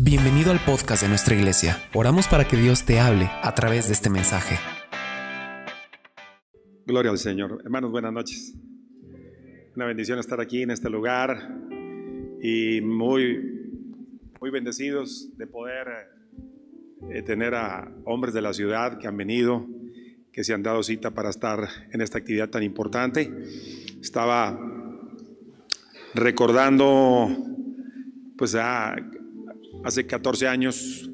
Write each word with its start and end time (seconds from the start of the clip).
Bienvenido 0.00 0.52
al 0.52 0.60
podcast 0.64 1.02
de 1.02 1.08
nuestra 1.08 1.34
iglesia. 1.34 1.76
Oramos 1.92 2.28
para 2.28 2.46
que 2.46 2.56
Dios 2.56 2.84
te 2.84 3.00
hable 3.00 3.28
a 3.42 3.52
través 3.56 3.88
de 3.88 3.94
este 3.94 4.08
mensaje. 4.08 4.54
Gloria 6.86 7.10
al 7.10 7.18
Señor. 7.18 7.60
Hermanos, 7.64 7.90
buenas 7.90 8.12
noches. 8.12 8.54
Una 9.74 9.86
bendición 9.86 10.20
estar 10.20 10.40
aquí 10.40 10.62
en 10.62 10.70
este 10.70 10.88
lugar 10.88 11.52
y 12.40 12.80
muy, 12.80 13.40
muy 14.40 14.50
bendecidos 14.50 15.36
de 15.36 15.48
poder 15.48 15.88
eh, 17.10 17.22
tener 17.22 17.56
a 17.56 17.92
hombres 18.04 18.32
de 18.32 18.42
la 18.42 18.52
ciudad 18.52 18.98
que 18.98 19.08
han 19.08 19.16
venido, 19.16 19.66
que 20.32 20.44
se 20.44 20.54
han 20.54 20.62
dado 20.62 20.84
cita 20.84 21.10
para 21.10 21.30
estar 21.30 21.68
en 21.90 22.02
esta 22.02 22.18
actividad 22.18 22.50
tan 22.50 22.62
importante. 22.62 23.32
Estaba 24.00 24.56
recordando, 26.14 27.36
pues, 28.36 28.54
a 28.54 28.94
hace 29.84 30.06
14 30.06 30.48
años 30.48 31.10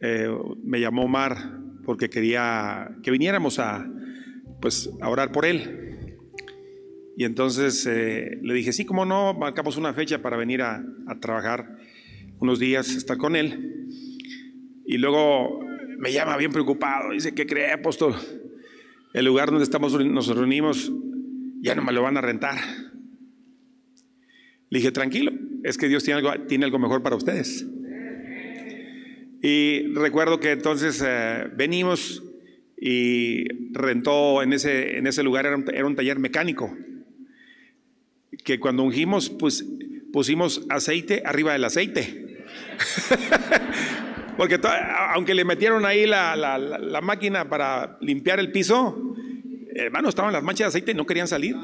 eh, 0.00 0.28
me 0.62 0.80
llamó 0.80 1.04
Omar 1.04 1.58
porque 1.84 2.10
quería 2.10 2.96
que 3.02 3.10
viniéramos 3.10 3.58
a, 3.58 3.90
pues, 4.60 4.90
a 5.00 5.08
orar 5.08 5.32
por 5.32 5.46
él. 5.46 6.06
Y 7.16 7.24
entonces 7.24 7.84
eh, 7.86 8.38
le 8.42 8.54
dije, 8.54 8.72
sí, 8.72 8.84
como 8.84 9.04
no, 9.04 9.34
marcamos 9.34 9.76
una 9.76 9.92
fecha 9.92 10.22
para 10.22 10.36
venir 10.36 10.62
a, 10.62 10.84
trabajar 11.20 11.76
unos 12.38 12.58
días, 12.58 12.94
estar 12.94 13.16
con 13.16 13.34
él. 13.34 13.88
Y 14.86 14.98
luego 14.98 15.60
me 15.98 16.12
llama 16.12 16.36
bien 16.36 16.52
preocupado, 16.52 17.12
dice, 17.12 17.34
¿qué 17.34 17.46
cree, 17.46 17.72
apóstol? 17.72 18.14
El 19.14 19.24
lugar 19.24 19.48
donde 19.48 19.64
estamos, 19.64 19.98
nos 20.04 20.28
reunimos 20.28 20.92
ya 21.60 21.74
no 21.74 21.82
me 21.82 21.92
lo 21.92 22.02
van 22.02 22.16
a 22.16 22.20
rentar. 22.20 22.56
Le 24.70 24.78
dije, 24.78 24.92
tranquilo, 24.92 25.32
es 25.64 25.78
que 25.78 25.88
Dios 25.88 26.04
tiene 26.04 26.20
algo, 26.20 26.46
tiene 26.46 26.66
algo 26.66 26.78
mejor 26.78 27.02
para 27.02 27.16
ustedes. 27.16 27.66
Y 29.42 29.94
recuerdo 29.94 30.40
que 30.40 30.52
entonces 30.52 31.02
eh, 31.06 31.48
venimos 31.54 32.22
y 32.80 33.72
rentó 33.72 34.42
en 34.42 34.52
ese, 34.52 34.98
en 34.98 35.06
ese 35.06 35.22
lugar, 35.22 35.46
era 35.46 35.86
un, 35.86 35.96
taller 35.96 36.18
mecánico, 36.18 36.76
que 38.44 38.58
cuando 38.58 38.82
ungimos, 38.82 39.30
pues 39.30 39.64
pusimos 40.12 40.64
aceite 40.68 41.22
arriba 41.24 41.52
del 41.52 41.64
aceite. 41.64 42.46
Porque 44.36 44.60
aunque 45.12 45.34
le 45.34 45.44
metieron 45.44 45.84
ahí 45.84 46.06
la, 46.06 46.36
la, 46.36 47.00
máquina 47.00 47.48
para 47.48 47.98
limpiar 48.00 48.38
el 48.38 48.52
piso, 48.52 49.16
hermano, 49.74 50.08
estaban 50.08 50.32
las 50.32 50.44
manchas 50.44 50.66
de 50.66 50.68
aceite 50.68 50.92
y 50.92 50.94
no 50.94 51.06
querían 51.06 51.26
salir. 51.26 51.56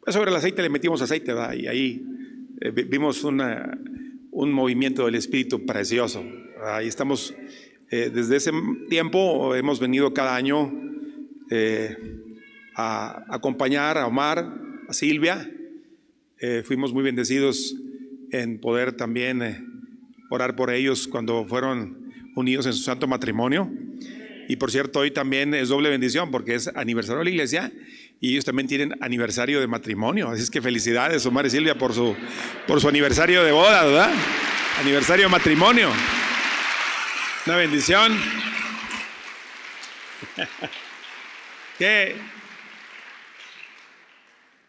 Pues 0.00 0.14
sobre 0.14 0.30
el 0.30 0.36
aceite 0.36 0.60
le 0.60 0.68
metimos 0.68 1.00
aceite, 1.00 1.32
y 1.56 1.66
ahí 1.66 2.06
eh, 2.60 2.70
vimos 2.70 3.24
una, 3.24 3.78
un 4.34 4.52
movimiento 4.52 5.06
del 5.06 5.14
Espíritu 5.14 5.64
precioso. 5.64 6.24
Ahí 6.62 6.88
estamos, 6.88 7.34
eh, 7.90 8.10
desde 8.12 8.36
ese 8.36 8.50
tiempo 8.90 9.54
hemos 9.54 9.78
venido 9.78 10.12
cada 10.12 10.34
año 10.34 10.72
eh, 11.50 11.96
a 12.74 13.24
acompañar 13.28 13.96
a 13.96 14.08
Omar, 14.08 14.52
a 14.88 14.92
Silvia. 14.92 15.48
Eh, 16.40 16.62
fuimos 16.66 16.92
muy 16.92 17.04
bendecidos 17.04 17.76
en 18.32 18.58
poder 18.58 18.94
también 18.94 19.40
orar 20.30 20.56
por 20.56 20.72
ellos 20.72 21.06
cuando 21.06 21.46
fueron 21.46 22.12
unidos 22.34 22.66
en 22.66 22.72
su 22.72 22.82
santo 22.82 23.06
matrimonio. 23.06 23.70
Y 24.48 24.56
por 24.56 24.72
cierto, 24.72 24.98
hoy 24.98 25.12
también 25.12 25.54
es 25.54 25.68
doble 25.68 25.90
bendición 25.90 26.32
porque 26.32 26.56
es 26.56 26.66
aniversario 26.74 27.20
de 27.20 27.24
la 27.24 27.30
iglesia 27.30 27.72
y 28.24 28.30
ellos 28.30 28.46
también 28.46 28.66
tienen 28.66 28.96
aniversario 29.02 29.60
de 29.60 29.66
matrimonio. 29.66 30.30
Así 30.30 30.44
es 30.44 30.50
que 30.50 30.62
felicidades, 30.62 31.26
Omar 31.26 31.44
y 31.44 31.50
Silvia, 31.50 31.76
por 31.76 31.92
su, 31.92 32.16
por 32.66 32.80
su 32.80 32.88
aniversario 32.88 33.44
de 33.44 33.52
boda, 33.52 33.84
¿verdad? 33.84 34.14
Aniversario 34.80 35.26
de 35.26 35.30
matrimonio. 35.30 35.90
Una 37.44 37.56
bendición. 37.56 38.18
qué, 41.78 42.16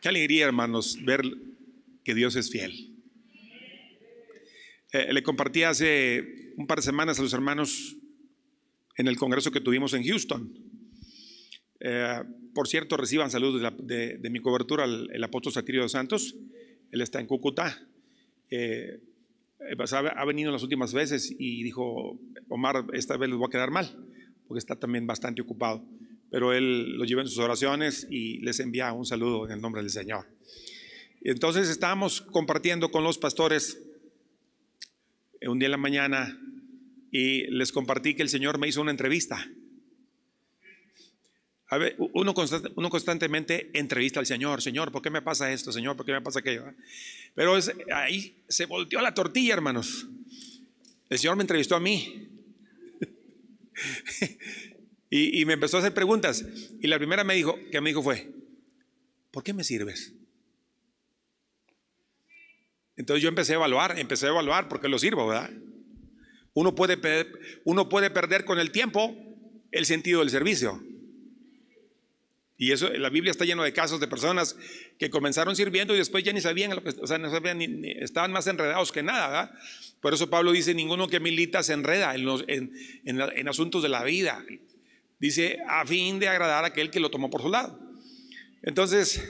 qué 0.02 0.10
alegría, 0.10 0.48
hermanos, 0.48 0.98
ver 1.06 1.22
que 2.04 2.14
Dios 2.14 2.36
es 2.36 2.52
fiel. 2.52 2.94
Eh, 4.92 5.14
le 5.14 5.24
compartí 5.24 5.64
hace 5.64 6.52
un 6.58 6.68
par 6.68 6.80
de 6.80 6.84
semanas 6.84 7.20
a 7.20 7.22
los 7.22 7.32
hermanos 7.32 7.96
en 8.98 9.08
el 9.08 9.16
congreso 9.16 9.50
que 9.50 9.62
tuvimos 9.62 9.94
en 9.94 10.04
Houston. 10.04 10.54
Eh, 11.80 12.22
por 12.56 12.70
cierto, 12.70 12.96
reciban 12.96 13.30
saludos 13.30 13.74
de, 13.80 14.30
mi 14.32 14.40
cobertura 14.40 14.86
el, 14.86 15.24
apóstol 15.24 15.52
Satirio 15.52 15.88
Santos. 15.90 16.36
Él 16.90 17.02
está 17.02 17.20
en 17.20 17.28
Cúcuta. 17.28 17.86
Eh, 18.50 19.02
pues, 19.76 19.92
ha, 19.92 20.24
venido 20.24 20.54
las 20.54 20.64
últimas 20.64 20.94
veces 20.94 21.36
y 21.38 21.64
dijo, 21.64 22.18
Omar, 22.48 22.86
esta 22.94 23.18
vez 23.18 23.30
les 23.30 23.38
voy 23.38 23.48
a 23.48 23.52
quedar 23.52 23.72
mal, 23.72 23.94
porque 24.48 24.60
está 24.60 24.78
también 24.78 25.06
bastante 25.06 25.42
ocupado. 25.42 25.84
Pero 26.32 26.54
él 26.54 26.98
lo 26.98 27.04
lleva 27.04 27.24
en 27.24 27.28
sus 27.28 27.40
oraciones 27.40 28.08
y 28.10 28.38
les 28.40 28.62
envía 28.62 28.94
un 28.94 29.06
saludo 29.06 29.46
en 29.46 29.52
el 29.52 29.60
nombre 29.62 29.82
del 29.82 29.92
Señor. 29.92 30.26
Entonces 31.22 31.68
estábamos 31.68 32.22
compartiendo 32.22 32.90
con 32.90 33.04
los 33.04 33.18
pastores 33.18 33.82
un 35.42 35.60
día 35.60 35.68
en 35.68 35.72
la 35.72 35.78
mañana 35.78 36.40
y 37.12 37.48
les 37.48 37.74
compartí 37.74 38.16
que 38.16 38.22
el 38.22 38.30
Señor 38.30 38.60
me 38.60 38.70
hizo 38.70 38.82
una 38.82 38.92
entrevista. 38.92 39.46
A 41.68 41.78
ver, 41.80 41.96
uno, 41.98 42.34
uno, 42.76 42.90
constantemente 42.90 43.72
entrevista 43.74 44.20
al 44.20 44.28
Señor, 44.28 44.62
Señor, 44.62 44.92
¿por 44.92 45.02
qué 45.02 45.10
me 45.10 45.24
pasa 45.24 45.52
esto? 45.52 45.72
Señor, 45.72 45.96
¿por 45.98 46.06
qué 46.06 46.12
me 46.12 46.22
pasa 46.22 46.40
aquello? 46.40 46.64
Pero 47.34 47.58
ahí 47.92 48.36
se 48.48 48.68
volteó 48.68 49.02
la 49.02 49.16
tortilla, 49.16 49.54
hermanos. 49.54 50.08
El 51.10 51.18
Señor 51.18 51.36
me 51.38 51.44
entrevistó 51.44 51.76
a 51.76 51.80
mí. 51.80 52.30
y, 55.10 55.42
y, 55.42 55.46
me 55.46 55.54
empezó 55.54 55.78
a 55.78 55.80
hacer 55.80 55.94
preguntas. 55.94 56.46
Y 56.82 56.88
la 56.88 57.00
primera 57.00 57.24
me 57.24 57.34
dijo, 57.34 57.58
que 57.72 57.82
me 57.82 57.90
dijo 57.90 58.04
fue, 58.04 58.32
¿por 59.32 59.44
qué 59.44 59.54
me 59.54 59.64
sirves? 59.64 60.14
Entonces 62.96 63.24
yo 63.24 63.30
empecé 63.30 63.54
a 63.54 63.56
evaluar, 63.56 63.98
empecé 63.98 64.28
a 64.28 64.30
evaluar 64.30 64.70
por 64.70 64.80
qué 64.80 64.88
lo 64.88 65.00
sirvo, 65.00 65.28
¿verdad? 65.28 65.50
Uno 66.54 66.76
puede, 66.76 67.00
uno 67.66 67.90
puede 67.90 68.10
perder 68.12 68.46
con 68.46 68.60
el 68.60 68.72
tiempo 68.72 69.16
el 69.72 69.86
sentido 69.86 70.20
del 70.20 70.30
servicio. 70.30 70.82
Y 72.58 72.72
eso, 72.72 72.90
la 72.90 73.10
Biblia 73.10 73.32
está 73.32 73.44
lleno 73.44 73.64
de 73.64 73.74
casos 73.74 74.00
de 74.00 74.08
personas 74.08 74.56
que 74.98 75.10
comenzaron 75.10 75.56
sirviendo 75.56 75.94
y 75.94 75.98
después 75.98 76.24
ya 76.24 76.32
ni 76.32 76.40
sabían 76.40 76.72
o 76.74 77.08
sea, 77.08 77.18
no 77.18 77.30
sabían 77.30 77.58
ni, 77.58 77.92
estaban 77.92 78.32
más 78.32 78.48
enredados 78.48 78.94
que 78.94 79.04
nada. 79.04 79.58
Por 80.00 80.14
eso 80.14 80.30
Pablo 80.30 80.54
dice, 80.54 80.74
ninguno 80.74 81.10
que 81.10 81.20
milita 81.20 81.64
se 81.64 81.74
enreda 81.74 82.16
en, 82.16 82.28
en, 82.48 82.72
en, 83.04 83.48
asuntos 83.50 83.84
de 83.84 83.90
la 83.90 84.04
vida. 84.04 84.46
Dice, 85.20 85.60
a 85.68 85.86
fin 85.86 86.18
de 86.20 86.30
agradar 86.30 86.64
a 86.64 86.68
aquel 86.68 86.92
que 86.92 87.02
lo 87.02 87.12
tomó 87.12 87.30
por 87.30 87.42
su 87.42 87.50
lado. 87.50 87.78
Entonces, 88.62 89.22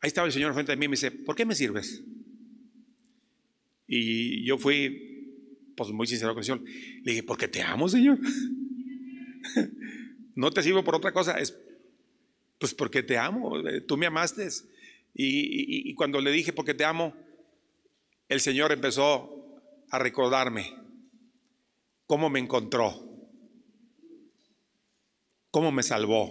ahí 0.00 0.08
estaba 0.08 0.26
el 0.26 0.32
Señor 0.32 0.52
frente 0.52 0.72
a 0.72 0.76
mí 0.76 0.84
y 0.84 0.88
me 0.88 0.92
dice, 0.96 1.10
¿por 1.10 1.34
qué 1.34 1.46
me 1.46 1.54
sirves? 1.54 2.02
Y 3.86 4.44
yo 4.44 4.58
fui 4.58 5.72
pues 5.74 5.90
muy 5.90 6.06
sincero 6.06 6.34
con 6.34 6.40
el 6.40 6.44
Señor. 6.44 6.62
Le 7.02 7.12
dije, 7.12 7.22
porque 7.22 7.48
te 7.48 7.62
amo, 7.62 7.88
Señor. 7.88 8.18
no 10.34 10.50
te 10.50 10.62
sirvo 10.62 10.84
por 10.84 10.94
otra 10.94 11.12
cosa, 11.12 11.38
es 11.38 11.56
pues 12.58 12.74
porque 12.74 13.02
te 13.02 13.18
amo, 13.18 13.58
eh, 13.68 13.80
tú 13.80 13.96
me 13.96 14.06
amaste. 14.06 14.48
Y, 15.14 15.94
cuando 15.94 16.20
le 16.20 16.30
dije 16.30 16.52
porque 16.52 16.74
te 16.74 16.84
amo, 16.84 17.14
el 18.28 18.40
Señor 18.40 18.72
empezó 18.72 19.60
a 19.90 19.98
recordarme 19.98 20.74
cómo 22.06 22.30
me 22.30 22.38
encontró, 22.38 22.94
cómo 25.50 25.72
me 25.72 25.82
salvó, 25.82 26.30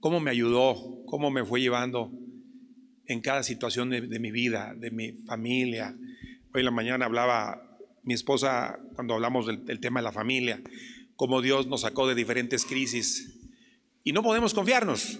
cómo 0.00 0.20
me 0.20 0.30
ayudó, 0.30 1.04
cómo 1.06 1.30
me 1.30 1.44
fue 1.44 1.60
llevando 1.60 2.12
en 3.06 3.20
cada 3.20 3.42
situación 3.42 3.88
de, 3.88 4.02
de 4.02 4.18
mi 4.18 4.30
vida, 4.30 4.74
de 4.76 4.90
mi 4.90 5.12
familia. 5.12 5.96
Hoy 6.52 6.60
en 6.60 6.64
la 6.64 6.70
mañana 6.70 7.06
hablaba 7.06 7.68
mi 8.08 8.14
esposa, 8.14 8.80
cuando 8.94 9.12
hablamos 9.12 9.46
del, 9.46 9.80
tema 9.80 10.00
de 10.00 10.04
la 10.04 10.12
familia, 10.12 10.62
cómo 11.14 11.42
Dios 11.42 11.66
nos 11.66 11.82
sacó 11.82 12.08
de 12.08 12.14
diferentes 12.14 12.64
crisis. 12.64 13.37
Y 14.08 14.12
no 14.12 14.22
podemos 14.22 14.54
confiarnos. 14.54 15.18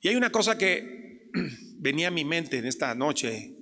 Y 0.00 0.08
hay 0.08 0.16
una 0.16 0.32
cosa 0.32 0.56
que 0.56 1.28
venía 1.76 2.08
a 2.08 2.10
mi 2.10 2.24
mente 2.24 2.56
en 2.56 2.64
esta 2.64 2.94
noche, 2.94 3.58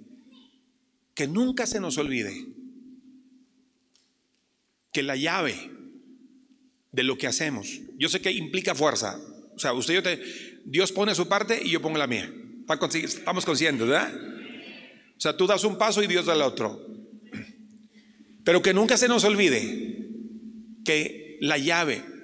que 1.12 1.26
nunca 1.26 1.66
se 1.66 1.80
nos 1.80 1.98
olvide, 1.98 2.46
que 4.92 5.02
la 5.02 5.16
llave 5.16 5.56
de 6.92 7.02
lo 7.02 7.18
que 7.18 7.26
hacemos, 7.26 7.80
yo 7.98 8.08
sé 8.08 8.20
que 8.20 8.30
implica 8.30 8.76
fuerza. 8.76 9.18
O 9.56 9.58
sea, 9.58 9.72
usted 9.72 9.94
yo 9.94 10.04
te, 10.04 10.22
Dios 10.64 10.92
pone 10.92 11.12
su 11.12 11.26
parte 11.26 11.60
y 11.60 11.70
yo 11.70 11.82
pongo 11.82 11.98
la 11.98 12.06
mía. 12.06 12.32
Estamos 13.02 13.44
conscientes, 13.44 13.88
¿verdad? 13.88 14.14
O 15.16 15.20
sea, 15.20 15.36
tú 15.36 15.48
das 15.48 15.64
un 15.64 15.78
paso 15.78 16.00
y 16.00 16.06
Dios 16.06 16.26
da 16.26 16.34
el 16.34 16.42
otro. 16.42 16.80
Pero 18.44 18.62
que 18.62 18.72
nunca 18.72 18.96
se 18.96 19.08
nos 19.08 19.24
olvide 19.24 20.10
que 20.84 21.38
la 21.40 21.58
llave 21.58 22.15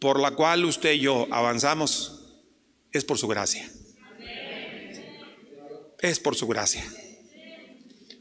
por 0.00 0.18
la 0.18 0.32
cual 0.32 0.64
usted 0.64 0.94
y 0.94 1.00
yo 1.00 1.28
avanzamos 1.30 2.20
es 2.90 3.04
por 3.04 3.18
su 3.18 3.28
gracia. 3.28 3.70
Es 6.00 6.18
por 6.18 6.34
su 6.34 6.48
gracia. 6.48 6.82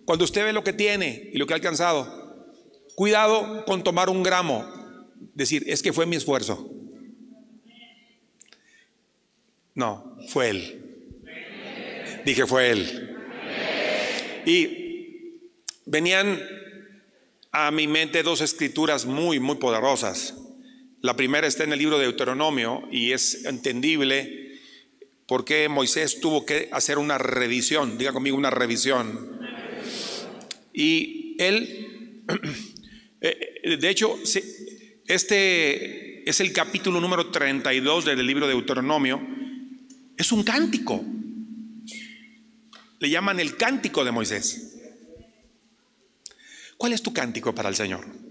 cuando 0.05 0.25
usted 0.25 0.43
ve 0.43 0.53
lo 0.53 0.63
que 0.63 0.73
tiene 0.73 1.29
y 1.31 1.37
lo 1.37 1.45
que 1.45 1.53
ha 1.53 1.55
alcanzado, 1.55 2.53
cuidado 2.95 3.63
con 3.65 3.83
tomar 3.83 4.09
un 4.09 4.23
gramo, 4.23 4.65
decir, 5.33 5.63
es 5.67 5.81
que 5.81 5.93
fue 5.93 6.05
mi 6.05 6.15
esfuerzo. 6.15 6.69
No, 9.75 10.17
fue 10.29 10.49
Él. 10.49 11.21
Dije, 12.25 12.45
fue 12.45 12.71
Él. 12.71 13.17
Y 14.45 15.39
venían 15.85 16.41
a 17.51 17.71
mi 17.71 17.87
mente 17.87 18.23
dos 18.23 18.41
escrituras 18.41 19.05
muy, 19.05 19.39
muy 19.39 19.55
poderosas. 19.55 20.35
La 21.01 21.15
primera 21.15 21.47
está 21.47 21.63
en 21.63 21.71
el 21.71 21.79
libro 21.79 21.97
de 21.97 22.05
Deuteronomio 22.05 22.87
y 22.91 23.13
es 23.13 23.45
entendible 23.45 24.59
por 25.27 25.45
qué 25.45 25.69
Moisés 25.69 26.19
tuvo 26.19 26.45
que 26.45 26.67
hacer 26.73 26.97
una 26.97 27.17
revisión. 27.17 27.97
Diga 27.97 28.11
conmigo 28.11 28.35
una 28.35 28.49
revisión. 28.49 29.39
Y 30.73 31.37
él, 31.39 32.25
eh, 33.21 33.77
de 33.77 33.89
hecho, 33.89 34.19
este 35.07 36.29
es 36.29 36.39
el 36.41 36.51
capítulo 36.51 36.99
número 36.99 37.31
32 37.31 38.05
del 38.05 38.25
libro 38.25 38.45
de 38.45 38.53
Deuteronomio. 38.53 39.21
Es 40.17 40.33
un 40.33 40.43
cántico. 40.43 41.05
Le 42.99 43.09
llaman 43.09 43.39
el 43.39 43.55
cántico 43.55 44.03
de 44.03 44.11
Moisés. 44.11 44.75
¿Cuál 46.75 46.91
es 46.91 47.01
tu 47.01 47.13
cántico 47.13 47.55
para 47.55 47.69
el 47.69 47.75
Señor? 47.75 48.28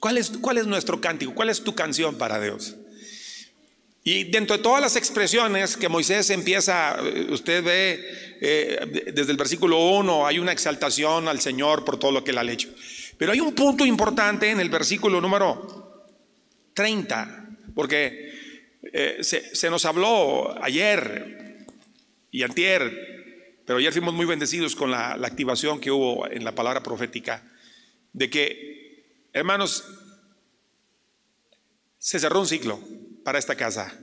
¿Cuál 0.00 0.18
es, 0.18 0.30
¿Cuál 0.40 0.58
es 0.58 0.66
nuestro 0.66 1.00
cántico? 1.00 1.34
¿Cuál 1.34 1.50
es 1.50 1.62
tu 1.62 1.74
canción 1.74 2.16
para 2.16 2.40
Dios? 2.40 2.76
Y 4.04 4.24
dentro 4.24 4.56
de 4.56 4.62
todas 4.62 4.80
las 4.80 4.96
expresiones 4.96 5.76
que 5.76 5.88
Moisés 5.88 6.30
empieza, 6.30 6.96
eh, 7.02 7.26
usted 7.30 7.62
ve 7.62 8.38
eh, 8.40 9.10
desde 9.12 9.32
el 9.32 9.36
versículo 9.36 9.78
1, 9.90 10.26
hay 10.26 10.38
una 10.38 10.52
exaltación 10.52 11.28
al 11.28 11.40
Señor 11.40 11.84
por 11.84 11.98
todo 11.98 12.12
lo 12.12 12.24
que 12.24 12.30
él 12.30 12.38
ha 12.38 12.50
hecho. 12.50 12.70
Pero 13.18 13.32
hay 13.32 13.40
un 13.40 13.54
punto 13.54 13.84
importante 13.84 14.50
en 14.50 14.60
el 14.60 14.70
versículo 14.70 15.20
número 15.20 16.06
30, 16.74 17.48
porque 17.74 18.32
eh, 18.92 19.18
se, 19.20 19.68
nos 19.68 19.84
habló 19.84 20.56
ayer 20.62 21.66
y 22.30 22.44
antier, 22.44 23.58
pero 23.66 23.78
ayer 23.78 23.92
fuimos 23.92 24.14
muy 24.14 24.24
bendecidos 24.24 24.74
con 24.76 24.90
la 24.90 25.10
activación 25.10 25.80
que 25.80 25.90
hubo 25.90 26.30
en 26.30 26.44
la 26.44 26.54
palabra 26.54 26.82
profética, 26.82 27.42
de 28.12 28.30
que 28.30 28.67
Hermanos, 29.38 29.84
se 31.98 32.18
cerró 32.18 32.40
un 32.40 32.48
ciclo 32.48 32.80
para 33.24 33.38
esta 33.38 33.54
casa 33.54 33.96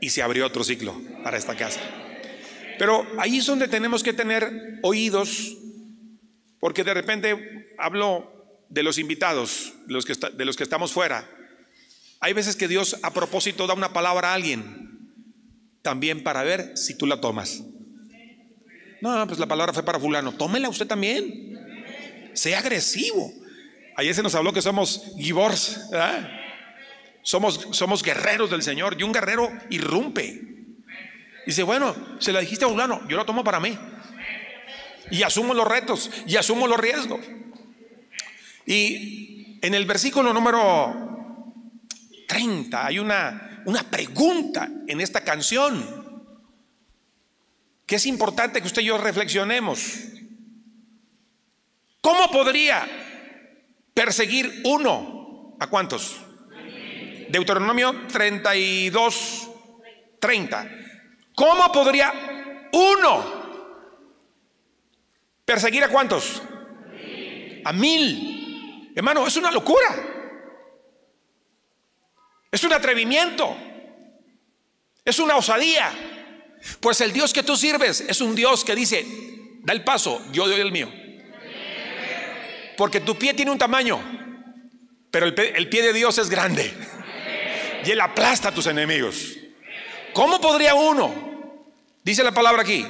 y 0.00 0.08
se 0.08 0.22
abrió 0.22 0.46
otro 0.46 0.64
ciclo 0.64 0.98
para 1.22 1.36
esta 1.36 1.56
casa. 1.56 1.78
Pero 2.78 3.06
ahí 3.18 3.36
es 3.36 3.44
donde 3.44 3.68
tenemos 3.68 4.02
que 4.02 4.14
tener 4.14 4.78
oídos, 4.82 5.58
porque 6.58 6.84
de 6.84 6.94
repente 6.94 7.74
hablo 7.78 8.64
de 8.70 8.82
los 8.82 8.96
invitados, 8.96 9.74
de 9.86 9.92
los 9.92 10.06
que, 10.06 10.14
de 10.14 10.44
los 10.46 10.56
que 10.56 10.62
estamos 10.62 10.90
fuera. 10.90 11.28
Hay 12.20 12.32
veces 12.32 12.56
que 12.56 12.66
Dios 12.66 12.96
a 13.02 13.12
propósito 13.12 13.66
da 13.66 13.74
una 13.74 13.92
palabra 13.92 14.30
a 14.30 14.34
alguien, 14.34 15.12
también 15.82 16.22
para 16.22 16.42
ver 16.44 16.78
si 16.78 16.96
tú 16.96 17.06
la 17.06 17.20
tomas. 17.20 17.62
No, 19.02 19.26
pues 19.26 19.38
la 19.38 19.46
palabra 19.46 19.74
fue 19.74 19.82
para 19.82 20.00
fulano, 20.00 20.32
tómela 20.32 20.70
usted 20.70 20.86
también. 20.86 22.30
Sea 22.32 22.60
agresivo. 22.60 23.39
Ayer 24.00 24.14
se 24.14 24.22
nos 24.22 24.34
habló 24.34 24.50
que 24.54 24.62
somos 24.62 25.12
gibors, 25.18 25.78
somos, 27.20 27.68
somos 27.72 28.02
guerreros 28.02 28.48
del 28.48 28.62
Señor 28.62 28.96
y 28.98 29.02
un 29.02 29.12
guerrero 29.12 29.52
irrumpe. 29.68 30.40
Dice, 31.44 31.62
bueno, 31.64 31.94
se 32.18 32.32
la 32.32 32.40
dijiste 32.40 32.64
a 32.64 32.68
fulano, 32.68 33.06
yo 33.08 33.18
lo 33.18 33.26
tomo 33.26 33.44
para 33.44 33.60
mí. 33.60 33.78
Y 35.10 35.22
asumo 35.22 35.52
los 35.52 35.68
retos 35.68 36.10
y 36.26 36.36
asumo 36.36 36.66
los 36.66 36.80
riesgos. 36.80 37.20
Y 38.64 39.58
en 39.60 39.74
el 39.74 39.84
versículo 39.84 40.32
número 40.32 41.52
30 42.26 42.86
hay 42.86 42.98
una, 43.00 43.62
una 43.66 43.82
pregunta 43.82 44.66
en 44.88 45.02
esta 45.02 45.20
canción 45.20 46.24
que 47.84 47.96
es 47.96 48.06
importante 48.06 48.62
que 48.62 48.66
usted 48.66 48.80
y 48.80 48.86
yo 48.86 48.96
reflexionemos. 48.96 49.82
¿Cómo 52.00 52.30
podría 52.30 52.88
perseguir 53.94 54.62
uno. 54.64 55.56
¿A 55.60 55.66
cuántos? 55.66 56.20
Deuteronomio 57.28 58.06
32, 58.08 59.50
30. 60.18 60.70
¿Cómo 61.34 61.70
podría 61.70 62.68
uno 62.72 63.40
perseguir 65.44 65.84
a 65.84 65.88
cuántos? 65.88 66.42
A 67.64 67.72
mil. 67.72 68.92
Hermano, 68.94 69.26
es 69.26 69.36
una 69.36 69.50
locura. 69.50 69.88
Es 72.50 72.64
un 72.64 72.72
atrevimiento. 72.72 73.56
Es 75.04 75.18
una 75.18 75.36
osadía. 75.36 75.92
Pues 76.80 77.00
el 77.00 77.12
Dios 77.12 77.32
que 77.32 77.42
tú 77.42 77.56
sirves 77.56 78.00
es 78.00 78.20
un 78.20 78.34
Dios 78.34 78.64
que 78.64 78.74
dice, 78.74 79.06
da 79.62 79.72
el 79.72 79.84
paso, 79.84 80.20
yo 80.32 80.46
doy 80.48 80.60
el 80.60 80.72
mío. 80.72 80.90
Porque 82.80 83.02
tu 83.02 83.14
pie 83.14 83.34
tiene 83.34 83.50
un 83.50 83.58
tamaño, 83.58 84.00
pero 85.10 85.26
el, 85.26 85.34
pie 85.68 85.82
de 85.82 85.92
Dios 85.92 86.16
es 86.16 86.30
grande. 86.30 86.72
Y 87.84 87.90
Él 87.90 88.00
aplasta 88.00 88.48
a 88.48 88.54
tus 88.54 88.66
enemigos. 88.68 89.36
¿Cómo 90.14 90.40
podría 90.40 90.74
uno, 90.74 91.68
dice 92.02 92.24
la 92.24 92.32
palabra 92.32 92.62
aquí, 92.62 92.86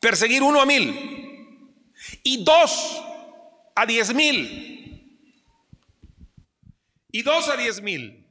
perseguir 0.00 0.42
uno 0.42 0.58
a 0.58 0.64
mil 0.64 1.84
y 2.22 2.42
dos 2.42 3.02
a 3.74 3.84
diez 3.84 4.14
mil? 4.14 5.20
Y 7.12 7.20
dos 7.20 7.46
a 7.50 7.58
diez 7.58 7.82
mil. 7.82 8.26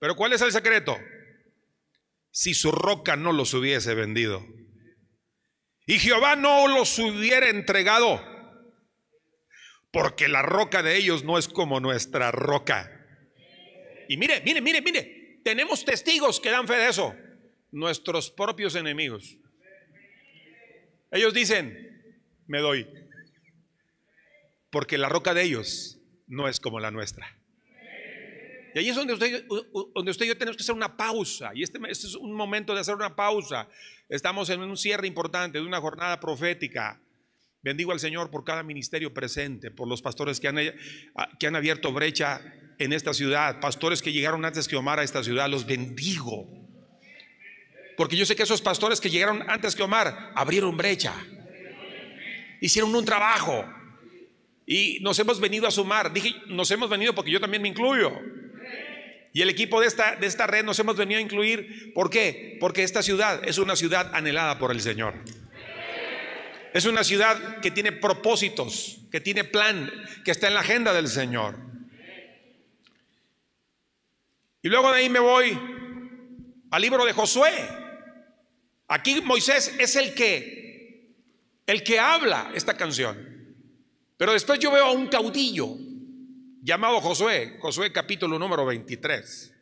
Pero 0.00 0.16
¿cuál 0.16 0.34
es 0.34 0.42
el 0.42 0.52
secreto? 0.52 0.98
Si 2.30 2.52
su 2.52 2.70
roca 2.70 3.16
no 3.16 3.32
los 3.32 3.54
hubiese 3.54 3.94
vendido 3.94 4.46
y 5.86 5.98
Jehová 5.98 6.36
no 6.36 6.68
los 6.68 6.98
hubiera 6.98 7.48
entregado 7.48 8.31
porque 9.92 10.26
la 10.26 10.42
roca 10.42 10.82
de 10.82 10.96
ellos 10.96 11.22
no 11.22 11.38
es 11.38 11.46
como 11.46 11.78
nuestra 11.78 12.32
roca. 12.32 12.90
Y 14.08 14.16
mire, 14.16 14.40
mire, 14.44 14.60
mire, 14.60 14.80
mire, 14.82 15.38
tenemos 15.44 15.84
testigos 15.84 16.40
que 16.40 16.50
dan 16.50 16.66
fe 16.66 16.74
de 16.74 16.88
eso, 16.88 17.14
nuestros 17.70 18.30
propios 18.30 18.74
enemigos. 18.74 19.36
Ellos 21.10 21.34
dicen, 21.34 22.16
me 22.46 22.58
doy, 22.60 22.88
porque 24.70 24.96
la 24.96 25.10
roca 25.10 25.34
de 25.34 25.42
ellos 25.42 25.98
no 26.26 26.48
es 26.48 26.58
como 26.58 26.80
la 26.80 26.90
nuestra. 26.90 27.38
Y 28.74 28.78
ahí 28.78 28.88
es 28.88 28.96
donde 28.96 29.12
usted, 29.12 29.44
donde 29.94 30.10
usted 30.10 30.24
y 30.24 30.28
yo 30.28 30.38
tenemos 30.38 30.56
que 30.56 30.62
hacer 30.62 30.74
una 30.74 30.96
pausa. 30.96 31.52
Y 31.54 31.62
este, 31.62 31.78
este 31.90 32.06
es 32.06 32.14
un 32.14 32.32
momento 32.32 32.74
de 32.74 32.80
hacer 32.80 32.94
una 32.94 33.14
pausa. 33.14 33.68
Estamos 34.08 34.48
en 34.48 34.62
un 34.62 34.78
cierre 34.78 35.06
importante 35.06 35.58
de 35.58 35.66
una 35.66 35.78
jornada 35.78 36.18
profética. 36.18 36.98
Bendigo 37.62 37.92
al 37.92 38.00
Señor 38.00 38.30
por 38.30 38.44
cada 38.44 38.64
ministerio 38.64 39.14
presente, 39.14 39.70
por 39.70 39.86
los 39.86 40.02
pastores 40.02 40.40
que 40.40 40.48
han, 40.48 40.56
que 41.38 41.46
han 41.46 41.54
abierto 41.54 41.92
brecha 41.92 42.40
en 42.78 42.92
esta 42.92 43.14
ciudad, 43.14 43.60
pastores 43.60 44.02
que 44.02 44.12
llegaron 44.12 44.44
antes 44.44 44.66
que 44.66 44.74
Omar 44.74 44.98
a 44.98 45.04
esta 45.04 45.22
ciudad, 45.22 45.48
los 45.48 45.64
bendigo. 45.64 46.48
Porque 47.96 48.16
yo 48.16 48.26
sé 48.26 48.34
que 48.34 48.42
esos 48.42 48.60
pastores 48.60 49.00
que 49.00 49.10
llegaron 49.10 49.48
antes 49.48 49.76
que 49.76 49.82
Omar 49.84 50.32
abrieron 50.34 50.76
brecha, 50.76 51.14
hicieron 52.60 52.92
un 52.94 53.04
trabajo 53.04 53.64
y 54.66 54.98
nos 55.00 55.18
hemos 55.20 55.38
venido 55.38 55.68
a 55.68 55.70
sumar. 55.70 56.12
Dije, 56.12 56.34
nos 56.48 56.68
hemos 56.72 56.90
venido 56.90 57.14
porque 57.14 57.30
yo 57.30 57.40
también 57.40 57.62
me 57.62 57.68
incluyo. 57.68 58.10
Y 59.32 59.40
el 59.40 59.48
equipo 59.48 59.80
de 59.80 59.86
esta, 59.86 60.16
de 60.16 60.26
esta 60.26 60.46
red 60.48 60.64
nos 60.64 60.78
hemos 60.80 60.96
venido 60.96 61.18
a 61.18 61.22
incluir. 61.22 61.92
¿Por 61.94 62.10
qué? 62.10 62.56
Porque 62.60 62.82
esta 62.82 63.02
ciudad 63.02 63.40
es 63.44 63.58
una 63.58 63.76
ciudad 63.76 64.10
anhelada 64.14 64.58
por 64.58 64.72
el 64.72 64.80
Señor. 64.80 65.14
Es 66.72 66.86
una 66.86 67.04
ciudad 67.04 67.60
que 67.60 67.70
tiene 67.70 67.92
propósitos, 67.92 69.00
que 69.10 69.20
tiene 69.20 69.44
plan, 69.44 69.90
que 70.24 70.30
está 70.30 70.48
en 70.48 70.54
la 70.54 70.60
agenda 70.60 70.92
del 70.92 71.08
Señor. 71.08 71.58
Y 74.62 74.68
luego 74.68 74.90
de 74.92 74.98
ahí 74.98 75.08
me 75.08 75.18
voy 75.18 75.58
al 76.70 76.82
libro 76.82 77.04
de 77.04 77.12
Josué. 77.12 77.52
Aquí 78.88 79.20
Moisés 79.20 79.74
es 79.78 79.96
el 79.96 80.14
que 80.14 80.62
el 81.66 81.82
que 81.82 81.98
habla 81.98 82.52
esta 82.54 82.76
canción. 82.76 83.56
Pero 84.16 84.32
después 84.32 84.58
yo 84.58 84.70
veo 84.70 84.86
a 84.86 84.92
un 84.92 85.08
caudillo 85.08 85.76
llamado 86.62 87.00
Josué, 87.00 87.58
Josué 87.60 87.92
capítulo 87.92 88.38
número 88.38 88.64
23. 88.64 89.54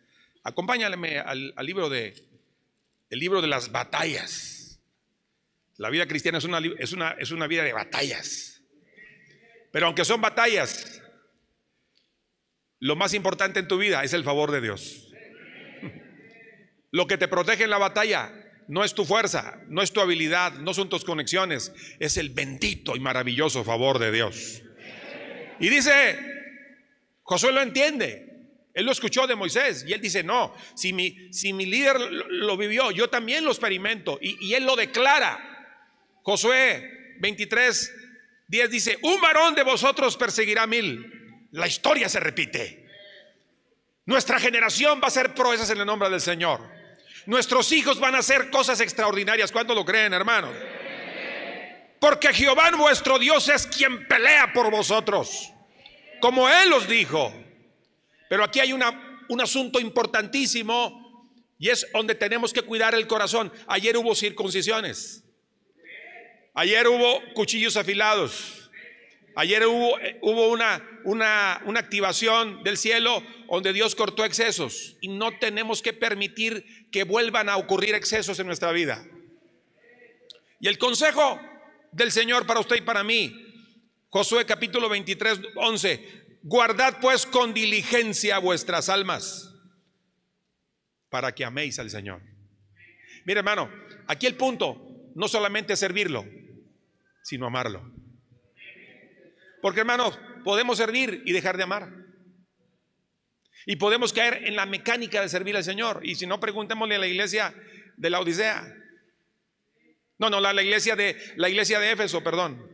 Acompáñame 0.45 1.19
al, 1.19 1.53
al 1.57 1.67
libro 1.67 1.89
de 1.89 2.15
el 3.09 3.19
libro 3.19 3.41
de 3.41 3.49
las 3.49 3.73
batallas. 3.73 4.60
La 5.81 5.89
vida 5.89 6.07
cristiana 6.07 6.37
es 6.37 6.45
una, 6.45 6.61
es 6.79 6.93
una, 6.93 7.13
es 7.13 7.31
una 7.31 7.47
vida 7.47 7.65
de 7.65 7.73
batallas. 7.73 8.63
Pero 9.73 9.87
aunque 9.87 10.05
son 10.05 10.21
batallas, 10.21 11.01
lo 12.81 12.97
más 12.97 13.15
importante 13.15 13.61
en 13.61 13.67
tu 13.67 13.79
vida 13.79 14.05
es 14.05 14.13
el 14.13 14.23
favor 14.23 14.51
de 14.51 14.61
Dios. 14.61 15.11
Lo 16.91 17.07
que 17.07 17.17
te 17.17 17.29
protege 17.29 17.65
en 17.65 17.71
la 17.71 17.79
batalla 17.79 18.31
no 18.69 18.85
es 18.85 18.93
tu 18.93 19.07
fuerza, 19.07 19.59
no 19.69 19.81
es 19.81 19.91
tu 19.91 20.03
habilidad, 20.03 20.53
no 20.53 20.75
son 20.75 20.91
tus 20.91 21.03
conexiones, 21.03 21.73
es 21.99 22.19
el 22.19 22.29
bendito 22.29 22.95
y 22.95 23.01
maravilloso 23.01 23.65
favor 23.65 23.99
de 23.99 24.13
Dios. 24.13 24.63
Y 25.61 25.71
dice, 25.71 26.19
Josué 27.23 27.53
lo 27.53 27.63
entiende, 27.63 28.51
él 28.75 28.85
lo 28.85 28.93
escuchó 28.93 29.27
de 29.27 29.35
Moisés 29.35 29.87
y 29.89 29.95
él 29.95 30.03
dice, 30.03 30.23
no, 30.23 30.55
si 30.77 30.93
mi, 30.93 31.33
si 31.33 31.55
mi 31.55 31.65
líder 31.65 31.99
lo, 32.29 32.59
vivió, 32.59 32.91
yo 32.91 33.09
también 33.09 33.47
lo 33.47 33.51
experimento. 33.51 34.19
Y, 34.21 34.37
y, 34.47 34.53
él 34.53 34.67
lo 34.67 34.77
declara. 34.77 35.50
Josué 36.23 37.17
23, 37.21 37.95
10 38.49 38.71
dice, 38.71 38.99
un 39.03 39.21
varón 39.21 39.55
de 39.55 39.63
vosotros 39.63 40.17
perseguirá 40.17 40.67
mil. 40.67 41.47
La 41.53 41.67
historia 41.67 42.09
se 42.09 42.21
repite. 42.21 42.87
Nuestra 44.07 44.41
generación 44.41 45.01
va 45.01 45.05
a 45.05 45.09
hacer 45.09 45.35
proezas 45.35 45.71
en 45.71 45.79
el 45.79 45.87
nombre 45.87 46.11
del 46.11 46.21
Señor. 46.21 46.61
Nuestros 47.27 47.71
hijos 47.73 48.01
van 48.01 48.15
a 48.15 48.19
hacer 48.19 48.51
cosas 48.51 48.81
extraordinarias. 48.81 49.53
¿Cuánto 49.53 49.75
lo 49.75 49.85
creen, 49.85 50.13
hermanos? 50.13 50.55
Porque 52.01 52.33
Jehová 52.33 52.71
vuestro 52.73 53.19
Dios 53.19 53.49
es 53.49 53.67
quien 53.67 54.09
pelea 54.09 54.53
por 54.53 54.71
vosotros. 54.71 55.53
Como 56.21 56.49
Él 56.49 56.73
os 56.73 56.89
dijo. 56.89 57.33
Pero 58.29 58.45
aquí 58.45 58.61
hay 58.61 58.73
una, 58.73 59.23
un 59.29 59.41
asunto 59.41 59.79
importantísimo 59.79 61.29
y 61.59 61.69
es 61.69 61.87
donde 61.93 62.15
tenemos 62.15 62.53
que 62.53 62.63
cuidar 62.63 62.95
el 62.95 63.07
corazón. 63.07 63.53
Ayer 63.67 63.97
hubo 63.97 64.15
circuncisiones. 64.15 65.25
Ayer 66.55 66.89
hubo 66.89 67.23
cuchillos 67.35 67.77
afilados. 67.77 68.71
Ayer 69.37 69.67
hubo, 69.67 69.97
una, 70.49 70.83
una, 71.05 71.63
una, 71.65 71.81
activación 71.81 72.63
del 72.65 72.77
cielo 72.77 73.23
donde 73.49 73.73
Dios 73.73 73.95
cortó 73.95 74.25
excesos 74.25 74.97
y 75.01 75.09
no 75.09 75.39
tenemos 75.39 75.83
que 75.83 75.93
permitir 75.93 76.89
que 76.91 77.05
vuelvan 77.05 77.49
a 77.49 77.57
ocurrir 77.57 77.95
excesos 77.95 78.39
en 78.41 78.47
nuestra 78.47 78.73
vida. 78.73 79.05
Y 80.59 80.67
el 80.69 80.79
consejo 80.79 81.41
del 81.93 82.11
Señor 82.11 82.47
para 82.47 82.61
usted 82.61 82.77
y 82.77 82.81
para 82.81 83.05
mí, 83.05 83.47
Josué 84.11 84.45
capítulo 84.45 84.89
23, 84.89 85.41
11, 85.55 86.21
Guardad 86.43 86.99
pues 87.01 87.27
con 87.27 87.55
diligencia 87.55 88.39
vuestras 88.39 88.89
almas 88.89 89.55
para 91.09 91.35
que 91.35 91.45
améis 91.45 91.79
al 91.79 91.91
Señor. 91.91 92.23
Mire 93.27 93.41
hermano, 93.41 93.71
aquí 94.07 94.27
el 94.27 94.37
punto 94.37 95.11
no 95.15 95.29
solamente 95.29 95.75
es 95.75 95.79
servirlo, 95.79 96.25
sino 97.23 97.47
amarlo. 97.47 97.93
Porque 99.63 99.81
hermanos, 99.81 100.19
podemos 100.45 100.79
servir 100.79 101.23
y 101.27 101.33
dejar 101.33 101.57
de 101.57 101.65
amar. 101.65 101.93
Y 103.67 103.77
podemos 103.77 104.13
caer 104.13 104.47
en 104.47 104.57
la 104.57 104.67
mecánica 104.67 105.21
de 105.21 105.29
servir 105.29 105.57
al 105.57 105.65
Señor. 105.65 106.01
Y 106.03 106.15
si 106.15 106.27
no, 106.27 106.41
preguntémosle 106.41 106.97
a 106.97 106.99
la 106.99 107.07
iglesia 107.07 107.55
de 107.97 108.11
la 108.11 108.21
Odisea. 108.21 108.75
No, 110.19 110.31
no, 110.31 110.41
la, 110.41 110.63
iglesia 110.63 110.97
de 110.97 111.17
la 111.37 111.49
iglesia 111.49 111.79
de 111.79 111.93
Éfeso, 111.93 112.23
perdón. 112.23 112.67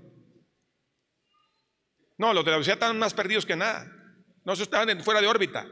No, 2.18 2.32
los 2.32 2.44
de 2.44 2.50
la 2.50 2.56
Odisea 2.56 2.74
estaban 2.74 2.98
más 2.98 3.14
perdidos 3.14 3.46
que 3.46 3.56
nada. 3.56 3.92
No, 4.44 4.54
se 4.54 4.62
estaban 4.62 5.02
fuera 5.02 5.20
de 5.20 5.26
órbita. 5.26 5.66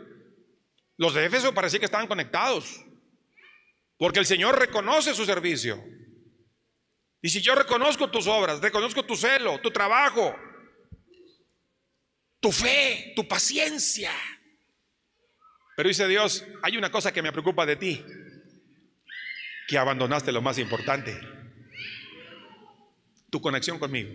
Los 0.96 1.14
de 1.14 1.24
Éfeso 1.24 1.54
parecía 1.54 1.78
que 1.78 1.86
estaban 1.86 2.06
conectados. 2.06 2.84
Porque 3.96 4.18
el 4.18 4.26
Señor 4.26 4.58
reconoce 4.58 5.14
su 5.14 5.24
servicio. 5.24 5.82
Y 7.24 7.30
si 7.30 7.40
yo 7.40 7.54
reconozco 7.54 8.10
tus 8.10 8.26
obras, 8.26 8.60
reconozco 8.60 9.02
tu 9.04 9.16
celo, 9.16 9.58
tu 9.60 9.70
trabajo, 9.70 10.36
tu 12.38 12.52
fe, 12.52 13.14
tu 13.16 13.26
paciencia. 13.26 14.12
Pero 15.74 15.88
dice 15.88 16.06
Dios, 16.06 16.44
hay 16.62 16.76
una 16.76 16.92
cosa 16.92 17.12
que 17.12 17.22
me 17.22 17.32
preocupa 17.32 17.64
de 17.64 17.76
ti, 17.76 18.04
que 19.66 19.78
abandonaste 19.78 20.30
lo 20.30 20.42
más 20.42 20.58
importante, 20.58 21.18
tu 23.30 23.40
conexión 23.40 23.78
conmigo 23.78 24.10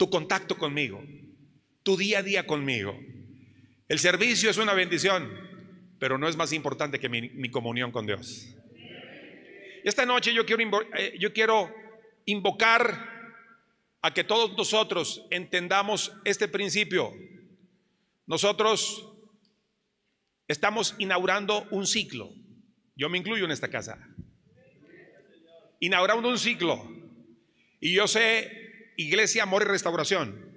tu 0.00 0.08
contacto 0.08 0.56
conmigo, 0.56 1.04
tu 1.82 1.94
día 1.94 2.20
a 2.20 2.22
día 2.22 2.46
conmigo. 2.46 2.98
El 3.86 3.98
servicio 3.98 4.48
es 4.48 4.56
una 4.56 4.72
bendición, 4.72 5.30
pero 5.98 6.16
no 6.16 6.26
es 6.26 6.36
más 6.36 6.54
importante 6.54 6.98
que 6.98 7.10
mi, 7.10 7.50
comunión 7.50 7.92
con 7.92 8.06
Dios. 8.06 8.56
Esta 9.84 10.04
noche 10.06 10.32
yo 10.32 10.44
quiero, 10.44 10.82
eh, 10.96 11.16
yo 11.18 11.32
quiero 11.32 11.74
invocar 12.26 13.10
a 14.02 14.14
que 14.14 14.24
todos 14.24 14.56
nosotros 14.56 15.26
entendamos 15.30 16.12
este 16.24 16.48
principio. 16.48 17.12
Nosotros 18.26 19.06
estamos 20.48 20.94
inaugurando 20.98 21.66
un 21.70 21.86
ciclo. 21.86 22.32
Yo 22.96 23.08
me 23.08 23.18
incluyo 23.18 23.44
en 23.44 23.50
esta 23.50 23.68
casa. 23.68 23.98
Inaugurando 25.80 26.28
un 26.28 26.38
ciclo. 26.38 26.90
Y 27.80 27.94
yo 27.94 28.06
sé 28.06 28.92
Iglesia 28.96 29.44
Amor 29.44 29.62
y 29.62 29.64
Restauración, 29.64 30.50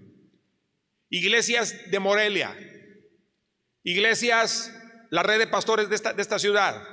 iglesias 1.10 1.90
de 1.90 2.00
Morelia, 2.00 2.54
iglesias, 3.84 4.76
la 5.10 5.24
red 5.24 5.40
de 5.40 5.48
pastores 5.48 5.88
de 5.88 5.96
esta, 5.96 6.12
de 6.12 6.22
esta 6.22 6.40
ciudad, 6.40 6.84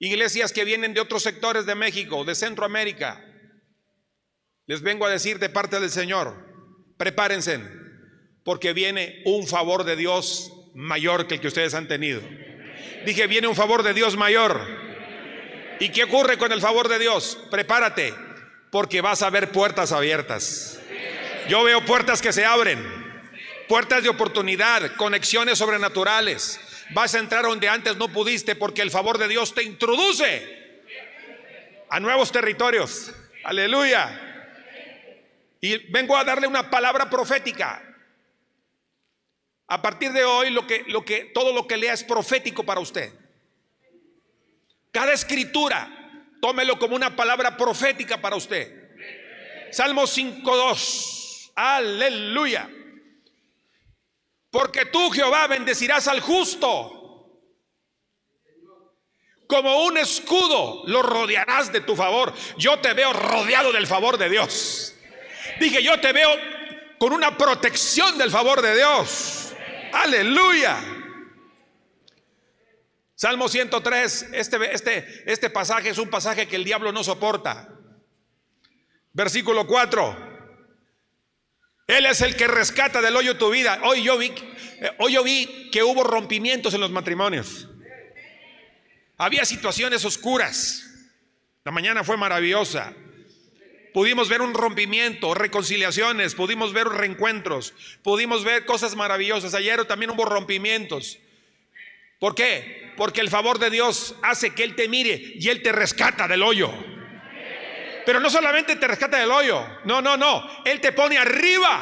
iglesias 0.00 0.52
que 0.52 0.64
vienen 0.64 0.92
de 0.92 1.00
otros 1.00 1.22
sectores 1.22 1.66
de 1.66 1.76
México, 1.76 2.24
de 2.24 2.34
Centroamérica. 2.34 3.24
Les 4.66 4.82
vengo 4.82 5.06
a 5.06 5.10
decir 5.10 5.38
de 5.38 5.48
parte 5.48 5.78
del 5.78 5.90
Señor, 5.90 6.34
prepárense, 6.96 7.60
porque 8.42 8.72
viene 8.72 9.22
un 9.24 9.46
favor 9.46 9.84
de 9.84 9.94
Dios 9.94 10.52
mayor 10.74 11.28
que 11.28 11.34
el 11.34 11.40
que 11.40 11.48
ustedes 11.48 11.74
han 11.74 11.86
tenido. 11.86 12.20
Dije, 13.06 13.28
viene 13.28 13.46
un 13.46 13.54
favor 13.54 13.84
de 13.84 13.94
Dios 13.94 14.16
mayor. 14.16 14.60
¿Y 15.78 15.90
qué 15.90 16.04
ocurre 16.04 16.36
con 16.36 16.50
el 16.50 16.60
favor 16.60 16.88
de 16.88 16.98
Dios? 16.98 17.38
Prepárate 17.50 18.12
porque 18.70 19.00
vas 19.00 19.22
a 19.22 19.30
ver 19.30 19.50
puertas 19.50 19.92
abiertas. 19.92 20.78
Yo 21.48 21.64
veo 21.64 21.84
puertas 21.84 22.22
que 22.22 22.32
se 22.32 22.44
abren, 22.44 22.78
puertas 23.68 24.02
de 24.02 24.08
oportunidad, 24.08 24.94
conexiones 24.96 25.58
sobrenaturales. 25.58 26.60
Vas 26.92 27.14
a 27.14 27.18
entrar 27.18 27.44
donde 27.44 27.68
antes 27.68 27.96
no 27.96 28.08
pudiste 28.08 28.56
porque 28.56 28.82
el 28.82 28.90
favor 28.90 29.18
de 29.18 29.28
Dios 29.28 29.54
te 29.54 29.62
introduce 29.62 30.82
a 31.88 32.00
nuevos 32.00 32.32
territorios. 32.32 33.12
Aleluya. 33.44 34.26
Y 35.60 35.76
vengo 35.90 36.16
a 36.16 36.24
darle 36.24 36.46
una 36.46 36.70
palabra 36.70 37.08
profética. 37.08 37.82
A 39.68 39.80
partir 39.80 40.12
de 40.12 40.24
hoy 40.24 40.50
lo 40.50 40.66
que, 40.66 40.84
lo 40.88 41.04
que 41.04 41.26
todo 41.26 41.52
lo 41.52 41.66
que 41.66 41.76
lea 41.76 41.92
es 41.92 42.02
profético 42.02 42.64
para 42.64 42.80
usted. 42.80 43.12
Cada 44.90 45.12
escritura 45.12 45.96
Tómelo 46.40 46.78
como 46.78 46.96
una 46.96 47.14
palabra 47.14 47.56
profética 47.56 48.20
para 48.20 48.36
usted. 48.36 48.72
Salmo 49.70 50.02
5.2. 50.02 51.52
Aleluya. 51.54 52.68
Porque 54.50 54.86
tú, 54.86 55.10
Jehová, 55.10 55.46
bendecirás 55.46 56.08
al 56.08 56.20
justo. 56.20 56.96
Como 59.46 59.84
un 59.84 59.98
escudo 59.98 60.82
lo 60.86 61.02
rodearás 61.02 61.72
de 61.72 61.80
tu 61.80 61.96
favor. 61.96 62.32
Yo 62.56 62.78
te 62.80 62.92
veo 62.94 63.12
rodeado 63.12 63.72
del 63.72 63.86
favor 63.86 64.16
de 64.18 64.28
Dios. 64.28 64.94
Dije, 65.58 65.82
yo 65.82 66.00
te 66.00 66.12
veo 66.12 66.30
con 66.98 67.12
una 67.12 67.36
protección 67.36 68.16
del 68.18 68.30
favor 68.30 68.62
de 68.62 68.76
Dios. 68.76 69.52
Aleluya. 69.92 70.78
Salmo 73.14 73.48
103, 73.48 74.28
este, 74.32 74.74
este, 74.74 75.30
este 75.30 75.50
pasaje 75.50 75.90
es 75.90 75.98
un 75.98 76.08
pasaje 76.08 76.48
que 76.48 76.56
el 76.56 76.64
diablo 76.64 76.90
no 76.92 77.04
soporta. 77.04 77.68
Versículo 79.12 79.66
4. 79.66 80.29
Él 81.90 82.06
es 82.06 82.20
el 82.20 82.36
que 82.36 82.46
rescata 82.46 83.02
del 83.02 83.16
hoyo 83.16 83.36
tu 83.36 83.50
vida. 83.50 83.80
Hoy 83.82 84.04
yo 84.04 84.16
vi, 84.16 84.28
eh, 84.28 84.92
hoy 84.98 85.14
yo 85.14 85.24
vi 85.24 85.68
que 85.72 85.82
hubo 85.82 86.04
rompimientos 86.04 86.72
en 86.72 86.80
los 86.80 86.92
matrimonios. 86.92 87.66
Había 89.18 89.44
situaciones 89.44 90.04
oscuras. 90.04 90.88
La 91.64 91.72
mañana 91.72 92.04
fue 92.04 92.16
maravillosa. 92.16 92.94
Pudimos 93.92 94.28
ver 94.28 94.40
un 94.40 94.54
rompimiento, 94.54 95.34
reconciliaciones, 95.34 96.36
pudimos 96.36 96.72
ver 96.72 96.86
reencuentros, 96.86 97.74
pudimos 98.04 98.44
ver 98.44 98.64
cosas 98.66 98.94
maravillosas. 98.94 99.52
Ayer 99.54 99.84
también 99.84 100.12
hubo 100.12 100.24
rompimientos. 100.24 101.18
¿Por 102.20 102.36
qué? 102.36 102.92
Porque 102.96 103.20
el 103.20 103.30
favor 103.30 103.58
de 103.58 103.68
Dios 103.68 104.14
hace 104.22 104.54
que 104.54 104.62
Él 104.62 104.76
te 104.76 104.88
mire 104.88 105.32
y 105.34 105.48
Él 105.48 105.60
te 105.60 105.72
rescata 105.72 106.28
del 106.28 106.44
hoyo. 106.44 106.72
Pero 108.10 108.18
no 108.18 108.28
solamente 108.28 108.74
te 108.74 108.88
rescata 108.88 109.18
del 109.18 109.30
hoyo, 109.30 109.64
no, 109.84 110.02
no, 110.02 110.16
no, 110.16 110.44
Él 110.64 110.80
te 110.80 110.90
pone 110.90 111.16
arriba 111.16 111.80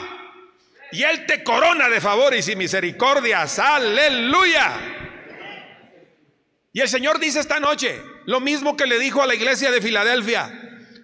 y 0.93 1.03
Él 1.03 1.25
te 1.25 1.43
corona 1.43 1.89
de 1.89 2.03
favores 2.03 2.47
y 2.49 2.55
misericordias. 2.55 3.59
Aleluya. 3.59 4.75
Y 6.71 6.83
el 6.83 6.89
Señor 6.91 7.19
dice 7.19 7.41
esta 7.41 7.61
noche 7.61 7.99
lo 8.27 8.41
mismo 8.41 8.77
que 8.77 8.87
le 8.87 8.99
dijo 8.99 9.23
a 9.23 9.27
la 9.27 9.35
iglesia 9.35 9.71
de 9.71 9.81
Filadelfia, 9.81 10.53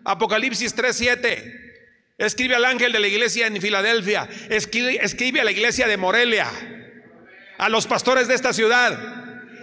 Apocalipsis 0.04 0.76
3:7. 0.76 1.86
Escribe 2.18 2.56
al 2.56 2.66
ángel 2.66 2.92
de 2.92 3.00
la 3.00 3.08
iglesia 3.08 3.46
en 3.46 3.58
Filadelfia, 3.62 4.28
escribe, 4.50 5.02
escribe 5.02 5.40
a 5.40 5.44
la 5.44 5.52
iglesia 5.52 5.88
de 5.88 5.96
Morelia, 5.96 6.50
a 7.56 7.70
los 7.70 7.86
pastores 7.86 8.28
de 8.28 8.34
esta 8.34 8.52
ciudad 8.52 8.92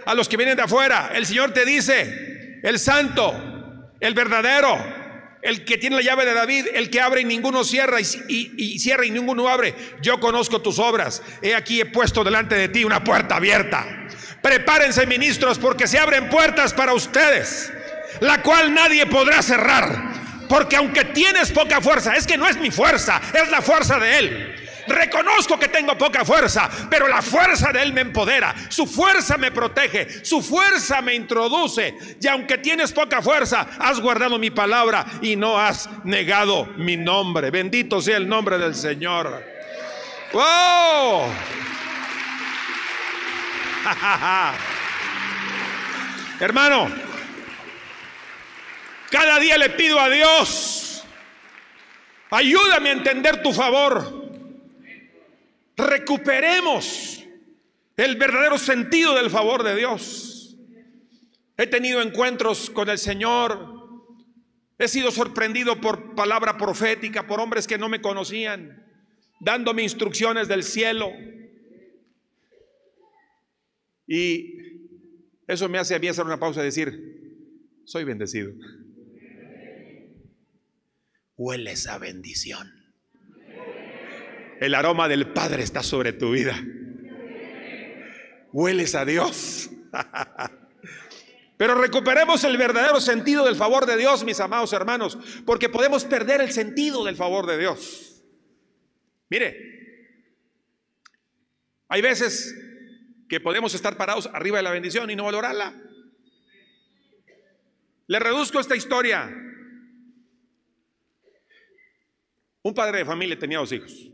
a 0.06 0.14
los 0.16 0.28
que 0.28 0.36
vienen 0.36 0.56
de 0.56 0.62
afuera. 0.64 1.12
El 1.14 1.24
Señor 1.24 1.52
te 1.52 1.64
dice, 1.64 2.58
el 2.64 2.80
santo, 2.80 3.92
el 4.00 4.14
verdadero, 4.14 5.01
el 5.42 5.64
que 5.64 5.76
tiene 5.76 5.96
la 5.96 6.02
llave 6.02 6.24
de 6.24 6.34
David, 6.34 6.66
el 6.72 6.88
que 6.88 7.00
abre 7.00 7.20
y 7.20 7.24
ninguno 7.24 7.64
cierra 7.64 8.00
y, 8.00 8.78
cierra 8.78 9.04
y 9.04 9.10
ninguno 9.10 9.48
abre. 9.48 9.74
Yo 10.00 10.20
conozco 10.20 10.62
tus 10.62 10.78
obras. 10.78 11.20
He 11.42 11.54
aquí 11.54 11.80
he 11.80 11.86
puesto 11.86 12.22
delante 12.22 12.54
de 12.54 12.68
ti 12.68 12.84
una 12.84 13.02
puerta 13.02 13.36
abierta. 13.36 13.84
Prepárense 14.40 15.06
ministros 15.06 15.58
porque 15.58 15.88
se 15.88 15.98
abren 15.98 16.30
puertas 16.30 16.72
para 16.72 16.94
ustedes, 16.94 17.72
la 18.20 18.40
cual 18.42 18.72
nadie 18.72 19.06
podrá 19.06 19.42
cerrar. 19.42 20.12
Porque 20.48 20.76
aunque 20.76 21.04
tienes 21.06 21.50
poca 21.50 21.80
fuerza, 21.80 22.14
es 22.14 22.26
que 22.26 22.36
no 22.36 22.46
es 22.46 22.56
mi 22.58 22.70
fuerza, 22.70 23.20
es 23.34 23.50
la 23.50 23.62
fuerza 23.62 23.98
de 23.98 24.18
Él. 24.18 24.61
Reconozco 24.86 25.58
que 25.58 25.68
tengo 25.68 25.96
poca 25.96 26.24
fuerza, 26.24 26.68
pero 26.90 27.08
la 27.08 27.22
fuerza 27.22 27.72
de 27.72 27.82
Él 27.82 27.92
me 27.92 28.00
empodera. 28.00 28.54
Su 28.68 28.86
fuerza 28.86 29.38
me 29.38 29.50
protege, 29.50 30.24
su 30.24 30.42
fuerza 30.42 31.00
me 31.02 31.14
introduce. 31.14 31.94
Y 32.20 32.26
aunque 32.26 32.58
tienes 32.58 32.92
poca 32.92 33.22
fuerza, 33.22 33.68
has 33.78 34.00
guardado 34.00 34.38
mi 34.38 34.50
palabra 34.50 35.04
y 35.20 35.36
no 35.36 35.58
has 35.58 35.88
negado 36.04 36.66
mi 36.76 36.96
nombre. 36.96 37.50
Bendito 37.50 38.00
sea 38.00 38.16
el 38.16 38.28
nombre 38.28 38.58
del 38.58 38.74
Señor. 38.74 39.44
¡Wow! 40.32 41.26
Hermano, 46.40 46.90
cada 49.10 49.38
día 49.38 49.58
le 49.58 49.70
pido 49.70 50.00
a 50.00 50.08
Dios, 50.08 51.04
ayúdame 52.30 52.88
a 52.88 52.92
entender 52.92 53.42
tu 53.42 53.52
favor 53.52 54.21
recuperemos 55.76 57.24
el 57.96 58.16
verdadero 58.16 58.58
sentido 58.58 59.14
del 59.14 59.30
favor 59.30 59.62
de 59.62 59.76
Dios. 59.76 60.56
He 61.56 61.66
tenido 61.66 62.02
encuentros 62.02 62.70
con 62.70 62.88
el 62.88 62.98
Señor. 62.98 63.80
He 64.78 64.88
sido 64.88 65.10
sorprendido 65.10 65.80
por 65.80 66.14
palabra 66.14 66.56
profética, 66.56 67.26
por 67.26 67.40
hombres 67.40 67.66
que 67.66 67.78
no 67.78 67.88
me 67.88 68.00
conocían, 68.00 68.84
dándome 69.40 69.82
instrucciones 69.82 70.48
del 70.48 70.64
cielo. 70.64 71.12
Y 74.06 74.56
eso 75.46 75.68
me 75.68 75.78
hace 75.78 75.94
a 75.94 75.98
mí 75.98 76.08
hacer 76.08 76.24
una 76.24 76.40
pausa 76.40 76.62
y 76.62 76.64
decir, 76.64 77.12
soy 77.84 78.04
bendecido. 78.04 78.52
Huele 81.36 81.72
esa 81.72 81.98
bendición. 81.98 82.81
El 84.62 84.76
aroma 84.76 85.08
del 85.08 85.26
Padre 85.26 85.64
está 85.64 85.82
sobre 85.82 86.12
tu 86.12 86.30
vida. 86.30 86.56
Hueles 88.52 88.94
a 88.94 89.04
Dios. 89.04 89.70
Pero 91.56 91.74
recuperemos 91.74 92.44
el 92.44 92.56
verdadero 92.56 93.00
sentido 93.00 93.44
del 93.44 93.56
favor 93.56 93.86
de 93.86 93.96
Dios, 93.96 94.22
mis 94.22 94.38
amados 94.38 94.72
hermanos, 94.72 95.18
porque 95.44 95.68
podemos 95.68 96.04
perder 96.04 96.40
el 96.40 96.52
sentido 96.52 97.04
del 97.04 97.16
favor 97.16 97.44
de 97.46 97.58
Dios. 97.58 98.22
Mire, 99.30 100.30
hay 101.88 102.00
veces 102.00 102.54
que 103.28 103.40
podemos 103.40 103.74
estar 103.74 103.96
parados 103.96 104.30
arriba 104.32 104.58
de 104.58 104.62
la 104.62 104.70
bendición 104.70 105.10
y 105.10 105.16
no 105.16 105.24
valorarla. 105.24 105.74
Le 108.06 108.18
reduzco 108.20 108.60
esta 108.60 108.76
historia. 108.76 109.28
Un 112.62 112.74
padre 112.74 112.98
de 112.98 113.04
familia 113.04 113.36
tenía 113.36 113.58
dos 113.58 113.72
hijos. 113.72 114.12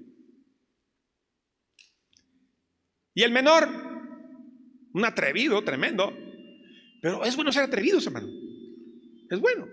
Y 3.18 3.24
el 3.24 3.32
menor, 3.32 3.68
un 4.92 5.04
atrevido, 5.04 5.64
tremendo. 5.64 6.16
Pero 7.02 7.24
es 7.24 7.34
bueno 7.34 7.50
ser 7.50 7.64
atrevidos, 7.64 8.06
hermano. 8.06 8.28
Es 9.28 9.40
bueno. 9.40 9.66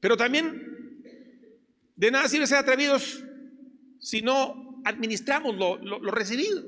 Pero 0.00 0.16
también 0.16 0.98
de 1.94 2.10
nada 2.10 2.26
sirve 2.26 2.48
ser 2.48 2.58
atrevidos 2.58 3.22
si 4.00 4.20
no 4.20 4.82
administramos 4.84 5.54
lo, 5.54 6.00
recibido. 6.10 6.64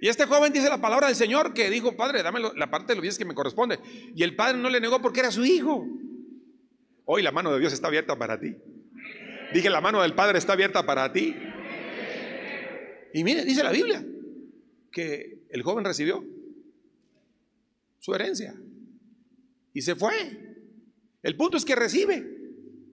Y 0.00 0.06
este 0.06 0.26
joven 0.26 0.52
dice 0.52 0.68
la 0.68 0.80
palabra 0.80 1.08
del 1.08 1.16
Señor 1.16 1.52
que 1.52 1.70
dijo, 1.70 1.96
Padre, 1.96 2.22
dame 2.22 2.38
la 2.54 2.70
parte 2.70 2.92
de 2.92 2.94
los 2.94 3.02
bienes 3.02 3.18
que 3.18 3.24
me 3.24 3.34
corresponde. 3.34 3.80
Y 4.14 4.22
el 4.22 4.36
Padre 4.36 4.58
no 4.58 4.70
le 4.70 4.80
negó 4.80 5.02
porque 5.02 5.18
era 5.18 5.32
su 5.32 5.44
hijo. 5.44 5.88
Hoy 7.04 7.22
la 7.22 7.32
mano 7.32 7.52
de 7.52 7.58
Dios 7.58 7.72
está 7.72 7.88
abierta 7.88 8.16
para 8.16 8.38
ti. 8.38 8.54
Dije, 9.52 9.68
la 9.70 9.80
mano 9.80 10.02
del 10.02 10.14
Padre 10.14 10.38
está 10.38 10.52
abierta 10.52 10.86
para 10.86 11.12
ti. 11.12 11.34
Y 13.12 13.24
mire, 13.24 13.44
dice 13.44 13.62
la 13.62 13.72
Biblia 13.72 14.04
que 14.90 15.44
el 15.50 15.62
joven 15.62 15.84
recibió 15.84 16.24
su 17.98 18.14
herencia 18.14 18.54
y 19.72 19.82
se 19.82 19.94
fue. 19.94 20.56
El 21.22 21.36
punto 21.36 21.56
es 21.56 21.64
que 21.64 21.76
recibe, 21.76 22.26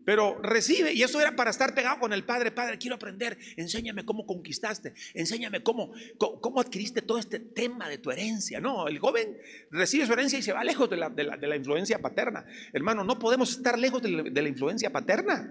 pero 0.06 0.39
recibe, 0.41 0.93
y 0.93 1.01
eso 1.01 1.19
era 1.19 1.36
para 1.36 1.49
estar 1.49 1.73
pegado 1.73 1.99
con 1.99 2.13
el 2.13 2.25
Padre. 2.25 2.51
Padre, 2.51 2.77
quiero 2.77 2.95
aprender, 2.95 3.38
enséñame 3.56 4.06
cómo 4.06 4.25
conquistaste, 4.25 4.93
enséñame 5.13 5.63
cómo, 5.63 5.93
cómo, 6.17 6.60
adquiriste 6.60 7.01
todo 7.01 7.17
este 7.17 7.39
tema 7.39 7.89
de 7.89 7.97
tu 7.97 8.12
herencia. 8.12 8.60
No, 8.60 8.88
el 8.88 8.99
joven 8.99 9.38
recibe 9.71 10.06
su 10.06 10.13
herencia 10.13 10.39
y 10.39 10.41
se 10.41 10.53
va 10.53 10.63
lejos 10.63 10.89
de 10.89 10.97
la, 10.97 11.10
de 11.10 11.23
la, 11.25 11.56
influencia 11.56 11.99
paterna. 11.99 12.45
Hermano, 12.73 13.03
no 13.03 13.17
podemos 13.17 13.51
estar 13.51 13.80
lejos 13.80 14.01
de 14.01 14.10
la, 14.10 14.23
de 14.23 14.41
la 14.41 14.49
influencia 14.49 14.91
paterna, 14.91 15.49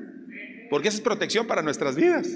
porque 0.68 0.88
esa 0.88 0.98
es 0.98 1.02
protección 1.02 1.46
para 1.46 1.62
nuestras 1.62 1.96
vidas. 1.96 2.29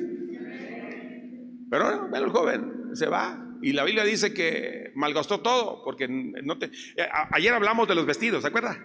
Pero 1.71 2.09
bueno, 2.09 2.27
el 2.27 2.31
joven 2.31 2.91
se 2.95 3.07
va. 3.07 3.47
Y 3.63 3.73
la 3.73 3.85
Biblia 3.85 4.05
dice 4.05 4.35
que 4.35 4.91
malgastó 4.97 5.41
todo, 5.41 5.83
porque 5.85 6.09
no 6.09 6.59
te... 6.59 6.67
Eh, 6.67 7.09
ayer 7.31 7.55
hablamos 7.55 7.87
de 7.87 7.95
los 7.95 8.07
vestidos, 8.07 8.43
¿se 8.43 8.49
acuerda? 8.49 8.85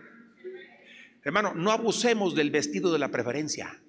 Hermano, 1.23 1.53
no 1.55 1.71
abusemos 1.71 2.35
del 2.35 2.51
vestido 2.51 2.93
de 2.93 2.99
la 2.99 3.09
preferencia. 3.09 3.81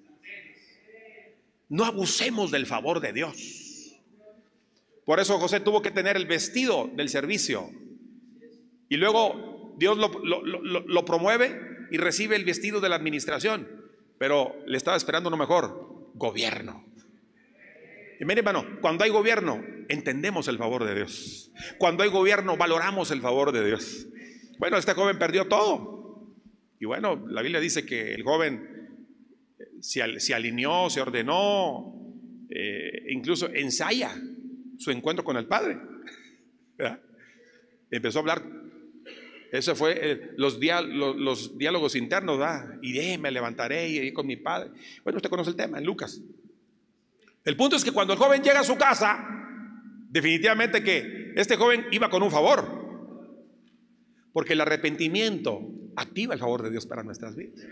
No 1.69 1.85
abusemos 1.85 2.49
del 2.49 2.65
favor 2.65 2.99
de 2.99 3.13
Dios. 3.13 3.99
Por 5.05 5.19
eso 5.19 5.37
José 5.37 5.59
tuvo 5.59 5.81
que 5.81 5.91
tener 5.91 6.17
el 6.17 6.25
vestido 6.25 6.89
del 6.95 7.09
servicio. 7.09 7.69
Y 8.89 8.97
luego 8.97 9.75
Dios 9.77 9.97
lo, 9.97 10.09
lo 10.23 11.05
promueve 11.05 11.87
y 11.91 11.97
recibe 11.97 12.35
el 12.35 12.45
vestido 12.45 12.81
de 12.81 12.89
la 12.89 12.95
administración. 12.95 13.67
Pero 14.17 14.55
le 14.65 14.77
estaba 14.77 14.97
esperando 14.97 15.29
uno 15.29 15.37
mejor, 15.37 16.09
gobierno. 16.15 16.83
Y 18.19 18.25
mire, 18.25 18.39
hermano, 18.39 18.65
cuando 18.81 19.03
hay 19.03 19.09
gobierno, 19.09 19.63
entendemos 19.89 20.47
el 20.47 20.57
favor 20.57 20.85
de 20.85 20.95
Dios. 20.95 21.51
Cuando 21.77 22.03
hay 22.03 22.09
gobierno, 22.09 22.57
valoramos 22.57 23.11
el 23.11 23.21
favor 23.21 23.51
de 23.51 23.65
Dios. 23.65 24.07
Bueno, 24.57 24.77
este 24.77 24.93
joven 24.93 25.19
perdió 25.19 25.47
todo. 25.47 26.35
Y 26.79 26.85
bueno, 26.85 27.25
la 27.27 27.41
Biblia 27.41 27.59
dice 27.59 27.85
que 27.85 28.13
el 28.13 28.23
joven 28.23 28.89
eh, 29.59 29.65
se, 29.81 30.33
alineó, 30.33 30.89
se 30.89 31.01
ordenó, 31.01 31.93
eh, 32.49 33.05
incluso 33.09 33.49
ensaya 33.53 34.15
su 34.77 34.91
encuentro 34.91 35.23
con 35.23 35.37
el 35.37 35.47
Padre. 35.47 35.77
Empezó 37.89 38.19
a 38.19 38.21
hablar. 38.21 38.43
Ese 39.51 39.75
fue 39.75 40.11
eh, 40.11 40.31
los, 40.35 40.59
los, 40.59 41.57
diálogos 41.57 41.95
internos, 41.95 42.37
¿verdad? 42.37 42.77
Iré, 42.81 43.17
me 43.17 43.31
levantaré, 43.31 43.89
iré 43.89 44.13
con 44.13 44.27
mi 44.27 44.35
Padre. 44.35 44.71
Bueno, 45.03 45.17
usted 45.17 45.29
conoce 45.29 45.51
el 45.51 45.55
tema 45.55 45.77
en 45.77 45.85
Lucas. 45.85 46.21
El 47.47 47.55
punto 47.55 47.77
es 47.77 47.85
que 47.85 47.93
cuando 47.93 48.11
el 48.11 48.19
joven 48.19 48.43
llega 48.43 48.59
a 48.59 48.63
su 48.65 48.75
casa, 48.75 49.25
definitivamente 50.09 50.83
que 50.83 51.31
este 51.37 51.55
joven 51.55 51.85
iba 51.91 52.09
con 52.09 52.21
un 52.21 52.29
favor. 52.29 52.67
Porque 54.33 54.51
el 54.51 54.59
arrepentimiento 54.59 55.61
activa 55.95 56.33
el 56.33 56.41
favor 56.41 56.61
de 56.61 56.71
Dios 56.71 56.85
para 56.85 57.03
nuestras 57.03 57.37
vidas. 57.37 57.65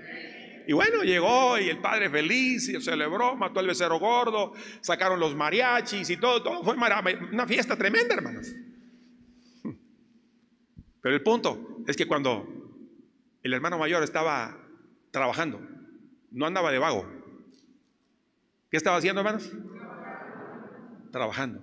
Y 0.65 0.71
bueno, 0.71 1.03
llegó 1.03 1.59
y 1.59 1.67
el 1.67 1.79
padre 1.79 2.09
feliz, 2.09 2.69
y 2.69 2.79
celebró, 2.79 3.35
mató 3.35 3.59
al 3.59 3.67
becerro 3.67 3.99
gordo, 3.99 4.53
sacaron 4.79 5.19
los 5.19 5.35
mariachis 5.35 6.09
y 6.09 6.15
todo, 6.15 6.41
todo 6.41 6.63
fue 6.63 6.75
una 6.75 7.45
fiesta 7.45 7.75
tremenda, 7.75 8.15
hermanos. 8.15 8.55
Pero 11.01 11.15
el 11.15 11.21
punto 11.21 11.83
es 11.85 11.97
que 11.97 12.07
cuando 12.07 12.47
el 13.43 13.53
hermano 13.53 13.77
mayor 13.77 14.03
estaba 14.03 14.57
trabajando, 15.11 15.59
no 16.31 16.45
andaba 16.45 16.71
de 16.71 16.79
vago, 16.79 17.14
¿Qué 18.69 18.77
estaba 18.77 18.97
haciendo, 18.97 19.21
hermanos? 19.21 19.51
Trabajando. 21.11 21.61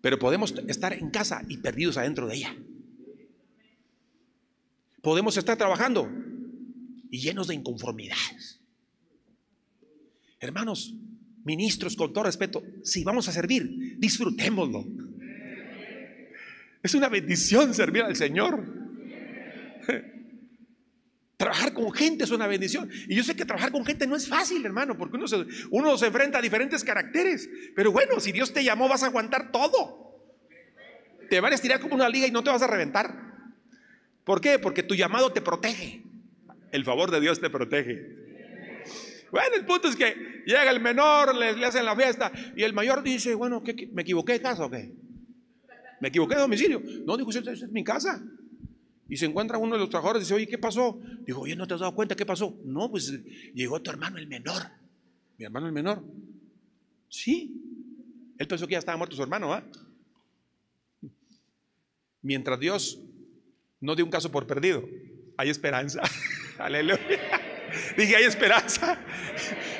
Pero 0.00 0.18
podemos 0.18 0.54
estar 0.68 0.92
en 0.92 1.10
casa 1.10 1.42
y 1.48 1.58
perdidos 1.58 1.96
adentro 1.96 2.26
de 2.26 2.36
ella. 2.36 2.54
Podemos 5.00 5.36
estar 5.36 5.56
trabajando 5.56 6.10
y 7.10 7.20
llenos 7.20 7.48
de 7.48 7.54
inconformidades. 7.54 8.60
Hermanos, 10.40 10.94
ministros, 11.44 11.96
con 11.96 12.12
todo 12.12 12.24
respeto, 12.24 12.62
si 12.82 13.04
vamos 13.04 13.28
a 13.28 13.32
servir, 13.32 13.98
disfrutémoslo. 13.98 14.84
Es 16.82 16.94
una 16.94 17.08
bendición 17.08 17.72
servir 17.72 18.02
al 18.02 18.14
Señor. 18.14 18.83
Trabajar 21.44 21.74
con 21.74 21.92
gente 21.92 22.24
es 22.24 22.30
una 22.30 22.46
bendición. 22.46 22.90
Y 23.06 23.14
yo 23.14 23.22
sé 23.22 23.36
que 23.36 23.44
trabajar 23.44 23.70
con 23.70 23.84
gente 23.84 24.06
no 24.06 24.16
es 24.16 24.26
fácil, 24.26 24.64
hermano, 24.64 24.96
porque 24.96 25.18
uno 25.18 25.28
se, 25.28 25.44
uno 25.70 25.98
se 25.98 26.06
enfrenta 26.06 26.38
a 26.38 26.40
diferentes 26.40 26.82
caracteres. 26.82 27.50
Pero 27.76 27.92
bueno, 27.92 28.18
si 28.18 28.32
Dios 28.32 28.54
te 28.54 28.64
llamó, 28.64 28.88
vas 28.88 29.02
a 29.02 29.08
aguantar 29.08 29.52
todo. 29.52 30.24
Te 31.28 31.40
van 31.40 31.52
a 31.52 31.54
estirar 31.54 31.80
como 31.80 31.96
una 31.96 32.08
liga 32.08 32.26
y 32.26 32.30
no 32.30 32.42
te 32.42 32.48
vas 32.48 32.62
a 32.62 32.66
reventar. 32.66 33.14
¿Por 34.24 34.40
qué? 34.40 34.58
Porque 34.58 34.82
tu 34.82 34.94
llamado 34.94 35.34
te 35.34 35.42
protege. 35.42 36.02
El 36.72 36.82
favor 36.82 37.10
de 37.10 37.20
Dios 37.20 37.38
te 37.38 37.50
protege. 37.50 38.00
Bueno, 39.30 39.54
el 39.54 39.66
punto 39.66 39.88
es 39.88 39.96
que 39.96 40.44
llega 40.46 40.70
el 40.70 40.80
menor, 40.80 41.34
le, 41.36 41.62
hacen 41.62 41.84
la 41.84 41.94
fiesta 41.94 42.32
y 42.56 42.62
el 42.62 42.72
mayor 42.72 43.02
dice, 43.02 43.34
bueno, 43.34 43.62
¿qué, 43.62 43.90
me 43.92 44.00
equivoqué 44.00 44.32
de 44.32 44.40
casa 44.40 44.64
o 44.64 44.70
qué? 44.70 44.94
¿Me 46.00 46.08
equivoqué 46.08 46.36
de 46.36 46.40
domicilio? 46.40 46.82
No, 47.04 47.18
dijo, 47.18 47.28
esta 47.28 47.52
es 47.52 47.70
mi 47.70 47.84
casa. 47.84 48.24
Y 49.08 49.16
se 49.16 49.26
encuentra 49.26 49.58
uno 49.58 49.74
de 49.74 49.80
los 49.80 49.90
trabajadores 49.90 50.22
y 50.22 50.24
dice, 50.24 50.34
oye, 50.34 50.46
¿qué 50.46 50.58
pasó? 50.58 51.00
Dijo, 51.26 51.42
oye, 51.42 51.54
¿no 51.54 51.66
te 51.66 51.74
has 51.74 51.80
dado 51.80 51.94
cuenta 51.94 52.16
qué 52.16 52.24
pasó? 52.24 52.58
No, 52.64 52.90
pues 52.90 53.12
llegó 53.52 53.80
tu 53.82 53.90
hermano 53.90 54.18
el 54.18 54.26
menor. 54.26 54.62
Mi 55.36 55.44
hermano 55.44 55.66
el 55.66 55.72
menor. 55.72 56.02
Sí. 57.08 57.60
Él 58.38 58.48
pensó 58.48 58.66
que 58.66 58.72
ya 58.72 58.78
estaba 58.78 58.96
muerto 58.96 59.14
su 59.14 59.22
hermano, 59.22 59.52
¿ah? 59.52 59.64
Mientras 62.22 62.58
Dios 62.58 62.98
no 63.80 63.94
dio 63.94 64.04
un 64.04 64.10
caso 64.10 64.32
por 64.32 64.46
perdido, 64.46 64.88
hay 65.36 65.50
esperanza. 65.50 66.00
Aleluya. 66.58 66.98
Dije, 67.96 68.16
hay 68.16 68.24
esperanza. 68.24 68.98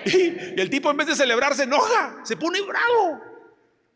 Y, 0.07 0.61
el 0.61 0.69
tipo 0.69 0.91
en 0.91 0.99
vez 0.99 1.07
de 1.07 1.15
celebrar 1.15 1.55
se 1.55 1.63
enoja, 1.63 2.21
se 2.25 2.37
pone 2.37 2.61
bravo. 2.61 3.23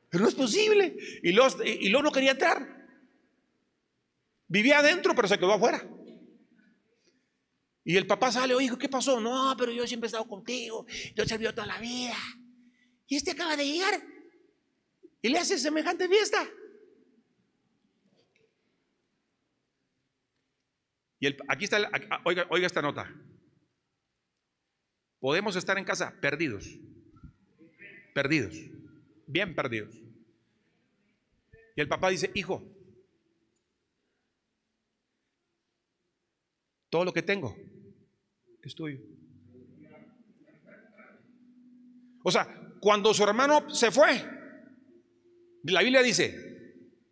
Pero 0.09 0.23
no 0.23 0.29
es 0.31 0.35
posible. 0.35 0.97
Y 1.23 1.33
luego, 1.33 1.63
y 1.63 1.91
no 1.91 2.11
quería 2.11 2.31
entrar. 2.31 2.78
Vivía 4.49 4.79
adentro, 4.79 5.15
pero 5.15 5.29
se 5.29 5.39
quedó 5.39 5.53
afuera. 5.53 5.87
Y 7.85 7.97
el 7.97 8.07
papá 8.07 8.33
sale, 8.33 8.55
oye, 8.55 8.71
¿qué 8.79 8.89
pasó? 8.89 9.21
No, 9.21 9.55
pero 9.57 9.73
yo 9.73 9.87
siempre 9.87 10.07
he 10.07 10.09
estado 10.09 10.27
contigo, 10.27 10.87
yo 11.15 11.23
he 11.23 11.29
servido 11.29 11.55
toda 11.55 11.67
la 11.67 11.79
vida. 11.79 12.17
Y 13.07 13.17
este 13.17 13.31
acaba 13.31 13.57
de 13.57 13.65
llegar 13.65 14.03
y 15.23 15.29
le 15.29 15.39
hace 15.39 15.59
semejante 15.59 16.09
fiesta. 16.09 16.47
Y 21.21 21.27
el, 21.27 21.37
aquí 21.49 21.65
está, 21.65 21.91
oiga 22.25 22.67
esta 22.67 22.83
nota. 22.83 23.13
Podemos 25.19 25.57
estar 25.57 25.77
en 25.79 25.85
casa 25.85 26.15
perdidos, 26.21 26.79
perdidos, 28.15 28.55
bien 29.27 29.55
perdidos. 29.55 29.95
Y 31.75 31.81
el 31.81 31.89
papá 31.89 32.11
dice, 32.11 32.31
hijo, 32.35 32.63
todo 36.91 37.05
lo 37.05 37.13
que 37.13 37.23
tengo 37.23 37.57
es 38.63 38.75
tuyo. 38.75 38.99
O 42.23 42.31
sea, 42.31 42.47
cuando 42.81 43.15
su 43.15 43.23
hermano 43.25 43.71
se 43.71 43.91
fue, 43.91 44.25
la 45.65 45.83
Biblia 45.83 46.03
dice, 46.03 46.49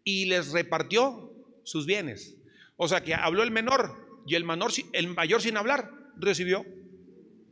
y 0.04 0.26
les 0.26 0.52
repartió 0.52 1.32
sus 1.64 1.86
bienes. 1.86 2.36
O 2.76 2.88
sea 2.88 3.02
que 3.02 3.14
habló 3.14 3.42
el 3.42 3.50
menor 3.50 4.22
y 4.26 4.34
el, 4.34 4.44
menor, 4.44 4.70
el 4.92 5.08
mayor 5.08 5.40
sin 5.40 5.56
hablar 5.56 5.90
recibió. 6.16 6.64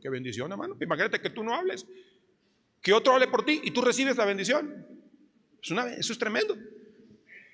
Qué 0.01 0.09
bendición, 0.09 0.51
hermano. 0.51 0.77
Imagínate 0.79 1.19
que 1.19 1.29
tú 1.29 1.43
no 1.43 1.55
hables, 1.55 1.87
que 2.81 2.93
otro 2.93 3.13
hable 3.13 3.27
por 3.27 3.43
ti 3.43 3.61
y 3.63 3.71
tú 3.71 3.81
recibes 3.81 4.17
la 4.17 4.25
bendición. 4.25 4.85
Es 5.61 5.71
una, 5.71 5.91
eso 5.93 6.13
es 6.13 6.19
tremendo. 6.19 6.55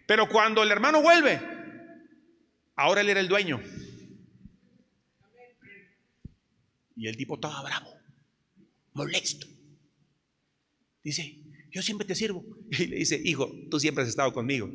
Pero 0.05 0.27
cuando 0.27 0.61
el 0.61 0.71
hermano 0.71 1.01
vuelve, 1.01 1.39
ahora 2.75 3.01
él 3.01 3.09
era 3.09 3.21
el 3.21 3.29
dueño. 3.29 3.61
Y 7.01 7.07
el 7.07 7.17
tipo 7.17 7.33
estaba 7.33 7.63
bravo, 7.63 7.89
molesto. 8.93 9.47
Dice, 11.03 11.35
yo 11.71 11.81
siempre 11.81 12.05
te 12.05 12.13
sirvo. 12.13 12.45
Y 12.69 12.85
le 12.85 12.97
dice, 12.97 13.19
hijo, 13.25 13.51
tú 13.71 13.79
siempre 13.79 14.03
has 14.03 14.09
estado 14.09 14.31
conmigo. 14.31 14.69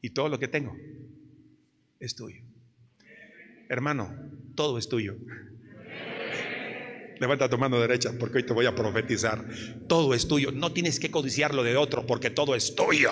Y 0.00 0.10
todo 0.10 0.28
lo 0.28 0.38
que 0.38 0.46
tengo 0.46 0.76
es 1.98 2.14
tuyo. 2.14 2.40
Hermano, 3.68 4.14
todo 4.54 4.78
es 4.78 4.88
tuyo. 4.88 5.16
Levanta 7.18 7.50
tu 7.50 7.58
mano 7.58 7.80
derecha 7.80 8.12
porque 8.16 8.38
hoy 8.38 8.46
te 8.46 8.52
voy 8.52 8.66
a 8.66 8.74
profetizar. 8.74 9.44
Todo 9.88 10.14
es 10.14 10.28
tuyo. 10.28 10.52
No 10.52 10.72
tienes 10.72 11.00
que 11.00 11.10
codiciarlo 11.10 11.64
de 11.64 11.76
otro 11.76 12.06
porque 12.06 12.30
todo 12.30 12.54
es 12.54 12.76
tuyo. 12.76 13.10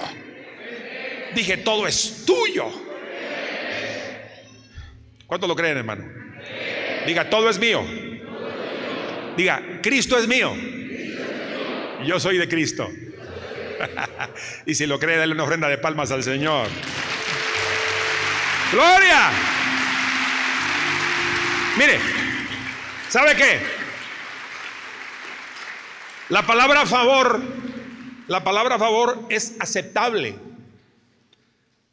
Dije, 1.35 1.57
todo 1.57 1.89
es 1.89 2.25
tuyo. 2.25 2.67
¿Cuánto 5.27 5.49
lo 5.49 5.57
creen, 5.57 5.79
hermano? 5.79 6.30
Diga, 7.07 7.31
todo 7.31 7.49
es 7.49 7.59
mío. 7.59 7.85
Diga, 9.37 9.63
Cristo 9.83 10.19
es 10.19 10.27
mío. 10.27 10.55
Yo 12.05 12.21
soy 12.21 12.39
de 12.39 12.49
Cristo. 12.49 12.89
y 14.67 14.75
si 14.75 14.87
lo 14.87 14.99
cree, 14.99 15.17
dale 15.17 15.33
una 15.33 15.45
ofrenda 15.45 15.69
de 15.69 15.79
palmas 15.79 16.11
al 16.11 16.23
Señor. 16.23 16.69
Gloria. 18.73 19.31
Mire, 21.79 21.99
¿sabe 23.09 23.35
qué? 23.37 23.61
La 26.29 26.47
palabra 26.47 26.87
favor, 26.87 27.41
la 28.29 28.45
palabra 28.45 28.79
favor 28.79 29.27
es 29.31 29.57
aceptable. 29.59 30.39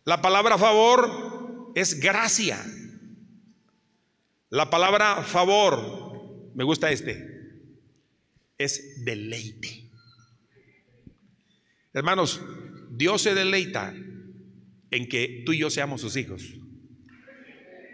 La 0.03 0.21
palabra 0.21 0.57
favor 0.57 1.71
es 1.75 1.99
gracia. 1.99 2.63
La 4.49 4.69
palabra 4.69 5.23
favor, 5.23 6.51
me 6.55 6.63
gusta 6.63 6.89
este, 6.89 7.27
es 8.57 9.03
deleite. 9.03 9.89
Hermanos, 11.93 12.41
Dios 12.89 13.23
se 13.23 13.35
deleita 13.35 13.93
en 14.91 15.09
que 15.09 15.43
tú 15.45 15.51
y 15.51 15.59
yo 15.59 15.69
seamos 15.69 15.99
sus 15.99 16.15
hijos. 16.15 16.55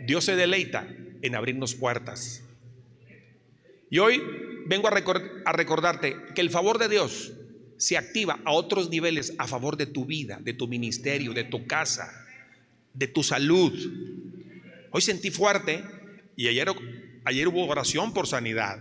Dios 0.06 0.26
se 0.26 0.36
deleita 0.36 0.88
en 1.24 1.34
abrirnos 1.34 1.74
puertas. 1.74 2.44
Y 3.90 3.98
hoy 3.98 4.22
vengo 4.68 4.88
a, 4.88 4.92
recordarte 5.54 6.18
que 6.36 6.42
el 6.42 6.52
favor 6.52 6.78
de 6.78 6.90
Dios 6.90 7.34
se 7.78 7.98
activa 7.98 8.40
a 8.46 8.52
otros 8.52 8.92
niveles 8.92 9.34
a 9.40 9.48
favor 9.48 9.76
de 9.76 9.88
tu 9.88 10.06
vida, 10.06 10.40
de 10.40 10.54
tu 10.54 10.68
ministerio, 10.68 11.34
de 11.34 11.46
tu 11.46 11.66
casa, 11.66 12.12
de 12.94 13.08
tu 13.08 13.24
salud. 13.24 13.74
Hoy 14.92 15.02
sentí 15.02 15.32
fuerte 15.32 15.84
y 16.36 16.48
ayer, 16.48 16.68
ayer 17.26 17.48
hubo 17.48 17.66
oración 17.68 18.14
por 18.14 18.28
sanidad. 18.28 18.80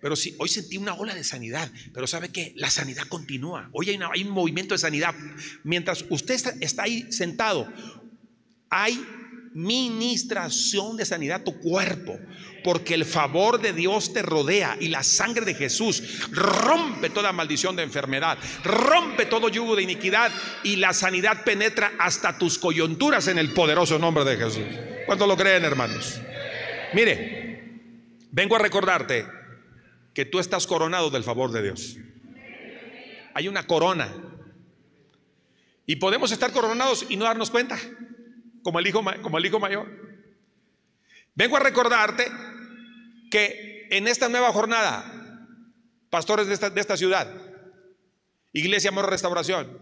Pero 0.00 0.14
sí, 0.14 0.36
hoy 0.38 0.48
sentí 0.48 0.76
una 0.76 0.94
ola 0.94 1.14
de 1.14 1.24
sanidad. 1.24 1.70
Pero 1.92 2.06
¿sabe 2.06 2.28
qué? 2.28 2.52
La 2.56 2.70
sanidad 2.70 3.04
continúa. 3.08 3.70
Hoy 3.72 3.90
hay, 3.90 4.22
un 4.22 4.30
movimiento 4.30 4.74
de 4.74 4.78
sanidad. 4.78 5.14
Mientras 5.64 6.04
usted 6.10 6.36
está 6.60 6.84
ahí 6.84 7.10
sentado, 7.10 7.66
hay 8.70 9.04
ministración 9.56 10.98
de 10.98 11.06
sanidad 11.06 11.40
a 11.40 11.44
tu 11.44 11.58
cuerpo, 11.58 12.18
porque 12.62 12.92
el 12.92 13.06
favor 13.06 13.58
de 13.58 13.72
Dios 13.72 14.12
te 14.12 14.20
rodea 14.20 14.76
y 14.78 14.88
la 14.88 15.02
sangre 15.02 15.46
de 15.46 15.54
Jesús 15.54 16.28
rompe 16.30 17.08
toda 17.08 17.32
maldición 17.32 17.74
de 17.74 17.82
enfermedad, 17.82 18.36
rompe 18.64 19.24
todo 19.24 19.48
yugo 19.48 19.74
de 19.74 19.82
iniquidad 19.82 20.30
y 20.62 20.76
la 20.76 20.92
sanidad 20.92 21.42
penetra 21.42 21.94
hasta 21.98 22.36
tus 22.36 22.58
coyunturas 22.58 23.28
en 23.28 23.38
el 23.38 23.54
poderoso 23.54 23.98
nombre 23.98 24.24
de 24.24 24.36
Jesús. 24.36 24.66
¿Cuánto 25.06 25.26
lo 25.26 25.38
creen, 25.38 25.64
hermanos? 25.64 26.20
Mire, 26.94 27.80
vengo 28.30 28.56
a 28.56 28.58
recordarte 28.58 29.26
que 30.14 30.24
tú 30.24 30.38
estás 30.38 30.66
coronado 30.66 31.10
del 31.10 31.24
favor 31.24 31.52
de 31.52 31.62
Dios. 31.62 31.96
Hay 33.34 33.48
una 33.48 33.66
corona. 33.66 34.12
Y 35.84 35.96
podemos 35.96 36.32
estar 36.32 36.52
coronados 36.52 37.06
y 37.08 37.16
no 37.16 37.26
darnos 37.26 37.50
cuenta 37.50 37.78
como 38.62 38.78
el 38.80 38.86
hijo, 38.86 39.04
como 39.22 39.38
el 39.38 39.46
hijo 39.46 39.60
mayor. 39.60 39.86
Vengo 41.34 41.56
a 41.56 41.60
recordarte 41.60 42.26
que 43.30 43.86
en 43.90 44.08
esta 44.08 44.28
nueva 44.28 44.52
jornada, 44.52 45.04
pastores 46.10 46.46
de 46.46 46.80
esta, 46.80 46.96
ciudad, 46.96 47.30
Iglesia 48.52 48.90
Amor 48.90 49.10
Restauración, 49.10 49.78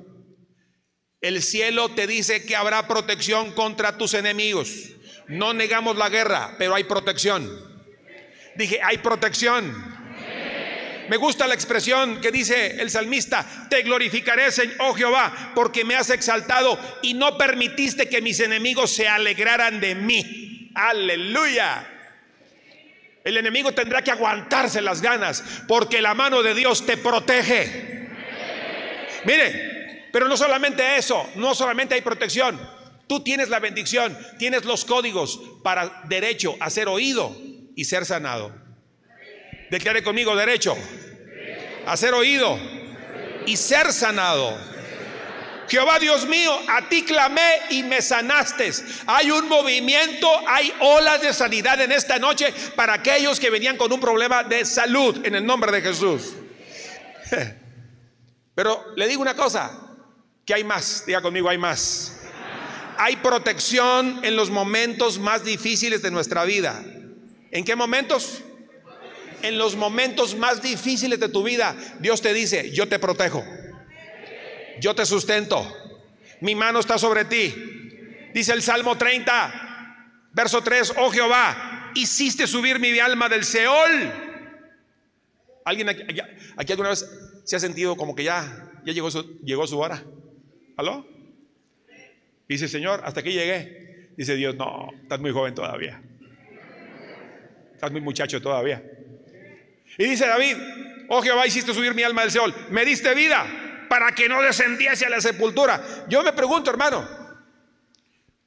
el 1.20 1.42
cielo 1.42 1.90
te 1.90 2.06
dice 2.06 2.44
que 2.44 2.56
habrá 2.56 2.86
protección 2.88 3.52
contra 3.52 3.96
tus 3.96 4.14
enemigos. 4.14 4.90
No 5.28 5.52
negamos 5.52 5.96
la 5.96 6.08
guerra, 6.08 6.54
pero 6.58 6.74
hay 6.74 6.84
protección. 6.84 7.50
Dije, 8.56 8.80
hay 8.82 8.98
protección. 8.98 9.94
Me 11.08 11.16
gusta 11.16 11.46
la 11.46 11.54
expresión 11.54 12.20
que 12.20 12.30
dice 12.30 12.80
el 12.80 12.90
salmista, 12.90 13.66
te 13.68 13.82
glorificaré, 13.82 14.46
oh 14.78 14.94
Jehová, 14.94 15.52
porque 15.54 15.84
me 15.84 15.96
has 15.96 16.08
exaltado 16.10 16.78
y 17.02 17.14
no 17.14 17.36
permitiste 17.36 18.08
que 18.08 18.22
mis 18.22 18.40
enemigos 18.40 18.90
se 18.90 19.06
alegraran 19.06 19.80
de 19.80 19.94
mí. 19.94 20.70
Aleluya. 20.74 21.90
El 23.22 23.36
enemigo 23.36 23.72
tendrá 23.72 24.02
que 24.02 24.10
aguantarse 24.10 24.80
las 24.80 25.00
ganas 25.00 25.42
porque 25.68 26.00
la 26.00 26.14
mano 26.14 26.42
de 26.42 26.54
Dios 26.54 26.84
te 26.86 26.96
protege. 26.96 28.08
Mire, 29.24 30.08
pero 30.12 30.28
no 30.28 30.36
solamente 30.36 30.96
eso, 30.96 31.30
no 31.36 31.54
solamente 31.54 31.94
hay 31.94 32.02
protección. 32.02 32.60
Tú 33.06 33.22
tienes 33.22 33.48
la 33.48 33.60
bendición, 33.60 34.16
tienes 34.38 34.64
los 34.64 34.84
códigos 34.84 35.40
para 35.62 36.02
derecho 36.08 36.56
a 36.60 36.70
ser 36.70 36.88
oído 36.88 37.36
y 37.76 37.84
ser 37.84 38.06
sanado. 38.06 38.54
Declare 39.70 40.02
conmigo 40.02 40.34
derecho 40.36 40.76
a 41.86 41.96
ser 41.96 42.14
oído 42.14 42.58
y 43.46 43.56
ser 43.56 43.92
sanado. 43.92 44.56
Jehová 45.68 45.98
Dios 45.98 46.26
mío, 46.26 46.56
a 46.68 46.88
ti 46.88 47.04
clamé 47.04 47.60
y 47.70 47.82
me 47.82 48.02
sanaste. 48.02 48.70
Hay 49.06 49.30
un 49.30 49.48
movimiento, 49.48 50.28
hay 50.46 50.72
olas 50.80 51.22
de 51.22 51.32
sanidad 51.32 51.80
en 51.80 51.92
esta 51.92 52.18
noche 52.18 52.52
para 52.76 52.94
aquellos 52.94 53.40
que 53.40 53.50
venían 53.50 53.76
con 53.76 53.92
un 53.92 54.00
problema 54.00 54.44
de 54.44 54.64
salud 54.64 55.24
en 55.24 55.34
el 55.34 55.44
nombre 55.44 55.72
de 55.72 55.80
Jesús. 55.80 56.34
Pero 58.54 58.84
le 58.96 59.08
digo 59.08 59.22
una 59.22 59.34
cosa, 59.34 59.80
que 60.44 60.54
hay 60.54 60.64
más, 60.64 61.04
diga 61.06 61.22
conmigo, 61.22 61.48
hay 61.48 61.58
más. 61.58 62.13
Hay 62.98 63.16
protección 63.16 64.20
en 64.22 64.36
los 64.36 64.50
momentos 64.50 65.18
más 65.18 65.44
difíciles 65.44 66.02
de 66.02 66.10
nuestra 66.10 66.44
vida. 66.44 66.84
¿En 67.50 67.64
qué 67.64 67.76
momentos? 67.76 68.42
En 69.42 69.58
los 69.58 69.76
momentos 69.76 70.36
más 70.36 70.62
difíciles 70.62 71.20
de 71.20 71.28
tu 71.28 71.42
vida, 71.42 71.76
Dios 72.00 72.22
te 72.22 72.32
dice, 72.32 72.70
yo 72.72 72.88
te 72.88 72.98
protejo 72.98 73.44
yo 74.80 74.94
te 74.94 75.06
sustento, 75.06 75.66
mi 76.40 76.54
mano 76.54 76.80
está 76.80 76.98
sobre 76.98 77.24
ti. 77.24 77.54
Dice 78.32 78.52
el 78.52 78.62
Salmo 78.62 78.96
30, 78.98 80.30
verso 80.32 80.62
3, 80.62 80.94
oh 80.98 81.10
Jehová, 81.10 81.92
hiciste 81.94 82.46
subir 82.46 82.78
mi 82.78 82.98
alma 82.98 83.28
del 83.28 83.44
Seol. 83.44 84.12
¿Alguien 85.64 85.88
aquí, 85.88 86.72
alguna 86.72 86.90
vez 86.90 87.06
se 87.44 87.56
ha 87.56 87.60
sentido 87.60 87.96
como 87.96 88.14
que 88.14 88.24
ya, 88.24 88.70
ya 88.84 88.92
llegó, 88.92 89.10
su, 89.10 89.38
llegó 89.40 89.66
su 89.66 89.78
hora? 89.78 90.02
¿Aló? 90.76 91.06
Dice, 92.48 92.68
Señor, 92.68 93.00
hasta 93.04 93.20
aquí 93.20 93.32
llegué. 93.32 94.10
Dice 94.16 94.36
Dios, 94.36 94.54
no, 94.54 94.90
estás 95.02 95.20
muy 95.20 95.32
joven 95.32 95.54
todavía. 95.54 96.00
Estás 97.72 97.90
muy 97.90 98.00
muchacho 98.00 98.40
todavía. 98.40 98.82
Y 99.98 100.04
dice 100.04 100.26
David, 100.26 100.56
oh 101.08 101.22
Jehová, 101.22 101.46
hiciste 101.46 101.72
subir 101.72 101.94
mi 101.94 102.02
alma 102.02 102.22
del 102.22 102.30
Seol. 102.30 102.54
Me 102.70 102.84
diste 102.84 103.14
vida 103.14 103.86
para 103.88 104.12
que 104.12 104.28
no 104.28 104.42
descendiese 104.42 105.06
a 105.06 105.10
la 105.10 105.20
sepultura. 105.20 106.06
Yo 106.08 106.22
me 106.22 106.32
pregunto, 106.32 106.70
hermano, 106.70 107.08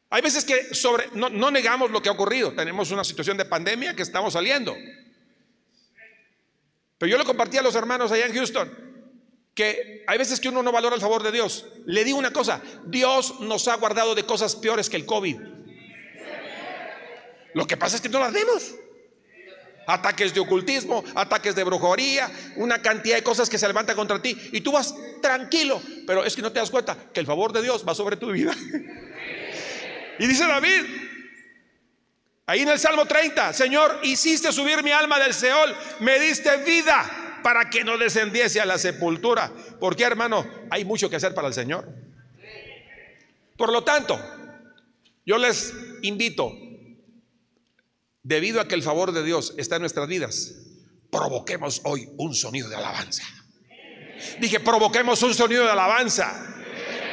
hay 0.10 0.22
veces 0.22 0.46
que 0.46 0.74
sobre, 0.74 1.08
no, 1.14 1.30
no 1.30 1.52
negamos 1.52 1.92
lo 1.92 2.02
que 2.02 2.10
ha 2.10 2.14
ocurrido. 2.14 2.54
Tenemos 2.54 2.92
una 2.92 3.04
situación 3.04 3.38
de 3.38 3.46
pandemia 3.46 3.96
que 3.96 4.04
estamos 4.04 4.34
saliendo. 4.34 4.76
Pero 6.98 7.10
yo 7.10 7.18
le 7.18 7.26
compartí 7.26 7.58
a 7.58 7.62
los 7.62 7.76
hermanos 7.76 8.12
allá 8.12 8.26
en 8.26 8.34
Houston 8.34 8.87
que 9.58 10.04
hay 10.06 10.20
veces 10.20 10.40
que 10.40 10.50
uno 10.50 10.62
no 10.62 10.72
valora 10.72 10.96
el 10.96 11.02
favor 11.02 11.24
de 11.24 11.32
Dios. 11.32 11.66
Le 11.88 12.04
digo 12.04 12.20
una 12.20 12.32
cosa, 12.32 12.62
Dios 12.86 13.40
nos 13.40 13.68
ha 13.68 13.74
guardado 13.76 14.14
de 14.14 14.24
cosas 14.24 14.56
peores 14.56 14.88
que 14.88 14.98
el 14.98 15.06
COVID. 15.08 15.36
Lo 17.56 17.66
que 17.66 17.76
pasa 17.76 17.96
es 17.96 18.04
que 18.04 18.08
no 18.08 18.20
las 18.20 18.32
vemos 18.32 18.76
ataques 19.88 20.34
de 20.34 20.42
ocultismo, 20.42 21.04
ataques 21.16 21.56
de 21.56 21.64
brujería, 21.64 22.30
una 22.58 22.82
cantidad 22.82 23.16
de 23.16 23.24
cosas 23.24 23.50
que 23.50 23.58
se 23.58 23.66
levantan 23.66 23.96
contra 23.96 24.22
ti 24.22 24.38
y 24.52 24.62
tú 24.62 24.74
vas 24.74 24.94
tranquilo, 25.22 25.82
pero 26.06 26.24
es 26.26 26.36
que 26.36 26.42
no 26.42 26.52
te 26.52 26.60
das 26.60 26.70
cuenta 26.70 26.96
que 27.12 27.22
el 27.22 27.26
favor 27.26 27.54
de 27.54 27.62
Dios 27.64 27.84
va 27.88 27.96
sobre 27.96 28.18
tu 28.18 28.30
vida. 28.30 28.54
y 30.20 30.28
dice 30.28 30.46
David, 30.46 30.84
ahí 32.46 32.62
en 32.62 32.70
el 32.70 32.78
Salmo 32.78 33.06
30, 33.06 33.54
Señor, 33.54 34.02
hiciste 34.04 34.52
subir 34.52 34.84
mi 34.84 34.92
alma 34.92 35.18
del 35.18 35.34
Seol, 35.34 35.74
me 36.02 36.20
diste 36.20 36.58
vida 36.58 37.27
para 37.48 37.70
que 37.70 37.86
no 37.86 37.98
descendiese 37.98 38.60
a 38.60 38.66
la 38.66 38.78
sepultura. 38.78 39.50
Porque 39.80 40.04
hermano, 40.04 40.46
hay 40.70 40.84
mucho 40.84 41.10
que 41.10 41.16
hacer 41.16 41.34
para 41.34 41.48
el 41.48 41.54
Señor. 41.54 41.88
Por 43.56 43.72
lo 43.72 43.86
tanto, 43.86 44.20
yo 45.26 45.38
les 45.38 45.74
invito 46.02 46.52
debido 48.22 48.60
a 48.60 48.68
que 48.68 48.76
el 48.76 48.84
favor 48.84 49.14
de 49.14 49.24
Dios 49.24 49.54
está 49.56 49.78
en 49.78 49.84
nuestras 49.84 50.10
vidas, 50.10 50.56
provoquemos 51.10 51.80
hoy 51.86 52.10
un 52.18 52.36
sonido 52.36 52.68
de 52.68 52.76
alabanza. 52.76 53.24
Dije, 54.42 54.60
provoquemos 54.60 55.24
un 55.24 55.34
sonido 55.34 55.64
de 55.64 55.72
alabanza. 55.72 56.54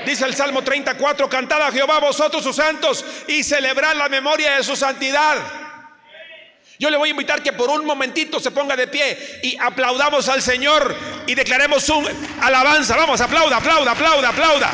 Dice 0.05 0.25
el 0.25 0.35
Salmo 0.35 0.65
34, 0.65 1.29
cantad 1.29 1.63
a 1.63 1.71
Jehová 1.71 2.01
vosotros 2.01 2.43
sus 2.43 2.57
santos 2.57 3.05
y 3.29 3.45
celebrad 3.45 3.95
la 3.95 4.09
memoria 4.09 4.57
de 4.57 4.65
su 4.65 4.75
santidad. 4.75 5.64
Yo 6.79 6.91
le 6.91 6.97
voy 6.97 7.09
a 7.09 7.13
invitar 7.13 7.43
que 7.43 7.53
por 7.53 7.71
un 7.71 7.87
momentito 7.87 8.41
se 8.41 8.51
ponga 8.51 8.75
de 8.77 8.89
pie 8.89 9.41
y 9.43 9.57
aplaudamos 9.61 10.29
al 10.29 10.43
Señor 10.43 10.95
y 11.27 11.35
declaremos 11.35 11.89
un 11.89 12.07
alabanza. 12.41 12.97
Vamos, 12.97 13.21
aplauda, 13.21 13.59
aplauda, 13.59 13.93
aplauda, 13.93 14.29
aplauda. 14.31 14.71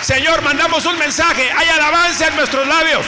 Señor, 0.00 0.42
mandamos 0.42 0.84
un 0.86 0.98
mensaje. 0.98 1.50
Hay 1.50 1.68
alabanza 1.68 2.28
en 2.28 2.36
nuestros 2.36 2.66
labios. 2.66 3.04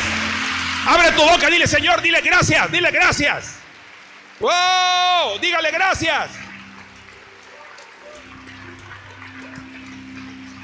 Abre 0.87 1.13
tu 1.13 1.23
boca, 1.23 1.49
dile 1.49 1.67
Señor, 1.67 2.01
dile 2.03 2.21
gracias, 2.21 2.71
dile 2.71 2.91
gracias. 2.91 3.55
¡Wow! 4.39 5.39
Dígale 5.41 5.71
gracias. 5.71 6.31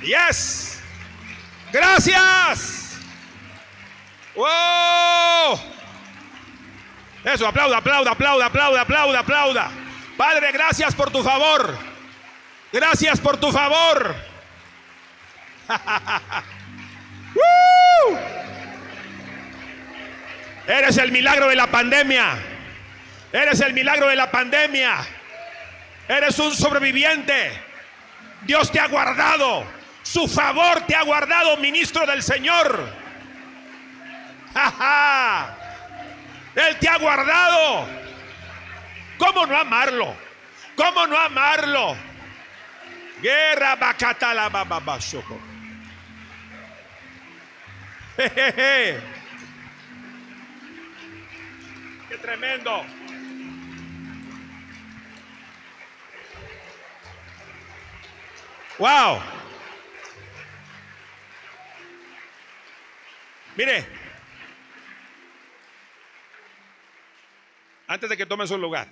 Yes. 0.02 0.78
Gracias. 1.72 2.98
¡Wow! 4.34 5.58
Eso, 7.24 7.46
aplauda, 7.46 7.78
aplauda, 7.78 8.10
aplauda, 8.10 8.46
aplauda, 8.46 8.80
aplauda, 8.80 9.18
aplauda. 9.20 9.70
Padre, 10.16 10.50
gracias 10.52 10.94
por 10.94 11.10
tu 11.10 11.22
favor. 11.22 11.76
Gracias 12.72 13.20
por 13.20 13.36
tu 13.38 13.52
favor. 13.52 14.14
¡Woo! 17.34 18.18
Eres 20.66 20.96
el 20.96 21.12
milagro 21.12 21.48
de 21.48 21.56
la 21.56 21.68
pandemia. 21.68 22.38
Eres 23.32 23.60
el 23.60 23.72
milagro 23.72 24.08
de 24.08 24.16
la 24.16 24.30
pandemia. 24.30 24.96
Eres 26.08 26.38
un 26.38 26.54
sobreviviente. 26.54 27.52
Dios 28.42 28.70
te 28.72 28.80
ha 28.80 28.88
guardado. 28.88 29.64
Su 30.02 30.26
favor 30.26 30.80
te 30.86 30.96
ha 30.96 31.02
guardado, 31.02 31.56
ministro 31.58 32.04
del 32.04 32.22
Señor. 32.22 32.88
Él 36.54 36.78
te 36.78 36.88
ha 36.88 36.98
guardado. 36.98 37.88
¿Cómo 39.18 39.46
no 39.46 39.56
amarlo? 39.56 40.16
¿Cómo 40.76 41.06
no 41.06 41.18
amarlo? 41.18 41.96
Guerra 43.20 43.76
bacatala 43.76 44.48
Jejeje. 48.16 49.00
tremendo. 52.20 52.84
Wow. 58.78 59.20
Mire, 63.56 63.86
antes 67.92 68.08
de 68.08 68.16
que 68.16 68.24
tome 68.24 68.46
su 68.46 68.56
lugar, 68.56 68.88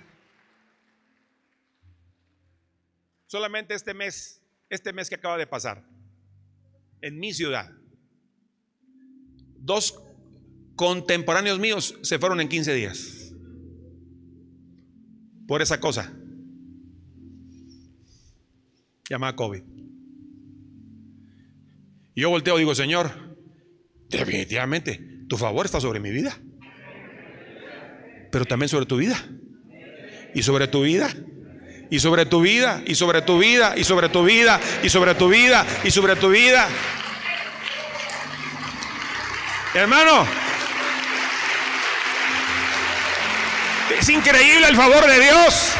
solamente 3.25 3.73
este 3.73 3.93
mes, 3.93 4.43
este 4.69 4.93
mes 4.93 5.09
que 5.09 5.15
acaba 5.15 5.37
de 5.37 5.47
pasar, 5.47 5.83
en 7.01 7.19
mi 7.19 7.33
ciudad, 7.33 7.71
dos 9.57 9.99
contemporáneos 10.75 11.57
míos 11.57 11.97
se 12.03 12.19
fueron 12.19 12.41
en 12.41 12.49
15 12.49 12.73
días. 12.75 13.33
Por 15.47 15.61
esa 15.61 15.79
cosa 15.79 16.13
llamada 19.09 19.35
COVID. 19.35 19.63
Y 22.13 22.21
yo 22.21 22.29
volteo 22.29 22.57
y 22.57 22.59
digo, 22.59 22.75
Señor, 22.75 23.11
definitivamente 24.09 25.25
tu 25.27 25.37
favor 25.37 25.65
está 25.65 25.81
sobre 25.81 25.99
mi 25.99 26.11
vida, 26.11 26.37
pero 28.31 28.45
también 28.45 28.69
sobre 28.69 28.85
tu 28.85 28.97
vida, 28.97 29.23
y 30.33 30.41
sobre 30.43 30.67
tu 30.67 30.81
vida, 30.81 31.13
y 31.89 31.99
sobre 31.99 32.25
tu 32.25 32.41
vida, 32.41 32.81
y 32.85 32.95
sobre 32.95 33.21
tu 33.21 33.37
vida, 33.37 33.73
y 33.75 33.83
sobre 33.83 34.09
tu 34.09 34.23
vida, 34.23 34.59
y 34.81 34.89
sobre 34.89 35.15
tu 35.15 35.29
vida, 35.29 35.65
y 35.83 35.91
sobre 35.91 36.15
tu 36.15 36.29
vida. 36.29 36.67
Hermano, 39.73 40.25
Es 44.01 44.09
increíble 44.09 44.67
el 44.67 44.75
favor 44.75 45.05
de 45.05 45.19
Dios. 45.19 45.73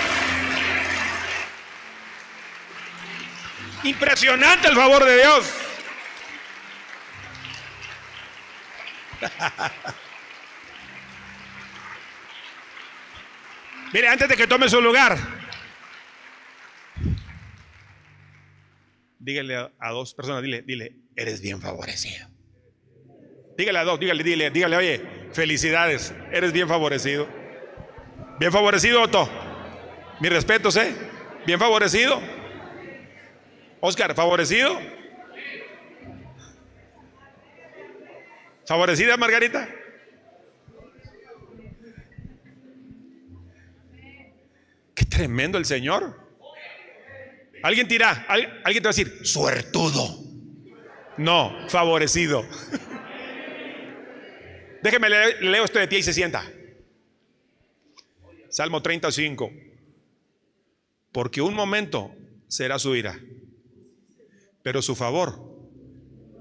Impresionante 3.84 4.68
el 4.68 4.76
favor 4.76 5.04
de 5.04 5.18
Dios. 5.18 5.46
Mire, 13.94 14.08
antes 14.08 14.30
de 14.30 14.38
que 14.38 14.48
tome 14.48 14.70
su 14.70 14.82
lugar, 14.82 15.18
dígale 19.20 19.70
a, 19.78 19.90
dos 19.92 20.14
personas, 20.14 20.42
dile, 20.42 20.62
dile, 20.62 20.96
eres 21.16 21.42
bien 21.42 21.62
favorecido. 21.62 22.28
Dígale 23.58 23.80
a 23.80 23.84
dos, 23.84 24.00
dígale, 24.00 24.24
dígale, 24.24 24.50
dígale, 24.50 24.78
oye, 24.78 25.02
felicidades, 25.34 26.14
eres 26.32 26.54
bien 26.54 26.68
favorecido. 26.68 27.28
Bien 28.40 28.52
favorecido, 28.52 29.02
Otto. 29.02 29.30
Mi 30.20 30.30
respeto, 30.30 30.70
¿eh? 30.80 30.94
Bien 31.46 31.60
favorecido. 31.60 32.22
Oscar, 33.82 34.16
¿favorecido? 34.16 34.80
¿Favorecida, 38.66 39.18
Margarita? 39.18 39.68
Tremendo 45.12 45.60
el 45.60 45.66
Señor. 45.66 46.20
Alguien 47.62 47.88
dirá, 47.88 48.26
alguien 48.28 48.82
te 48.82 48.88
va 48.88 48.90
a 48.90 48.96
decir, 48.96 49.20
suertudo. 49.24 50.18
No, 51.18 51.56
favorecido. 51.70 52.44
Déjeme 54.82 55.10
leer, 55.10 55.44
leo 55.44 55.64
esto 55.64 55.78
de 55.78 55.86
ti 55.86 55.98
y 55.98 56.04
se 56.04 56.14
sienta. 56.14 56.44
Salmo 58.50 58.82
35. 58.82 59.52
Porque 61.12 61.42
un 61.42 61.54
momento 61.54 62.16
será 62.48 62.80
su 62.80 62.96
ira, 62.96 63.20
pero 64.64 64.82
su 64.82 64.96
favor 64.96 65.40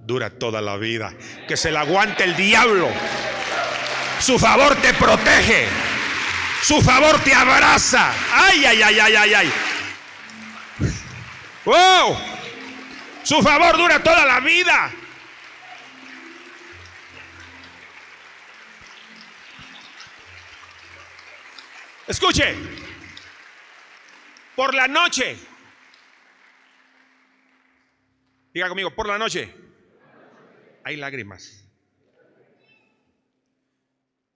dura 0.07 0.39
toda 0.39 0.63
la 0.63 0.79
vida. 0.79 1.15
Que 1.47 1.59
se 1.59 1.71
la 1.71 1.81
aguante 1.81 2.25
el 2.25 2.35
diablo. 2.37 2.89
Su 4.21 4.39
favor 4.39 4.75
te 4.77 4.95
protege. 4.95 5.90
Su 6.63 6.81
favor 6.81 7.23
te 7.25 7.35
abraza. 7.35 8.13
Ay, 8.33 8.65
ay, 8.65 8.83
ay, 8.83 8.99
ay, 9.01 9.15
ay, 9.17 9.35
ay. 9.35 9.53
¡Wow! 11.65 12.17
Su 13.23 13.43
favor 13.43 13.77
dura 13.77 14.03
toda 14.03 14.25
la 14.27 14.41
vida. 14.41 14.93
Escuche, 22.07 22.57
por 24.57 24.75
la 24.75 24.89
noche, 24.89 25.39
diga 28.53 28.69
conmigo, 28.69 28.93
por 28.93 29.07
la 29.07 29.17
noche 29.17 29.55
hay 30.83 30.97
lágrimas, 30.97 31.65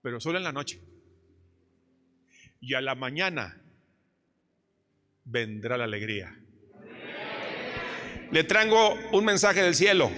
pero 0.01 0.21
solo 0.21 0.37
en 0.37 0.45
la 0.45 0.53
noche. 0.53 0.79
Y 2.59 2.73
a 2.73 2.81
la 2.81 2.95
mañana 2.95 3.57
vendrá 5.23 5.77
la 5.77 5.83
alegría. 5.83 6.35
Le 8.31 8.43
traigo 8.43 8.95
un 9.11 9.25
mensaje 9.25 9.61
del 9.61 9.75
cielo. 9.75 10.11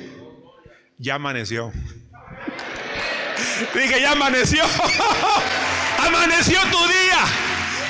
Ya 0.97 1.15
amaneció. 1.15 1.71
Dije, 3.73 4.01
ya 4.01 4.11
amaneció. 4.11 4.63
Amaneció 5.99 6.59
tu 6.71 6.77
día. 6.87 7.23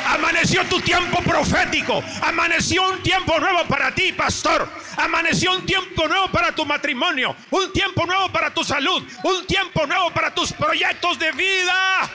Amaneció 0.07 0.63
tu 0.65 0.79
tiempo 0.79 1.21
profético. 1.21 2.03
Amaneció 2.21 2.89
un 2.89 3.03
tiempo 3.03 3.37
nuevo 3.39 3.65
para 3.67 3.93
ti, 3.93 4.13
pastor. 4.13 4.67
Amaneció 4.97 5.51
un 5.53 5.65
tiempo 5.65 6.07
nuevo 6.07 6.29
para 6.31 6.53
tu 6.53 6.65
matrimonio. 6.65 7.35
Un 7.51 7.71
tiempo 7.73 8.05
nuevo 8.05 8.29
para 8.31 8.53
tu 8.53 8.63
salud. 8.63 9.03
Un 9.23 9.45
tiempo 9.45 9.85
nuevo 9.85 10.09
para 10.11 10.33
tus 10.33 10.53
proyectos 10.53 11.19
de 11.19 11.31
vida. 11.33 12.09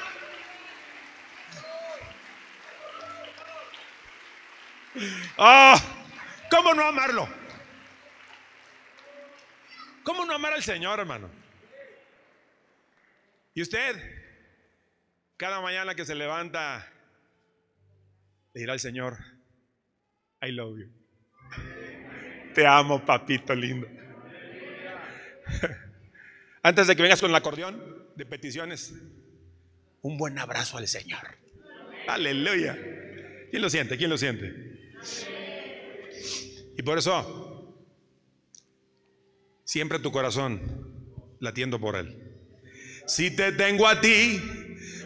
Ah, 5.38 5.80
¿cómo 6.50 6.74
no 6.74 6.84
amarlo? 6.84 7.28
¿Cómo 10.02 10.24
no 10.26 10.34
amar 10.34 10.52
al 10.52 10.62
Señor, 10.62 11.00
hermano? 11.00 11.30
¿Y 13.54 13.62
usted? 13.62 13.96
Cada 15.36 15.60
mañana 15.60 15.94
que 15.94 16.04
se 16.04 16.14
levanta, 16.14 16.90
le 18.54 18.60
dirá 18.60 18.72
al 18.72 18.80
Señor, 18.80 19.18
I 20.40 20.52
love 20.52 20.78
you. 20.78 20.92
Te 22.54 22.66
amo, 22.66 23.04
papito 23.04 23.54
lindo. 23.54 23.86
Antes 26.62 26.86
de 26.86 26.96
que 26.96 27.02
vengas 27.02 27.20
con 27.20 27.30
el 27.30 27.36
acordeón 27.36 28.08
de 28.14 28.26
peticiones, 28.26 28.94
un 30.02 30.18
buen 30.18 30.38
abrazo 30.38 30.78
al 30.78 30.86
Señor. 30.86 31.38
Aleluya. 32.08 32.76
¿Quién 33.50 33.62
lo 33.62 33.70
siente? 33.70 33.96
¿Quién 33.96 34.10
lo 34.10 34.18
siente? 34.18 34.61
Y 36.76 36.82
por 36.82 36.98
eso, 36.98 37.76
siempre 39.64 39.98
tu 39.98 40.10
corazón 40.12 40.60
latiendo 41.40 41.80
por 41.80 41.96
Él. 41.96 42.18
Si 43.06 43.34
te 43.34 43.52
tengo 43.52 43.86
a 43.88 44.00
ti, 44.00 44.40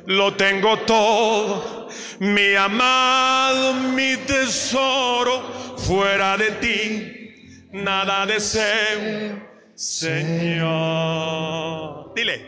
lo 0.06 0.34
tengo 0.34 0.78
todo. 0.80 1.88
Mi 2.20 2.54
amado, 2.54 3.74
mi 3.74 4.16
tesoro, 4.26 5.76
fuera 5.78 6.36
de 6.36 6.50
ti, 6.52 7.68
nada 7.72 8.26
deseo, 8.26 9.42
Señor. 9.74 10.76
Dile, 12.14 12.46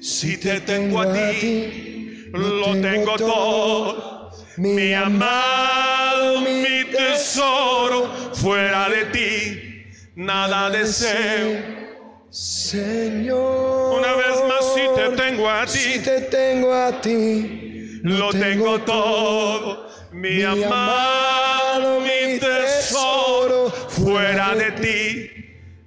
si 0.00 0.36
te 0.36 0.60
tengo 0.60 1.00
a 1.00 1.12
ti, 1.12 2.26
lo 2.32 2.72
tengo 2.80 3.16
todo. 3.16 4.30
Mi 4.58 4.92
amado, 4.92 6.01
mi 6.40 6.84
tesoro, 6.90 8.32
fuera 8.34 8.88
de 8.88 9.04
ti, 9.06 9.84
nada 10.16 10.70
deseo. 10.70 11.82
Señor, 12.30 13.98
Una 13.98 14.14
vez 14.14 14.36
más, 14.48 14.74
si 14.74 14.80
te 14.96 15.16
tengo 15.16 15.50
a 15.50 15.66
ti, 15.66 15.78
si 15.78 15.98
te 16.00 16.20
tengo 16.22 16.72
a 16.72 17.00
ti, 17.00 18.00
lo 18.02 18.30
tengo 18.30 18.80
todo. 18.80 19.88
Mi 20.12 20.42
amado, 20.42 22.00
mi 22.00 22.38
tesoro, 22.38 23.70
fuera 23.88 24.54
de 24.54 24.70
ti, 24.72 25.30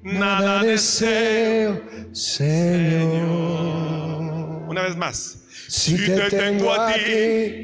nada 0.04 0.62
deseo. 0.62 1.82
Señor. 2.12 3.26
Una 4.70 4.82
vez 4.84 4.96
más, 4.96 5.45
Si 5.68 5.96
te 5.98 6.30
tengo 6.30 6.72
a 6.74 6.94
ti, 6.94 7.02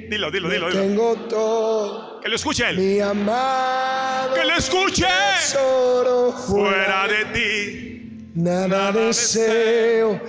dilo, 0.09 0.31
dilo, 0.31 0.47
lo 0.47 0.53
dilo, 0.53 0.67
dilo. 0.69 0.81
tengo 0.81 1.15
todo. 1.29 2.19
Que 2.21 2.29
lo 2.29 2.35
escuche 2.35 2.69
él. 2.69 2.77
Mi 2.77 2.99
amado, 2.99 4.33
Que 4.33 4.43
lo 4.45 4.55
escuche. 4.55 5.05
tesoro, 5.39 6.31
Fuera 6.33 7.07
de 7.07 7.25
ti, 7.33 8.27
nada 8.35 8.67
nada 8.67 8.91
deseo, 9.07 10.19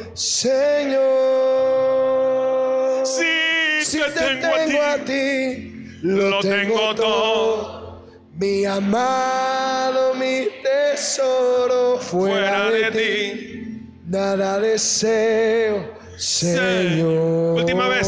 Señor. 1.73 3.07
si 3.07 3.85
Si 3.85 3.99
te 3.99 4.11
tengo 4.11 4.83
a 4.83 4.97
ti, 4.99 5.13
ti, 5.13 5.99
lo 6.03 6.41
tengo 6.41 6.95
todo. 6.95 8.03
Mi 8.35 8.65
amado, 8.65 10.15
mi 10.15 10.49
tesoro, 10.63 11.99
fuera, 11.99 12.69
Fuera 12.69 12.71
de, 12.71 12.91
ti, 12.91 13.89
nada 14.09 14.59
deseo, 14.61 15.95
Señor. 16.23 17.59
Última 17.59 17.89
vez. 17.89 18.07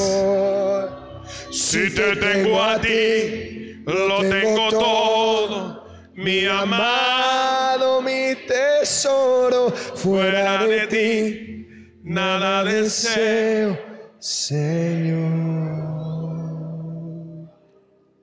Si 1.50 1.92
te 1.92 2.14
tengo 2.14 2.62
a 2.62 2.80
ti, 2.80 3.82
lo 3.84 4.20
tengo 4.20 4.68
todo. 4.70 5.84
Mi 6.14 6.46
amado, 6.46 8.00
mi 8.00 8.36
tesoro, 8.46 9.72
fuera 9.72 10.64
de 10.64 10.86
ti, 10.86 11.66
nada 12.04 12.62
deseo. 12.62 13.76
Señor. 14.20 15.32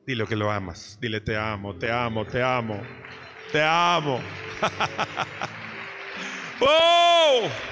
Dile 0.07 0.25
que 0.25 0.37
lo 0.37 0.49
amas. 0.49 0.97
Dile 1.01 1.19
te 1.19 1.35
amo, 1.35 1.75
te 1.75 1.91
amo, 1.91 2.25
te 2.25 2.41
amo, 2.41 2.79
te 3.51 3.61
amo. 3.61 4.21
¡Oh! 6.61 7.70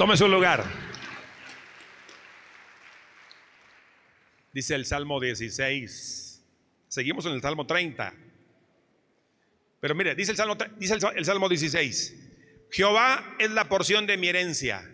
Tome 0.00 0.16
su 0.16 0.26
lugar. 0.26 0.64
Dice 4.50 4.74
el 4.74 4.86
Salmo 4.86 5.20
16. 5.20 6.42
Seguimos 6.88 7.26
en 7.26 7.32
el 7.32 7.42
Salmo 7.42 7.66
30. 7.66 8.14
Pero 9.78 9.94
mire, 9.94 10.14
dice 10.14 10.30
el 10.30 10.38
Salmo, 10.38 10.56
dice 10.78 10.94
el, 10.94 11.24
Salmo 11.26 11.50
16. 11.50 12.16
Jehová 12.70 13.36
es 13.38 13.50
la 13.50 13.68
porción 13.68 14.06
de 14.06 14.16
mi 14.16 14.28
herencia. 14.28 14.90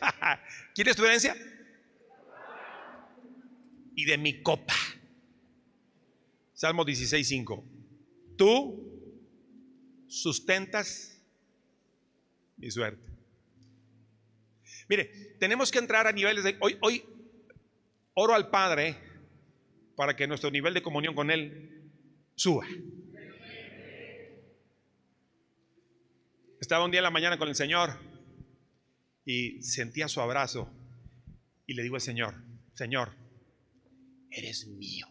¿Quieres 0.76 0.94
tu 0.94 1.04
herencia? 1.04 1.34
Y 3.96 4.04
de 4.04 4.18
mi 4.18 4.40
copa. 4.40 4.76
Salmo 6.52 6.84
16, 6.84 7.26
5. 7.26 7.64
Tú 8.36 10.06
sustentas 10.06 11.20
mi 12.56 12.70
suerte. 12.70 13.11
Mire, 14.88 15.36
tenemos 15.38 15.70
que 15.70 15.78
entrar 15.78 16.06
a 16.06 16.12
niveles 16.12 16.44
de... 16.44 16.56
Hoy, 16.60 16.76
hoy 16.80 17.04
oro 18.14 18.34
al 18.34 18.50
Padre 18.50 18.96
para 19.96 20.16
que 20.16 20.26
nuestro 20.26 20.50
nivel 20.50 20.74
de 20.74 20.82
comunión 20.82 21.14
con 21.14 21.30
Él 21.30 21.90
suba. 22.34 22.66
Estaba 26.60 26.84
un 26.84 26.90
día 26.90 27.00
en 27.00 27.04
la 27.04 27.10
mañana 27.10 27.38
con 27.38 27.48
el 27.48 27.54
Señor 27.54 27.98
y 29.24 29.62
sentía 29.62 30.08
su 30.08 30.20
abrazo 30.20 30.70
y 31.66 31.74
le 31.74 31.82
digo 31.82 31.96
al 31.96 32.00
Señor, 32.00 32.34
Señor, 32.74 33.12
eres 34.30 34.66
mío. 34.66 35.06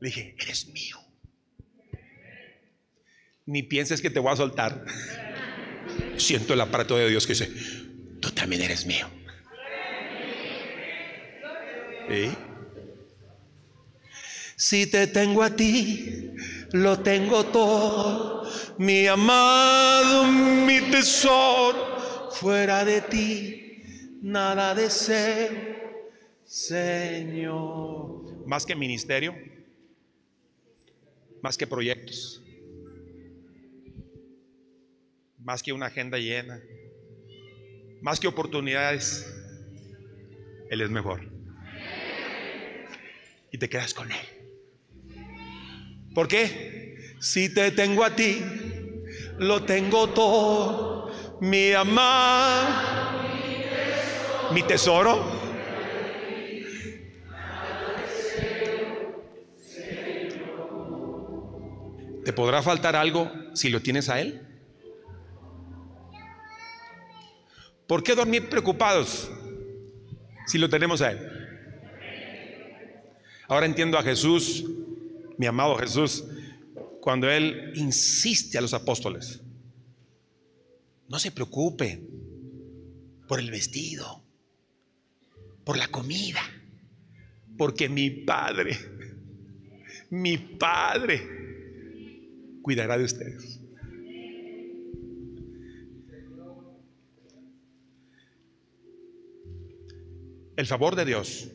Le 0.00 0.08
dije, 0.08 0.36
eres 0.38 0.68
mío. 0.68 0.98
Ni 3.46 3.62
pienses 3.62 4.00
que 4.00 4.10
te 4.10 4.20
voy 4.20 4.32
a 4.32 4.36
soltar. 4.36 4.84
Siento 6.16 6.54
el 6.54 6.60
aparato 6.60 6.96
de 6.96 7.08
Dios 7.08 7.26
que 7.26 7.32
dice, 7.32 7.50
tú 8.20 8.30
también 8.30 8.62
eres 8.62 8.86
mío. 8.86 9.08
Si 14.56 14.86
te 14.86 15.06
tengo 15.06 15.42
a 15.42 15.50
ti, 15.50 16.30
lo 16.72 17.00
tengo 17.00 17.44
todo, 17.46 18.48
mi 18.78 19.06
amado, 19.06 20.24
mi 20.24 20.80
tesoro, 20.90 22.30
fuera 22.30 22.84
de 22.84 23.00
ti, 23.00 23.82
nada 24.22 24.74
deseo, 24.74 25.50
Señor. 26.44 28.46
Más 28.46 28.64
que 28.64 28.76
ministerio, 28.76 29.34
más 31.42 31.56
que 31.56 31.66
proyectos, 31.66 32.43
más 35.44 35.62
que 35.62 35.72
una 35.72 35.86
agenda 35.86 36.18
llena, 36.18 36.60
más 38.00 38.18
que 38.18 38.26
oportunidades, 38.26 39.30
Él 40.70 40.80
es 40.80 40.90
mejor. 40.90 41.30
Y 43.52 43.58
te 43.58 43.68
quedas 43.68 43.92
con 43.92 44.10
Él. 44.10 44.26
¿Por 46.14 46.26
qué? 46.28 47.14
Si 47.20 47.52
te 47.52 47.70
tengo 47.72 48.04
a 48.04 48.16
ti, 48.16 48.42
lo 49.38 49.64
tengo 49.64 50.08
todo, 50.08 51.12
mi 51.40 51.72
amado, 51.72 53.22
mi 54.52 54.62
tesoro. 54.62 55.44
¿Te 62.24 62.32
podrá 62.32 62.62
faltar 62.62 62.96
algo 62.96 63.30
si 63.52 63.68
lo 63.68 63.82
tienes 63.82 64.08
a 64.08 64.22
Él? 64.22 64.53
¿Por 67.86 68.02
qué 68.02 68.14
dormir 68.14 68.48
preocupados 68.48 69.30
si 70.46 70.58
lo 70.58 70.68
tenemos 70.68 71.02
a 71.02 71.12
Él? 71.12 71.18
Ahora 73.46 73.66
entiendo 73.66 73.98
a 73.98 74.02
Jesús, 74.02 74.64
mi 75.36 75.46
amado 75.46 75.76
Jesús, 75.76 76.24
cuando 77.00 77.30
Él 77.30 77.72
insiste 77.74 78.56
a 78.56 78.62
los 78.62 78.72
apóstoles. 78.72 79.40
No 81.08 81.18
se 81.18 81.30
preocupen 81.30 82.08
por 83.28 83.38
el 83.38 83.50
vestido, 83.50 84.24
por 85.64 85.76
la 85.76 85.88
comida, 85.88 86.40
porque 87.58 87.90
mi 87.90 88.10
Padre, 88.10 88.78
mi 90.10 90.38
Padre 90.38 91.22
cuidará 92.62 92.96
de 92.96 93.04
ustedes. 93.04 93.60
El 100.56 100.66
favor 100.66 100.94
de 100.94 101.04
Dios. 101.04 101.48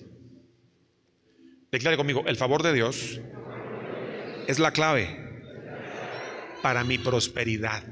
Declare 1.71 1.97
conmigo, 1.97 2.23
el 2.25 2.35
favor 2.35 2.63
de 2.63 2.73
Dios 2.73 3.21
es 4.47 4.59
la 4.59 4.71
clave 4.71 5.29
para 6.61 6.83
mi 6.83 6.97
prosperidad. 6.97 7.83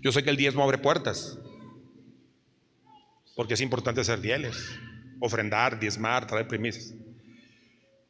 Yo 0.00 0.12
sé 0.12 0.22
que 0.22 0.30
el 0.30 0.36
diezmo 0.36 0.64
abre 0.64 0.78
puertas, 0.78 1.38
porque 3.36 3.54
es 3.54 3.60
importante 3.60 4.04
ser 4.04 4.18
fieles, 4.18 4.56
ofrendar, 5.20 5.78
diezmar, 5.78 6.26
traer 6.26 6.48
primicias. 6.48 6.94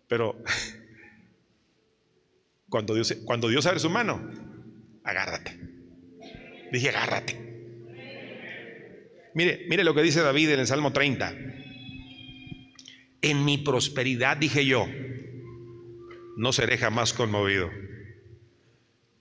Pero 0.09 0.43
cuando 2.69 2.95
Dios, 2.95 3.15
cuando 3.25 3.49
Dios 3.49 3.67
abre 3.67 3.79
su 3.79 3.91
mano, 3.91 4.31
agárrate. 5.05 5.61
Dije, 6.73 6.89
agárrate. 6.89 7.52
Mire, 9.35 9.67
mire 9.69 9.85
lo 9.85 9.95
que 9.95 10.03
dice 10.03 10.21
David 10.21 10.51
en 10.51 10.61
el 10.61 10.67
Salmo 10.67 10.93
30. 10.93 11.35
En 13.23 13.45
mi 13.45 13.59
prosperidad 13.59 14.37
dije 14.37 14.67
yo, 14.67 14.87
no 16.37 16.53
seré 16.53 16.79
jamás 16.79 17.13
conmovido. 17.13 17.71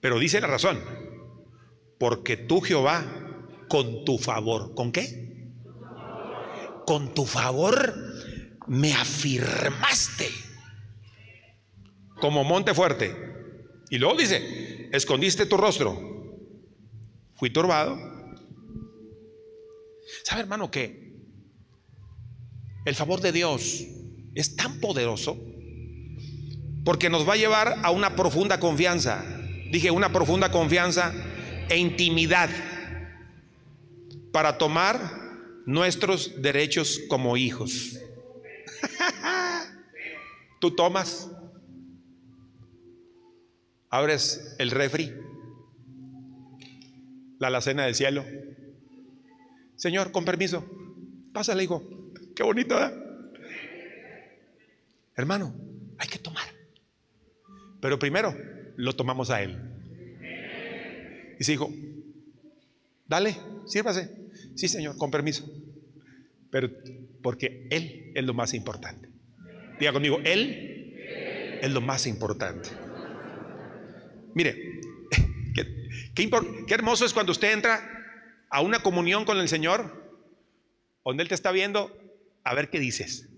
Pero 0.00 0.18
dice 0.18 0.40
la 0.40 0.48
razón, 0.48 0.80
porque 1.98 2.36
tú 2.36 2.60
Jehová, 2.60 3.04
con 3.68 4.04
tu 4.04 4.18
favor, 4.18 4.74
¿con 4.74 4.92
qué? 4.92 5.46
Con 6.84 7.14
tu 7.14 7.24
favor 7.24 7.94
me 8.66 8.92
afirmaste 8.92 10.28
como 12.20 12.44
monte 12.44 12.74
fuerte. 12.74 13.16
Y 13.90 13.98
luego 13.98 14.16
dice, 14.16 14.88
escondiste 14.92 15.46
tu 15.46 15.56
rostro. 15.56 15.98
Fui 17.34 17.50
turbado. 17.50 18.11
¿Sabe 20.24 20.42
hermano 20.42 20.70
que 20.70 21.12
el 22.84 22.94
favor 22.94 23.20
de 23.20 23.32
Dios 23.32 23.84
es 24.34 24.56
tan 24.56 24.80
poderoso? 24.80 25.38
Porque 26.84 27.10
nos 27.10 27.28
va 27.28 27.34
a 27.34 27.36
llevar 27.36 27.80
a 27.82 27.90
una 27.90 28.16
profunda 28.16 28.58
confianza. 28.60 29.24
Dije, 29.70 29.90
una 29.90 30.12
profunda 30.12 30.50
confianza 30.50 31.12
e 31.68 31.76
intimidad 31.76 32.50
para 34.32 34.58
tomar 34.58 35.00
nuestros 35.66 36.42
derechos 36.42 37.00
como 37.08 37.36
hijos. 37.36 37.98
Tú 40.60 40.72
tomas 40.72 41.28
Abres 43.92 44.56
el 44.58 44.70
refri, 44.70 45.12
la 47.38 47.48
alacena 47.48 47.84
del 47.84 47.94
cielo. 47.94 48.24
Señor, 49.82 50.12
con 50.12 50.24
permiso, 50.24 50.64
pásale, 51.32 51.64
hijo. 51.64 51.82
Qué 52.36 52.44
bonito, 52.44 52.76
¿verdad? 52.76 52.94
Hermano, 55.16 55.52
hay 55.98 56.06
que 56.06 56.20
tomar. 56.20 56.46
Pero 57.80 57.98
primero 57.98 58.32
lo 58.76 58.94
tomamos 58.94 59.30
a 59.30 59.42
Él. 59.42 59.58
Y 61.36 61.42
se 61.42 61.50
dijo, 61.50 61.74
dale, 63.08 63.36
sírvase. 63.66 64.08
Sí, 64.54 64.68
Señor, 64.68 64.96
con 64.96 65.10
permiso. 65.10 65.50
Pero 66.52 66.70
porque 67.20 67.66
Él 67.68 68.12
es 68.14 68.22
lo 68.22 68.34
más 68.34 68.54
importante. 68.54 69.08
Diga 69.80 69.92
conmigo, 69.92 70.20
Él 70.22 70.94
es 71.60 71.70
lo 71.72 71.80
más 71.80 72.06
importante. 72.06 72.68
Mire, 74.32 74.80
qué, 76.14 76.30
hermoso 76.68 77.04
es 77.04 77.12
cuando 77.12 77.32
usted 77.32 77.52
entra 77.52 77.91
a 78.52 78.60
una 78.60 78.82
comunión 78.82 79.24
con 79.24 79.38
el 79.38 79.48
Señor, 79.48 80.14
donde 81.04 81.22
Él 81.22 81.28
te 81.28 81.34
está 81.34 81.50
viendo, 81.52 81.90
a 82.44 82.54
ver 82.54 82.68
qué 82.68 82.78
dices. 82.78 83.30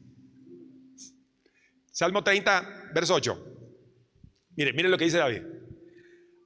Salmo 1.93 2.25
30, 2.25 2.91
verso 2.93 3.15
8. 3.15 3.47
Mire, 4.57 4.73
mire 4.73 4.89
lo 4.89 4.99
que 4.99 5.05
dice 5.05 5.19
David. 5.19 5.43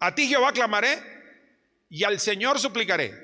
A 0.01 0.15
ti 0.15 0.29
Jehová 0.29 0.53
clamaré 0.53 0.99
y 1.89 2.05
al 2.05 2.21
Señor 2.21 2.61
suplicaré. 2.61 3.15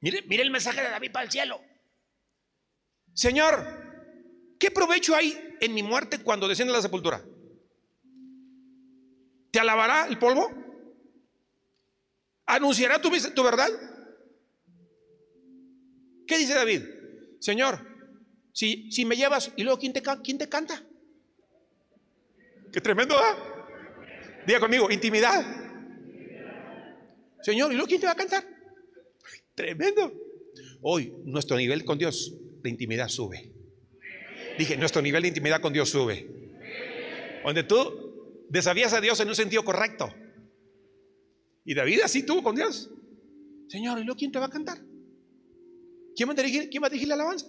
Mire, 0.00 0.22
mire 0.22 0.42
el 0.42 0.50
mensaje 0.50 0.82
de 0.82 0.90
David 0.90 1.12
para 1.12 1.24
el 1.26 1.30
cielo. 1.30 1.62
Señor, 3.14 3.64
¿qué 4.58 4.72
provecho 4.72 5.14
hay 5.14 5.56
en 5.60 5.74
mi 5.74 5.84
muerte 5.84 6.18
cuando 6.18 6.48
desciende 6.48 6.74
a 6.74 6.76
la 6.78 6.82
sepultura? 6.82 7.22
¿Te 9.52 9.60
alabará 9.60 10.08
el 10.08 10.18
polvo? 10.18 10.59
¿Anunciará 12.50 13.00
tu, 13.00 13.10
tu 13.32 13.42
verdad? 13.44 13.68
¿Qué 16.26 16.36
dice 16.36 16.54
David? 16.54 16.82
Señor, 17.38 17.78
si, 18.52 18.90
si 18.90 19.04
me 19.04 19.16
llevas 19.16 19.52
y 19.56 19.62
luego 19.62 19.78
¿quién 19.78 19.92
te, 19.92 20.02
quién 20.24 20.36
te 20.36 20.48
canta? 20.48 20.82
Qué 22.72 22.80
tremendo, 22.80 23.14
¿eh? 23.14 24.42
Diga 24.46 24.58
conmigo, 24.58 24.90
intimidad. 24.90 25.44
Señor, 27.40 27.70
¿y 27.70 27.74
luego 27.74 27.86
quién 27.86 28.00
te 28.00 28.06
va 28.06 28.12
a 28.12 28.16
cantar? 28.16 28.44
Tremendo. 29.54 30.12
Hoy 30.82 31.12
nuestro 31.24 31.56
nivel 31.56 31.84
con 31.84 31.98
Dios 31.98 32.34
de 32.62 32.68
intimidad 32.68 33.08
sube. 33.08 33.52
Dije, 34.58 34.76
nuestro 34.76 35.00
nivel 35.02 35.22
de 35.22 35.28
intimidad 35.28 35.60
con 35.60 35.72
Dios 35.72 35.88
sube. 35.88 36.28
Donde 37.44 37.62
tú 37.62 38.44
desafías 38.48 38.92
a 38.92 39.00
Dios 39.00 39.20
en 39.20 39.28
un 39.28 39.36
sentido 39.36 39.64
correcto. 39.64 40.12
Y 41.64 41.74
David 41.74 42.00
así 42.02 42.24
tuvo 42.24 42.42
con 42.42 42.56
Dios. 42.56 42.90
Señor, 43.68 43.98
¿y 43.98 44.04
luego 44.04 44.18
quién 44.18 44.32
te 44.32 44.38
va 44.38 44.46
a 44.46 44.50
cantar? 44.50 44.78
¿Quién 46.16 46.28
va 46.28 46.32
a 46.32 46.36
dirigir, 46.36 46.68
quién 46.70 46.82
va 46.82 46.88
a 46.88 46.90
dirigir 46.90 47.08
la 47.08 47.14
alabanza? 47.14 47.46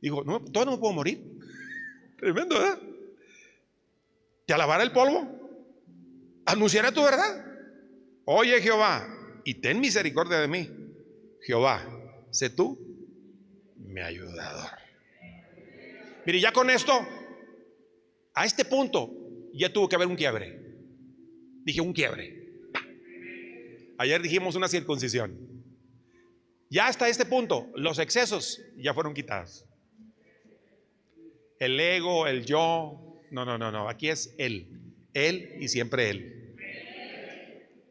Digo, 0.00 0.22
no, 0.24 0.44
todo 0.44 0.64
no 0.66 0.80
puedo 0.80 0.92
morir. 0.92 1.22
Tremendo, 2.18 2.54
¿verdad? 2.54 2.78
¿Te 4.46 4.54
alabará 4.54 4.84
el 4.84 4.92
polvo? 4.92 5.28
¿Anunciará 6.44 6.92
tu 6.92 7.02
verdad? 7.02 7.44
Oye 8.24 8.60
Jehová, 8.60 9.06
y 9.44 9.54
ten 9.54 9.80
misericordia 9.80 10.38
de 10.38 10.48
mí. 10.48 10.70
Jehová, 11.40 11.84
sé 12.30 12.50
tú 12.50 12.78
mi 13.76 14.00
ayudador. 14.00 14.70
Mire, 16.26 16.40
ya 16.40 16.52
con 16.52 16.68
esto 16.70 16.92
A 18.34 18.44
este 18.44 18.64
punto 18.64 19.10
ya 19.54 19.72
tuvo 19.72 19.88
que 19.88 19.96
haber 19.96 20.08
un 20.08 20.16
quiebre. 20.16 20.60
Dije 21.64 21.80
un 21.80 21.92
quiebre. 21.92 22.35
Ayer 23.98 24.20
dijimos 24.20 24.54
una 24.54 24.68
circuncisión. 24.68 25.38
Ya 26.68 26.88
hasta 26.88 27.08
este 27.08 27.24
punto, 27.24 27.70
los 27.74 27.98
excesos 27.98 28.60
ya 28.76 28.92
fueron 28.92 29.14
quitados. 29.14 29.64
El 31.58 31.78
ego, 31.80 32.26
el 32.26 32.44
yo, 32.44 33.22
no, 33.30 33.44
no, 33.44 33.56
no, 33.56 33.72
no, 33.72 33.88
aquí 33.88 34.08
es 34.08 34.34
Él, 34.36 34.68
Él 35.14 35.56
y 35.60 35.68
siempre 35.68 36.10
Él. 36.10 36.54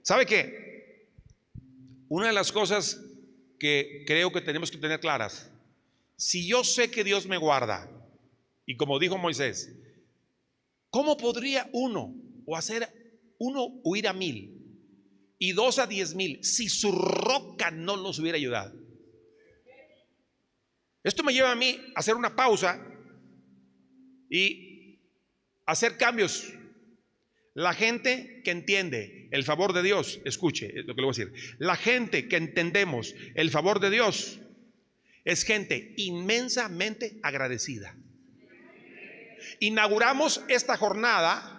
¿Sabe 0.04 0.26
qué? 0.26 1.10
Una 2.10 2.28
de 2.28 2.34
las 2.34 2.52
cosas 2.52 3.02
que 3.58 4.04
creo 4.06 4.32
que 4.32 4.42
tenemos 4.42 4.70
que 4.70 4.78
tener 4.78 5.00
claras, 5.00 5.52
si 6.18 6.48
yo 6.48 6.64
sé 6.64 6.92
que 6.92 7.04
Dios 7.04 7.26
me 7.26 7.38
guarda, 7.38 7.90
y 8.66 8.78
como 8.78 9.00
dijo 9.00 9.18
Moisés, 9.18 9.76
¿cómo 10.90 11.18
podría 11.18 11.70
uno 11.74 12.14
o 12.46 12.56
hacer 12.56 12.88
uno 13.40 13.80
huir 13.84 14.08
a 14.08 14.14
mil 14.14 14.65
y 15.38 15.52
dos 15.52 15.80
a 15.80 15.88
diez 15.88 16.16
mil 16.16 16.44
si 16.44 16.70
su 16.70 16.92
roca 16.92 17.72
no 17.72 17.96
los 17.96 18.20
hubiera 18.20 18.38
ayudado? 18.38 18.74
Esto 21.04 21.24
me 21.24 21.34
lleva 21.34 21.52
a 21.52 21.56
mí 21.56 21.80
a 21.96 22.00
hacer 22.00 22.16
una 22.16 22.36
pausa 22.36 22.84
y 24.30 25.00
hacer 25.66 25.98
cambios. 25.98 26.52
La 27.54 27.74
gente 27.74 28.42
que 28.44 28.52
entiende 28.52 29.30
el 29.32 29.44
favor 29.44 29.72
de 29.72 29.82
Dios, 29.82 30.20
escuche 30.26 30.74
lo 30.84 30.94
que 30.94 31.02
le 31.02 31.08
voy 31.08 31.16
a 31.16 31.26
decir, 31.26 31.56
la 31.58 31.76
gente 31.78 32.28
que 32.28 32.36
entendemos 32.36 33.16
el 33.36 33.50
favor 33.50 33.80
de 33.80 33.92
Dios 33.92 34.40
es 35.24 35.44
gente 35.44 35.94
inmensamente 35.98 37.18
agradecida. 37.24 37.96
Inauguramos 39.60 40.44
esta 40.50 40.76
jornada, 40.76 41.55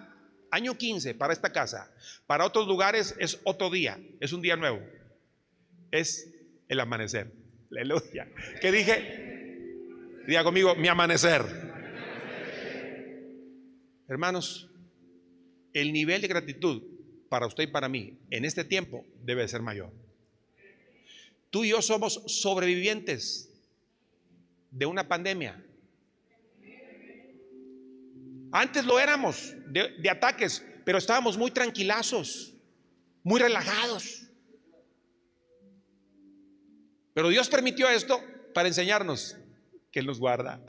año 0.57 0.77
15, 0.77 1.13
para 1.13 1.33
esta 1.33 1.51
casa. 1.51 1.93
Para 2.25 2.45
otros 2.45 2.67
lugares 2.67 3.15
es 3.19 3.39
otro 3.43 3.69
día, 3.69 3.99
es 4.19 4.33
un 4.33 4.41
día 4.41 4.55
nuevo. 4.55 4.81
Es 5.91 6.33
el 6.67 6.79
amanecer. 6.79 7.31
Aleluya. 7.71 8.27
¿Qué 8.59 8.71
dije? 8.71 10.23
Diga 10.25 10.43
conmigo, 10.43 10.75
mi 10.75 10.87
amanecer. 10.87 11.43
Hermanos, 14.07 14.69
el 15.73 15.93
nivel 15.93 16.21
de 16.21 16.27
gratitud 16.27 16.81
para 17.29 17.45
usted 17.45 17.65
y 17.65 17.67
para 17.67 17.87
mí 17.87 18.17
en 18.31 18.45
este 18.45 18.63
tiempo 18.63 19.05
debe 19.21 19.47
ser 19.47 19.61
mayor. 19.61 19.91
Tú 21.51 21.63
y 21.63 21.69
yo 21.69 21.81
somos 21.81 22.23
sobrevivientes 22.25 23.49
de 24.71 24.85
una 24.85 25.07
pandemia. 25.07 25.63
Antes 28.57 28.85
lo 28.85 28.99
éramos 28.99 29.53
de, 29.67 30.09
ataques, 30.09 30.65
pero 30.83 30.97
estábamos 30.97 31.37
muy 31.37 31.51
tranquilazos, 31.51 32.55
muy 33.21 33.39
relajados. 33.39 34.23
Pero 37.13 37.29
Dios 37.29 37.47
permitió 37.49 37.87
esto 37.87 38.19
para 38.55 38.67
enseñarnos 38.67 39.37
que 39.91 39.99
Él 39.99 40.07
nos 40.07 40.17
guarda, 40.17 40.59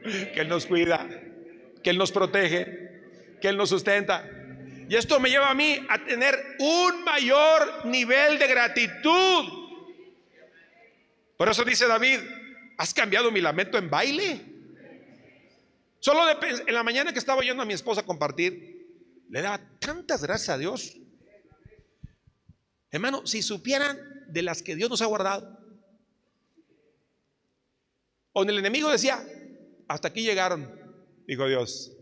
que 0.32 0.40
Él 0.40 0.48
nos 0.48 0.64
cuida, 0.64 1.06
que 1.84 1.90
Él 1.90 1.98
nos 1.98 2.10
protege, 2.10 3.36
que 3.38 3.48
Él 3.48 3.58
nos 3.58 3.68
sustenta. 3.68 4.26
Y 4.88 4.96
esto 4.96 5.20
me 5.20 5.28
lleva 5.28 5.50
a 5.50 5.54
mí 5.54 5.78
a 5.90 6.02
tener 6.02 6.56
un 6.58 7.04
mayor 7.04 7.84
nivel 7.84 8.38
de 8.38 8.46
gratitud. 8.46 9.44
Por 11.36 11.50
eso 11.50 11.64
dice 11.64 11.86
David, 11.86 12.20
¿has 12.78 12.94
cambiado 12.94 13.30
mi 13.30 13.42
lamento 13.42 13.76
en 13.76 13.90
baile? 13.90 14.49
Solo 16.00 16.26
de, 16.26 16.34
en 16.66 16.74
la 16.74 16.82
mañana 16.82 17.12
que 17.12 17.18
estaba 17.18 17.42
yendo 17.42 17.62
a 17.62 17.66
mi 17.66 17.74
esposa 17.74 18.02
compartir, 18.02 18.80
le 19.28 19.42
daba 19.42 19.60
tantas 19.78 20.22
gracias 20.22 20.48
a 20.48 20.58
Dios. 20.58 20.96
Hermano, 22.90 23.26
si 23.26 23.42
supieran 23.42 24.24
de 24.28 24.42
las 24.42 24.62
que 24.62 24.74
Dios 24.76 24.90
nos 24.90 25.02
ha 25.02 25.06
guardado. 25.06 25.58
O 28.32 28.42
el 28.42 28.58
enemigo 28.58 28.90
decía, 28.90 29.24
hasta 29.88 30.08
aquí 30.08 30.22
llegaron. 30.22 30.72
Dijo 31.26 31.46
Dios, 31.46 31.92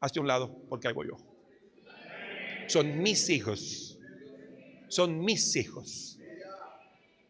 hazte 0.00 0.20
un 0.20 0.28
lado 0.28 0.66
porque 0.68 0.88
hago 0.88 1.04
yo. 1.04 1.16
Son 2.68 3.02
mis 3.02 3.28
hijos. 3.28 3.98
Son 4.88 5.24
mis 5.24 5.56
hijos. 5.56 6.18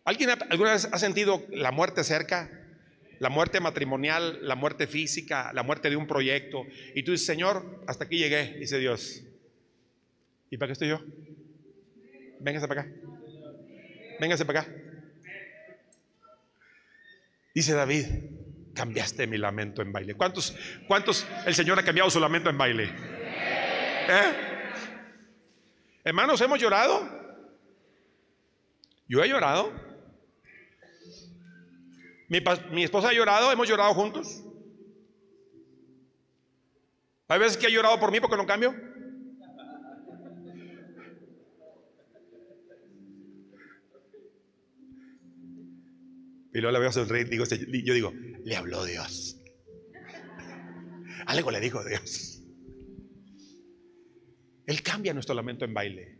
¿Alguien 0.05 0.31
alguna 0.51 0.72
vez 0.72 0.89
ha 0.91 0.99
sentido 0.99 1.45
la 1.51 1.70
muerte 1.72 2.05
cerca? 2.05 2.58
La 3.19 3.29
muerte 3.29 3.61
matrimonial, 3.61 4.39
la 4.43 4.55
muerte 4.55 4.87
física, 4.87 5.53
la 5.53 5.62
muerte 5.62 5.91
de 5.91 5.97
un 5.97 6.07
proyecto. 6.07 6.64
Y 6.95 7.03
tú 7.03 7.12
dices, 7.12 7.27
Señor, 7.27 7.83
hasta 7.87 8.05
aquí 8.05 8.19
llegué, 8.19 8.55
dice 8.59 8.79
Dios. 8.79 9.23
¿Y 10.51 10.57
para 10.57 10.69
qué 10.69 10.73
estoy 10.73 10.89
yo? 10.89 11.01
Véngase 12.41 12.69
para 12.69 12.83
acá. 12.83 12.93
Véngase 14.21 14.45
para 14.45 14.61
acá. 14.61 14.73
Dice 17.55 17.73
David, 17.75 18.07
cambiaste 18.75 19.27
mi 19.27 19.37
lamento 19.37 19.83
en 19.83 19.93
baile. 19.93 20.14
¿Cuántos, 20.14 20.57
cuántos 20.87 21.27
el 21.45 21.55
Señor 21.55 21.79
ha 21.79 21.83
cambiado 21.83 22.09
su 22.11 22.21
lamento 22.21 22.49
en 22.49 22.57
baile? 22.57 22.85
¿Eh? 24.09 24.33
Hermanos, 26.05 26.41
¿hemos 26.41 26.61
llorado? 26.61 27.19
Yo 29.09 29.23
he 29.25 29.29
llorado. 29.29 29.88
Mi, 32.29 32.41
mi, 32.72 32.85
esposa 32.85 33.09
ha 33.09 33.14
llorado, 33.14 33.51
hemos 33.51 33.68
llorado 33.68 33.95
juntos. 33.95 34.45
Hay 37.29 37.39
veces 37.39 37.57
que 37.57 37.66
ha 37.66 37.70
llorado 37.70 37.99
por 37.99 38.12
mí 38.12 38.20
porque 38.20 38.37
no 38.37 38.47
cambio. 38.47 38.74
Y 46.53 46.61
luego 46.61 46.72
la 46.72 46.79
veo 46.79 46.93
sonreír, 46.93 47.29
digo, 47.29 47.45
yo 47.45 47.95
digo, 47.95 48.12
le 48.45 48.57
habló 48.57 48.85
Dios. 48.85 49.41
Algo 51.26 51.51
le 51.51 51.61
dijo 51.61 51.85
Dios. 51.85 52.43
Él 54.66 54.83
cambia 54.83 55.14
nuestro 55.14 55.35
lamento 55.35 55.64
en 55.64 55.72
baile. 55.72 56.18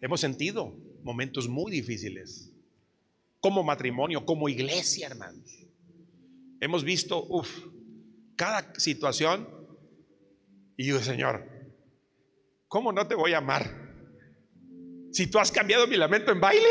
Hemos 0.00 0.20
sentido 0.20 0.74
momentos 1.02 1.48
muy 1.48 1.70
difíciles 1.70 2.53
como 3.44 3.62
matrimonio, 3.62 4.24
como 4.24 4.48
iglesia, 4.48 5.06
hermanos. 5.06 5.68
Hemos 6.60 6.82
visto, 6.82 7.26
uff, 7.28 7.66
cada 8.36 8.72
situación. 8.80 9.46
Y 10.78 10.86
yo, 10.86 10.98
Señor, 10.98 11.46
¿cómo 12.68 12.90
no 12.90 13.06
te 13.06 13.14
voy 13.14 13.34
a 13.34 13.38
amar? 13.38 13.70
Si 15.12 15.26
tú 15.26 15.38
has 15.38 15.52
cambiado 15.52 15.86
mi 15.86 15.98
lamento 15.98 16.32
en 16.32 16.40
baile. 16.40 16.70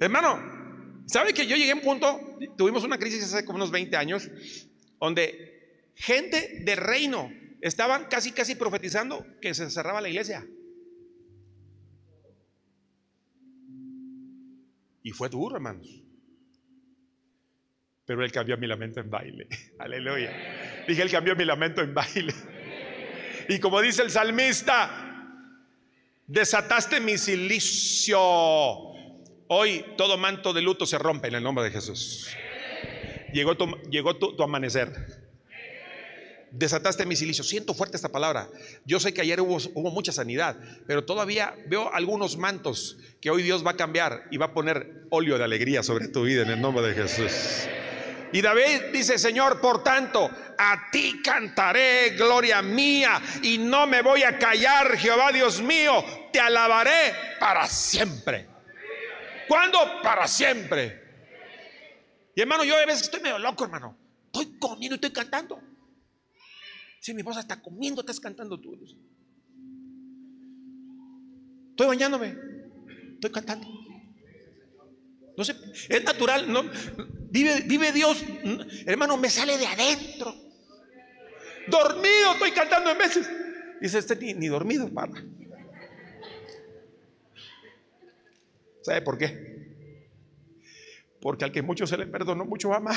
Hermano, 0.00 1.02
¿sabe 1.08 1.34
que 1.34 1.46
yo 1.46 1.56
llegué 1.56 1.72
a 1.72 1.74
un 1.74 1.82
punto, 1.82 2.38
tuvimos 2.56 2.84
una 2.84 2.96
crisis 2.96 3.22
hace 3.24 3.44
como 3.44 3.56
unos 3.56 3.70
20 3.70 3.94
años, 3.98 4.30
donde 4.98 5.90
gente 5.94 6.62
de 6.64 6.74
reino 6.74 7.30
estaban 7.60 8.06
casi, 8.06 8.32
casi 8.32 8.54
profetizando 8.54 9.26
que 9.42 9.52
se 9.52 9.70
cerraba 9.70 10.00
la 10.00 10.08
iglesia. 10.08 10.46
Y 15.04 15.12
fue 15.12 15.28
duro, 15.28 15.54
hermanos. 15.54 15.86
Pero 18.06 18.24
Él 18.24 18.32
cambió 18.32 18.56
mi 18.56 18.66
lamento 18.66 19.00
en 19.00 19.10
baile. 19.10 19.46
Aleluya. 19.78 20.84
Dije, 20.88 21.02
Él 21.02 21.10
cambió 21.10 21.36
mi 21.36 21.44
lamento 21.44 21.80
en 21.80 21.94
baile. 21.94 22.34
Y 23.46 23.58
como 23.58 23.82
dice 23.82 24.00
el 24.00 24.10
salmista, 24.10 25.28
desataste 26.26 26.98
mi 26.98 27.18
silicio. 27.18 28.18
Hoy 29.48 29.84
todo 29.98 30.16
manto 30.16 30.54
de 30.54 30.62
luto 30.62 30.86
se 30.86 30.96
rompe 30.96 31.28
en 31.28 31.34
el 31.34 31.42
nombre 31.42 31.62
de 31.62 31.70
Jesús. 31.70 32.34
Llegó 33.34 33.54
tu, 33.54 34.34
tu 34.34 34.42
amanecer 34.42 35.23
desataste 36.54 37.04
mi 37.04 37.16
silicio. 37.16 37.44
Siento 37.44 37.74
fuerte 37.74 37.96
esta 37.96 38.08
palabra. 38.08 38.48
Yo 38.84 39.00
sé 39.00 39.12
que 39.12 39.20
ayer 39.20 39.40
hubo, 39.40 39.58
mucha 39.90 40.12
sanidad, 40.12 40.56
pero 40.86 41.04
todavía 41.04 41.54
veo 41.66 41.92
algunos 41.92 42.36
mantos 42.36 42.96
que 43.20 43.30
hoy 43.30 43.42
Dios 43.42 43.66
va 43.66 43.72
a 43.72 43.76
cambiar 43.76 44.24
y 44.30 44.36
va 44.36 44.46
a 44.46 44.54
poner 44.54 45.04
óleo 45.10 45.38
de 45.38 45.44
alegría 45.44 45.82
sobre 45.82 46.08
tu 46.08 46.22
vida 46.22 46.42
en 46.42 46.50
el 46.50 46.60
nombre 46.60 46.86
de 46.86 46.94
Jesús. 46.94 47.68
Y 48.32 48.40
David 48.40 48.92
dice, 48.92 49.16
Señor, 49.18 49.60
por 49.60 49.84
tanto, 49.84 50.28
a 50.58 50.90
ti 50.90 51.20
cantaré, 51.22 52.10
gloria 52.10 52.62
mía, 52.62 53.20
y 53.42 53.58
no 53.58 53.86
me 53.86 54.02
voy 54.02 54.24
a 54.24 54.38
callar, 54.38 54.96
Jehová 54.96 55.30
Dios 55.30 55.60
mío, 55.60 56.04
te 56.32 56.40
alabaré 56.40 57.14
para 57.38 57.68
siempre. 57.68 58.48
¿Cuándo? 59.46 59.78
Para 60.02 60.26
siempre. 60.26 61.02
Y 62.34 62.40
hermano, 62.40 62.64
yo 62.64 62.76
a 62.76 62.84
veces 62.84 63.02
estoy 63.02 63.20
medio 63.20 63.38
loco, 63.38 63.64
hermano. 63.64 63.96
Estoy 64.26 64.58
comiendo 64.58 64.96
estoy 64.96 65.12
cantando. 65.12 65.60
Si 67.04 67.12
mi 67.12 67.20
esposa 67.20 67.40
está 67.40 67.60
comiendo, 67.60 68.00
estás 68.00 68.18
cantando 68.18 68.58
tú. 68.58 68.78
Estoy 71.68 71.86
bañándome, 71.86 72.34
estoy 73.12 73.30
cantando. 73.30 73.68
No 75.36 75.44
sé, 75.44 75.54
es 75.90 76.02
natural, 76.02 76.50
no, 76.50 76.62
vive, 77.30 77.60
vive 77.66 77.92
Dios, 77.92 78.24
hermano, 78.86 79.18
me 79.18 79.28
sale 79.28 79.58
de 79.58 79.66
adentro. 79.66 80.34
Dormido, 81.68 82.32
estoy 82.32 82.52
cantando 82.52 82.90
en 82.90 82.96
veces. 82.96 83.30
Dice, 83.82 83.98
este 83.98 84.16
ni, 84.16 84.46
dormido, 84.46 84.86
hermano. 84.86 85.12
¿Sabe 88.80 89.02
por 89.02 89.18
qué? 89.18 89.76
Porque 91.20 91.44
al 91.44 91.52
que 91.52 91.60
mucho 91.60 91.86
se 91.86 91.98
le 91.98 92.06
perdonó, 92.06 92.46
mucho 92.46 92.72
ama. 92.72 92.94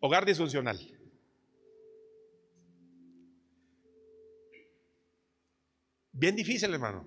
Hogar 0.00 0.24
disfuncional. 0.24 0.78
Bien 6.12 6.34
difícil, 6.36 6.72
hermano. 6.72 7.06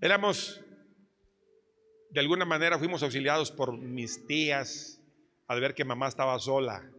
Éramos, 0.00 0.60
de 2.10 2.20
alguna 2.20 2.44
manera, 2.44 2.78
fuimos 2.78 3.02
auxiliados 3.02 3.50
por 3.50 3.76
mis 3.76 4.26
tías 4.26 5.00
al 5.46 5.60
ver 5.60 5.74
que 5.74 5.84
mamá 5.84 6.08
estaba 6.08 6.38
sola. 6.38 6.90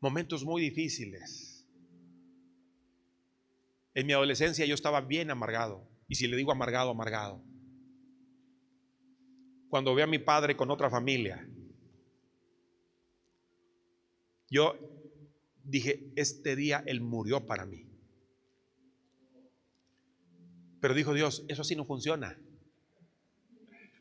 Momentos 0.00 0.44
muy 0.44 0.62
difíciles. 0.62 1.66
En 3.94 4.06
mi 4.06 4.12
adolescencia 4.12 4.66
yo 4.66 4.74
estaba 4.74 5.00
bien 5.00 5.30
amargado. 5.30 5.88
Y 6.08 6.16
si 6.16 6.28
le 6.28 6.36
digo 6.36 6.52
amargado, 6.52 6.90
amargado. 6.90 7.42
Cuando 9.68 9.94
vi 9.94 10.02
a 10.02 10.06
mi 10.06 10.18
padre 10.18 10.56
con 10.56 10.70
otra 10.70 10.88
familia, 10.90 11.46
yo 14.48 14.76
dije, 15.64 16.12
este 16.16 16.56
día 16.56 16.82
Él 16.86 17.00
murió 17.00 17.46
para 17.46 17.66
mí. 17.66 17.86
Pero 20.80 20.94
dijo 20.94 21.14
Dios, 21.14 21.44
eso 21.48 21.62
así 21.62 21.74
no 21.74 21.84
funciona. 21.84 22.38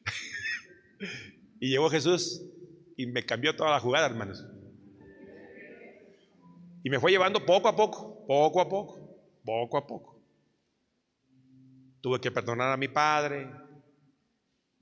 y 1.59 1.69
llegó 1.69 1.89
Jesús 1.89 2.45
y 2.95 3.07
me 3.07 3.25
cambió 3.25 3.55
toda 3.55 3.71
la 3.71 3.79
jugada, 3.79 4.05
hermanos. 4.05 4.45
Y 6.83 6.89
me 6.89 6.99
fue 6.99 7.11
llevando 7.11 7.43
poco 7.43 7.67
a 7.67 7.75
poco, 7.75 8.25
poco 8.27 8.61
a 8.61 8.69
poco, 8.69 9.17
poco 9.43 9.77
a 9.77 9.87
poco. 9.87 10.21
Tuve 12.01 12.21
que 12.21 12.31
perdonar 12.31 12.71
a 12.71 12.77
mi 12.77 12.87
padre. 12.87 13.49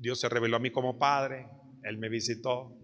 Dios 0.03 0.19
se 0.19 0.27
reveló 0.27 0.57
a 0.57 0.59
mí 0.59 0.69
como 0.69 0.99
padre. 0.99 1.47
Él 1.81 1.97
me 1.97 2.09
visitó. 2.09 2.77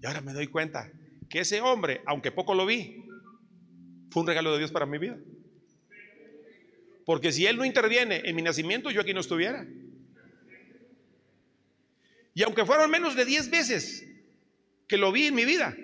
Y 0.00 0.06
ahora 0.06 0.20
me 0.20 0.32
doy 0.32 0.46
cuenta 0.46 0.92
que 1.28 1.40
ese 1.40 1.60
hombre, 1.60 2.02
aunque 2.06 2.30
poco 2.30 2.54
lo 2.54 2.64
vi, 2.64 3.04
fue 4.10 4.22
un 4.22 4.28
regalo 4.28 4.52
de 4.52 4.58
Dios 4.58 4.70
para 4.70 4.86
mi 4.86 4.98
vida. 4.98 5.18
Porque 7.04 7.32
si 7.32 7.46
Él 7.46 7.56
no 7.56 7.64
interviene 7.64 8.22
en 8.24 8.36
mi 8.36 8.42
nacimiento, 8.42 8.92
yo 8.92 9.00
aquí 9.00 9.12
no 9.12 9.18
estuviera. 9.18 9.66
Y 12.32 12.44
aunque 12.44 12.64
fueron 12.64 12.88
menos 12.88 13.16
de 13.16 13.24
10 13.24 13.50
veces 13.50 14.06
que 14.86 14.98
lo 14.98 15.10
vi 15.10 15.26
en 15.26 15.34
mi 15.34 15.44
vida, 15.44 15.76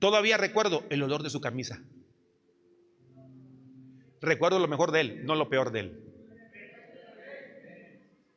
todavía 0.00 0.36
recuerdo 0.36 0.84
el 0.90 1.00
olor 1.00 1.22
de 1.22 1.30
su 1.30 1.40
camisa. 1.40 1.80
Recuerdo 4.20 4.58
lo 4.58 4.66
mejor 4.66 4.90
de 4.90 5.00
Él, 5.00 5.24
no 5.24 5.36
lo 5.36 5.48
peor 5.48 5.70
de 5.70 5.80
Él. 5.80 6.01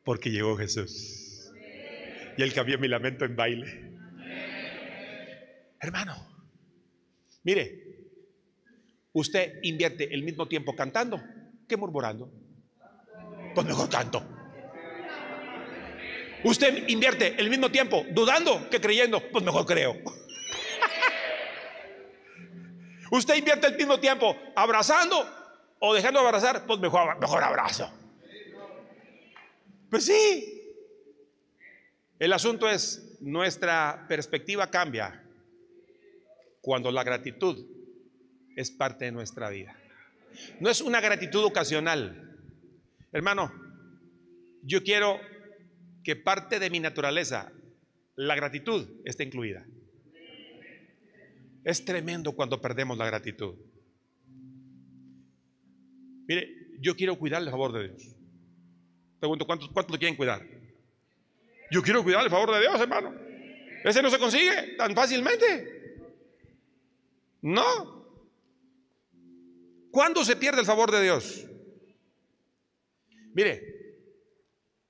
Porque 0.05 0.31
llegó 0.31 0.55
Jesús. 0.55 1.51
Y 2.37 2.41
Él 2.41 2.53
cambió 2.53 2.79
mi 2.79 2.87
lamento 2.87 3.25
en 3.25 3.35
baile. 3.35 3.91
Hermano, 5.81 6.35
Mire, 7.45 7.79
usted 9.13 9.59
invierte 9.61 10.11
el 10.11 10.23
mismo 10.23 10.47
tiempo 10.47 10.75
cantando 10.75 11.21
que 11.69 11.77
murmurando. 11.77 12.27
Pues 13.53 13.67
mejor 13.67 13.87
canto. 13.87 14.23
Usted 16.43 16.87
invierte 16.87 17.35
el 17.39 17.51
mismo 17.51 17.69
tiempo 17.69 18.03
dudando 18.09 18.67
que 18.69 18.81
creyendo, 18.81 19.21
pues 19.31 19.43
mejor 19.43 19.67
creo. 19.67 19.95
Usted 23.11 23.35
invierte 23.35 23.67
el 23.67 23.77
mismo 23.77 23.99
tiempo 23.99 24.35
abrazando 24.55 25.23
o 25.77 25.93
dejando 25.93 26.21
de 26.21 26.25
abrazar, 26.25 26.65
pues 26.65 26.79
mejor, 26.79 27.19
mejor 27.19 27.43
abrazo. 27.43 27.91
Pues 29.89 30.05
sí. 30.05 30.61
El 32.19 32.33
asunto 32.33 32.69
es, 32.69 33.17
nuestra 33.21 34.05
perspectiva 34.07 34.69
cambia 34.69 35.23
cuando 36.61 36.91
la 36.91 37.03
gratitud 37.03 37.65
es 38.55 38.71
parte 38.71 39.05
de 39.05 39.11
nuestra 39.11 39.49
vida. 39.49 39.75
No 40.59 40.69
es 40.69 40.81
una 40.81 41.01
gratitud 41.01 41.43
ocasional. 41.43 42.37
Hermano, 43.11 43.51
yo 44.63 44.83
quiero 44.83 45.19
que 46.03 46.15
parte 46.15 46.59
de 46.59 46.69
mi 46.69 46.79
naturaleza, 46.79 47.51
la 48.15 48.35
gratitud, 48.35 48.87
esté 49.05 49.23
incluida. 49.23 49.65
Es 51.63 51.83
tremendo 51.83 52.33
cuando 52.33 52.61
perdemos 52.61 52.97
la 52.97 53.07
gratitud. 53.07 53.55
Mire, 56.27 56.49
yo 56.79 56.95
quiero 56.95 57.17
cuidar 57.17 57.41
el 57.41 57.49
favor 57.49 57.73
de 57.73 57.89
Dios. 57.89 58.14
Pregunto, 59.19 59.45
¿cuántos, 59.45 59.69
cuántos 59.69 59.97
quieren 59.97 60.15
cuidar? 60.15 60.45
Yo 61.71 61.81
quiero 61.81 62.03
cuidar 62.03 62.23
el 62.23 62.29
favor 62.29 62.53
de 62.53 62.61
Dios, 62.61 62.79
hermano. 62.79 63.13
Ese 63.83 64.01
no 64.01 64.09
se 64.09 64.19
consigue 64.19 64.75
tan 64.77 64.95
fácilmente. 64.95 66.07
No. 67.41 68.05
¿Cuándo 69.91 70.25
se 70.25 70.35
pierde 70.35 70.59
el 70.59 70.65
favor 70.65 70.91
de 70.91 71.03
Dios? 71.03 71.45
Mire, 73.33 73.75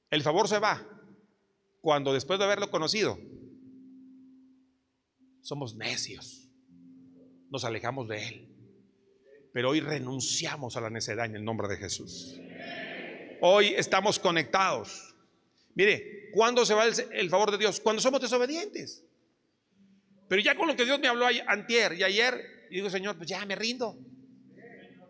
el 0.09 0.21
favor 0.21 0.47
se 0.47 0.59
va 0.59 0.81
cuando 1.81 2.13
después 2.13 2.39
de 2.39 2.45
haberlo 2.45 2.69
conocido 2.71 3.17
somos 5.45 5.75
necios, 5.75 6.49
nos 7.51 7.65
alejamos 7.65 8.07
de 8.07 8.27
Él. 8.27 8.55
Pero 9.53 9.69
hoy 9.69 9.79
renunciamos 9.79 10.75
a 10.75 10.81
la 10.81 10.89
necedad 10.89 11.25
en 11.25 11.35
el 11.35 11.45
nombre 11.45 11.67
de 11.67 11.77
Jesús. 11.77 12.39
Hoy 13.41 13.73
estamos 13.75 14.19
conectados. 14.19 15.15
Mire, 15.75 16.29
¿cuándo 16.33 16.65
se 16.65 16.73
va 16.73 16.85
el, 16.85 17.29
favor 17.29 17.51
de 17.51 17.57
Dios? 17.57 17.79
Cuando 17.79 18.01
somos 18.01 18.21
desobedientes. 18.21 19.03
Pero 20.27 20.41
ya 20.41 20.55
con 20.55 20.67
lo 20.67 20.75
que 20.75 20.85
Dios 20.85 20.99
me 20.99 21.07
habló 21.07 21.27
antier 21.47 21.93
y 21.93 22.03
ayer, 22.03 22.67
digo, 22.71 22.89
Señor, 22.89 23.17
pues 23.17 23.29
ya 23.29 23.45
me 23.45 23.55
rindo. 23.55 23.97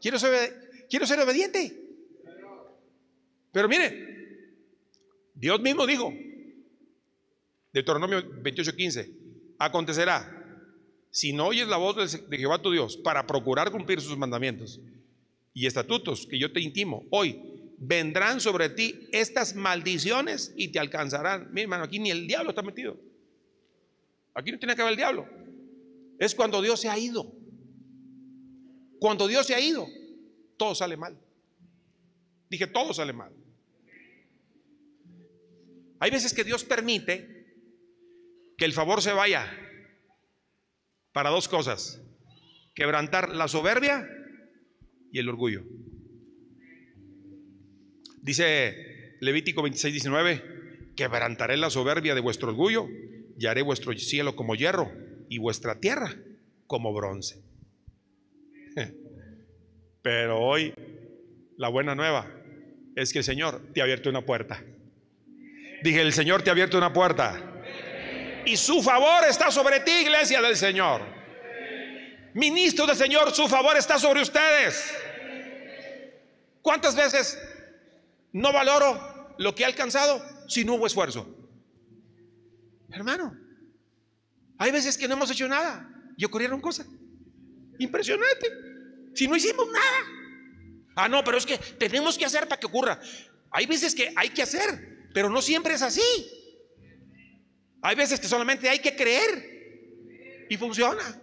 Quiero 0.01 0.19
ser, 0.19 0.85
quiero 0.89 1.05
ser 1.05 1.19
obediente. 1.19 1.81
Pero 3.51 3.69
mire, 3.69 4.15
Dios 5.33 5.61
mismo 5.61 5.85
dijo, 5.85 6.13
Deuteronomio 7.71 8.23
28:15, 8.41 9.09
acontecerá, 9.59 10.31
si 11.09 11.31
no 11.31 11.47
oyes 11.47 11.67
la 11.67 11.77
voz 11.77 12.11
de 12.11 12.37
Jehová 12.37 12.61
tu 12.61 12.71
Dios 12.71 12.97
para 12.97 13.25
procurar 13.25 13.71
cumplir 13.71 14.01
sus 14.01 14.17
mandamientos 14.17 14.81
y 15.53 15.65
estatutos 15.65 16.27
que 16.27 16.37
yo 16.37 16.51
te 16.51 16.59
intimo 16.59 17.05
hoy, 17.11 17.54
vendrán 17.77 18.39
sobre 18.41 18.69
ti 18.69 19.07
estas 19.11 19.55
maldiciones 19.55 20.53
y 20.55 20.69
te 20.69 20.79
alcanzarán. 20.79 21.51
Mi 21.53 21.61
hermano, 21.61 21.83
aquí 21.83 21.99
ni 21.99 22.11
el 22.11 22.27
diablo 22.27 22.49
está 22.49 22.61
metido. 22.61 22.99
Aquí 24.33 24.51
no 24.51 24.59
tiene 24.59 24.75
que 24.75 24.83
ver 24.83 24.91
el 24.91 24.97
diablo. 24.97 25.27
Es 26.19 26.35
cuando 26.35 26.61
Dios 26.61 26.79
se 26.79 26.89
ha 26.89 26.97
ido. 26.97 27.31
Cuando 28.99 29.27
Dios 29.27 29.45
se 29.45 29.55
ha 29.55 29.59
ido, 29.59 29.87
todo 30.57 30.75
sale 30.75 30.97
mal. 30.97 31.17
Dije, 32.49 32.67
todo 32.67 32.93
sale 32.93 33.13
mal. 33.13 33.33
Hay 35.99 36.11
veces 36.11 36.33
que 36.33 36.43
Dios 36.43 36.63
permite 36.63 37.35
que 38.57 38.65
el 38.65 38.73
favor 38.73 39.01
se 39.01 39.11
vaya 39.11 39.51
para 41.11 41.29
dos 41.29 41.47
cosas. 41.47 42.01
Quebrantar 42.73 43.33
la 43.33 43.47
soberbia 43.47 44.07
y 45.11 45.19
el 45.19 45.29
orgullo. 45.29 45.63
Dice 48.25 49.17
Levítico 49.19 49.61
26, 49.61 49.93
19, 49.93 50.93
quebrantaré 50.95 51.57
la 51.57 51.69
soberbia 51.69 52.15
de 52.15 52.21
vuestro 52.21 52.49
orgullo 52.49 52.87
y 53.37 53.45
haré 53.45 53.61
vuestro 53.61 53.95
cielo 53.95 54.35
como 54.35 54.55
hierro 54.55 54.91
y 55.29 55.37
vuestra 55.37 55.79
tierra 55.79 56.11
como 56.65 56.91
bronce. 56.91 57.43
Pero 60.01 60.39
hoy 60.39 60.73
la 61.57 61.69
buena 61.69 61.93
nueva 61.93 62.27
es 62.95 63.13
que 63.13 63.19
el 63.19 63.23
Señor 63.23 63.61
te 63.75 63.81
ha 63.81 63.83
abierto 63.83 64.09
una 64.09 64.25
puerta. 64.25 64.63
Dije, 65.83 66.01
el 66.01 66.11
Señor 66.11 66.41
te 66.41 66.49
ha 66.49 66.53
abierto 66.53 66.79
una 66.79 66.91
puerta. 66.91 67.61
Y 68.43 68.57
su 68.57 68.81
favor 68.81 69.23
está 69.29 69.51
sobre 69.51 69.81
ti, 69.81 69.91
iglesia 70.01 70.41
del 70.41 70.55
Señor. 70.55 71.01
Ministro 72.33 72.87
del 72.87 72.95
Señor, 72.95 73.31
su 73.35 73.47
favor 73.47 73.77
está 73.77 73.99
sobre 73.99 74.23
ustedes. 74.23 74.95
¿Cuántas 76.63 76.95
veces 76.95 77.37
no 78.35 78.51
valoro 78.51 79.33
lo 79.37 79.55
que 79.55 79.63
he 79.63 79.65
alcanzado 79.65 80.21
si 80.49 80.65
no 80.65 80.73
hubo 80.75 80.85
esfuerzo? 80.85 81.25
Hermano, 82.89 83.33
hay 84.57 84.71
veces 84.71 84.97
que 84.97 85.07
no 85.07 85.13
hemos 85.13 85.31
hecho 85.31 85.47
nada 85.47 85.89
y 86.17 86.25
ocurrieron 86.25 86.59
cosas. 86.59 86.85
Impresionante. 87.79 88.47
Si 89.13 89.25
no 89.25 89.37
hicimos 89.37 89.65
nada. 89.71 89.99
Ah, 90.97 91.07
no, 91.07 91.23
pero 91.23 91.37
es 91.37 91.45
que 91.45 91.57
tenemos 91.57 92.17
que 92.17 92.25
hacer 92.25 92.45
para 92.49 92.59
que 92.59 92.67
ocurra. 92.67 92.99
Hay 93.51 93.67
veces 93.67 93.95
que 93.95 94.11
hay 94.17 94.27
que 94.29 94.41
hacer, 94.41 95.07
pero 95.13 95.29
no 95.29 95.41
siempre 95.41 95.73
es 95.73 95.81
así. 95.81 96.01
Hay 97.81 97.95
veces 97.95 98.19
que 98.19 98.27
solamente 98.27 98.67
hay 98.67 98.79
que 98.79 98.97
creer 98.97 100.47
y 100.49 100.57
funciona. 100.57 101.21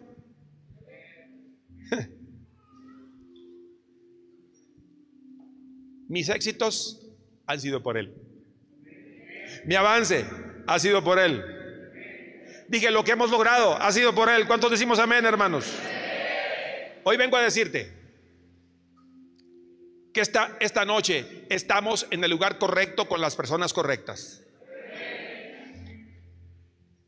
Mis 6.09 6.31
éxitos 6.31 7.02
han 7.53 7.61
sido 7.61 7.83
por 7.83 7.97
Él. 7.97 8.15
Mi 9.65 9.75
avance 9.75 10.25
ha 10.67 10.79
sido 10.79 11.05
por 11.05 11.19
Él. 11.19 11.45
Dije, 12.69 12.91
lo 12.91 13.05
que 13.05 13.13
hemos 13.13 13.31
logrado 13.31 13.77
ha 13.81 13.93
sido 13.93 14.15
por 14.15 14.29
Él. 14.31 14.47
¿Cuántos 14.47 14.71
decimos 14.71 14.99
amén, 14.99 15.25
hermanos? 15.25 15.67
Hoy 17.05 17.17
vengo 17.17 17.37
a 17.37 17.43
decirte 17.43 17.93
que 20.15 20.21
esta, 20.21 20.57
esta 20.61 20.85
noche 20.85 21.47
estamos 21.51 22.07
en 22.11 22.25
el 22.25 22.31
lugar 22.31 22.59
correcto 22.59 23.07
con 23.07 23.21
las 23.21 23.37
personas 23.37 23.73
correctas. 23.73 24.43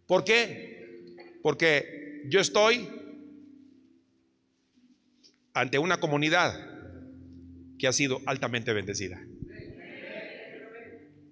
¿Por 0.06 0.24
qué? 0.24 1.38
Porque 1.42 2.22
yo 2.26 2.40
estoy 2.40 2.90
ante 5.54 5.78
una 5.78 5.98
comunidad 5.98 6.74
que 7.78 7.86
ha 7.86 7.92
sido 7.92 8.20
altamente 8.26 8.72
bendecida. 8.72 9.22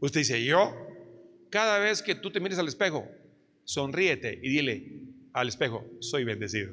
Usted 0.03 0.21
dice, 0.21 0.45
yo, 0.45 0.75
cada 1.49 1.79
vez 1.79 2.03
que 2.03 2.17
tú 2.17 2.33
te 2.33 2.41
mires 2.41 2.59
al 2.59 2.67
espejo, 2.67 3.09
sonríete 3.63 4.37
y 4.43 4.49
dile 4.49 5.01
al 5.33 5.47
espejo, 5.47 5.87
soy 6.01 6.25
bendecido. 6.25 6.73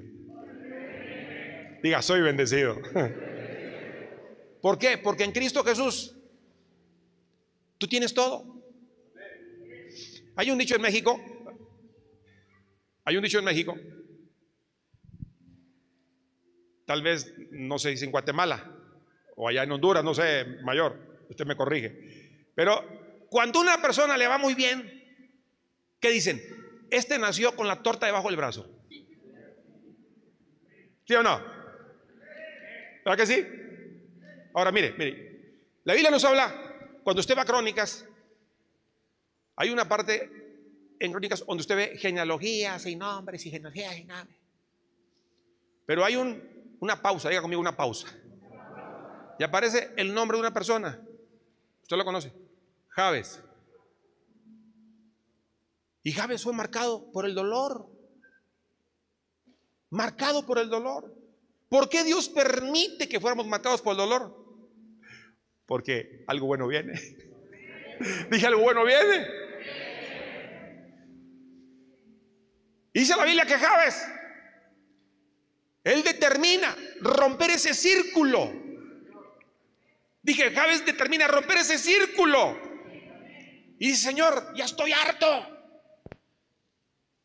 Diga, 1.83 2.01
soy 2.01 2.21
bendecido. 2.21 2.81
¿Por 4.63 4.79
qué? 4.79 4.97
Porque 4.97 5.25
en 5.25 5.31
Cristo 5.31 5.63
Jesús 5.63 6.15
tú 7.77 7.87
tienes 7.87 8.15
todo. 8.15 8.63
Hay 10.35 10.49
un 10.49 10.57
dicho 10.57 10.75
en 10.75 10.81
México, 10.81 11.21
hay 13.05 13.15
un 13.15 13.23
dicho 13.23 13.37
en 13.37 13.45
México, 13.45 13.77
tal 16.87 17.03
vez 17.03 17.31
no 17.51 17.77
se 17.77 17.89
dice 17.89 18.05
en 18.05 18.11
Guatemala 18.11 18.75
o 19.35 19.47
allá 19.47 19.61
en 19.61 19.71
Honduras, 19.71 20.03
no 20.03 20.15
sé, 20.15 20.45
mayor, 20.63 21.25
usted 21.29 21.45
me 21.45 21.55
corrige. 21.55 22.49
Pero 22.55 22.98
cuando 23.29 23.59
una 23.59 23.81
persona 23.81 24.17
le 24.17 24.27
va 24.27 24.37
muy 24.37 24.55
bien, 24.55 25.03
¿qué 25.99 26.09
dicen? 26.09 26.41
Este 26.89 27.17
nació 27.19 27.55
con 27.55 27.67
la 27.67 27.83
torta 27.83 28.05
debajo 28.05 28.27
del 28.27 28.37
brazo. 28.37 28.67
¿Sí 31.05 31.13
o 31.13 31.23
no? 31.23 31.39
¿Verdad 33.05 33.17
que 33.17 33.25
sí? 33.25 33.45
Ahora 34.53 34.71
mire, 34.71 34.93
mire, 34.97 35.29
la 35.83 35.93
Biblia 35.93 36.11
nos 36.11 36.23
habla, 36.23 36.99
cuando 37.03 37.19
usted 37.19 37.37
va 37.37 37.43
a 37.43 37.45
Crónicas, 37.45 38.05
hay 39.55 39.69
una 39.69 39.87
parte 39.87 40.29
en 40.99 41.11
Crónicas 41.11 41.45
donde 41.45 41.61
usted 41.61 41.75
ve 41.75 41.97
genealogías 41.97 42.85
y 42.85 42.95
nombres 42.95 43.45
y 43.45 43.51
genealogías 43.51 43.97
y 43.97 44.03
nombres. 44.05 44.37
Pero 45.85 46.05
hay 46.05 46.15
un, 46.15 46.77
una 46.79 47.01
pausa, 47.01 47.29
diga 47.29 47.41
conmigo 47.41 47.61
una 47.61 47.75
pausa. 47.75 48.07
Y 49.39 49.43
aparece 49.43 49.93
el 49.97 50.13
nombre 50.13 50.37
de 50.37 50.41
una 50.41 50.53
persona. 50.53 50.99
¿Usted 51.81 51.97
lo 51.97 52.05
conoce? 52.05 52.48
Javes. 52.89 53.41
Y 56.03 56.11
Javes 56.11 56.43
fue 56.43 56.53
marcado 56.53 57.11
por 57.11 57.25
el 57.25 57.35
dolor. 57.35 57.87
Marcado 59.89 60.45
por 60.45 60.59
el 60.59 60.69
dolor. 60.69 61.15
¿Por 61.69 61.89
qué 61.89 62.03
Dios 62.03 62.29
permite 62.29 63.07
que 63.07 63.19
fuéramos 63.19 63.47
marcados 63.47 63.81
por 63.81 63.91
el 63.91 63.97
dolor? 63.97 64.35
Porque 65.65 66.23
algo 66.27 66.47
bueno 66.47 66.67
viene. 66.67 66.93
Dije, 68.31 68.47
algo 68.47 68.61
bueno 68.61 68.83
viene. 68.83 69.27
Dice 72.93 73.15
la 73.15 73.23
Biblia 73.23 73.45
que 73.45 73.57
Javes, 73.57 74.03
él 75.83 76.03
determina 76.03 76.75
romper 77.01 77.51
ese 77.51 77.73
círculo. 77.73 78.51
Dije, 80.21 80.51
Javes 80.51 80.85
determina 80.85 81.27
romper 81.27 81.57
ese 81.57 81.77
círculo. 81.77 82.68
Y 83.79 83.87
dice, 83.87 84.09
Señor, 84.09 84.53
ya 84.55 84.65
estoy 84.65 84.91
harto 84.91 85.25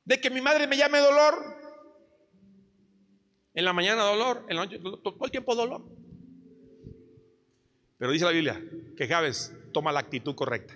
de 0.05 0.21
que 0.21 0.31
mi 0.31 0.41
madre 0.41 0.69
me 0.69 0.77
llame 0.77 1.01
dolor. 1.01 1.35
En 3.55 3.65
la 3.65 3.73
mañana 3.73 4.03
dolor, 4.05 4.47
en 4.49 4.57
la 4.57 4.65
noche 4.65 4.79
todo 4.79 5.25
el 5.25 5.31
tiempo 5.31 5.55
dolor. 5.55 5.85
Pero 7.99 8.13
dice 8.13 8.25
la 8.25 8.31
Biblia 8.31 8.63
que 8.97 9.09
Javes 9.09 9.53
toma 9.73 9.93
la 9.93 10.01
actitud 10.01 10.35
correcta. 10.37 10.75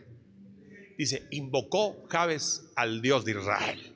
Dice, 0.97 1.29
invocó 1.31 2.05
Javes 2.09 2.73
al 2.75 3.01
Dios 3.01 3.25
de 3.25 3.33
Israel. 3.33 3.95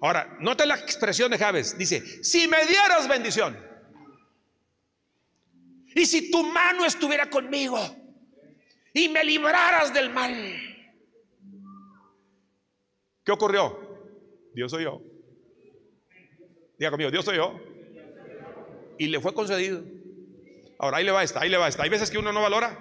Ahora, 0.00 0.36
nota 0.40 0.64
la 0.64 0.76
expresión 0.76 1.28
de 1.30 1.38
Javes. 1.38 1.76
Dice, 1.76 2.22
si 2.22 2.46
me 2.46 2.64
dieras 2.66 3.08
bendición. 3.08 3.58
Y 5.92 6.06
si 6.06 6.30
tu 6.30 6.44
mano 6.44 6.84
estuviera 6.84 7.28
conmigo 7.28 7.78
y 8.98 9.08
me 9.08 9.24
libraras 9.24 9.94
del 9.94 10.10
mal. 10.10 10.34
¿Qué 13.24 13.30
ocurrió? 13.30 13.78
Dios 14.54 14.72
soy 14.72 14.84
yo. 14.84 15.00
Diga 16.78 16.90
conmigo, 16.90 17.10
Dios 17.10 17.24
soy 17.24 17.36
yo. 17.36 17.60
Y 18.98 19.06
le 19.06 19.20
fue 19.20 19.32
concedido. 19.34 19.84
Ahora, 20.80 20.96
ahí 20.96 21.04
le 21.04 21.12
va 21.12 21.22
esta, 21.22 21.40
ahí 21.40 21.48
le 21.48 21.56
va 21.56 21.68
esta. 21.68 21.84
Hay 21.84 21.90
veces 21.90 22.10
que 22.10 22.18
uno 22.18 22.32
no 22.32 22.42
valora 22.42 22.76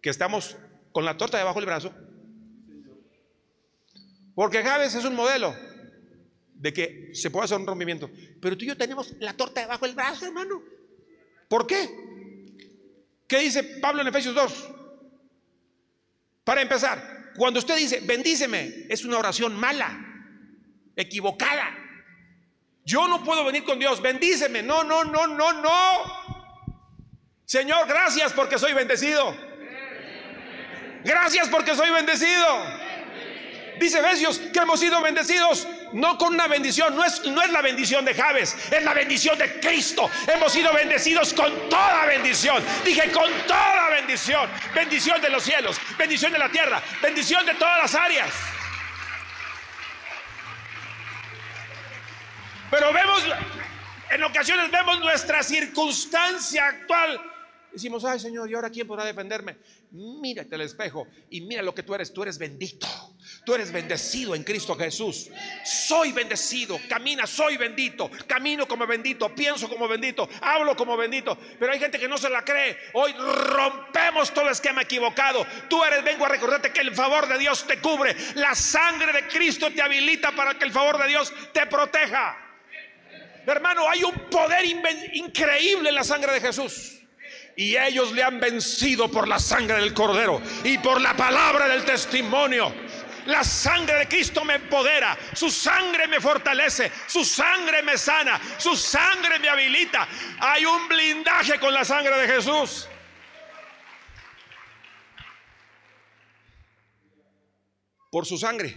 que 0.00 0.08
estamos 0.08 0.56
con 0.92 1.04
la 1.04 1.18
torta 1.18 1.36
debajo 1.36 1.60
del 1.60 1.66
brazo. 1.66 1.94
Porque 4.34 4.62
Javes 4.62 4.94
es 4.94 5.04
un 5.04 5.14
modelo 5.14 5.54
de 6.54 6.72
que 6.72 7.10
se 7.14 7.30
puede 7.30 7.44
hacer 7.44 7.58
un 7.58 7.66
rompimiento. 7.66 8.10
Pero 8.40 8.56
tú 8.56 8.64
y 8.64 8.68
yo 8.68 8.78
tenemos 8.78 9.12
la 9.20 9.34
torta 9.34 9.60
debajo 9.60 9.84
del 9.84 9.94
brazo, 9.94 10.24
hermano. 10.24 10.62
¿Por 11.48 11.66
qué? 11.66 12.54
¿Qué 13.26 13.40
dice 13.40 13.62
Pablo 13.62 14.00
en 14.00 14.08
Efesios 14.08 14.34
2? 14.34 14.83
Para 16.44 16.60
empezar, 16.60 17.32
cuando 17.36 17.58
usted 17.58 17.76
dice, 17.76 18.00
bendíceme, 18.04 18.86
es 18.88 19.04
una 19.04 19.18
oración 19.18 19.58
mala, 19.58 19.98
equivocada. 20.94 21.76
Yo 22.84 23.08
no 23.08 23.24
puedo 23.24 23.44
venir 23.44 23.64
con 23.64 23.78
Dios, 23.78 24.00
bendíceme. 24.02 24.62
No, 24.62 24.84
no, 24.84 25.04
no, 25.04 25.26
no, 25.26 25.52
no. 25.54 26.34
Señor, 27.46 27.88
gracias 27.88 28.32
porque 28.32 28.58
soy 28.58 28.74
bendecido. 28.74 29.34
Gracias 31.02 31.48
porque 31.48 31.74
soy 31.74 31.90
bendecido. 31.90 32.83
Dice 33.78 33.98
Efesios 33.98 34.38
que 34.38 34.58
hemos 34.60 34.80
sido 34.80 35.00
bendecidos 35.02 35.66
no 35.92 36.18
con 36.18 36.34
una 36.34 36.48
bendición, 36.48 36.96
no 36.96 37.04
es, 37.04 37.24
no 37.24 37.42
es 37.42 37.52
la 37.52 37.62
bendición 37.62 38.04
de 38.04 38.14
Javes, 38.14 38.56
es 38.70 38.82
la 38.82 38.94
bendición 38.94 39.38
de 39.38 39.60
Cristo. 39.60 40.10
Hemos 40.26 40.52
sido 40.52 40.72
bendecidos 40.72 41.32
con 41.32 41.68
toda 41.68 42.06
bendición. 42.06 42.62
Dije 42.84 43.10
con 43.12 43.30
toda 43.46 43.90
bendición. 43.90 44.48
Bendición 44.74 45.20
de 45.20 45.30
los 45.30 45.42
cielos, 45.42 45.76
bendición 45.96 46.32
de 46.32 46.38
la 46.38 46.50
tierra, 46.50 46.82
bendición 47.00 47.46
de 47.46 47.54
todas 47.54 47.78
las 47.78 47.94
áreas. 47.94 48.30
Pero 52.70 52.92
vemos, 52.92 53.22
en 54.10 54.22
ocasiones 54.24 54.70
vemos 54.70 54.98
nuestra 54.98 55.42
circunstancia 55.44 56.66
actual. 56.66 57.20
Decimos, 57.72 58.04
ay 58.04 58.18
Señor, 58.18 58.50
¿y 58.50 58.54
ahora 58.54 58.70
quién 58.70 58.86
podrá 58.86 59.04
defenderme? 59.04 59.58
Mírate 59.92 60.56
al 60.56 60.62
espejo 60.62 61.06
y 61.30 61.40
mira 61.42 61.62
lo 61.62 61.72
que 61.74 61.84
tú 61.84 61.94
eres. 61.94 62.12
Tú 62.12 62.22
eres 62.22 62.36
bendito. 62.36 63.13
Tú 63.44 63.54
eres 63.54 63.72
bendecido 63.72 64.34
en 64.34 64.42
Cristo 64.42 64.74
Jesús. 64.74 65.30
Soy 65.64 66.12
bendecido. 66.12 66.80
Camina, 66.88 67.26
soy 67.26 67.56
bendito. 67.56 68.10
Camino 68.26 68.66
como 68.66 68.86
bendito. 68.86 69.34
Pienso 69.34 69.68
como 69.68 69.86
bendito. 69.86 70.28
Hablo 70.40 70.74
como 70.74 70.96
bendito. 70.96 71.38
Pero 71.58 71.72
hay 71.72 71.78
gente 71.78 71.98
que 71.98 72.08
no 72.08 72.16
se 72.16 72.30
la 72.30 72.42
cree. 72.42 72.76
Hoy 72.94 73.12
rompemos 73.12 74.32
todo 74.32 74.48
esquema 74.48 74.82
equivocado. 74.82 75.46
Tú 75.68 75.84
eres, 75.84 76.02
vengo 76.02 76.24
a 76.24 76.28
recordarte 76.28 76.72
que 76.72 76.80
el 76.80 76.94
favor 76.94 77.28
de 77.28 77.38
Dios 77.38 77.66
te 77.66 77.78
cubre. 77.80 78.16
La 78.34 78.54
sangre 78.54 79.12
de 79.12 79.28
Cristo 79.28 79.70
te 79.70 79.82
habilita 79.82 80.32
para 80.32 80.58
que 80.58 80.64
el 80.64 80.72
favor 80.72 80.98
de 80.98 81.08
Dios 81.08 81.32
te 81.52 81.66
proteja. 81.66 82.38
Hermano, 83.46 83.88
hay 83.88 84.04
un 84.04 84.14
poder 84.30 84.64
increíble 85.12 85.90
en 85.90 85.94
la 85.94 86.04
sangre 86.04 86.32
de 86.32 86.40
Jesús. 86.40 87.00
Y 87.56 87.76
ellos 87.76 88.12
le 88.12 88.22
han 88.22 88.40
vencido 88.40 89.10
por 89.10 89.28
la 89.28 89.38
sangre 89.38 89.76
del 89.76 89.94
cordero 89.94 90.42
y 90.64 90.78
por 90.78 91.00
la 91.00 91.14
palabra 91.16 91.68
del 91.68 91.84
testimonio. 91.84 92.72
La 93.26 93.42
sangre 93.42 94.00
de 94.00 94.08
Cristo 94.08 94.44
me 94.44 94.54
empodera, 94.54 95.16
su 95.34 95.50
sangre 95.50 96.06
me 96.06 96.20
fortalece, 96.20 96.92
su 97.06 97.24
sangre 97.24 97.82
me 97.82 97.96
sana, 97.96 98.40
su 98.58 98.76
sangre 98.76 99.38
me 99.38 99.48
habilita. 99.48 100.06
Hay 100.40 100.64
un 100.64 100.86
blindaje 100.88 101.58
con 101.58 101.72
la 101.72 101.84
sangre 101.84 102.18
de 102.18 102.28
Jesús. 102.28 102.88
Por 108.10 108.26
su 108.26 108.36
sangre, 108.38 108.76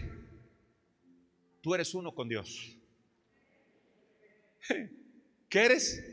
tú 1.62 1.76
eres 1.76 1.94
uno 1.94 2.14
con 2.16 2.28
Dios. 2.28 2.76
¿Qué 5.50 5.66
eres? 5.66 6.04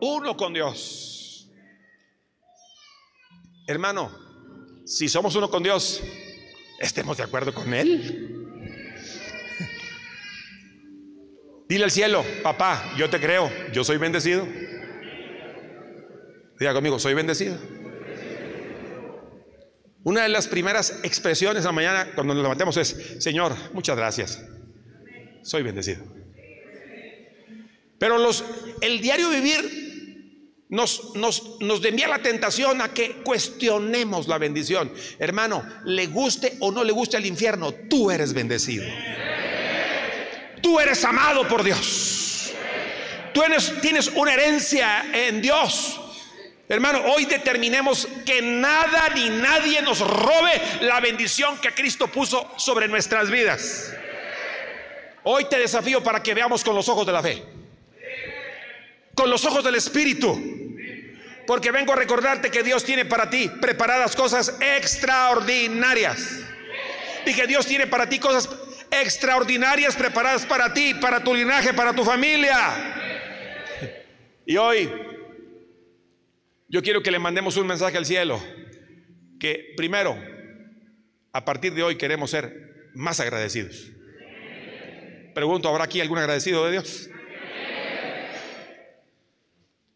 Uno 0.00 0.36
con 0.36 0.54
Dios. 0.54 1.48
hermano, 3.66 4.10
si 4.84 5.08
somos 5.08 5.36
uno 5.36 5.48
con 5.50 5.62
Dios, 5.62 6.02
estemos 6.80 7.18
de 7.18 7.22
acuerdo 7.22 7.54
con 7.54 7.72
Él. 7.74 8.48
Dile 11.68 11.84
al 11.84 11.90
cielo, 11.92 12.24
papá, 12.42 12.92
yo 12.96 13.08
te 13.08 13.20
creo, 13.20 13.48
yo 13.72 13.84
soy 13.84 13.98
bendecido. 13.98 14.48
Diga 16.58 16.72
conmigo, 16.72 16.98
soy 16.98 17.14
bendecido. 17.14 17.56
Una 20.02 20.22
de 20.22 20.30
las 20.30 20.48
primeras 20.48 20.98
expresiones 21.04 21.64
a 21.64 21.68
la 21.68 21.72
mañana 21.72 22.08
cuando 22.14 22.34
nos 22.34 22.42
levantemos 22.42 22.76
es, 22.76 23.16
Señor, 23.20 23.54
muchas 23.72 23.96
gracias. 23.96 24.42
Soy 25.42 25.62
bendecido. 25.62 26.02
Pero 27.98 28.18
los, 28.18 28.44
el 28.80 29.00
diario 29.00 29.28
vivir 29.28 29.79
nos, 30.70 31.14
nos, 31.16 31.60
nos 31.60 31.84
envía 31.84 32.08
la 32.08 32.20
tentación 32.20 32.80
a 32.80 32.94
que 32.94 33.22
cuestionemos 33.22 34.28
la 34.28 34.38
bendición. 34.38 34.92
Hermano, 35.18 35.64
le 35.84 36.06
guste 36.06 36.56
o 36.60 36.70
no 36.70 36.84
le 36.84 36.92
guste 36.92 37.16
el 37.16 37.26
infierno, 37.26 37.72
tú 37.88 38.10
eres 38.10 38.32
bendecido. 38.32 38.84
Tú 40.62 40.78
eres 40.78 41.04
amado 41.04 41.46
por 41.48 41.64
Dios. 41.64 42.52
Tú 43.32 43.42
eres, 43.42 43.80
tienes 43.80 44.08
una 44.14 44.34
herencia 44.34 45.06
en 45.12 45.42
Dios. 45.42 46.00
Hermano, 46.68 47.02
hoy 47.12 47.24
determinemos 47.24 48.06
que 48.24 48.40
nada 48.40 49.08
ni 49.14 49.28
nadie 49.28 49.82
nos 49.82 49.98
robe 50.00 50.52
la 50.82 51.00
bendición 51.00 51.58
que 51.58 51.74
Cristo 51.74 52.06
puso 52.06 52.48
sobre 52.56 52.86
nuestras 52.86 53.28
vidas. 53.28 53.92
Hoy 55.24 55.46
te 55.46 55.58
desafío 55.58 56.02
para 56.02 56.22
que 56.22 56.32
veamos 56.32 56.62
con 56.62 56.76
los 56.76 56.88
ojos 56.88 57.06
de 57.06 57.12
la 57.12 57.22
fe, 57.22 57.42
con 59.14 59.28
los 59.28 59.44
ojos 59.44 59.64
del 59.64 59.74
Espíritu, 59.74 60.59
porque 61.50 61.72
vengo 61.72 61.92
a 61.92 61.96
recordarte 61.96 62.48
que 62.48 62.62
Dios 62.62 62.84
tiene 62.84 63.04
para 63.04 63.28
ti 63.28 63.50
preparadas 63.60 64.14
cosas 64.14 64.56
extraordinarias. 64.60 66.44
Y 67.26 67.34
que 67.34 67.44
Dios 67.48 67.66
tiene 67.66 67.88
para 67.88 68.08
ti 68.08 68.20
cosas 68.20 68.48
extraordinarias 68.88 69.96
preparadas 69.96 70.46
para 70.46 70.72
ti, 70.72 70.94
para 70.94 71.24
tu 71.24 71.34
linaje, 71.34 71.74
para 71.74 71.92
tu 71.92 72.04
familia. 72.04 72.54
Y 74.46 74.56
hoy 74.58 74.92
yo 76.68 76.82
quiero 76.84 77.02
que 77.02 77.10
le 77.10 77.18
mandemos 77.18 77.56
un 77.56 77.66
mensaje 77.66 77.98
al 77.98 78.06
cielo, 78.06 78.40
que 79.40 79.74
primero, 79.76 80.16
a 81.32 81.44
partir 81.44 81.74
de 81.74 81.82
hoy 81.82 81.98
queremos 81.98 82.30
ser 82.30 82.92
más 82.94 83.18
agradecidos. 83.18 83.90
Pregunto, 85.34 85.68
¿habrá 85.68 85.82
aquí 85.82 86.00
algún 86.00 86.18
agradecido 86.18 86.64
de 86.66 86.70
Dios? 86.70 87.10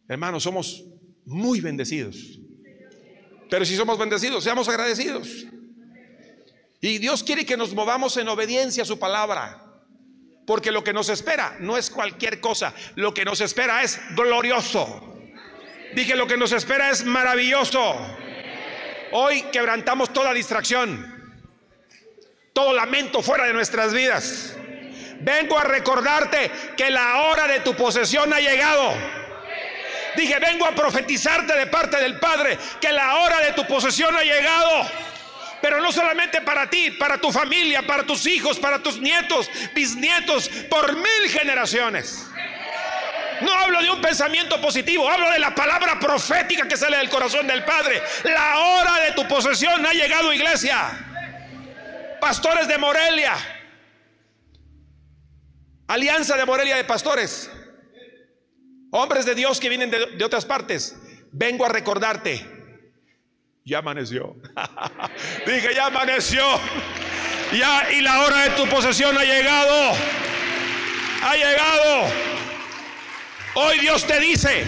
Hermanos, 0.09 0.43
somos 0.43 0.85
muy 1.25 1.61
bendecidos. 1.61 2.39
Pero 3.51 3.65
si 3.65 3.77
somos 3.77 3.99
bendecidos, 3.99 4.45
seamos 4.45 4.69
agradecidos. 4.69 5.47
Y 6.81 6.99
Dios 6.99 7.23
quiere 7.23 7.47
que 7.47 7.57
nos 7.57 7.73
movamos 7.73 8.17
en 8.17 8.29
obediencia 8.29 8.83
a 8.83 8.87
su 8.87 8.99
palabra. 8.99 9.65
Porque 10.47 10.71
lo 10.71 10.85
que 10.85 10.93
nos 10.93 11.09
espera 11.09 11.57
no 11.61 11.79
es 11.79 11.89
cualquier 11.89 12.41
cosa, 12.41 12.75
lo 12.97 13.15
que 13.15 13.25
nos 13.25 13.41
espera 13.41 13.83
es 13.83 13.99
glorioso. 14.15 15.15
Dije, 15.95 16.17
lo 16.17 16.27
que 16.27 16.37
nos 16.37 16.53
espera 16.53 16.91
es 16.91 17.05
maravilloso. 17.05 17.97
Hoy 19.13 19.43
quebrantamos 19.53 20.13
toda 20.13 20.35
distracción, 20.35 21.41
todo 22.53 22.75
lamento 22.75 23.23
fuera 23.23 23.47
de 23.47 23.55
nuestras 23.55 23.95
vidas. 23.95 24.57
Vengo 25.21 25.59
a 25.59 25.65
recordarte 25.65 26.51
que 26.77 26.91
la 26.91 27.23
hora 27.23 27.47
de 27.47 27.61
tu 27.61 27.75
posesión 27.75 28.33
ha 28.33 28.41
llegado. 28.41 28.93
Dije, 30.17 30.39
vengo 30.39 30.67
a 30.67 30.75
profetizarte 30.75 31.55
de 31.55 31.67
parte 31.67 31.97
del 31.99 32.19
Padre 32.19 32.59
que 32.81 32.93
la 32.93 33.17
hora 33.17 33.41
de 33.41 33.53
tu 33.53 33.67
posesión 33.67 34.15
ha 34.17 34.23
llegado. 34.23 34.89
Pero 35.61 35.81
no 35.81 35.91
solamente 35.93 36.43
para 36.43 36.69
ti, 36.69 36.91
para 36.91 37.19
tu 37.19 37.33
familia, 37.33 37.83
para 37.83 38.05
tus 38.05 38.27
hijos, 38.27 38.59
para 38.59 38.81
tus 38.81 39.01
nietos, 39.01 39.51
bisnietos, 39.75 40.49
por 40.69 40.95
mil 40.95 41.31
generaciones. 41.31 42.27
No 43.41 43.53
hablo 43.53 43.83
de 43.83 43.91
un 43.91 44.01
pensamiento 44.01 44.61
positivo, 44.61 45.09
hablo 45.09 45.31
de 45.31 45.39
la 45.39 45.55
palabra 45.55 45.99
profética 45.99 46.69
que 46.69 46.77
sale 46.77 46.99
del 46.99 47.09
corazón 47.09 47.47
del 47.47 47.65
Padre. 47.65 48.03
La 48.25 48.59
hora 48.59 48.97
de 49.01 49.13
tu 49.13 49.27
posesión 49.27 49.85
ha 49.87 49.93
llegado, 49.93 50.33
iglesia. 50.33 50.91
Pastores 52.21 52.69
de 52.69 52.79
Morelia, 52.79 53.35
Alianza 55.89 56.37
de 56.37 56.47
Morelia 56.47 56.77
de 56.77 56.85
Pastores, 56.85 57.51
hombres 58.95 59.27
de 59.27 59.35
Dios 59.35 59.59
que 59.59 59.69
vienen 59.69 59.91
de, 59.91 60.07
de 60.07 60.25
otras 60.25 60.45
partes, 60.45 60.97
vengo 61.33 61.67
a 61.67 61.69
recordarte. 61.69 62.47
Ya 63.65 63.79
amaneció. 63.79 64.37
Dije, 65.47 65.75
ya 65.75 65.87
amaneció. 65.87 66.45
Ya, 67.53 67.91
y 67.93 68.01
la 68.03 68.21
hora 68.21 68.43
de 68.43 68.51
tu 68.51 68.67
posesión 68.69 69.17
ha 69.19 69.25
llegado. 69.25 69.93
Ha 71.23 71.35
llegado. 71.35 72.07
Hoy 73.55 73.79
Dios 73.81 74.07
te 74.07 74.21
dice, 74.21 74.65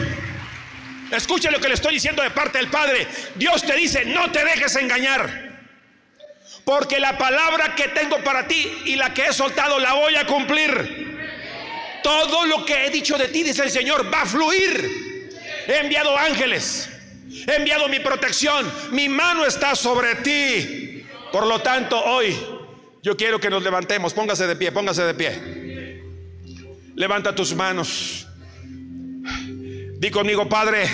escuche 1.12 1.50
lo 1.50 1.60
que 1.60 1.68
le 1.68 1.74
estoy 1.74 1.94
diciendo 1.94 2.22
de 2.22 2.30
parte 2.30 2.58
del 2.58 2.68
Padre. 2.68 3.06
Dios 3.36 3.62
te 3.62 3.76
dice, 3.76 4.06
no 4.06 4.30
te 4.32 4.44
dejes 4.44 4.74
engañar. 4.76 5.46
Porque 6.64 6.98
la 6.98 7.16
palabra 7.16 7.76
que 7.76 7.88
tengo 7.88 8.22
para 8.24 8.48
ti 8.48 8.82
y 8.86 8.96
la 8.96 9.14
que 9.14 9.26
he 9.26 9.32
soltado 9.32 9.78
la 9.78 9.92
voy 9.92 10.16
a 10.16 10.26
cumplir. 10.26 11.15
Todo 12.06 12.46
lo 12.46 12.64
que 12.64 12.86
he 12.86 12.90
dicho 12.90 13.18
de 13.18 13.26
ti, 13.26 13.42
dice 13.42 13.64
el 13.64 13.70
Señor, 13.72 14.14
va 14.14 14.22
a 14.22 14.26
fluir. 14.26 15.28
He 15.66 15.78
enviado 15.78 16.16
ángeles. 16.16 16.88
He 17.48 17.56
enviado 17.56 17.88
mi 17.88 17.98
protección. 17.98 18.72
Mi 18.92 19.08
mano 19.08 19.44
está 19.44 19.74
sobre 19.74 20.14
ti. 20.14 21.04
Por 21.32 21.48
lo 21.48 21.60
tanto, 21.62 22.00
hoy 22.00 22.32
yo 23.02 23.16
quiero 23.16 23.40
que 23.40 23.50
nos 23.50 23.60
levantemos. 23.60 24.14
Póngase 24.14 24.46
de 24.46 24.54
pie, 24.54 24.70
póngase 24.70 25.02
de 25.02 25.14
pie. 25.14 26.04
Levanta 26.94 27.34
tus 27.34 27.52
manos. 27.56 28.28
Di 29.98 30.08
conmigo, 30.08 30.48
Padre, 30.48 30.84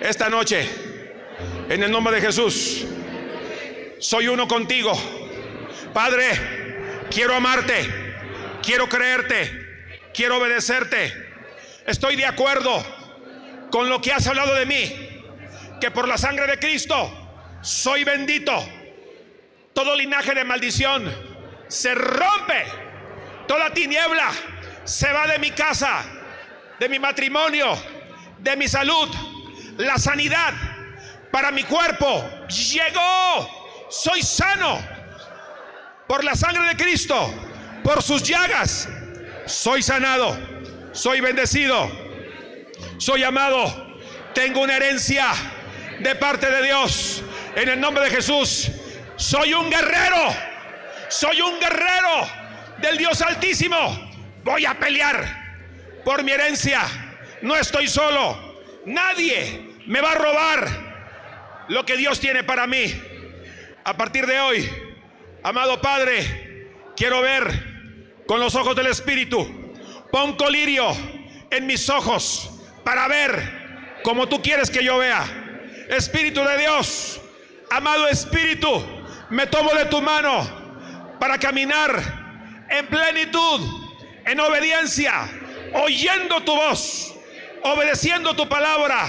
esta 0.00 0.28
noche, 0.28 0.68
en 1.68 1.84
el 1.84 1.90
nombre 1.92 2.16
de 2.16 2.20
Jesús, 2.20 2.84
soy 4.00 4.26
uno 4.26 4.48
contigo. 4.48 4.92
Padre, 5.94 7.06
quiero 7.12 7.36
amarte, 7.36 7.88
quiero 8.60 8.88
creerte, 8.88 9.69
quiero 10.14 10.38
obedecerte. 10.38 11.12
Estoy 11.86 12.16
de 12.16 12.26
acuerdo 12.26 12.84
con 13.70 13.88
lo 13.88 14.00
que 14.00 14.12
has 14.12 14.26
hablado 14.26 14.54
de 14.54 14.66
mí, 14.66 15.22
que 15.80 15.90
por 15.90 16.06
la 16.06 16.18
sangre 16.18 16.46
de 16.46 16.58
Cristo 16.58 17.58
soy 17.62 18.04
bendito. 18.04 18.52
Todo 19.72 19.94
linaje 19.96 20.34
de 20.34 20.44
maldición 20.44 21.12
se 21.68 21.94
rompe. 21.94 22.64
Toda 23.46 23.72
tiniebla 23.72 24.30
se 24.84 25.12
va 25.12 25.26
de 25.26 25.38
mi 25.38 25.50
casa 25.50 26.04
de 26.80 26.88
mi 26.88 26.98
matrimonio, 26.98 27.76
de 28.38 28.56
mi 28.56 28.66
salud, 28.66 29.08
la 29.76 29.98
sanidad 29.98 30.54
para 31.30 31.50
mi 31.52 31.62
cuerpo 31.62 32.24
llegó. 32.48 33.86
Soy 33.90 34.22
sano 34.22 34.80
por 36.08 36.24
la 36.24 36.34
sangre 36.34 36.66
de 36.68 36.76
Cristo, 36.76 37.32
por 37.84 38.02
sus 38.02 38.22
llagas. 38.22 38.88
Soy 39.50 39.82
sanado, 39.82 40.38
soy 40.92 41.20
bendecido, 41.20 41.90
soy 42.98 43.24
amado. 43.24 43.98
Tengo 44.32 44.60
una 44.60 44.76
herencia 44.76 45.26
de 45.98 46.14
parte 46.14 46.48
de 46.48 46.62
Dios. 46.62 47.24
En 47.56 47.68
el 47.68 47.80
nombre 47.80 48.04
de 48.04 48.10
Jesús, 48.10 48.70
soy 49.16 49.52
un 49.52 49.68
guerrero. 49.68 50.32
Soy 51.08 51.40
un 51.40 51.58
guerrero 51.58 52.30
del 52.78 52.96
Dios 52.96 53.20
Altísimo. 53.22 54.12
Voy 54.44 54.64
a 54.66 54.78
pelear 54.78 55.26
por 56.04 56.22
mi 56.22 56.30
herencia. 56.30 56.82
No 57.42 57.56
estoy 57.56 57.88
solo. 57.88 58.62
Nadie 58.86 59.78
me 59.86 60.00
va 60.00 60.12
a 60.12 60.14
robar 60.14 61.64
lo 61.66 61.84
que 61.84 61.96
Dios 61.96 62.20
tiene 62.20 62.44
para 62.44 62.68
mí. 62.68 62.84
A 63.82 63.96
partir 63.96 64.26
de 64.26 64.38
hoy, 64.38 64.70
amado 65.42 65.80
Padre, 65.80 66.68
quiero 66.94 67.20
ver 67.20 67.69
con 68.30 68.38
los 68.38 68.54
ojos 68.54 68.76
del 68.76 68.86
Espíritu. 68.86 69.44
Pon 70.12 70.36
colirio 70.36 70.86
en 71.50 71.66
mis 71.66 71.88
ojos 71.88 72.48
para 72.84 73.08
ver 73.08 73.98
como 74.04 74.28
tú 74.28 74.40
quieres 74.40 74.70
que 74.70 74.84
yo 74.84 74.98
vea. 74.98 75.24
Espíritu 75.88 76.40
de 76.44 76.58
Dios, 76.58 77.20
amado 77.72 78.06
Espíritu, 78.06 78.70
me 79.30 79.48
tomo 79.48 79.72
de 79.72 79.86
tu 79.86 80.00
mano 80.00 80.48
para 81.18 81.38
caminar 81.40 82.66
en 82.70 82.86
plenitud, 82.86 83.62
en 84.24 84.38
obediencia 84.38 85.28
oyendo 85.74 86.40
tu 86.44 86.54
voz, 86.54 87.12
obedeciendo 87.64 88.36
tu 88.36 88.48
palabra, 88.48 89.08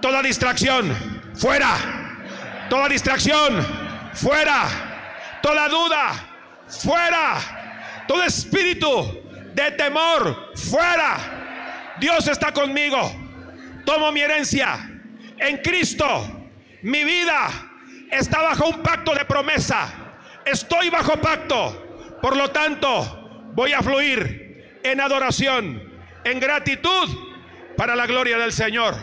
toda 0.00 0.22
distracción, 0.22 0.96
fuera, 1.34 2.68
toda 2.70 2.88
distracción, 2.88 3.66
fuera, 4.14 5.40
toda 5.42 5.68
duda, 5.68 6.12
fuera, 6.68 7.53
todo 8.06 8.22
espíritu 8.22 9.22
de 9.54 9.70
temor, 9.72 10.52
fuera. 10.56 11.94
Dios 11.98 12.26
está 12.28 12.52
conmigo, 12.52 12.98
tomo 13.84 14.10
mi 14.10 14.20
herencia 14.20 14.90
en 15.38 15.58
Cristo 15.58 16.40
Mi 16.82 17.04
vida 17.04 17.48
está 18.10 18.42
bajo 18.42 18.68
un 18.68 18.82
pacto 18.82 19.14
de 19.14 19.24
promesa. 19.24 19.88
Estoy 20.44 20.90
bajo 20.90 21.16
pacto. 21.16 22.18
Por 22.20 22.36
lo 22.36 22.50
tanto, 22.50 23.50
voy 23.54 23.72
a 23.72 23.82
fluir 23.82 24.80
en 24.82 25.00
adoración, 25.00 25.82
en 26.24 26.40
gratitud 26.40 27.08
para 27.74 27.96
la 27.96 28.06
gloria 28.06 28.36
del 28.36 28.52
Señor. 28.52 28.94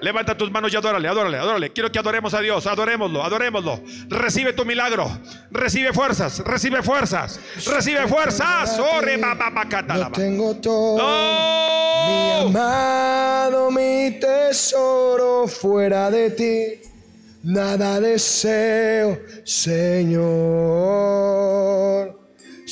Levanta 0.00 0.36
tus 0.36 0.50
manos 0.50 0.72
y 0.72 0.76
adórale, 0.76 1.08
adórale, 1.08 1.38
adórale. 1.38 1.72
Quiero 1.72 1.90
que 1.90 1.98
adoremos 1.98 2.34
a 2.34 2.40
Dios, 2.40 2.66
adorémoslo, 2.66 3.24
adorémoslo. 3.24 3.80
Recibe 4.08 4.52
tu 4.52 4.64
milagro, 4.64 5.10
recibe 5.50 5.92
fuerzas, 5.92 6.40
recibe 6.40 6.82
fuerzas, 6.82 7.40
recibe 7.66 8.06
fuerzas. 8.06 8.78
Ore, 8.78 9.16
Lo 9.18 10.10
tengo 10.12 10.54
todo. 10.56 10.96
Mi 12.08 12.30
amado, 12.48 13.70
mi 13.70 14.18
tesoro, 14.20 15.48
fuera 15.48 16.10
de 16.10 16.30
ti. 16.30 16.80
Nada 17.42 18.00
deseo, 18.00 19.20
Señor. 19.44 20.26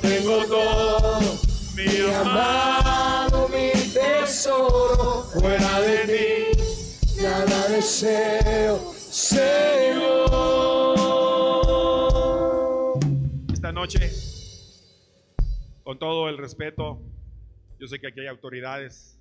Tengo 0.00 0.44
todo. 0.46 1.20
Mi 1.76 2.12
amado, 2.12 3.48
mi 3.48 3.72
tesoro, 3.92 5.24
fuera 5.32 5.80
de 5.80 6.52
ti, 6.54 7.22
nada 7.22 7.68
deseo, 7.68 8.94
Señor. 8.94 10.24
Esta 13.52 13.72
noche, 13.72 14.10
con 15.82 15.98
todo 15.98 16.28
el 16.28 16.38
respeto, 16.38 17.00
yo 17.80 17.88
sé 17.88 17.98
que 17.98 18.06
aquí 18.06 18.20
hay 18.20 18.28
autoridades, 18.28 19.20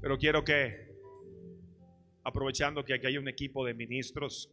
pero 0.00 0.18
quiero 0.18 0.44
que, 0.44 0.94
aprovechando 2.24 2.84
que 2.84 2.94
aquí 2.94 3.06
hay 3.06 3.18
un 3.18 3.28
equipo 3.28 3.64
de 3.64 3.74
ministros, 3.74 4.50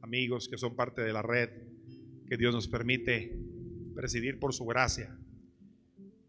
amigos 0.00 0.48
que 0.48 0.56
son 0.56 0.74
parte 0.74 1.02
de 1.02 1.12
la 1.12 1.20
red, 1.22 1.50
que 2.28 2.36
Dios 2.36 2.54
nos 2.54 2.66
permite 2.66 3.57
presidir 3.98 4.38
por 4.38 4.54
su 4.54 4.64
gracia, 4.64 5.12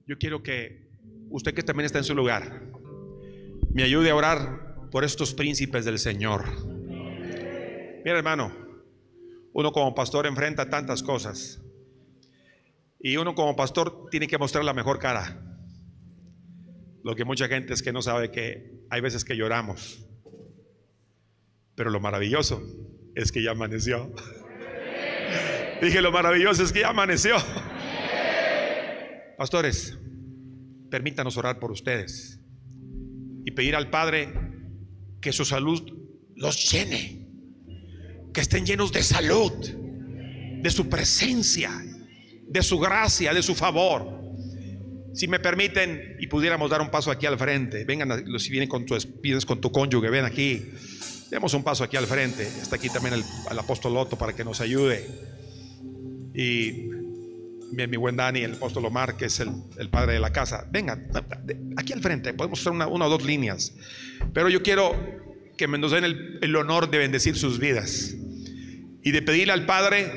yo 0.08 0.18
quiero 0.18 0.42
que 0.42 0.90
usted 1.30 1.54
que 1.54 1.62
también 1.62 1.86
está 1.86 2.00
en 2.00 2.04
su 2.04 2.16
lugar, 2.16 2.64
me 3.72 3.84
ayude 3.84 4.10
a 4.10 4.16
orar 4.16 4.90
por 4.90 5.04
estos 5.04 5.36
príncipes 5.36 5.86
del 5.86 6.00
Señor. 6.00 6.46
Mira 8.04 8.18
hermano, 8.18 8.52
uno 9.54 9.72
como 9.72 9.94
pastor 9.94 10.26
enfrenta 10.26 10.68
tantas 10.68 11.04
cosas 11.04 11.62
y 13.00 13.18
uno 13.18 13.36
como 13.36 13.56
pastor 13.56 14.08
tiene 14.10 14.26
que 14.26 14.40
mostrar 14.40 14.66
la 14.66 14.74
mejor 14.74 14.98
cara. 14.98 15.40
Lo 17.04 17.16
que 17.16 17.24
mucha 17.24 17.48
gente 17.48 17.76
es 17.76 17.84
que 17.84 17.94
no 17.94 18.02
sabe 18.02 18.32
que 18.32 18.82
hay 18.90 19.02
veces 19.02 19.24
que 19.24 19.38
lloramos, 19.38 20.04
pero 21.76 21.92
lo 21.92 22.00
maravilloso 22.00 22.64
es 23.14 23.32
que 23.32 23.44
ya 23.44 23.52
amaneció. 23.52 24.12
Dije, 25.82 26.02
lo 26.02 26.12
maravilloso 26.12 26.64
es 26.64 26.72
que 26.74 26.82
ya 26.82 26.90
amaneció. 26.90 27.36
Pastores, 29.38 29.98
permítanos 30.92 31.38
orar 31.38 31.60
por 31.60 31.72
ustedes 31.72 32.42
y 33.46 33.52
pedir 33.52 33.76
al 33.76 33.90
Padre 33.90 34.34
que 35.22 35.32
su 35.32 35.46
salud 35.46 35.82
los 36.36 36.70
llene, 36.70 37.28
que 38.34 38.42
estén 38.42 38.66
llenos 38.66 38.92
de 38.92 39.04
salud, 39.04 39.54
de 40.62 40.70
su 40.70 40.90
presencia, 40.90 41.72
de 42.48 42.62
su 42.64 42.80
gracia, 42.80 43.34
de 43.34 43.42
su 43.42 43.56
favor. 43.56 44.20
Si 45.14 45.28
me 45.28 45.40
permiten 45.40 46.18
y 46.20 46.28
pudiéramos 46.28 46.70
dar 46.70 46.82
un 46.82 46.92
paso 46.92 47.10
aquí 47.10 47.26
al 47.26 47.38
frente, 47.38 47.86
vengan, 47.86 48.26
si 48.40 48.52
vienen 48.52 48.68
con 48.68 48.86
tu, 48.86 48.98
vienes 49.22 49.46
con 49.46 49.62
tu 49.62 49.72
cónyuge, 49.72 50.10
ven 50.10 50.26
aquí, 50.26 50.66
demos 51.32 51.54
un 51.54 51.64
paso 51.64 51.86
aquí 51.86 51.96
al 51.96 52.08
frente. 52.08 52.44
Está 52.44 52.76
aquí 52.76 52.90
también 52.90 53.16
el, 53.16 53.24
el 53.50 53.60
apóstol 53.60 53.96
Otto 53.96 54.18
para 54.18 54.34
que 54.34 54.44
nos 54.44 54.60
ayude. 54.60 55.39
Y 56.40 56.90
mi 57.74 57.98
buen 57.98 58.16
Dani, 58.16 58.40
el 58.40 58.54
apóstol 58.54 58.86
Omar, 58.86 59.18
que 59.18 59.26
es 59.26 59.42
el, 59.42 59.90
padre 59.90 60.14
de 60.14 60.22
la 60.22 60.32
casa. 60.32 60.66
Vengan, 60.72 61.10
aquí 61.76 61.92
al 61.92 62.00
frente, 62.00 62.34
podemos 62.34 62.62
hacer 62.62 62.72
una, 62.72 62.88
o 62.88 63.10
dos 63.10 63.26
líneas. 63.26 63.76
Pero 64.34 64.48
yo 64.48 64.64
quiero 64.64 64.96
que 65.58 65.68
nos 65.68 65.92
den 65.92 66.06
el, 66.06 66.40
el 66.42 66.56
honor 66.56 66.90
de 66.90 66.98
bendecir 66.98 67.36
sus 67.36 67.60
vidas 67.60 68.16
y 69.04 69.12
de 69.12 69.22
pedirle 69.22 69.52
al 69.52 69.66
Padre 69.66 70.14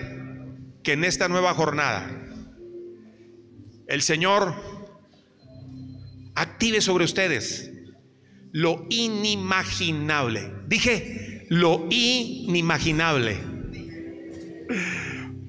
que 0.84 0.92
en 0.92 1.02
esta 1.02 1.26
nueva 1.26 1.54
jornada 1.54 2.08
el 3.88 4.00
Señor 4.00 4.54
active 6.36 6.80
sobre 6.80 7.04
ustedes 7.04 7.68
lo 8.52 8.86
inimaginable. 8.90 10.52
Dije 10.68 11.46
lo 11.48 11.88
inimaginable. 11.90 13.38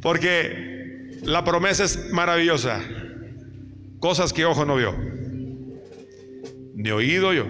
Porque 0.04 1.18
la 1.24 1.44
promesa 1.46 1.86
es 1.86 2.12
maravillosa. 2.12 2.82
Cosas 4.00 4.34
que 4.34 4.46
ojo 4.46 4.66
no 4.66 4.76
vio. 4.76 4.94
Ni 6.76 6.92
oído 6.92 7.34
yo. 7.34 7.48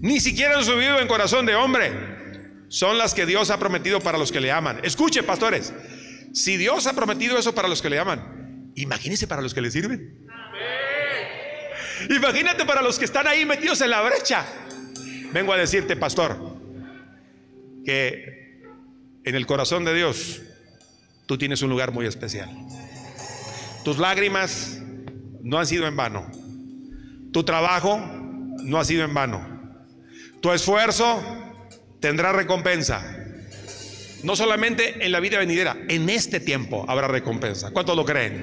Ni 0.00 0.20
siquiera 0.20 0.58
han 0.58 0.64
subido 0.64 1.00
en 1.00 1.08
corazón 1.08 1.46
de 1.46 1.54
hombre. 1.54 1.90
Son 2.68 2.98
las 2.98 3.14
que 3.14 3.24
Dios 3.24 3.50
ha 3.50 3.58
prometido 3.58 4.00
para 4.00 4.18
los 4.18 4.30
que 4.30 4.40
le 4.40 4.52
aman. 4.52 4.80
Escuche, 4.82 5.22
pastores. 5.22 5.72
Si 6.34 6.58
Dios 6.58 6.86
ha 6.86 6.92
prometido 6.92 7.38
eso 7.38 7.54
para 7.54 7.66
los 7.66 7.80
que 7.80 7.88
le 7.88 7.98
aman, 7.98 8.70
imagínese 8.74 9.26
para 9.26 9.40
los 9.40 9.54
que 9.54 9.62
le 9.62 9.70
sirven. 9.70 10.28
Imagínate 12.10 12.66
para 12.66 12.82
los 12.82 12.98
que 12.98 13.06
están 13.06 13.26
ahí 13.26 13.46
metidos 13.46 13.80
en 13.80 13.90
la 13.90 14.02
brecha. 14.02 14.44
Vengo 15.32 15.54
a 15.54 15.56
decirte, 15.56 15.96
pastor, 15.96 16.36
que 17.86 18.60
en 19.24 19.34
el 19.34 19.46
corazón 19.46 19.86
de 19.86 19.94
Dios 19.94 20.42
tú 21.28 21.36
tienes 21.36 21.60
un 21.60 21.68
lugar 21.68 21.92
muy 21.92 22.06
especial. 22.06 22.48
Tus 23.84 23.98
lágrimas 23.98 24.80
no 25.42 25.58
han 25.58 25.66
sido 25.66 25.86
en 25.86 25.94
vano. 25.94 26.26
Tu 27.32 27.44
trabajo 27.44 28.00
no 28.64 28.78
ha 28.78 28.84
sido 28.84 29.04
en 29.04 29.12
vano. 29.12 29.46
Tu 30.40 30.50
esfuerzo 30.50 31.22
tendrá 32.00 32.32
recompensa. 32.32 33.04
No 34.24 34.36
solamente 34.36 35.04
en 35.04 35.12
la 35.12 35.20
vida 35.20 35.38
venidera, 35.38 35.76
en 35.88 36.08
este 36.08 36.40
tiempo 36.40 36.86
habrá 36.88 37.08
recompensa. 37.08 37.72
¿Cuántos 37.72 37.94
lo 37.94 38.06
creen? 38.06 38.42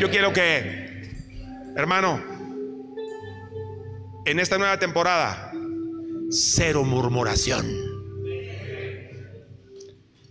Yo 0.00 0.10
quiero 0.10 0.32
que, 0.32 1.06
hermano, 1.76 2.18
en 4.24 4.40
esta 4.40 4.56
nueva 4.56 4.78
temporada, 4.78 5.52
cero 6.30 6.82
murmuración. 6.82 7.66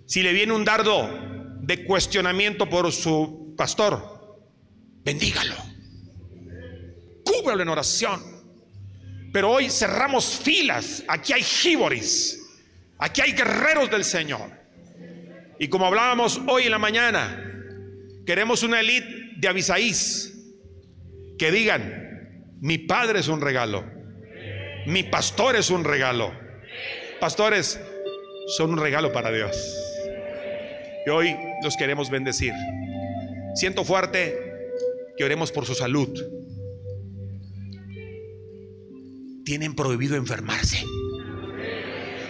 Si 0.08 0.24
le 0.24 0.34
viene 0.34 0.54
un 0.54 0.66
dardo 0.66 1.29
de 1.70 1.84
cuestionamiento 1.84 2.68
por 2.68 2.92
su 2.92 3.54
pastor, 3.56 4.40
bendígalo. 5.04 5.54
Cúbralo 7.24 7.62
en 7.62 7.70
oración. 7.70 8.20
Pero 9.32 9.52
hoy 9.52 9.70
cerramos 9.70 10.40
filas. 10.44 11.04
Aquí 11.08 11.32
hay 11.32 11.44
jíboris. 11.44 12.42
Aquí 12.98 13.22
hay 13.22 13.34
guerreros 13.34 13.92
del 13.92 14.04
Señor. 14.04 14.50
Y 15.60 15.68
como 15.68 15.86
hablábamos 15.86 16.42
hoy 16.48 16.64
en 16.64 16.72
la 16.72 16.80
mañana, 16.80 17.40
queremos 18.26 18.64
una 18.64 18.80
elite 18.80 19.34
de 19.38 19.48
Abisaís 19.48 20.34
que 21.38 21.52
digan, 21.52 22.48
mi 22.62 22.80
padre 22.80 23.20
es 23.20 23.28
un 23.28 23.42
regalo, 23.42 23.86
mi 24.88 25.04
pastor 25.04 25.56
es 25.56 25.70
un 25.70 25.84
regalo. 25.84 26.34
Pastores 27.20 27.80
son 28.58 28.72
un 28.72 28.80
regalo 28.80 29.12
para 29.12 29.32
Dios. 29.32 29.56
Y 31.06 31.10
hoy 31.12 31.49
los 31.64 31.76
queremos 31.78 32.10
bendecir. 32.10 32.54
Siento 33.56 33.84
fuerte 33.84 34.38
que 35.18 35.24
oremos 35.24 35.52
por 35.52 35.66
su 35.66 35.76
salud. 35.76 36.10
Tienen 39.44 39.76
prohibido 39.76 40.16
enfermarse. 40.16 40.86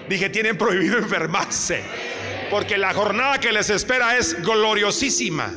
Dije, 0.08 0.30
tienen 0.30 0.58
prohibido 0.58 0.98
enfermarse. 0.98 1.84
Porque 2.50 2.78
la 2.78 2.94
jornada 2.94 3.40
que 3.40 3.52
les 3.52 3.70
espera 3.70 4.18
es 4.18 4.42
gloriosísima. 4.42 5.54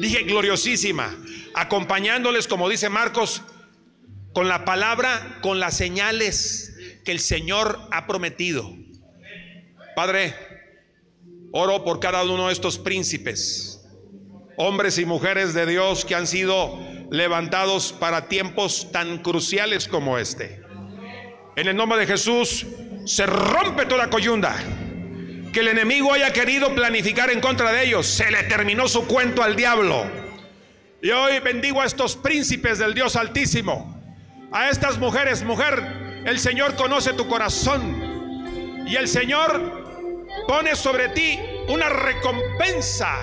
Dije, 0.00 0.24
gloriosísima. 0.24 1.16
Acompañándoles, 1.54 2.46
como 2.46 2.68
dice 2.68 2.90
Marcos, 2.90 3.42
con 4.34 4.48
la 4.48 4.64
palabra, 4.64 5.38
con 5.40 5.58
las 5.58 5.76
señales 5.76 6.76
que 7.04 7.12
el 7.12 7.20
Señor 7.20 7.78
ha 7.90 8.06
prometido. 8.06 8.70
Padre, 9.96 10.34
oro 11.52 11.84
por 11.84 12.00
cada 12.00 12.22
uno 12.22 12.48
de 12.48 12.52
estos 12.52 12.78
príncipes, 12.78 13.86
hombres 14.56 14.98
y 14.98 15.04
mujeres 15.04 15.54
de 15.54 15.66
Dios 15.66 16.04
que 16.04 16.14
han 16.14 16.26
sido 16.26 16.78
levantados 17.10 17.92
para 17.92 18.28
tiempos 18.28 18.88
tan 18.92 19.18
cruciales 19.18 19.88
como 19.88 20.18
este. 20.18 20.62
En 21.56 21.66
el 21.66 21.76
nombre 21.76 21.98
de 21.98 22.06
Jesús 22.06 22.66
se 23.04 23.26
rompe 23.26 23.86
toda 23.86 24.10
coyunda. 24.10 24.54
Que 25.52 25.60
el 25.60 25.68
enemigo 25.68 26.12
haya 26.12 26.32
querido 26.32 26.74
planificar 26.74 27.30
en 27.30 27.40
contra 27.40 27.72
de 27.72 27.86
ellos. 27.86 28.06
Se 28.06 28.30
le 28.30 28.44
terminó 28.44 28.86
su 28.86 29.06
cuento 29.06 29.42
al 29.42 29.56
diablo. 29.56 30.04
Y 31.00 31.10
hoy 31.10 31.40
bendigo 31.40 31.80
a 31.80 31.86
estos 31.86 32.16
príncipes 32.16 32.78
del 32.78 32.92
Dios 32.92 33.16
Altísimo. 33.16 33.98
A 34.52 34.68
estas 34.68 34.98
mujeres, 34.98 35.42
mujer, 35.42 36.22
el 36.26 36.38
Señor 36.38 36.76
conoce 36.76 37.14
tu 37.14 37.26
corazón. 37.26 38.84
Y 38.86 38.96
el 38.96 39.08
Señor 39.08 39.77
pone 40.48 40.74
sobre 40.74 41.10
ti 41.10 41.38
una 41.68 41.90
recompensa. 41.90 43.14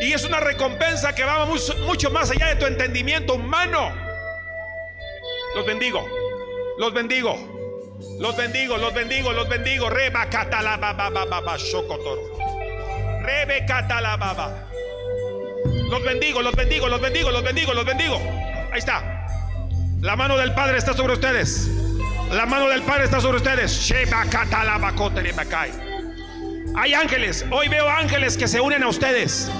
Y 0.00 0.14
es 0.14 0.24
una 0.24 0.40
recompensa 0.40 1.14
que 1.14 1.22
va 1.22 1.46
mucho 1.86 2.10
más 2.10 2.30
allá 2.30 2.48
de 2.48 2.56
tu 2.56 2.66
entendimiento 2.66 3.34
humano. 3.34 3.92
Los 5.54 5.66
bendigo. 5.66 6.08
Los 6.78 6.92
bendigo. 6.94 7.36
Los 8.18 8.34
bendigo, 8.34 8.78
los 8.78 8.94
bendigo, 8.94 9.32
los 9.32 9.48
bendigo. 9.48 9.90
Reba 9.90 10.26
baba 10.26 11.56
shokotoro. 11.58 12.32
Rebe 13.22 13.66
baba. 13.68 14.68
Los 15.90 16.02
bendigo, 16.02 16.40
los 16.40 16.56
bendigo, 16.56 16.88
los 16.88 17.00
bendigo, 17.00 17.30
los 17.30 17.42
bendigo, 17.44 17.74
los 17.74 17.84
bendigo. 17.84 18.16
Ahí 18.72 18.78
está. 18.78 19.26
La 20.00 20.16
mano 20.16 20.38
del 20.38 20.54
Padre 20.54 20.78
está 20.78 20.94
sobre 20.94 21.12
ustedes. 21.12 21.68
La 22.30 22.46
mano 22.46 22.68
del 22.70 22.82
Padre 22.82 23.04
está 23.04 23.20
sobre 23.20 23.36
ustedes. 23.36 23.70
Sheba 23.70 24.24
Hay 26.74 26.94
ángeles. 26.94 27.44
Hoy 27.50 27.68
veo 27.68 27.88
ángeles 27.88 28.36
que 28.36 28.48
se 28.48 28.60
unen 28.60 28.82
a 28.82 28.88
ustedes. 28.88 29.50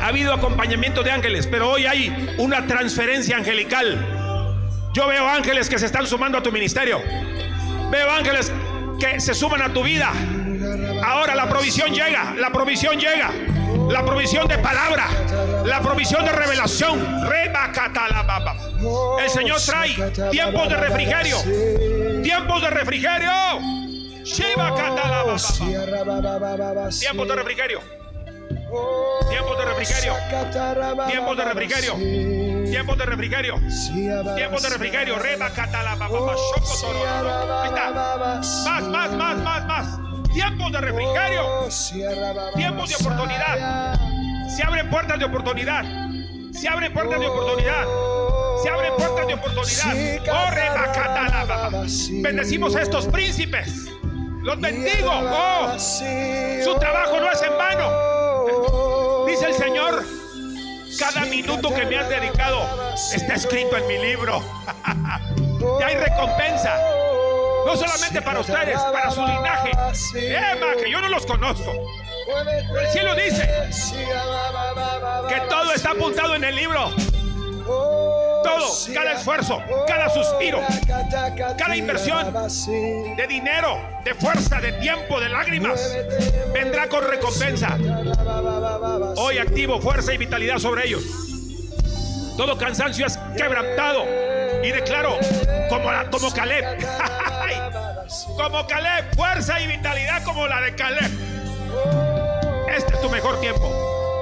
Ha 0.00 0.08
habido 0.08 0.32
acompañamiento 0.34 1.02
de 1.02 1.10
ángeles, 1.12 1.46
pero 1.46 1.70
hoy 1.70 1.86
hay 1.86 2.34
una 2.38 2.66
transferencia 2.66 3.36
angelical 3.36 4.14
yo 4.94 5.08
veo 5.08 5.28
ángeles 5.28 5.68
que 5.68 5.76
se 5.76 5.86
están 5.86 6.06
sumando 6.06 6.38
a 6.38 6.42
tu 6.42 6.52
ministerio. 6.52 7.02
Veo 7.90 8.10
ángeles 8.12 8.52
que 9.00 9.18
se 9.18 9.34
suman 9.34 9.60
a 9.60 9.72
tu 9.72 9.82
vida. 9.82 10.12
Ahora 11.04 11.34
la 11.34 11.48
provisión 11.48 11.92
llega, 11.92 12.32
la 12.38 12.50
provisión 12.50 12.96
llega. 13.00 13.32
La 13.90 14.04
provisión 14.04 14.46
de 14.46 14.56
palabra, 14.58 15.08
la 15.66 15.80
provisión 15.80 16.24
de 16.24 16.30
revelación. 16.30 17.04
El 19.20 19.30
Señor 19.30 19.60
trae 19.66 19.94
tiempos 20.30 20.68
de 20.68 20.76
refrigerio. 20.76 21.38
Tiempos 22.22 22.62
de 22.62 22.70
refrigerio. 22.70 23.83
Tiempos 26.98 27.28
de 27.28 27.36
refrigerio. 27.36 27.80
Tiempos 29.28 29.58
de 29.58 29.64
refrigerio. 29.66 30.14
Tiempos 31.08 31.36
de 31.36 31.44
refrigerio. 31.44 31.94
Tiempos 32.70 32.98
de 32.98 33.04
refrigerio. 33.04 33.60
Tiempos 34.34 34.62
de 34.62 34.68
refrigerio. 34.70 35.18
Reba 35.18 35.50
Ahí 37.62 37.68
está. 37.68 37.90
Más, 38.64 38.82
más, 38.84 39.12
más, 39.12 39.36
más, 39.36 39.66
más. 39.66 39.98
Tiempos 40.32 40.72
de 40.72 40.80
refrigerio. 40.80 41.68
Tiempos 42.54 42.88
de 42.88 42.96
oportunidad. 42.96 43.98
Se 44.56 44.62
abren 44.62 44.88
puertas 44.88 45.18
de 45.18 45.24
oportunidad. 45.26 45.84
Se 46.52 46.68
abren 46.68 46.92
puertas 46.94 47.20
de 47.20 47.26
oportunidad. 47.26 47.84
Se 48.62 48.70
abren 48.70 48.94
puertas 48.96 49.26
de 49.26 49.34
oportunidad. 49.34 49.94
Oh, 50.32 50.50
Reba 50.50 50.92
Bendecimos 52.22 52.74
a 52.74 52.82
estos 52.82 53.06
príncipes. 53.06 53.93
Los 54.44 54.60
bendigo. 54.60 55.10
Oh, 55.10 55.74
su 55.78 56.78
trabajo 56.78 57.18
no 57.18 57.32
es 57.32 57.42
en 57.42 57.56
vano. 57.56 59.24
Dice 59.26 59.46
el 59.46 59.54
Señor, 59.54 60.04
cada 60.98 61.24
minuto 61.24 61.74
que 61.74 61.86
me 61.86 61.96
has 61.96 62.10
dedicado 62.10 62.92
está 63.14 63.34
escrito 63.36 63.74
en 63.78 63.86
mi 63.86 63.98
libro. 63.98 64.42
y 65.80 65.82
hay 65.82 65.96
recompensa. 65.96 66.78
No 67.64 67.74
solamente 67.74 68.20
para 68.20 68.40
ustedes, 68.40 68.78
para 68.78 69.10
su 69.10 69.22
linaje. 69.24 69.70
Emma, 70.14 70.74
que 70.76 70.90
yo 70.90 71.00
no 71.00 71.08
los 71.08 71.24
conozco. 71.24 71.72
el 72.78 72.88
cielo 72.88 73.14
dice 73.14 73.48
que 75.26 75.40
todo 75.48 75.72
está 75.72 75.92
apuntado 75.92 76.34
en 76.34 76.44
el 76.44 76.54
libro. 76.54 76.90
Todo, 78.44 78.94
cada 78.94 79.12
esfuerzo, 79.14 79.62
cada 79.86 80.08
suspiro, 80.10 80.60
cada 81.58 81.76
inversión 81.76 82.32
de 83.16 83.26
dinero, 83.26 83.80
de 84.04 84.14
fuerza, 84.14 84.60
de 84.60 84.72
tiempo, 84.72 85.18
de 85.18 85.30
lágrimas, 85.30 85.96
vendrá 86.52 86.86
con 86.88 87.08
recompensa. 87.08 87.76
Hoy 89.16 89.38
activo 89.38 89.80
fuerza 89.80 90.12
y 90.12 90.18
vitalidad 90.18 90.58
sobre 90.58 90.86
ellos. 90.86 91.02
Todo 92.36 92.58
cansancio 92.58 93.06
es 93.06 93.16
quebrantado. 93.36 94.04
Y 94.62 94.70
declaro, 94.70 95.18
como, 95.68 95.90
la, 95.90 96.10
como 96.10 96.32
Caleb, 96.32 96.64
como 98.36 98.66
Caleb, 98.66 99.14
fuerza 99.14 99.60
y 99.60 99.66
vitalidad 99.66 100.22
como 100.24 100.46
la 100.46 100.60
de 100.60 100.74
Caleb. 100.74 101.10
Este 102.74 102.94
es 102.94 103.00
tu 103.00 103.10
mejor 103.10 103.40
tiempo. 103.40 104.20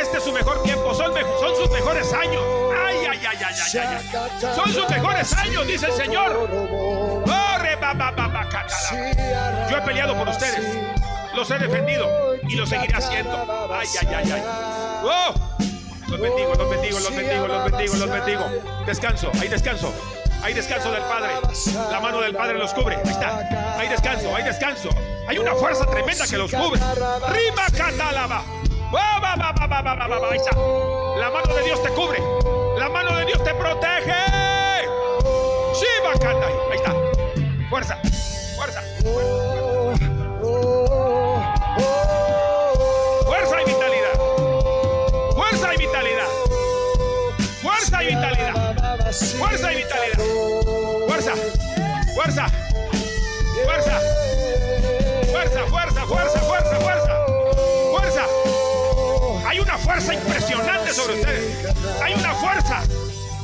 Este 0.00 0.18
es 0.18 0.24
su 0.24 0.32
mejor 0.32 0.62
tiempo, 0.62 0.94
son, 0.94 1.12
son 1.14 1.56
sus 1.56 1.70
mejores 1.70 2.12
años. 2.12 2.42
Ay, 3.16 3.26
ay, 3.26 3.38
ay, 3.46 3.54
ay, 3.54 3.78
ay, 3.80 3.98
ay. 4.12 4.54
Son 4.54 4.72
sus 4.72 4.88
mejores 4.90 5.32
años, 5.32 5.66
dice 5.66 5.86
el 5.86 5.92
Señor. 5.92 6.48
Yo 9.70 9.76
he 9.76 9.80
peleado 9.82 10.14
por 10.16 10.28
ustedes, 10.28 10.78
los 11.34 11.50
he 11.50 11.58
defendido 11.58 12.08
y 12.46 12.56
lo 12.56 12.66
seguiré 12.66 12.94
haciendo. 12.94 13.70
Ay, 13.72 13.88
ay, 14.00 14.08
ay, 14.14 14.32
ay. 14.32 14.42
Oh, 15.02 15.34
los 16.08 16.20
bendigo, 16.20 16.54
los 16.54 16.70
bendigo, 16.70 17.00
los 17.00 17.16
bendigo, 17.16 17.46
los 17.46 17.70
bendigo, 17.70 17.96
los 17.96 18.10
bendigo. 18.10 18.44
Descanso, 18.84 19.30
hay 19.40 19.48
descanso. 19.48 19.94
Hay 20.42 20.52
descanso 20.52 20.92
del 20.92 21.02
Padre. 21.02 21.30
La 21.90 21.98
mano 22.00 22.20
del 22.20 22.36
Padre 22.36 22.58
los 22.58 22.74
cubre. 22.74 22.96
Ahí 22.96 23.10
está. 23.10 23.78
Hay 23.78 23.88
descanso, 23.88 24.36
hay 24.36 24.44
descanso. 24.44 24.90
Hay 25.26 25.38
una 25.38 25.54
fuerza 25.54 25.86
tremenda 25.86 26.26
que 26.26 26.36
los 26.36 26.52
cubre. 26.52 26.80
Rima 27.28 27.66
catalaba. 27.76 28.42
La 31.18 31.30
mano 31.30 31.54
de 31.54 31.62
Dios 31.64 31.82
te 31.82 31.88
cubre. 31.90 32.22
La 32.76 32.88
mano 32.90 33.16
de 33.16 33.24
Dios 33.24 33.42
te 33.42 33.54
protege. 33.54 34.12
Ahí 36.70 36.76
está. 36.76 36.94
Fuerza. 37.70 37.96
Fuerza. 38.56 38.82
Fuerza 43.24 43.62
y 43.62 43.64
vitalidad. 43.64 44.14
Fuerza 45.34 45.74
y 45.74 45.78
vitalidad. 45.78 46.28
Fuerza 47.62 48.02
y 48.02 48.06
vitalidad. 48.06 49.12
Fuerza 49.38 49.72
y 49.72 49.76
vitalidad. 49.76 50.18
Fuerza. 51.06 51.32
Fuerza. 52.14 52.46
Fuerza. 53.64 54.00
Fuerza, 55.32 55.66
fuerza, 55.66 56.06
fuerza, 56.06 56.40
fuerza, 56.40 56.76
fuerza 56.80 57.05
fuerza 59.86 60.14
impresionante 60.14 60.92
sobre 60.92 61.14
ustedes. 61.14 61.64
Hay 62.02 62.14
una 62.14 62.34
fuerza. 62.34 62.82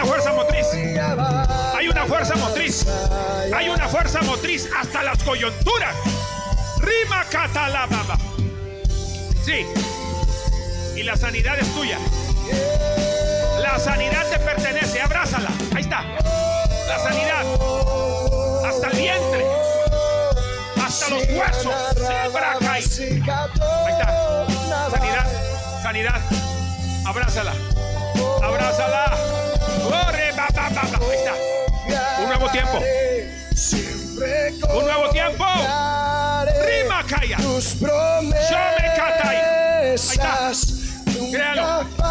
fuerza 0.05 0.33
motriz. 0.33 0.65
Hay 1.77 1.87
una 1.87 2.05
fuerza 2.05 2.35
motriz. 2.35 2.87
Hay 3.55 3.69
una 3.69 3.87
fuerza 3.87 4.21
motriz 4.23 4.67
hasta 4.75 5.03
las 5.03 5.23
coyunturas. 5.23 5.95
Rima 6.79 7.23
catalababa. 7.29 8.17
Sí. 9.43 9.67
Y 10.95 11.03
la 11.03 11.15
sanidad 11.15 11.59
es 11.59 11.71
tuya. 11.75 11.99
La 13.59 13.77
sanidad 13.77 14.27
te 14.31 14.39
pertenece. 14.39 14.99
Abrázala. 14.99 15.51
Ahí 15.75 15.83
está. 15.83 16.01
La 16.87 16.97
sanidad. 16.97 17.74
Hasta 18.67 18.87
el 18.87 18.97
vientre. 18.97 19.45
Hasta 20.83 21.09
los 21.09 21.23
huesos. 21.29 21.73
Ahí 22.67 22.81
está. 22.81 23.49
Sanidad. 24.91 25.27
Sanidad. 25.83 26.21
Abrázala. 27.05 27.53
Abrázala. 28.43 29.17
Corre, 29.83 30.31
va, 30.31 30.47
va, 30.55 30.69
va. 30.69 30.81
Ahí 30.81 31.17
está. 31.17 31.33
Un 32.21 32.27
nuevo 32.27 32.49
tiempo. 32.49 32.79
Un 34.73 34.85
nuevo 34.85 35.09
tiempo. 35.09 35.45
Rima 36.65 37.03
calla. 37.07 37.37
Yo 37.37 37.59
me 38.19 38.85
catai. 38.95 39.37
Ahí 39.37 39.93
está. 39.93 40.51
Créalo. 41.13 41.15
nunca 41.19 41.37
Créalo. 41.37 42.04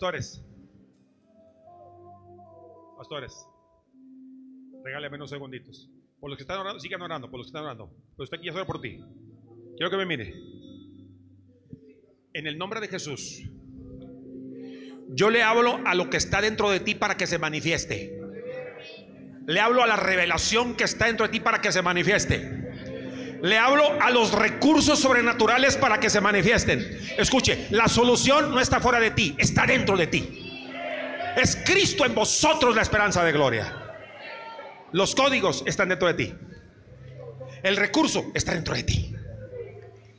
Pastores. 0.00 0.42
Pastores. 2.96 3.46
Regálame 4.82 5.16
unos 5.16 5.28
segunditos. 5.28 5.90
Por 6.18 6.30
los 6.30 6.38
que 6.38 6.44
están 6.44 6.58
orando, 6.58 6.80
sigan 6.80 7.02
orando. 7.02 7.30
Por 7.30 7.38
los 7.38 7.48
que 7.48 7.50
están 7.50 7.64
orando. 7.64 7.90
Pero 8.16 8.24
usted 8.24 8.38
quiere 8.38 8.52
hacer 8.52 8.66
por 8.66 8.80
ti. 8.80 8.98
Quiero 9.76 9.90
que 9.90 9.96
me 9.98 10.06
mire. 10.06 10.34
En 12.32 12.46
el 12.46 12.56
nombre 12.56 12.80
de 12.80 12.88
Jesús. 12.88 13.42
Yo 15.10 15.28
le 15.28 15.42
hablo 15.42 15.80
a 15.84 15.94
lo 15.94 16.08
que 16.08 16.16
está 16.16 16.40
dentro 16.40 16.70
de 16.70 16.80
ti 16.80 16.94
para 16.94 17.18
que 17.18 17.26
se 17.26 17.38
manifieste. 17.38 18.18
Le 19.46 19.60
hablo 19.60 19.82
a 19.82 19.86
la 19.86 19.96
revelación 19.96 20.76
que 20.76 20.84
está 20.84 21.08
dentro 21.08 21.26
de 21.26 21.32
ti 21.32 21.40
para 21.40 21.60
que 21.60 21.72
se 21.72 21.82
manifieste. 21.82 22.69
Le 23.42 23.56
hablo 23.56 24.00
a 24.00 24.10
los 24.10 24.32
recursos 24.32 24.98
sobrenaturales 24.98 25.76
para 25.76 25.98
que 25.98 26.10
se 26.10 26.20
manifiesten. 26.20 26.98
Escuche, 27.16 27.68
la 27.70 27.88
solución 27.88 28.50
no 28.50 28.60
está 28.60 28.80
fuera 28.80 29.00
de 29.00 29.10
ti, 29.12 29.34
está 29.38 29.66
dentro 29.66 29.96
de 29.96 30.06
ti. 30.06 30.72
Es 31.36 31.56
Cristo 31.64 32.04
en 32.04 32.14
vosotros 32.14 32.74
la 32.76 32.82
esperanza 32.82 33.24
de 33.24 33.32
gloria. 33.32 33.76
Los 34.92 35.14
códigos 35.14 35.62
están 35.66 35.88
dentro 35.88 36.08
de 36.08 36.14
ti. 36.14 36.34
El 37.62 37.76
recurso 37.76 38.30
está 38.34 38.52
dentro 38.52 38.74
de 38.74 38.82
ti. 38.82 39.14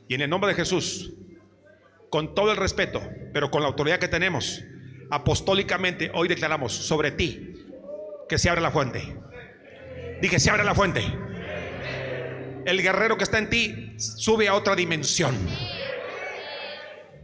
Y 0.08 0.14
en 0.14 0.22
el 0.22 0.30
nombre 0.30 0.50
de 0.50 0.56
Jesús, 0.56 1.12
con 2.10 2.34
todo 2.34 2.50
el 2.50 2.56
respeto, 2.56 3.02
pero 3.32 3.50
con 3.50 3.62
la 3.62 3.68
autoridad 3.68 3.98
que 3.98 4.08
tenemos, 4.08 4.62
apostólicamente 5.10 6.10
hoy 6.14 6.28
declaramos 6.28 6.72
sobre 6.72 7.10
ti 7.10 7.54
que 8.28 8.38
se 8.38 8.48
abre 8.48 8.60
la 8.60 8.70
fuente. 8.70 9.16
Dije, 10.20 10.40
se 10.40 10.50
abre 10.50 10.64
la 10.64 10.74
fuente. 10.74 11.02
El 12.64 12.82
guerrero 12.82 13.16
que 13.16 13.24
está 13.24 13.38
en 13.38 13.50
ti 13.50 13.94
sube 13.98 14.48
a 14.48 14.54
otra 14.54 14.76
dimensión. 14.76 15.36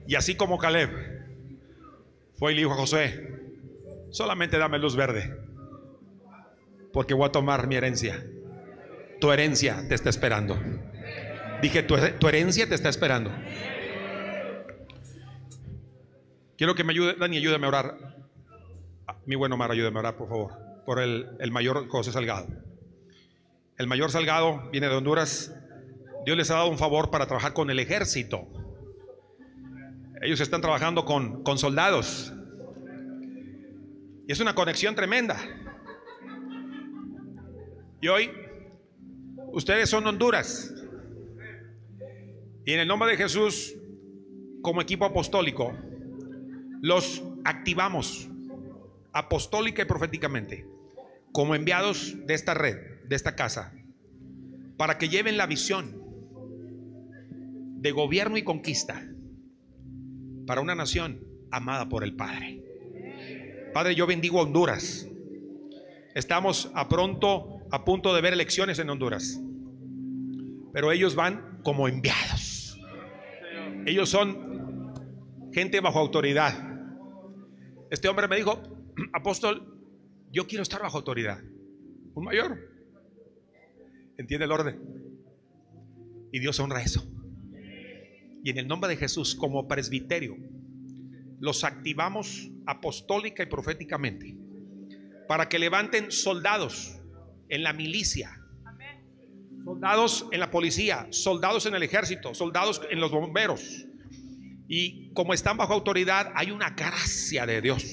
Y 0.06 0.14
así 0.14 0.36
como 0.36 0.58
Caleb 0.58 0.90
fue 2.34 2.52
y 2.52 2.54
le 2.54 2.62
dijo 2.62 2.72
a 2.72 2.76
José, 2.76 3.42
solamente 4.10 4.58
dame 4.58 4.78
luz 4.78 4.96
verde, 4.96 5.36
porque 6.92 7.14
voy 7.14 7.28
a 7.28 7.32
tomar 7.32 7.66
mi 7.66 7.76
herencia. 7.76 8.24
Tu 9.20 9.30
herencia 9.30 9.84
te 9.88 9.94
está 9.94 10.08
esperando. 10.08 10.58
Dije, 11.60 11.82
tu, 11.82 11.96
tu 12.18 12.28
herencia 12.28 12.68
te 12.68 12.74
está 12.74 12.88
esperando. 12.88 13.30
Quiero 16.56 16.74
que 16.74 16.84
me 16.84 16.92
ayude, 16.92 17.14
Dani, 17.14 17.36
ayúdame 17.36 17.66
a 17.66 17.68
orar. 17.68 18.16
Mi 19.26 19.36
buen 19.36 19.52
Omar, 19.52 19.70
ayúdame 19.70 19.98
a 19.98 20.00
orar, 20.00 20.16
por 20.16 20.28
favor, 20.28 20.52
por 20.86 21.00
el, 21.00 21.28
el 21.38 21.50
mayor 21.50 21.88
José 21.88 22.12
Salgado. 22.12 22.48
El 23.78 23.86
mayor 23.86 24.10
Salgado 24.10 24.68
viene 24.70 24.88
de 24.88 24.96
Honduras. 24.96 25.54
Dios 26.24 26.36
les 26.36 26.50
ha 26.50 26.54
dado 26.54 26.68
un 26.68 26.78
favor 26.78 27.10
para 27.10 27.26
trabajar 27.26 27.52
con 27.52 27.70
el 27.70 27.78
ejército. 27.78 28.46
Ellos 30.20 30.40
están 30.40 30.60
trabajando 30.60 31.04
con, 31.04 31.44
con 31.44 31.58
soldados. 31.58 32.32
Y 34.26 34.32
es 34.32 34.40
una 34.40 34.54
conexión 34.54 34.94
tremenda. 34.94 35.38
Y 38.00 38.08
hoy, 38.08 38.30
ustedes 39.52 39.88
son 39.88 40.06
Honduras. 40.06 40.74
Y 42.64 42.72
en 42.72 42.80
el 42.80 42.88
nombre 42.88 43.10
de 43.12 43.16
Jesús, 43.16 43.74
como 44.60 44.82
equipo 44.82 45.04
apostólico, 45.04 45.72
los 46.82 47.22
activamos 47.44 48.28
apostólica 49.12 49.82
y 49.82 49.84
proféticamente 49.86 50.66
como 51.32 51.54
enviados 51.54 52.14
de 52.26 52.34
esta 52.34 52.54
red, 52.54 52.97
de 53.08 53.16
esta 53.16 53.34
casa, 53.34 53.72
para 54.76 54.98
que 54.98 55.08
lleven 55.08 55.36
la 55.36 55.46
visión 55.46 56.02
de 57.80 57.90
gobierno 57.90 58.36
y 58.36 58.42
conquista 58.42 59.02
para 60.46 60.60
una 60.60 60.74
nación 60.74 61.20
amada 61.50 61.88
por 61.88 62.04
el 62.04 62.14
Padre. 62.14 62.62
Padre, 63.72 63.94
yo 63.94 64.06
bendigo 64.06 64.40
a 64.40 64.42
Honduras. 64.42 65.08
Estamos 66.14 66.70
a 66.74 66.88
pronto, 66.88 67.60
a 67.70 67.84
punto 67.84 68.14
de 68.14 68.20
ver 68.20 68.32
elecciones 68.32 68.78
en 68.78 68.90
Honduras. 68.90 69.40
Pero 70.72 70.92
ellos 70.92 71.14
van 71.14 71.60
como 71.62 71.88
enviados. 71.88 72.78
Ellos 73.86 74.08
son 74.08 74.92
gente 75.52 75.80
bajo 75.80 75.98
autoridad. 75.98 76.52
Este 77.90 78.08
hombre 78.08 78.28
me 78.28 78.36
dijo, 78.36 78.62
apóstol, 79.12 79.78
yo 80.30 80.46
quiero 80.46 80.62
estar 80.62 80.82
bajo 80.82 80.98
autoridad. 80.98 81.40
Un 82.14 82.24
mayor. 82.24 82.67
Entiende 84.18 84.46
el 84.46 84.52
orden. 84.52 84.80
Y 86.32 86.40
Dios 86.40 86.58
honra 86.58 86.82
eso. 86.82 87.08
Y 88.44 88.50
en 88.50 88.58
el 88.58 88.66
nombre 88.66 88.90
de 88.90 88.96
Jesús, 88.96 89.34
como 89.36 89.68
presbiterio, 89.68 90.36
los 91.40 91.62
activamos 91.62 92.50
apostólica 92.66 93.44
y 93.44 93.46
proféticamente 93.46 94.36
para 95.28 95.48
que 95.48 95.58
levanten 95.58 96.10
soldados 96.10 97.00
en 97.48 97.62
la 97.62 97.72
milicia, 97.72 98.42
soldados 99.64 100.26
en 100.32 100.40
la 100.40 100.50
policía, 100.50 101.06
soldados 101.10 101.66
en 101.66 101.74
el 101.74 101.82
ejército, 101.82 102.34
soldados 102.34 102.80
en 102.90 103.00
los 103.00 103.12
bomberos. 103.12 103.86
Y 104.66 105.12
como 105.12 105.32
están 105.32 105.56
bajo 105.56 105.74
autoridad, 105.74 106.32
hay 106.34 106.50
una 106.50 106.70
gracia 106.70 107.46
de 107.46 107.60
Dios 107.60 107.84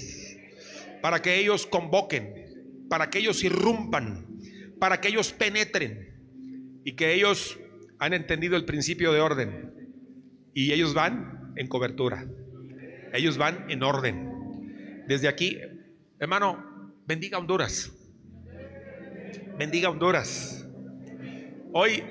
para 1.02 1.22
que 1.22 1.40
ellos 1.40 1.68
convoquen, 1.68 2.88
para 2.90 3.10
que 3.10 3.20
ellos 3.20 3.44
irrumpan, 3.44 4.40
para 4.80 5.00
que 5.00 5.10
ellos 5.10 5.32
penetren 5.32 6.15
y 6.86 6.94
que 6.94 7.14
ellos 7.14 7.60
han 8.00 8.14
entendido 8.14 8.56
el 8.56 8.64
principio 8.64 9.12
de 9.12 9.20
orden 9.20 9.74
y 10.54 10.72
ellos 10.72 10.94
van 10.94 11.54
en 11.58 11.68
cobertura. 11.68 12.26
Ellos 13.12 13.38
van 13.38 13.66
en 13.70 13.84
orden. 13.84 15.04
Desde 15.08 15.28
aquí, 15.28 15.60
hermano, 16.20 16.94
bendiga 17.06 17.40
Honduras. 17.40 17.92
Bendiga 19.58 19.90
Honduras. 19.90 20.68
Hoy 21.74 22.04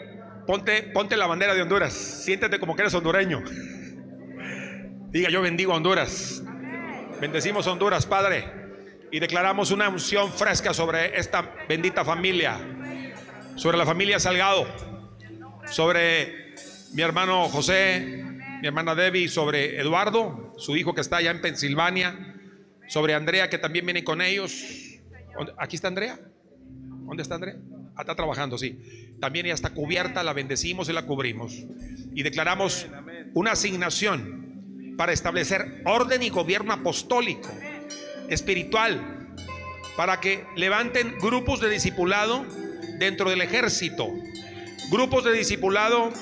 ponte, 0.47 0.83
ponte 0.93 1.17
la 1.17 1.27
bandera 1.27 1.55
de 1.55 1.63
Honduras. 1.63 1.93
Siéntete 1.93 2.59
como 2.59 2.75
que 2.75 2.83
eres 2.83 2.95
hondureño. 2.95 3.43
Diga 5.11 5.31
yo 5.31 5.41
bendigo 5.41 5.73
a 5.73 5.77
Honduras. 5.77 6.43
Bendecimos 7.21 7.67
Honduras, 7.69 8.07
Padre. 8.07 8.45
Y 9.13 9.21
declaramos 9.21 9.71
una 9.71 9.89
unción 9.89 10.33
fresca 10.33 10.75
sobre 10.75 11.17
esta 11.17 11.55
bendita 11.69 12.05
familia. 12.05 12.74
Sobre 13.57 13.79
la 13.79 13.87
familia 13.87 14.19
Salgado. 14.19 14.67
Sobre 15.71 16.55
mi 16.93 17.03
hermano 17.03 17.49
José, 17.49 18.25
mi 18.61 18.67
hermana 18.67 18.95
Debbie, 18.95 19.29
sobre 19.29 19.81
Eduardo, 19.81 20.53
su 20.59 20.77
hijo 20.77 20.95
que 20.95 21.01
está 21.01 21.19
allá 21.19 21.31
en 21.31 21.41
Pensilvania, 21.41 22.35
sobre 22.89 23.15
Andrea 23.15 23.49
que 23.49 23.59
también 23.59 23.87
viene 23.87 24.03
con 24.03 24.21
ellos. 24.21 24.65
¿Aquí 25.57 25.77
está 25.77 25.89
Andrea? 25.89 26.19
¿Dónde 26.69 27.23
está 27.23 27.37
Andrea? 27.37 27.57
Ah, 27.97 28.01
está 28.01 28.17
trabajando, 28.17 28.59
sí. 28.59 29.17
También 29.21 29.47
ella 29.47 29.55
está 29.55 29.71
cubierta, 29.71 30.25
la 30.25 30.33
bendecimos 30.33 30.89
y 30.89 30.93
la 30.93 31.07
cubrimos. 31.07 31.55
Y 32.13 32.23
declaramos 32.23 32.89
una 33.35 33.53
asignación 33.53 34.95
para 34.97 35.13
establecer 35.13 35.83
orden 35.85 36.23
y 36.23 36.29
gobierno 36.29 36.73
apostólico, 36.73 37.51
espiritual, 38.29 39.33
para 39.97 40.21
que 40.21 40.45
levanten 40.57 41.17
grupos 41.19 41.61
de 41.61 41.71
discipulado 41.71 42.45
dentro 42.99 43.31
del 43.31 43.41
ejército, 43.41 44.13
grupos 44.91 45.25
de 45.25 45.33
discipulado 45.33 46.13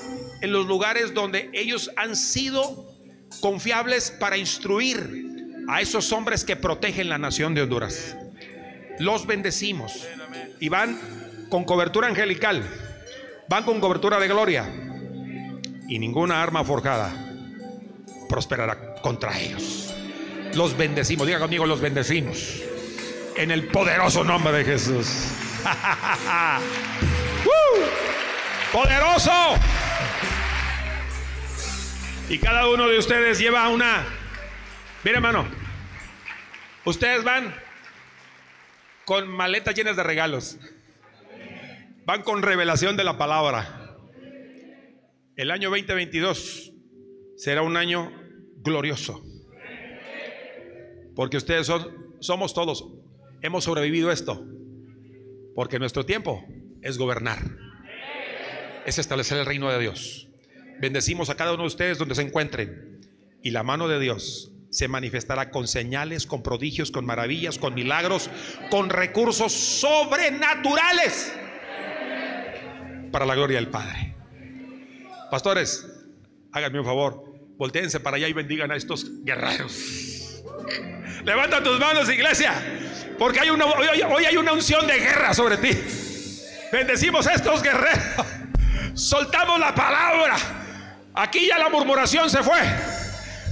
en 0.41 0.51
los 0.51 0.65
lugares 0.67 1.13
donde 1.13 1.49
ellos 1.53 1.91
han 1.95 2.15
sido 2.15 2.91
confiables 3.39 4.11
para 4.11 4.37
instruir 4.37 5.33
a 5.67 5.81
esos 5.81 6.11
hombres 6.11 6.43
que 6.43 6.55
protegen 6.55 7.09
la 7.09 7.17
nación 7.17 7.55
de 7.55 7.61
Honduras. 7.61 8.15
Los 8.99 9.25
bendecimos 9.25 10.07
y 10.59 10.69
van 10.69 10.99
con 11.49 11.63
cobertura 11.63 12.07
angelical, 12.07 12.63
van 13.47 13.63
con 13.63 13.79
cobertura 13.79 14.19
de 14.19 14.27
gloria 14.27 14.69
y 15.87 15.99
ninguna 15.99 16.41
arma 16.41 16.63
forjada 16.63 17.11
prosperará 18.29 18.95
contra 19.01 19.39
ellos. 19.39 19.93
Los 20.55 20.77
bendecimos, 20.77 21.25
diga 21.25 21.39
conmigo, 21.39 21.65
los 21.65 21.81
bendecimos 21.81 22.61
en 23.35 23.51
el 23.51 23.67
poderoso 23.67 24.23
nombre 24.23 24.53
de 24.53 24.65
Jesús. 24.65 25.07
¡Poderoso! 28.71 29.31
Y 32.29 32.37
cada 32.39 32.69
uno 32.69 32.87
de 32.87 32.97
ustedes 32.97 33.39
lleva 33.39 33.69
una... 33.69 34.05
Mira, 35.03 35.17
hermano. 35.17 35.45
Ustedes 36.85 37.23
van 37.23 37.53
con 39.05 39.29
maletas 39.29 39.75
llenas 39.75 39.95
de 39.95 40.03
regalos. 40.03 40.57
Van 42.05 42.23
con 42.23 42.41
revelación 42.41 42.97
de 42.97 43.03
la 43.03 43.17
palabra. 43.17 43.97
El 45.35 45.51
año 45.51 45.69
2022 45.69 46.73
será 47.37 47.61
un 47.61 47.77
año 47.77 48.11
glorioso. 48.57 49.23
Porque 51.15 51.37
ustedes 51.37 51.67
son, 51.67 52.15
somos 52.19 52.53
todos, 52.53 52.87
hemos 53.41 53.63
sobrevivido 53.63 54.11
esto. 54.11 54.45
Porque 55.55 55.79
nuestro 55.79 56.05
tiempo 56.05 56.45
es 56.81 56.97
gobernar. 56.97 57.39
Es 58.85 58.97
establecer 58.99 59.37
el 59.37 59.45
reino 59.45 59.71
de 59.71 59.79
Dios. 59.79 60.27
Bendecimos 60.79 61.29
a 61.29 61.35
cada 61.35 61.53
uno 61.53 61.63
de 61.63 61.67
ustedes 61.67 61.97
donde 61.97 62.15
se 62.15 62.21
encuentren. 62.21 63.01
Y 63.41 63.51
la 63.51 63.63
mano 63.63 63.87
de 63.87 63.99
Dios 63.99 64.51
se 64.69 64.87
manifestará 64.87 65.51
con 65.51 65.67
señales, 65.67 66.25
con 66.25 66.41
prodigios, 66.41 66.89
con 66.89 67.05
maravillas, 67.05 67.59
con 67.59 67.75
milagros, 67.75 68.29
con 68.71 68.89
recursos 68.89 69.53
sobrenaturales 69.53 71.33
para 73.11 73.25
la 73.27 73.35
gloria 73.35 73.57
del 73.57 73.69
Padre. 73.69 74.15
Pastores, 75.29 75.87
háganme 76.51 76.79
un 76.79 76.85
favor, 76.85 77.23
volteense 77.57 77.99
para 77.99 78.17
allá 78.17 78.27
y 78.27 78.33
bendigan 78.33 78.71
a 78.71 78.75
estos 78.75 79.23
guerreros. 79.23 80.43
Levanta 81.23 81.63
tus 81.63 81.79
manos, 81.79 82.09
iglesia, 82.09 82.53
porque 83.23 83.39
hay 83.39 83.51
una, 83.51 83.65
hoy, 83.67 84.25
hay 84.25 84.35
una 84.35 84.51
unción 84.51 84.85
de 84.85 84.99
guerra 84.99 85.33
sobre 85.33 85.55
ti. 85.55 85.69
Bendecimos 86.73 87.25
a 87.25 87.35
estos 87.35 87.63
guerreros. 87.63 88.27
Soltamos 88.95 89.57
la 89.61 89.73
palabra. 89.73 90.35
Aquí 91.13 91.47
ya 91.47 91.57
la 91.57 91.69
murmuración 91.69 92.29
se 92.29 92.43
fue. 92.43 92.59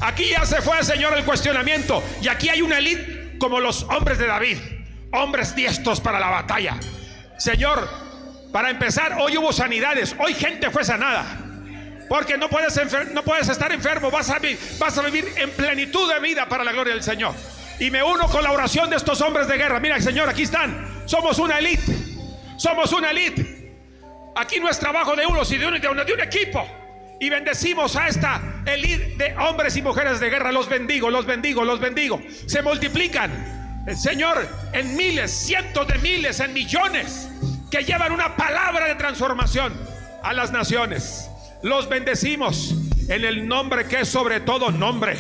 Aquí 0.02 0.26
ya 0.26 0.46
se 0.46 0.62
fue, 0.62 0.84
Señor, 0.84 1.18
el 1.18 1.24
cuestionamiento. 1.24 2.04
Y 2.22 2.28
aquí 2.28 2.50
hay 2.50 2.62
una 2.62 2.80
elite 2.80 3.38
como 3.40 3.62
los 3.62 3.84
hombres 3.84 4.18
de 4.18 4.28
David. 4.28 4.58
Hombres 5.14 5.56
diestros 5.56 6.02
para 6.02 6.20
la 6.20 6.28
batalla. 6.28 6.78
Señor, 7.38 7.90
para 8.52 8.72
empezar, 8.72 9.20
hoy 9.22 9.38
hubo 9.38 9.54
sanidades. 9.54 10.18
Hoy 10.20 10.34
gente 10.34 10.70
fue 10.70 10.84
sanada. 10.84 11.26
Porque 12.10 12.38
no 12.38 12.50
puedes, 12.50 12.78
no 13.14 13.24
puedes 13.24 13.48
estar 13.48 13.72
enfermo. 13.72 14.12
Vas 14.12 14.32
a, 14.32 14.42
vas 14.78 14.98
a 14.98 15.02
vivir 15.04 15.32
en 15.38 15.50
plenitud 15.52 16.14
de 16.14 16.20
vida 16.20 16.50
para 16.50 16.66
la 16.66 16.74
gloria 16.74 16.94
del 16.94 17.04
Señor. 17.04 17.34
Y 17.82 17.90
me 17.90 18.04
uno 18.04 18.28
con 18.28 18.44
la 18.44 18.52
oración 18.52 18.92
de 18.92 18.96
estos 18.96 19.22
hombres 19.22 19.48
de 19.48 19.58
guerra. 19.58 19.80
Mira, 19.80 20.00
Señor, 20.00 20.30
aquí 20.30 20.44
están. 20.44 21.02
Somos 21.08 21.40
una 21.40 21.58
elite. 21.58 21.98
Somos 22.56 22.94
una 22.94 23.10
elite. 23.10 23.76
Aquí 24.36 24.60
no 24.60 24.70
es 24.70 24.78
trabajo 24.78 25.16
de 25.16 25.26
unos 25.26 25.52
y 25.52 25.58
de, 25.58 25.66
un, 25.66 25.82
de 25.82 26.14
un 26.14 26.20
equipo. 26.20 26.64
Y 27.20 27.32
bendecimos 27.32 27.96
a 27.96 28.08
esta 28.08 28.62
elite 28.68 29.16
de 29.18 29.36
hombres 29.36 29.76
y 29.78 29.82
mujeres 29.82 30.20
de 30.20 30.30
guerra. 30.30 30.52
Los 30.52 30.70
bendigo, 30.70 31.10
los 31.10 31.26
bendigo, 31.26 31.66
los 31.66 31.80
bendigo. 31.80 32.22
Se 32.46 32.62
multiplican, 32.62 33.84
Señor, 33.98 34.48
en 34.74 34.96
miles, 34.96 35.32
cientos 35.32 35.88
de 35.88 35.98
miles, 35.98 36.40
en 36.40 36.54
millones, 36.54 37.30
que 37.72 37.84
llevan 37.84 38.12
una 38.12 38.36
palabra 38.36 38.90
de 38.90 38.94
transformación 38.94 39.74
a 40.22 40.34
las 40.34 40.52
naciones. 40.52 41.32
Los 41.64 41.90
bendecimos 41.90 42.76
en 43.10 43.26
el 43.26 43.48
nombre 43.48 43.88
que 43.88 44.02
es 44.02 44.08
sobre 44.08 44.40
todo 44.42 44.70
nombre, 44.70 45.18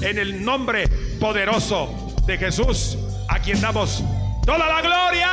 en 0.00 0.16
el 0.16 0.44
nombre 0.44 0.86
poderoso 1.18 2.03
de 2.26 2.38
Jesús, 2.38 2.98
a 3.28 3.38
quien 3.38 3.60
damos 3.60 4.02
toda 4.44 4.68
la 4.68 4.80
gloria, 4.80 5.30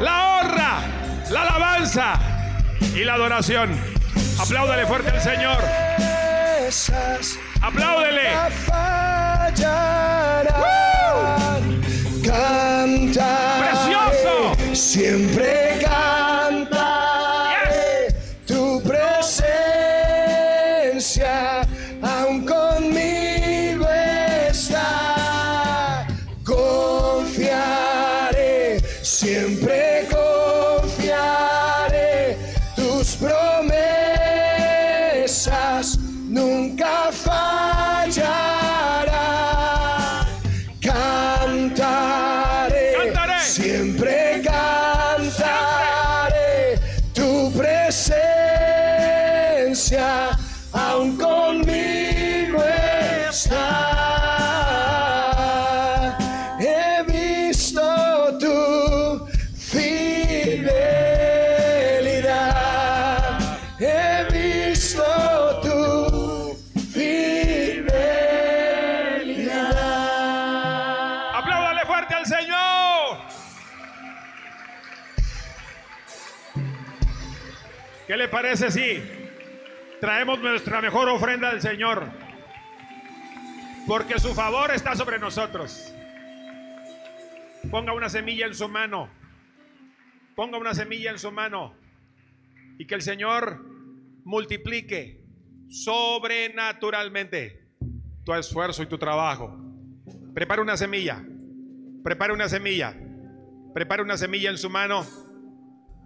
la 0.00 0.38
honra 0.40 0.96
la 1.30 1.42
alabanza 1.42 2.18
y 2.94 3.04
la 3.04 3.14
adoración. 3.14 3.78
Apláudale 4.38 4.86
fuerte 4.86 5.10
al 5.10 5.20
Señor. 5.20 5.58
Apláudele. 7.62 8.30
Canta. 12.24 13.58
Precioso. 13.58 14.74
Siempre 14.74 15.78
aún 50.76 51.16
conmigo 51.16 52.62
está. 53.30 53.72
He 56.58 57.02
visto 57.06 57.80
tu 58.38 59.26
fidelidad, 59.56 60.38
he 63.80 64.24
visto 64.32 65.02
tu 65.62 66.56
fidelidad. 66.92 68.14
Apláudale 71.34 71.84
fuerte 71.86 72.14
al 72.14 72.26
Señor. 72.26 73.18
¿Qué 78.06 78.16
le 78.16 78.28
parece 78.28 78.70
si 78.70 79.15
traemos 80.00 80.40
nuestra 80.40 80.80
mejor 80.80 81.08
ofrenda 81.08 81.50
al 81.50 81.60
Señor? 81.60 82.10
Porque 83.86 84.18
su 84.18 84.34
favor 84.34 84.72
está 84.72 84.96
sobre 84.96 85.18
nosotros. 85.18 85.92
Ponga 87.70 87.92
una 87.92 88.08
semilla 88.08 88.46
en 88.46 88.54
su 88.54 88.68
mano. 88.68 89.08
Ponga 90.34 90.58
una 90.58 90.74
semilla 90.74 91.10
en 91.10 91.18
su 91.18 91.30
mano. 91.30 91.74
Y 92.78 92.86
que 92.86 92.94
el 92.94 93.02
Señor 93.02 93.64
multiplique 94.24 95.20
sobrenaturalmente 95.68 97.64
tu 98.24 98.34
esfuerzo 98.34 98.82
y 98.82 98.86
tu 98.86 98.98
trabajo. 98.98 99.56
Prepara 100.34 100.62
una 100.62 100.76
semilla. 100.76 101.24
Prepara 102.02 102.34
una 102.34 102.48
semilla. 102.48 102.94
Prepara 103.72 104.02
una 104.02 104.16
semilla 104.16 104.50
en 104.50 104.58
su 104.58 104.68
mano. 104.68 105.06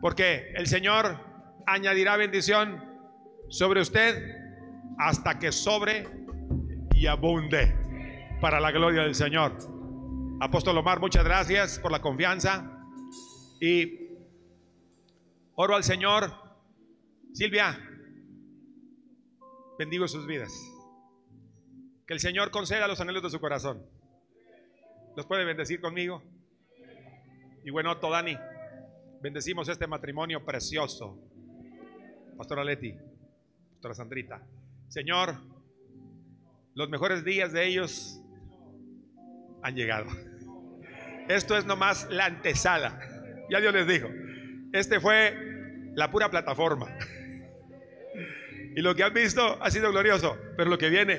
Porque 0.01 0.53
el 0.55 0.67
Señor 0.67 1.19
añadirá 1.67 2.17
bendición 2.17 2.90
sobre 3.51 3.81
usted 3.81 4.37
hasta 4.97 5.39
que 5.39 5.53
sobre 5.53 6.09
y 6.95 7.07
abunde 7.07 7.77
para 8.41 8.61
la 8.61 8.71
gloria 8.71 9.03
del 9.03 9.15
Señor. 9.15 9.59
Apóstol 10.41 10.79
Omar, 10.79 11.01
muchas 11.01 11.25
gracias 11.25 11.79
por 11.79 11.93
la 11.93 12.01
confianza. 12.01 12.87
Y 13.61 14.09
oro 15.55 15.75
al 15.75 15.85
Señor. 15.85 16.33
Silvia, 17.35 17.79
bendigo 19.79 20.09
sus 20.09 20.27
vidas. 20.27 20.53
Que 22.07 22.15
el 22.15 22.21
Señor 22.21 22.51
conceda 22.51 22.89
los 22.89 23.01
anhelos 23.01 23.23
de 23.23 23.31
su 23.31 23.41
corazón. 23.41 23.85
¿Los 25.17 25.27
puede 25.27 25.45
bendecir 25.45 25.81
conmigo? 25.81 26.23
Y 27.65 27.71
bueno, 27.71 27.95
Dani, 27.95 28.37
bendecimos 29.21 29.69
este 29.69 29.87
matrimonio 29.87 30.45
precioso. 30.45 31.19
Pastora 32.37 32.65
Leti, 32.65 32.95
Sandrita. 33.95 34.43
Señor, 34.89 35.37
los 36.75 36.89
mejores 36.89 37.25
días 37.25 37.53
de 37.53 37.67
ellos 37.67 38.21
han 39.63 39.75
llegado. 39.75 40.07
Esto 41.29 41.57
es 41.57 41.65
nomás 41.65 42.09
la 42.11 42.27
antesala. 42.27 43.01
Ya 43.51 43.61
Dios 43.61 43.73
les 43.73 43.87
dijo. 43.87 44.09
Este 44.73 45.01
fue 45.01 45.37
la 45.95 46.11
pura 46.11 46.31
plataforma. 46.31 46.97
Y 48.77 48.81
lo 48.83 48.95
que 48.95 49.03
han 49.03 49.15
visto 49.15 49.59
ha 49.61 49.71
sido 49.71 49.91
glorioso, 49.91 50.37
pero 50.57 50.71
lo 50.71 50.79
que 50.79 50.91
viene 50.91 51.19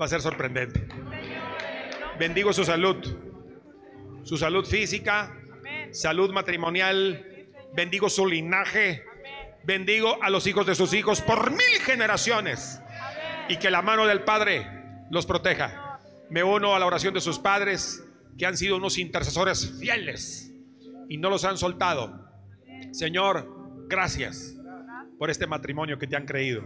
va 0.00 0.06
a 0.06 0.08
ser 0.08 0.20
sorprendente. 0.20 0.86
Bendigo 2.18 2.52
su 2.52 2.64
salud, 2.64 2.96
su 4.24 4.36
salud 4.36 4.64
física, 4.64 5.38
salud 5.92 6.32
matrimonial, 6.32 7.24
bendigo 7.74 8.08
su 8.08 8.26
linaje, 8.26 9.04
bendigo 9.64 10.22
a 10.22 10.30
los 10.30 10.46
hijos 10.46 10.66
de 10.66 10.74
sus 10.74 10.92
hijos 10.92 11.20
por 11.20 11.50
mil 11.50 11.80
generaciones 11.84 12.80
y 13.48 13.56
que 13.56 13.70
la 13.70 13.82
mano 13.82 14.06
del 14.06 14.22
Padre 14.22 14.66
los 15.10 15.26
proteja. 15.26 16.00
Me 16.30 16.42
uno 16.42 16.74
a 16.74 16.78
la 16.78 16.86
oración 16.86 17.14
de 17.14 17.20
sus 17.20 17.38
padres 17.38 18.04
que 18.36 18.46
han 18.46 18.56
sido 18.56 18.76
unos 18.76 18.98
intercesores 18.98 19.78
fieles 19.80 20.52
y 21.08 21.16
no 21.16 21.30
los 21.30 21.44
han 21.44 21.58
soltado. 21.58 22.28
Señor, 22.92 23.86
gracias 23.88 24.54
por 25.18 25.30
este 25.30 25.46
matrimonio 25.46 25.98
que 25.98 26.06
te 26.06 26.16
han 26.16 26.26
creído, 26.26 26.62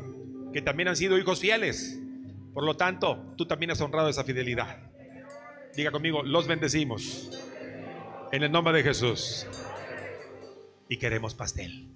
que 0.53 0.63
también 0.63 0.89
han 0.89 0.97
sido 0.97 1.19
hijos 1.19 1.41
fieles. 1.41 1.99
Por 2.53 2.65
lo 2.65 2.77
tanto, 2.77 3.33
tú 3.37 3.47
también 3.47 3.71
has 3.71 3.81
honrado 3.81 4.09
esa 4.09 4.25
fidelidad. 4.25 4.91
Diga 5.75 5.91
conmigo, 5.91 6.23
los 6.23 6.47
bendecimos. 6.47 7.31
En 8.31 8.43
el 8.43 8.53
nombre 8.53 8.75
de 8.75 8.83
Jesús. 8.83 9.47
Y 10.89 10.99
queremos 10.99 11.35
pastel. 11.35 11.89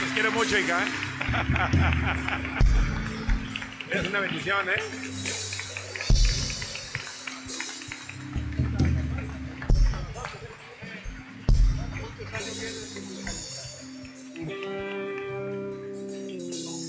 Los 0.00 0.10
quiero 0.14 0.32
mucho, 0.32 0.58
hija. 0.58 0.84
Es 3.90 4.08
una 4.08 4.20
bendición, 4.20 4.66
¿eh? 4.70 4.82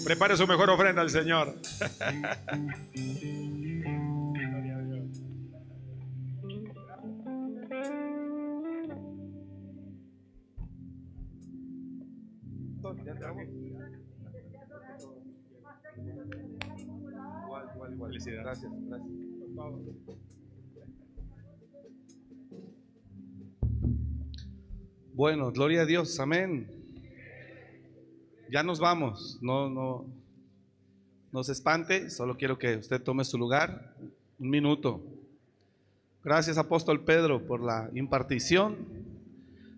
Prepare 0.05 0.37
su 0.37 0.47
mejor 0.47 0.69
ofrenda 0.69 1.01
al 1.01 1.09
Señor. 1.09 1.55
Gracias, 18.39 18.71
Bueno, 25.13 25.51
gloria 25.51 25.81
a 25.81 25.85
Dios, 25.85 26.19
amén. 26.19 26.67
Ya 28.49 28.63
nos 28.63 28.79
vamos, 28.79 29.37
no, 29.41 29.69
no, 29.69 30.05
no 31.31 31.43
se 31.43 31.51
espante, 31.51 32.09
solo 32.09 32.35
quiero 32.35 32.57
que 32.57 32.77
usted 32.77 33.01
tome 33.01 33.23
su 33.23 33.37
lugar. 33.37 33.95
Un 34.39 34.49
minuto. 34.49 35.03
Gracias, 36.23 36.57
apóstol 36.57 37.03
Pedro, 37.03 37.45
por 37.45 37.61
la 37.61 37.89
impartición. 37.93 38.77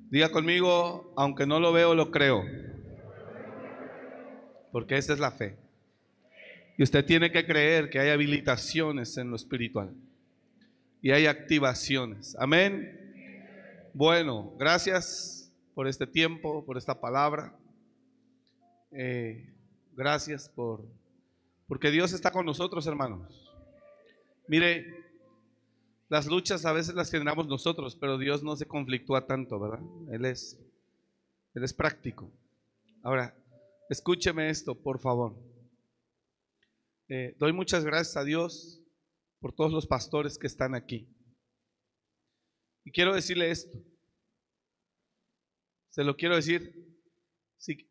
Diga 0.10 0.32
conmigo, 0.32 1.12
aunque 1.18 1.46
no 1.46 1.60
lo 1.60 1.74
veo, 1.74 1.96
lo 1.96 2.12
creo. 2.12 2.44
Porque 4.76 4.98
esa 4.98 5.14
es 5.14 5.20
la 5.20 5.32
fe. 5.32 5.58
Y 6.78 6.84
usted 6.84 7.06
tiene 7.06 7.32
que 7.32 7.46
creer 7.46 7.90
que 7.90 7.98
hay 7.98 8.10
habilitaciones 8.10 9.16
en 9.16 9.30
lo 9.30 9.38
espiritual. 9.38 9.96
Y 11.02 11.12
hay 11.12 11.28
activaciones. 11.28 12.36
Amén. 12.38 13.90
Bueno, 13.94 14.54
gracias 14.60 15.50
por 15.74 15.88
este 15.88 16.06
tiempo, 16.06 16.66
por 16.66 16.78
esta 16.78 17.00
palabra. 17.00 17.58
Eh, 18.92 19.56
gracias 19.94 20.50
por, 20.50 20.86
porque 21.70 21.90
Dios 21.90 22.12
está 22.12 22.30
con 22.30 22.46
nosotros, 22.46 22.86
hermanos. 22.86 23.50
Mire, 24.46 24.88
las 26.10 26.28
luchas 26.28 26.66
a 26.66 26.74
veces 26.74 26.96
las 26.96 27.10
generamos 27.10 27.48
nosotros, 27.48 27.96
pero 27.96 28.18
Dios 28.18 28.44
no 28.44 28.58
se 28.58 28.66
conflictúa 28.66 29.26
tanto, 29.26 29.58
¿verdad? 29.58 29.80
Él 30.12 30.26
es, 30.26 30.60
Él 31.54 31.64
es 31.64 31.74
práctico. 31.74 32.30
Ahora, 33.04 33.34
escúcheme 33.90 34.50
esto, 34.50 34.82
por 34.82 35.00
favor. 35.00 35.36
Eh, 37.08 37.36
doy 37.38 37.54
muchas 37.54 37.86
gracias 37.86 38.18
a 38.18 38.24
Dios 38.24 38.82
por 39.40 39.54
todos 39.54 39.72
los 39.72 39.86
pastores 39.86 40.38
que 40.38 40.48
están 40.48 40.74
aquí. 40.74 41.08
Y 42.84 42.92
quiero 42.92 43.14
decirle 43.14 43.52
esto. 43.52 43.78
Se 45.90 46.04
lo 46.04 46.16
quiero 46.16 46.36
decir. 46.36 46.74
Si, 47.58 47.90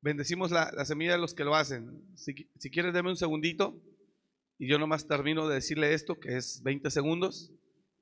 bendecimos 0.00 0.50
la, 0.50 0.70
la 0.72 0.84
semilla 0.84 1.12
de 1.12 1.18
los 1.18 1.34
que 1.34 1.44
lo 1.44 1.54
hacen. 1.54 2.16
Si, 2.16 2.50
si 2.56 2.70
quieres, 2.70 2.94
deme 2.94 3.10
un 3.10 3.16
segundito. 3.16 3.80
Y 4.58 4.68
yo 4.68 4.78
nomás 4.78 5.08
termino 5.08 5.48
de 5.48 5.56
decirle 5.56 5.94
esto, 5.94 6.20
que 6.20 6.36
es 6.36 6.62
20 6.62 6.90
segundos. 6.90 7.52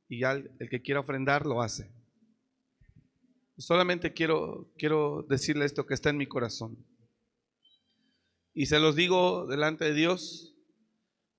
Y 0.09 0.21
ya 0.21 0.33
el, 0.33 0.51
el 0.59 0.69
que 0.69 0.83
quiera 0.83 1.01
ofrendar 1.01 1.47
lo 1.47 1.63
hace. 1.63 1.98
Solamente 3.59 4.13
quiero, 4.13 4.71
quiero 4.79 5.27
decirle 5.29 5.65
esto 5.65 5.85
que 5.85 5.95
está 5.95 6.11
en 6.11 6.17
mi 6.17 6.27
corazón. 6.27 6.79
Y 8.55 8.67
se 8.67 8.79
los 8.79 8.95
digo 8.95 9.47
delante 9.49 9.85
de 9.85 9.95
Dios, 9.95 10.55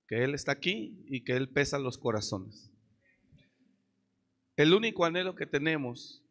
que 0.06 0.24
Él 0.26 0.36
está 0.36 0.52
aquí 0.52 1.06
y 1.08 1.24
que 1.24 1.38
Él 1.38 1.48
pesa 1.48 1.80
los 1.80 1.98
corazones. 1.98 2.72
El 4.58 4.74
único 4.74 5.06
anhelo 5.06 5.36
que 5.36 5.46
tenemos, 5.46 6.22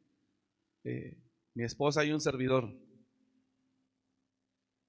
eh, 0.85 1.16
mi 1.55 1.65
esposa 1.65 2.05
y 2.05 2.12
un 2.12 2.20
servidor, 2.20 2.70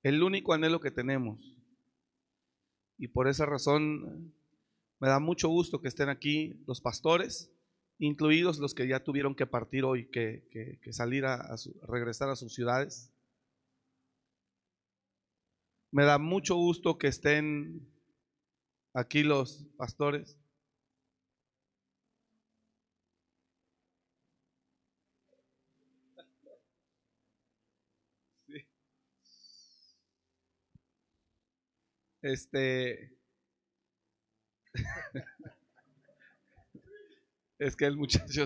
el 0.04 0.22
único 0.22 0.54
anhelo 0.54 0.82
que 0.82 0.92
tenemos, 0.92 1.56
y 2.98 3.08
por 3.08 3.30
esa 3.30 3.46
razón 3.46 4.34
me 5.00 5.08
da 5.08 5.20
mucho 5.20 5.48
gusto 5.48 5.82
que 5.82 5.88
estén 5.88 6.10
aquí 6.10 6.62
los 6.68 6.82
pastores, 6.82 7.50
incluidos 8.00 8.58
los 8.60 8.74
que 8.74 8.88
ya 8.88 9.04
tuvieron 9.04 9.36
que 9.36 9.46
partir 9.46 9.84
hoy, 9.84 10.08
que, 10.10 10.48
que, 10.82 10.94
salir 10.94 11.26
a, 11.26 11.36
a 11.36 11.58
su, 11.58 11.80
regresar 11.88 12.30
a 12.30 12.36
sus 12.36 12.54
ciudades. 12.54 13.12
Me 15.92 16.04
da 16.04 16.18
mucho 16.18 16.56
gusto 16.56 16.98
que 16.98 17.08
estén 17.08 17.88
aquí 18.94 19.24
los 19.24 19.66
pastores. 19.78 20.38
Sí. 28.48 28.66
Este. 32.22 33.12
es 37.60 37.76
que 37.76 37.86
el 37.86 37.98
muchacho, 37.98 38.46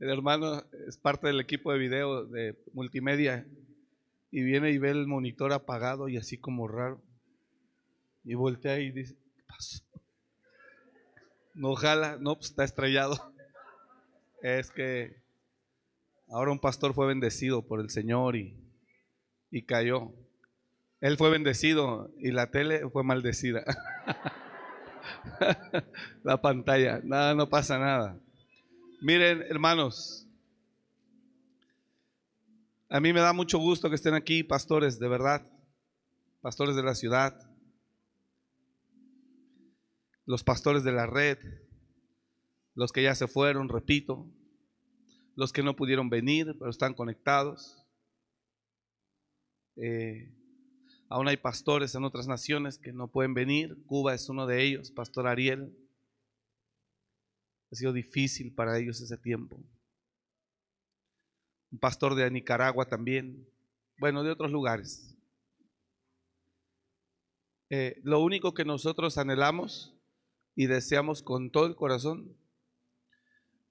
el 0.00 0.10
hermano 0.10 0.64
es 0.86 0.98
parte 0.98 1.28
del 1.28 1.40
equipo 1.40 1.72
de 1.72 1.78
video 1.78 2.24
de 2.26 2.60
multimedia 2.74 3.46
y 4.30 4.42
viene 4.42 4.70
y 4.70 4.78
ve 4.78 4.90
el 4.90 5.06
monitor 5.06 5.52
apagado 5.52 6.08
y 6.08 6.16
así 6.16 6.38
como 6.38 6.68
raro. 6.68 7.00
Y 8.24 8.34
voltea 8.34 8.78
y 8.80 8.90
dice, 8.90 9.16
¿qué 9.36 9.42
pasó? 9.46 9.84
No 11.54 11.74
jala, 11.74 12.18
no, 12.20 12.34
pues 12.34 12.50
está 12.50 12.64
estrellado. 12.64 13.32
Es 14.42 14.70
que 14.70 15.22
ahora 16.28 16.52
un 16.52 16.60
pastor 16.60 16.94
fue 16.94 17.06
bendecido 17.06 17.66
por 17.66 17.80
el 17.80 17.90
Señor 17.90 18.36
y, 18.36 18.56
y 19.50 19.62
cayó. 19.62 20.12
Él 21.00 21.16
fue 21.16 21.30
bendecido 21.30 22.12
y 22.18 22.32
la 22.32 22.50
tele 22.50 22.88
fue 22.90 23.02
maldecida. 23.02 23.64
la 26.22 26.40
pantalla, 26.40 27.00
nada, 27.02 27.34
no 27.34 27.48
pasa 27.48 27.78
nada. 27.78 28.20
Miren, 29.00 29.42
hermanos, 29.42 30.26
a 32.88 32.98
mí 32.98 33.12
me 33.12 33.20
da 33.20 33.32
mucho 33.32 33.58
gusto 33.58 33.88
que 33.88 33.94
estén 33.94 34.14
aquí, 34.14 34.42
pastores, 34.42 34.98
de 34.98 35.06
verdad, 35.06 35.46
pastores 36.40 36.74
de 36.74 36.82
la 36.82 36.96
ciudad, 36.96 37.38
los 40.26 40.42
pastores 40.42 40.82
de 40.82 40.90
la 40.90 41.06
red, 41.06 41.38
los 42.74 42.90
que 42.90 43.04
ya 43.04 43.14
se 43.14 43.28
fueron, 43.28 43.68
repito, 43.68 44.28
los 45.36 45.52
que 45.52 45.62
no 45.62 45.76
pudieron 45.76 46.10
venir, 46.10 46.56
pero 46.58 46.68
están 46.68 46.94
conectados. 46.94 47.80
Eh, 49.76 50.34
aún 51.08 51.28
hay 51.28 51.36
pastores 51.36 51.94
en 51.94 52.02
otras 52.02 52.26
naciones 52.26 52.78
que 52.78 52.92
no 52.92 53.12
pueden 53.12 53.32
venir. 53.32 53.80
Cuba 53.86 54.14
es 54.14 54.28
uno 54.28 54.48
de 54.48 54.64
ellos, 54.64 54.90
Pastor 54.90 55.28
Ariel. 55.28 55.87
Ha 57.70 57.74
sido 57.74 57.92
difícil 57.92 58.54
para 58.54 58.78
ellos 58.78 59.00
ese 59.00 59.16
tiempo 59.16 59.60
un 61.70 61.78
pastor 61.78 62.14
de 62.14 62.30
Nicaragua 62.30 62.86
también, 62.86 63.46
bueno, 63.98 64.22
de 64.22 64.30
otros 64.30 64.50
lugares. 64.50 65.14
Eh, 67.70 68.00
lo 68.02 68.20
único 68.20 68.54
que 68.54 68.64
nosotros 68.64 69.18
anhelamos 69.18 69.94
y 70.54 70.66
deseamos 70.66 71.22
con 71.22 71.50
todo 71.50 71.66
el 71.66 71.76
corazón 71.76 72.34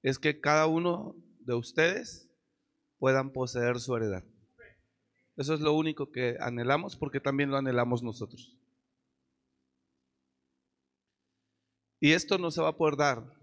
es 0.04 0.20
que 0.20 0.40
cada 0.40 0.68
uno 0.68 1.16
de 1.40 1.56
ustedes 1.56 2.30
puedan 3.00 3.32
poseer 3.32 3.80
su 3.80 3.96
heredad. 3.96 4.24
Eso 5.36 5.54
es 5.54 5.60
lo 5.60 5.74
único 5.74 6.12
que 6.12 6.38
anhelamos 6.40 6.96
porque 6.96 7.20
también 7.20 7.50
lo 7.50 7.58
anhelamos 7.58 8.04
nosotros. 8.04 8.56
Y 12.00 12.12
esto 12.12 12.38
no 12.38 12.52
se 12.52 12.62
va 12.62 12.70
a 12.70 12.78
poder 12.78 12.96
dar 12.96 13.34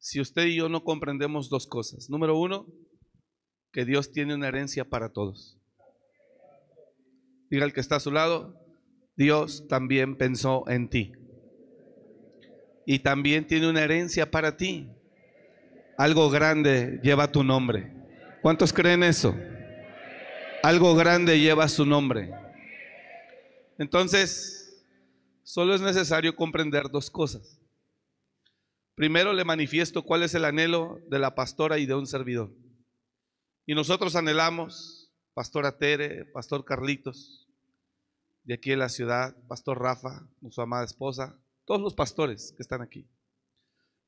si 0.00 0.18
usted 0.18 0.46
y 0.46 0.56
yo 0.56 0.68
no 0.68 0.82
comprendemos 0.82 1.50
dos 1.50 1.66
cosas. 1.66 2.08
Número 2.08 2.36
uno, 2.36 2.66
que 3.70 3.84
Dios 3.84 4.10
tiene 4.10 4.34
una 4.34 4.48
herencia 4.48 4.84
para 4.84 5.12
todos. 5.12 5.58
Diga 7.50 7.66
el 7.66 7.72
que 7.72 7.80
está 7.80 7.96
a 7.96 8.00
su 8.00 8.10
lado, 8.10 8.56
Dios 9.14 9.68
también 9.68 10.16
pensó 10.16 10.68
en 10.68 10.88
ti. 10.88 11.12
Y 12.86 13.00
también 13.00 13.46
tiene 13.46 13.68
una 13.68 13.82
herencia 13.82 14.30
para 14.30 14.56
ti. 14.56 14.88
Algo 15.98 16.30
grande 16.30 16.98
lleva 17.02 17.30
tu 17.30 17.44
nombre. 17.44 17.92
¿Cuántos 18.40 18.72
creen 18.72 19.02
eso? 19.02 19.36
Algo 20.62 20.94
grande 20.94 21.38
lleva 21.38 21.68
su 21.68 21.84
nombre. 21.84 22.32
Entonces, 23.78 24.82
solo 25.42 25.74
es 25.74 25.82
necesario 25.82 26.34
comprender 26.34 26.88
dos 26.90 27.10
cosas. 27.10 27.59
Primero 29.00 29.32
le 29.32 29.46
manifiesto 29.46 30.02
cuál 30.02 30.24
es 30.24 30.34
el 30.34 30.44
anhelo 30.44 31.00
de 31.08 31.18
la 31.18 31.34
pastora 31.34 31.78
y 31.78 31.86
de 31.86 31.94
un 31.94 32.06
servidor. 32.06 32.52
Y 33.64 33.74
nosotros 33.74 34.14
anhelamos, 34.14 35.10
Pastor 35.32 35.72
Tere, 35.78 36.26
Pastor 36.26 36.66
Carlitos, 36.66 37.48
de 38.42 38.52
aquí 38.52 38.72
en 38.72 38.78
la 38.78 38.90
ciudad, 38.90 39.34
Pastor 39.48 39.80
Rafa, 39.80 40.28
su 40.50 40.60
amada 40.60 40.84
esposa, 40.84 41.34
todos 41.64 41.80
los 41.80 41.94
pastores 41.94 42.52
que 42.54 42.62
están 42.62 42.82
aquí. 42.82 43.08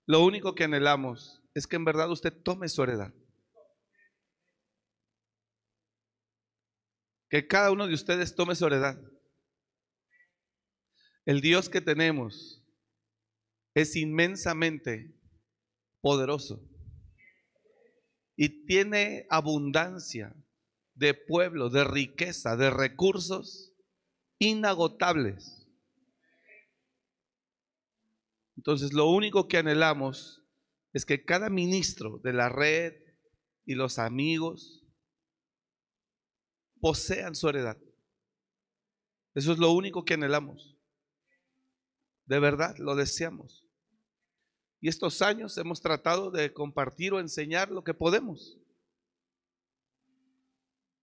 Lo 0.04 0.22
único 0.22 0.54
que 0.54 0.64
anhelamos 0.64 1.40
es 1.54 1.66
que 1.66 1.76
en 1.76 1.86
verdad 1.86 2.10
usted 2.10 2.42
tome 2.42 2.68
su 2.68 2.82
heredad. 2.82 3.14
Que 7.30 7.48
cada 7.48 7.70
uno 7.70 7.86
de 7.86 7.94
ustedes 7.94 8.34
tome 8.34 8.54
su 8.54 8.66
heredad. 8.66 9.00
El 11.24 11.40
Dios 11.40 11.70
que 11.70 11.80
tenemos 11.80 12.61
es 13.74 13.96
inmensamente 13.96 15.14
poderoso 16.00 16.62
y 18.36 18.66
tiene 18.66 19.26
abundancia 19.30 20.34
de 20.94 21.14
pueblo, 21.14 21.70
de 21.70 21.84
riqueza, 21.84 22.56
de 22.56 22.70
recursos 22.70 23.72
inagotables. 24.38 25.66
Entonces 28.56 28.92
lo 28.92 29.08
único 29.10 29.48
que 29.48 29.58
anhelamos 29.58 30.42
es 30.92 31.06
que 31.06 31.24
cada 31.24 31.48
ministro 31.48 32.18
de 32.18 32.32
la 32.32 32.48
red 32.48 32.94
y 33.64 33.74
los 33.74 33.98
amigos 33.98 34.84
posean 36.80 37.34
su 37.34 37.48
heredad. 37.48 37.78
Eso 39.34 39.52
es 39.52 39.58
lo 39.58 39.72
único 39.72 40.04
que 40.04 40.14
anhelamos. 40.14 40.76
De 42.26 42.38
verdad, 42.38 42.76
lo 42.78 42.94
deseamos. 42.94 43.61
Y 44.82 44.88
estos 44.88 45.22
años 45.22 45.56
hemos 45.58 45.80
tratado 45.80 46.32
de 46.32 46.52
compartir 46.52 47.12
o 47.12 47.20
enseñar 47.20 47.70
lo 47.70 47.84
que 47.84 47.94
podemos. 47.94 48.58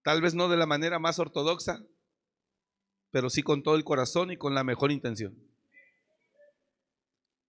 Tal 0.04 0.20
vez 0.20 0.34
no 0.34 0.50
de 0.50 0.58
la 0.58 0.66
manera 0.66 0.98
más 0.98 1.18
ortodoxa, 1.18 1.82
pero 3.10 3.30
sí 3.30 3.42
con 3.42 3.62
todo 3.62 3.76
el 3.76 3.84
corazón 3.84 4.30
y 4.30 4.36
con 4.36 4.54
la 4.54 4.64
mejor 4.64 4.92
intención. 4.92 5.34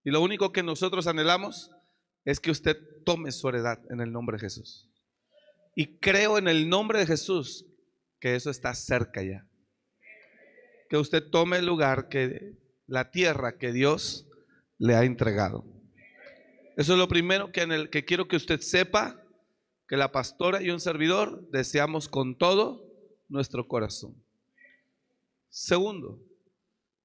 Y 0.04 0.10
lo 0.10 0.22
único 0.22 0.52
que 0.52 0.62
nosotros 0.62 1.06
anhelamos 1.06 1.70
es 2.24 2.40
que 2.40 2.50
usted 2.50 2.78
tome 3.04 3.30
su 3.30 3.50
heredad 3.50 3.80
en 3.90 4.00
el 4.00 4.10
nombre 4.10 4.38
de 4.38 4.40
Jesús. 4.40 4.90
Y 5.76 5.98
creo 5.98 6.38
en 6.38 6.48
el 6.48 6.70
nombre 6.70 6.98
de 6.98 7.06
Jesús 7.06 7.66
que 8.20 8.36
eso 8.36 8.50
está 8.50 8.74
cerca 8.74 9.22
ya. 9.22 9.46
Que 10.88 10.96
usted 10.96 11.28
tome 11.28 11.58
el 11.58 11.66
lugar 11.66 12.08
que 12.08 12.56
la 12.86 13.10
tierra 13.10 13.58
que 13.58 13.70
Dios 13.70 14.26
le 14.78 14.94
ha 14.94 15.04
entregado. 15.04 15.81
Eso 16.76 16.92
es 16.92 16.98
lo 16.98 17.08
primero 17.08 17.52
que, 17.52 17.62
en 17.62 17.72
el, 17.72 17.90
que 17.90 18.04
quiero 18.04 18.28
que 18.28 18.36
usted 18.36 18.60
sepa, 18.60 19.22
que 19.86 19.96
la 19.96 20.10
pastora 20.10 20.62
y 20.62 20.70
un 20.70 20.80
servidor 20.80 21.50
deseamos 21.50 22.08
con 22.08 22.36
todo 22.36 22.90
nuestro 23.28 23.68
corazón. 23.68 24.14
Segundo, 25.50 26.18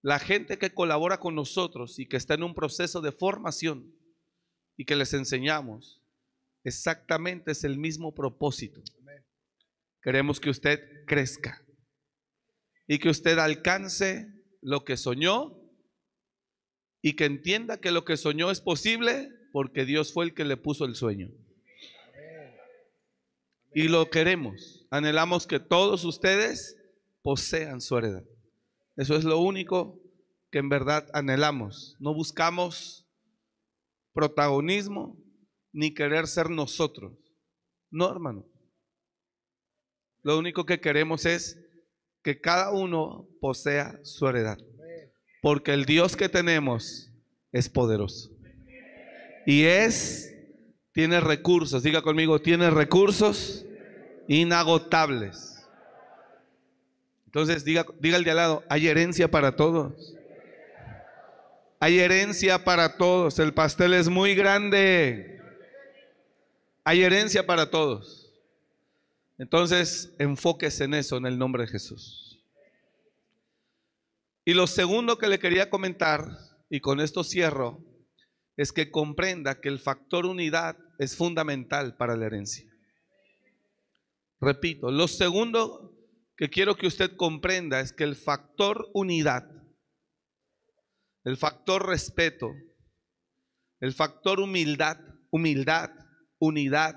la 0.01 0.19
gente 0.19 0.57
que 0.57 0.73
colabora 0.73 1.19
con 1.19 1.35
nosotros 1.35 1.99
y 1.99 2.05
que 2.05 2.15
está 2.15 2.35
en 2.35 2.43
un 2.43 2.53
proceso 2.53 3.01
de 3.01 3.11
formación 3.11 3.93
y 4.77 4.85
que 4.85 4.95
les 4.95 5.13
enseñamos, 5.13 6.01
exactamente 6.63 7.51
es 7.51 7.65
el 7.65 7.77
mismo 7.77 8.15
propósito. 8.15 8.81
Queremos 10.01 10.39
que 10.39 10.49
usted 10.49 11.05
crezca 11.05 11.61
y 12.87 12.99
que 12.99 13.09
usted 13.09 13.37
alcance 13.37 14.31
lo 14.61 14.85
que 14.85 14.95
soñó 14.95 15.59
y 17.01 17.17
que 17.17 17.25
entienda 17.25 17.81
que 17.81 17.91
lo 17.91 18.05
que 18.05 18.15
soñó 18.15 18.49
es 18.49 18.61
posible 18.61 19.36
porque 19.57 19.85
Dios 19.85 20.13
fue 20.13 20.25
el 20.25 20.35
que 20.35 20.45
le 20.45 20.55
puso 20.55 20.85
el 20.85 20.93
sueño. 20.93 21.31
Y 23.73 23.87
lo 23.87 24.07
queremos. 24.11 24.85
Anhelamos 24.91 25.47
que 25.47 25.59
todos 25.59 26.05
ustedes 26.05 26.77
posean 27.23 27.81
su 27.81 27.97
heredad. 27.97 28.23
Eso 28.97 29.15
es 29.15 29.23
lo 29.23 29.39
único 29.39 29.99
que 30.51 30.59
en 30.59 30.69
verdad 30.69 31.09
anhelamos. 31.11 31.95
No 31.97 32.13
buscamos 32.13 33.03
protagonismo 34.13 35.17
ni 35.73 35.91
querer 35.91 36.27
ser 36.27 36.51
nosotros. 36.51 37.13
No, 37.89 38.11
hermano. 38.11 38.45
Lo 40.21 40.37
único 40.37 40.67
que 40.67 40.79
queremos 40.79 41.25
es 41.25 41.57
que 42.21 42.39
cada 42.39 42.71
uno 42.71 43.27
posea 43.41 43.99
su 44.03 44.27
heredad. 44.27 44.59
Porque 45.41 45.73
el 45.73 45.85
Dios 45.85 46.15
que 46.15 46.29
tenemos 46.29 47.09
es 47.51 47.67
poderoso. 47.67 48.36
Y 49.47 49.63
es, 49.63 50.35
tiene 50.91 51.21
recursos, 51.21 51.81
diga 51.81 52.01
conmigo, 52.01 52.41
tiene 52.41 52.69
recursos 52.69 53.65
inagotables. 54.27 55.65
Entonces, 57.27 57.63
diga, 57.63 57.85
diga 58.01 58.17
el 58.17 58.25
de 58.25 58.31
al 58.31 58.37
lado, 58.37 58.63
hay 58.67 58.89
herencia 58.89 59.31
para 59.31 59.55
todos. 59.55 60.15
Hay 61.79 61.97
herencia 61.97 62.65
para 62.65 62.97
todos. 62.97 63.39
El 63.39 63.53
pastel 63.53 63.93
es 63.93 64.09
muy 64.09 64.35
grande. 64.35 65.39
Hay 66.83 67.03
herencia 67.03 67.45
para 67.45 67.69
todos. 67.69 68.33
Entonces, 69.37 70.13
enfóquese 70.19 70.83
en 70.83 70.93
eso, 70.93 71.15
en 71.15 71.25
el 71.25 71.39
nombre 71.39 71.63
de 71.63 71.69
Jesús. 71.69 72.43
Y 74.43 74.53
lo 74.53 74.67
segundo 74.67 75.17
que 75.17 75.29
le 75.29 75.39
quería 75.39 75.69
comentar, 75.69 76.37
y 76.69 76.81
con 76.81 76.99
esto 76.99 77.23
cierro, 77.23 77.86
es 78.57 78.71
que 78.73 78.89
comprenda 78.89 79.61
que 79.61 79.69
el 79.69 79.79
factor 79.79 80.25
unidad 80.25 80.77
es 80.97 81.15
fundamental 81.15 81.95
para 81.95 82.17
la 82.17 82.25
herencia. 82.25 82.67
Repito, 84.41 84.91
lo 84.91 85.07
segundo 85.07 85.93
que 86.35 86.49
quiero 86.49 86.75
que 86.75 86.87
usted 86.87 87.15
comprenda 87.15 87.79
es 87.79 87.93
que 87.93 88.03
el 88.03 88.15
factor 88.15 88.89
unidad, 88.93 89.49
el 91.23 91.37
factor 91.37 91.87
respeto, 91.87 92.51
el 93.79 93.93
factor 93.93 94.39
humildad, 94.39 94.97
humildad, 95.29 95.91
unidad, 96.39 96.95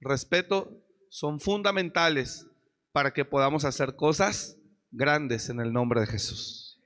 respeto, 0.00 0.84
son 1.08 1.40
fundamentales 1.40 2.46
para 2.92 3.12
que 3.12 3.24
podamos 3.24 3.64
hacer 3.64 3.94
cosas 3.96 4.56
grandes 4.90 5.48
en 5.50 5.60
el 5.60 5.72
nombre 5.72 6.00
de 6.00 6.06
Jesús. 6.06 6.80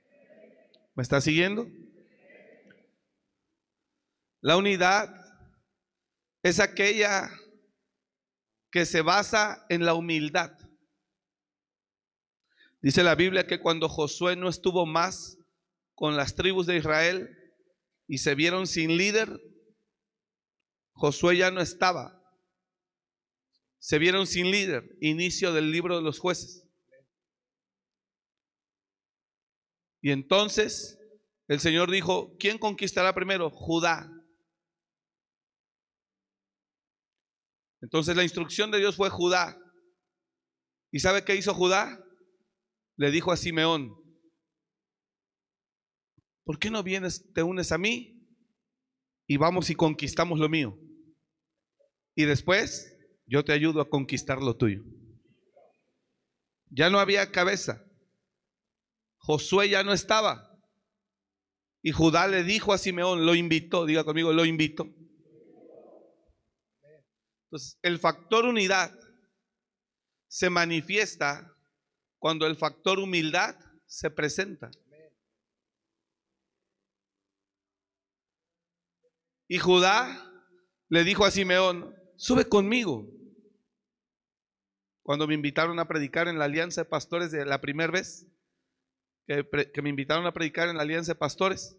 ¿Me 0.95 1.03
está 1.03 1.21
siguiendo? 1.21 1.67
La 4.45 4.57
unidad 4.57 5.09
es 6.43 6.59
aquella 6.59 7.31
que 8.71 8.85
se 8.85 9.01
basa 9.01 9.65
en 9.69 9.83
la 9.83 9.95
humildad. 9.95 10.51
Dice 12.79 13.01
la 13.01 13.15
Biblia 13.15 13.47
que 13.47 13.59
cuando 13.59 13.89
Josué 13.89 14.35
no 14.35 14.47
estuvo 14.47 14.85
más 14.85 15.39
con 15.95 16.15
las 16.15 16.35
tribus 16.35 16.67
de 16.67 16.77
Israel 16.77 17.27
y 18.07 18.19
se 18.19 18.35
vieron 18.35 18.67
sin 18.67 18.97
líder, 18.97 19.35
Josué 20.93 21.37
ya 21.37 21.49
no 21.49 21.59
estaba. 21.59 22.21
Se 23.79 23.97
vieron 23.97 24.27
sin 24.27 24.51
líder, 24.51 24.95
inicio 25.01 25.53
del 25.53 25.71
libro 25.71 25.95
de 25.95 26.03
los 26.03 26.19
jueces. 26.19 26.69
Y 30.03 30.11
entonces 30.11 30.99
el 31.47 31.59
Señor 31.59 31.89
dijo, 31.89 32.35
¿quién 32.37 32.59
conquistará 32.59 33.15
primero? 33.15 33.49
Judá. 33.49 34.11
Entonces 37.85 38.15
la 38.15 38.23
instrucción 38.23 38.71
de 38.71 38.79
Dios 38.79 38.95
fue 38.95 39.11
Judá. 39.11 39.55
¿Y 40.91 41.01
sabe 41.01 41.23
qué 41.23 41.35
hizo 41.35 41.53
Judá? 41.53 42.03
Le 42.97 43.11
dijo 43.11 43.31
a 43.31 43.37
Simeón, 43.37 43.95
¿por 46.45 46.57
qué 46.57 46.71
no 46.71 46.81
vienes, 46.81 47.31
te 47.31 47.43
unes 47.43 47.71
a 47.71 47.77
mí 47.77 48.27
y 49.27 49.37
vamos 49.37 49.69
y 49.69 49.75
conquistamos 49.75 50.39
lo 50.39 50.49
mío? 50.49 50.75
Y 52.15 52.25
después 52.25 52.91
yo 53.27 53.45
te 53.45 53.53
ayudo 53.53 53.81
a 53.81 53.89
conquistar 53.89 54.41
lo 54.41 54.57
tuyo. 54.57 54.81
Ya 56.71 56.89
no 56.89 56.99
había 56.99 57.31
cabeza. 57.31 57.85
Josué 59.17 59.69
ya 59.69 59.83
no 59.83 59.93
estaba. 59.93 60.59
Y 61.83 61.91
Judá 61.91 62.27
le 62.27 62.43
dijo 62.43 62.73
a 62.73 62.79
Simeón, 62.79 63.27
lo 63.27 63.35
invitó, 63.35 63.85
diga 63.85 64.03
conmigo, 64.03 64.33
lo 64.33 64.43
invitó. 64.43 64.91
Entonces, 67.55 67.79
el 67.83 67.99
factor 67.99 68.43
unidad 68.43 68.91
se 70.27 70.49
manifiesta 70.49 71.55
cuando 72.19 72.45
el 72.47 72.57
factor 72.57 72.99
humildad 72.99 73.55
se 73.85 74.09
presenta. 74.09 74.69
Y 79.47 79.57
Judá 79.57 80.33
le 80.89 81.05
dijo 81.05 81.23
a 81.23 81.31
Simeón, 81.31 81.95
sube 82.17 82.49
conmigo. 82.49 83.07
Cuando 85.01 85.25
me 85.25 85.35
invitaron 85.35 85.79
a 85.79 85.87
predicar 85.87 86.27
en 86.27 86.37
la 86.37 86.45
Alianza 86.45 86.83
de 86.83 86.89
Pastores 86.89 87.31
de 87.31 87.45
la 87.45 87.61
primera 87.61 87.93
vez, 87.93 88.27
que, 89.27 89.47
que, 89.73 89.81
me 89.81 89.91
invitaron 89.91 90.25
a 90.25 90.33
predicar 90.33 90.67
en 90.67 90.75
la 90.75 90.81
Alianza 90.81 91.13
de 91.13 91.19
Pastores, 91.19 91.77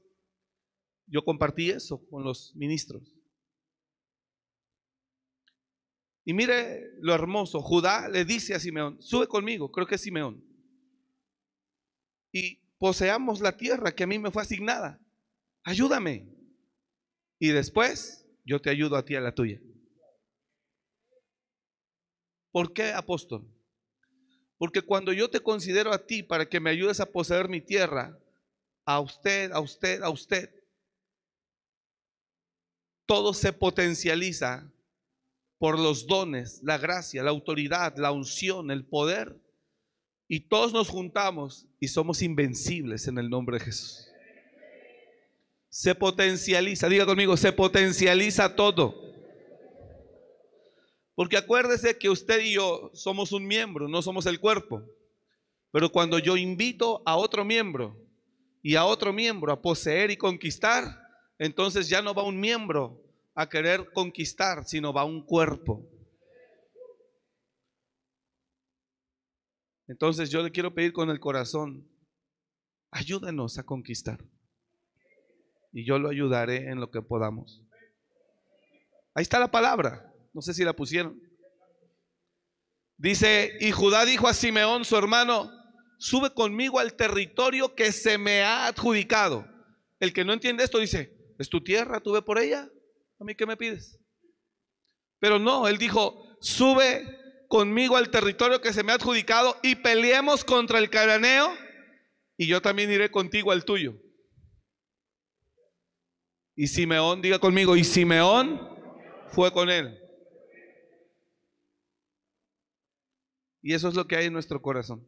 yo 1.06 1.22
compartí 1.22 1.68
eso 1.68 2.02
con 2.08 2.24
los 2.24 2.56
ministros. 2.56 3.15
Y 6.28 6.34
mire 6.34 6.90
lo 7.00 7.14
hermoso, 7.14 7.62
Judá 7.62 8.08
le 8.08 8.24
dice 8.24 8.52
a 8.52 8.58
Simeón, 8.58 9.00
sube 9.00 9.28
conmigo, 9.28 9.70
creo 9.70 9.86
que 9.86 9.94
es 9.94 10.00
Simeón, 10.00 10.44
y 12.32 12.56
poseamos 12.78 13.40
la 13.40 13.56
tierra 13.56 13.94
que 13.94 14.02
a 14.02 14.06
mí 14.08 14.18
me 14.18 14.32
fue 14.32 14.42
asignada. 14.42 15.00
Ayúdame. 15.62 16.28
Y 17.38 17.48
después 17.48 18.26
yo 18.44 18.60
te 18.60 18.70
ayudo 18.70 18.96
a 18.96 19.04
ti 19.04 19.14
a 19.14 19.20
la 19.20 19.32
tuya. 19.32 19.60
¿Por 22.50 22.72
qué, 22.72 22.92
apóstol? 22.92 23.46
Porque 24.58 24.82
cuando 24.82 25.12
yo 25.12 25.30
te 25.30 25.40
considero 25.40 25.92
a 25.92 26.06
ti 26.06 26.24
para 26.24 26.48
que 26.48 26.58
me 26.58 26.70
ayudes 26.70 26.98
a 26.98 27.06
poseer 27.06 27.48
mi 27.48 27.60
tierra, 27.60 28.18
a 28.84 28.98
usted, 28.98 29.52
a 29.52 29.60
usted, 29.60 30.02
a 30.02 30.10
usted, 30.10 30.52
todo 33.06 33.32
se 33.32 33.52
potencializa 33.52 34.72
por 35.58 35.78
los 35.78 36.06
dones, 36.06 36.60
la 36.62 36.78
gracia, 36.78 37.22
la 37.22 37.30
autoridad, 37.30 37.96
la 37.96 38.12
unción, 38.12 38.70
el 38.70 38.84
poder. 38.84 39.36
Y 40.28 40.40
todos 40.40 40.72
nos 40.72 40.88
juntamos 40.88 41.66
y 41.80 41.88
somos 41.88 42.20
invencibles 42.22 43.06
en 43.08 43.18
el 43.18 43.30
nombre 43.30 43.58
de 43.58 43.64
Jesús. 43.64 44.08
Se 45.68 45.94
potencializa, 45.94 46.88
diga 46.88 47.06
conmigo, 47.06 47.36
se 47.36 47.52
potencializa 47.52 48.56
todo. 48.56 49.06
Porque 51.14 51.36
acuérdese 51.36 51.96
que 51.96 52.10
usted 52.10 52.40
y 52.40 52.54
yo 52.54 52.90
somos 52.92 53.32
un 53.32 53.46
miembro, 53.46 53.88
no 53.88 54.02
somos 54.02 54.26
el 54.26 54.40
cuerpo. 54.40 54.82
Pero 55.70 55.90
cuando 55.90 56.18
yo 56.18 56.36
invito 56.36 57.02
a 57.06 57.16
otro 57.16 57.44
miembro 57.44 57.96
y 58.62 58.74
a 58.74 58.84
otro 58.84 59.12
miembro 59.12 59.52
a 59.52 59.62
poseer 59.62 60.10
y 60.10 60.16
conquistar, 60.16 61.02
entonces 61.38 61.88
ya 61.88 62.02
no 62.02 62.14
va 62.14 62.22
un 62.22 62.38
miembro 62.38 63.05
a 63.36 63.48
querer 63.48 63.92
conquistar, 63.92 64.64
sino 64.64 64.94
va 64.94 65.04
un 65.04 65.24
cuerpo. 65.24 65.86
Entonces 69.86 70.30
yo 70.30 70.42
le 70.42 70.50
quiero 70.50 70.74
pedir 70.74 70.92
con 70.92 71.10
el 71.10 71.20
corazón, 71.20 71.86
ayúdenos 72.90 73.58
a 73.58 73.62
conquistar. 73.62 74.18
Y 75.70 75.86
yo 75.86 75.98
lo 75.98 76.08
ayudaré 76.08 76.70
en 76.70 76.80
lo 76.80 76.90
que 76.90 77.02
podamos. 77.02 77.62
Ahí 79.14 79.22
está 79.22 79.38
la 79.38 79.50
palabra. 79.50 80.12
No 80.32 80.40
sé 80.40 80.54
si 80.54 80.64
la 80.64 80.72
pusieron. 80.72 81.20
Dice, 82.96 83.52
y 83.60 83.70
Judá 83.70 84.06
dijo 84.06 84.26
a 84.28 84.34
Simeón, 84.34 84.86
su 84.86 84.96
hermano, 84.96 85.50
sube 85.98 86.32
conmigo 86.32 86.78
al 86.78 86.94
territorio 86.94 87.74
que 87.74 87.92
se 87.92 88.16
me 88.16 88.42
ha 88.42 88.66
adjudicado. 88.66 89.46
El 90.00 90.14
que 90.14 90.24
no 90.24 90.32
entiende 90.32 90.64
esto 90.64 90.78
dice, 90.78 91.14
es 91.38 91.50
tu 91.50 91.62
tierra, 91.62 92.00
tuve 92.00 92.22
por 92.22 92.38
ella. 92.38 92.70
¿A 93.18 93.24
mí 93.24 93.34
qué 93.34 93.46
me 93.46 93.56
pides? 93.56 93.98
Pero 95.18 95.38
no, 95.38 95.66
él 95.68 95.78
dijo, 95.78 96.36
sube 96.40 97.04
conmigo 97.48 97.96
al 97.96 98.10
territorio 98.10 98.60
que 98.60 98.72
se 98.72 98.82
me 98.82 98.92
ha 98.92 98.96
adjudicado 98.96 99.56
y 99.62 99.76
peleemos 99.76 100.44
contra 100.44 100.78
el 100.78 100.90
cananeo 100.90 101.52
y 102.36 102.46
yo 102.46 102.60
también 102.60 102.90
iré 102.90 103.10
contigo 103.10 103.50
al 103.50 103.64
tuyo. 103.64 103.94
Y 106.54 106.68
Simeón, 106.68 107.20
diga 107.20 107.38
conmigo, 107.38 107.76
y 107.76 107.84
Simeón 107.84 108.60
fue 109.28 109.52
con 109.52 109.68
él. 109.68 109.98
Y 113.60 113.74
eso 113.74 113.88
es 113.88 113.94
lo 113.94 114.06
que 114.06 114.16
hay 114.16 114.26
en 114.26 114.32
nuestro 114.32 114.62
corazón. 114.62 115.06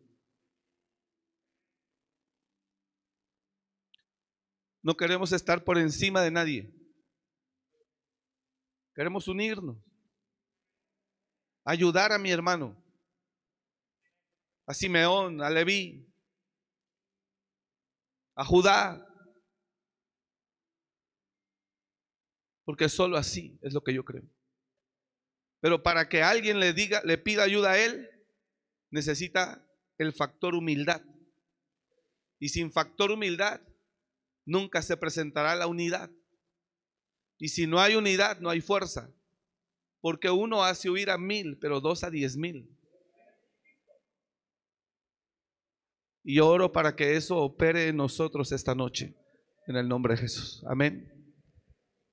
No 4.82 4.96
queremos 4.96 5.32
estar 5.32 5.64
por 5.64 5.78
encima 5.78 6.22
de 6.22 6.30
nadie. 6.30 6.77
Queremos 8.98 9.28
unirnos. 9.28 9.76
Ayudar 11.64 12.10
a 12.10 12.18
mi 12.18 12.32
hermano. 12.32 12.76
A 14.66 14.74
Simeón, 14.74 15.40
a 15.40 15.48
Leví, 15.48 16.04
a 18.34 18.44
Judá. 18.44 19.06
Porque 22.64 22.88
solo 22.88 23.16
así 23.16 23.56
es 23.62 23.72
lo 23.72 23.84
que 23.84 23.94
yo 23.94 24.04
creo. 24.04 24.24
Pero 25.60 25.80
para 25.80 26.08
que 26.08 26.24
alguien 26.24 26.58
le 26.58 26.72
diga, 26.72 27.00
le 27.04 27.18
pida 27.18 27.44
ayuda 27.44 27.70
a 27.70 27.78
él, 27.78 28.10
necesita 28.90 29.64
el 29.98 30.12
factor 30.12 30.56
humildad. 30.56 31.02
Y 32.40 32.48
sin 32.48 32.72
factor 32.72 33.12
humildad, 33.12 33.60
nunca 34.44 34.82
se 34.82 34.96
presentará 34.96 35.54
la 35.54 35.68
unidad. 35.68 36.10
Y 37.38 37.48
si 37.48 37.66
no 37.66 37.80
hay 37.80 37.94
unidad, 37.94 38.40
no 38.40 38.50
hay 38.50 38.60
fuerza. 38.60 39.10
Porque 40.00 40.30
uno 40.30 40.64
hace 40.64 40.90
huir 40.90 41.10
a 41.10 41.18
mil, 41.18 41.58
pero 41.58 41.80
dos 41.80 42.04
a 42.04 42.10
diez 42.10 42.36
mil. 42.36 42.68
Y 46.24 46.40
oro 46.40 46.72
para 46.72 46.94
que 46.94 47.16
eso 47.16 47.38
opere 47.38 47.88
en 47.88 47.96
nosotros 47.96 48.52
esta 48.52 48.74
noche, 48.74 49.16
en 49.66 49.76
el 49.76 49.88
nombre 49.88 50.14
de 50.14 50.20
Jesús. 50.20 50.62
Amén. 50.68 51.14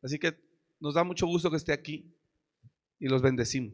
Así 0.01 0.19
que 0.19 0.37
nos 0.79 0.93
da 0.93 1.03
mucho 1.03 1.25
gusto 1.27 1.49
que 1.49 1.57
esté 1.57 1.73
aquí 1.73 2.15
y 2.99 3.07
los 3.07 3.21
bendecimos. 3.21 3.73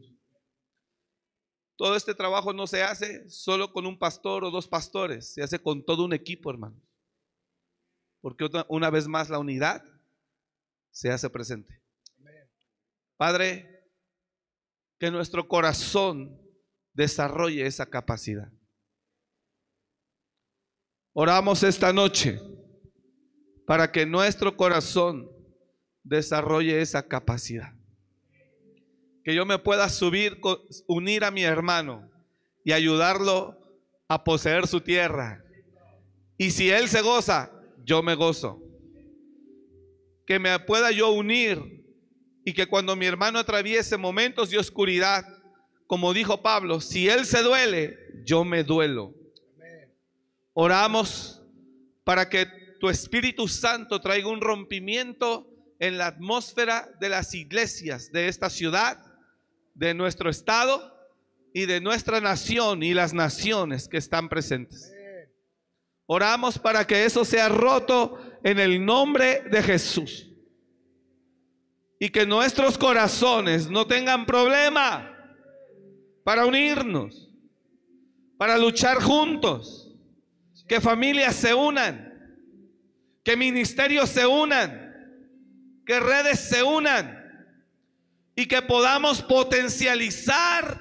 Todo 1.76 1.96
este 1.96 2.14
trabajo 2.14 2.52
no 2.52 2.66
se 2.66 2.82
hace 2.82 3.28
solo 3.28 3.72
con 3.72 3.86
un 3.86 3.98
pastor 3.98 4.44
o 4.44 4.50
dos 4.50 4.68
pastores, 4.68 5.32
se 5.34 5.42
hace 5.42 5.58
con 5.58 5.84
todo 5.84 6.04
un 6.04 6.12
equipo, 6.12 6.50
hermanos. 6.50 6.82
Porque 8.20 8.48
una 8.68 8.90
vez 8.90 9.08
más 9.08 9.30
la 9.30 9.38
unidad 9.38 9.82
se 10.92 11.10
hace 11.10 11.28
presente. 11.28 11.82
Padre, 13.16 13.68
que 14.98 15.10
nuestro 15.10 15.48
corazón 15.48 16.40
desarrolle 16.92 17.66
esa 17.66 17.86
capacidad. 17.86 18.52
Oramos 21.12 21.62
esta 21.62 21.92
noche 21.92 22.40
para 23.66 23.90
que 23.90 24.06
nuestro 24.06 24.56
corazón 24.56 25.28
desarrolle 26.02 26.80
esa 26.80 27.06
capacidad. 27.06 27.72
Que 29.24 29.34
yo 29.34 29.46
me 29.46 29.58
pueda 29.58 29.88
subir, 29.88 30.40
unir 30.86 31.24
a 31.24 31.30
mi 31.30 31.42
hermano 31.42 32.10
y 32.64 32.72
ayudarlo 32.72 33.58
a 34.08 34.24
poseer 34.24 34.66
su 34.66 34.80
tierra. 34.80 35.44
Y 36.38 36.50
si 36.50 36.70
él 36.70 36.88
se 36.88 37.02
goza, 37.02 37.50
yo 37.84 38.02
me 38.02 38.14
gozo. 38.14 38.61
Que 40.32 40.38
me 40.38 40.58
pueda 40.60 40.90
yo 40.90 41.10
unir 41.10 41.84
y 42.42 42.54
que 42.54 42.66
cuando 42.66 42.96
mi 42.96 43.04
hermano 43.04 43.38
atraviese 43.38 43.98
momentos 43.98 44.48
de 44.48 44.56
oscuridad, 44.56 45.26
como 45.86 46.14
dijo 46.14 46.40
Pablo, 46.40 46.80
si 46.80 47.06
él 47.06 47.26
se 47.26 47.42
duele, 47.42 47.98
yo 48.24 48.42
me 48.42 48.64
duelo. 48.64 49.12
Oramos 50.54 51.42
para 52.02 52.30
que 52.30 52.46
tu 52.80 52.88
Espíritu 52.88 53.46
Santo 53.46 54.00
traiga 54.00 54.28
un 54.28 54.40
rompimiento 54.40 55.50
en 55.78 55.98
la 55.98 56.06
atmósfera 56.06 56.88
de 56.98 57.10
las 57.10 57.34
iglesias 57.34 58.10
de 58.10 58.28
esta 58.28 58.48
ciudad, 58.48 59.04
de 59.74 59.92
nuestro 59.92 60.30
estado 60.30 60.96
y 61.52 61.66
de 61.66 61.82
nuestra 61.82 62.22
nación 62.22 62.82
y 62.82 62.94
las 62.94 63.12
naciones 63.12 63.86
que 63.86 63.98
están 63.98 64.30
presentes. 64.30 64.94
Oramos 66.06 66.58
para 66.58 66.86
que 66.86 67.04
eso 67.04 67.22
sea 67.26 67.50
roto 67.50 68.31
en 68.44 68.58
el 68.58 68.84
nombre 68.84 69.42
de 69.50 69.62
Jesús. 69.62 70.28
Y 71.98 72.08
que 72.10 72.26
nuestros 72.26 72.76
corazones 72.76 73.70
no 73.70 73.86
tengan 73.86 74.26
problema 74.26 75.08
para 76.24 76.46
unirnos, 76.46 77.30
para 78.36 78.58
luchar 78.58 79.00
juntos, 79.00 79.92
que 80.66 80.80
familias 80.80 81.36
se 81.36 81.54
unan, 81.54 82.12
que 83.22 83.36
ministerios 83.36 84.10
se 84.10 84.26
unan, 84.26 84.82
que 85.86 86.00
redes 86.00 86.40
se 86.40 86.62
unan 86.62 87.18
y 88.34 88.46
que 88.46 88.62
podamos 88.62 89.22
potencializar 89.22 90.80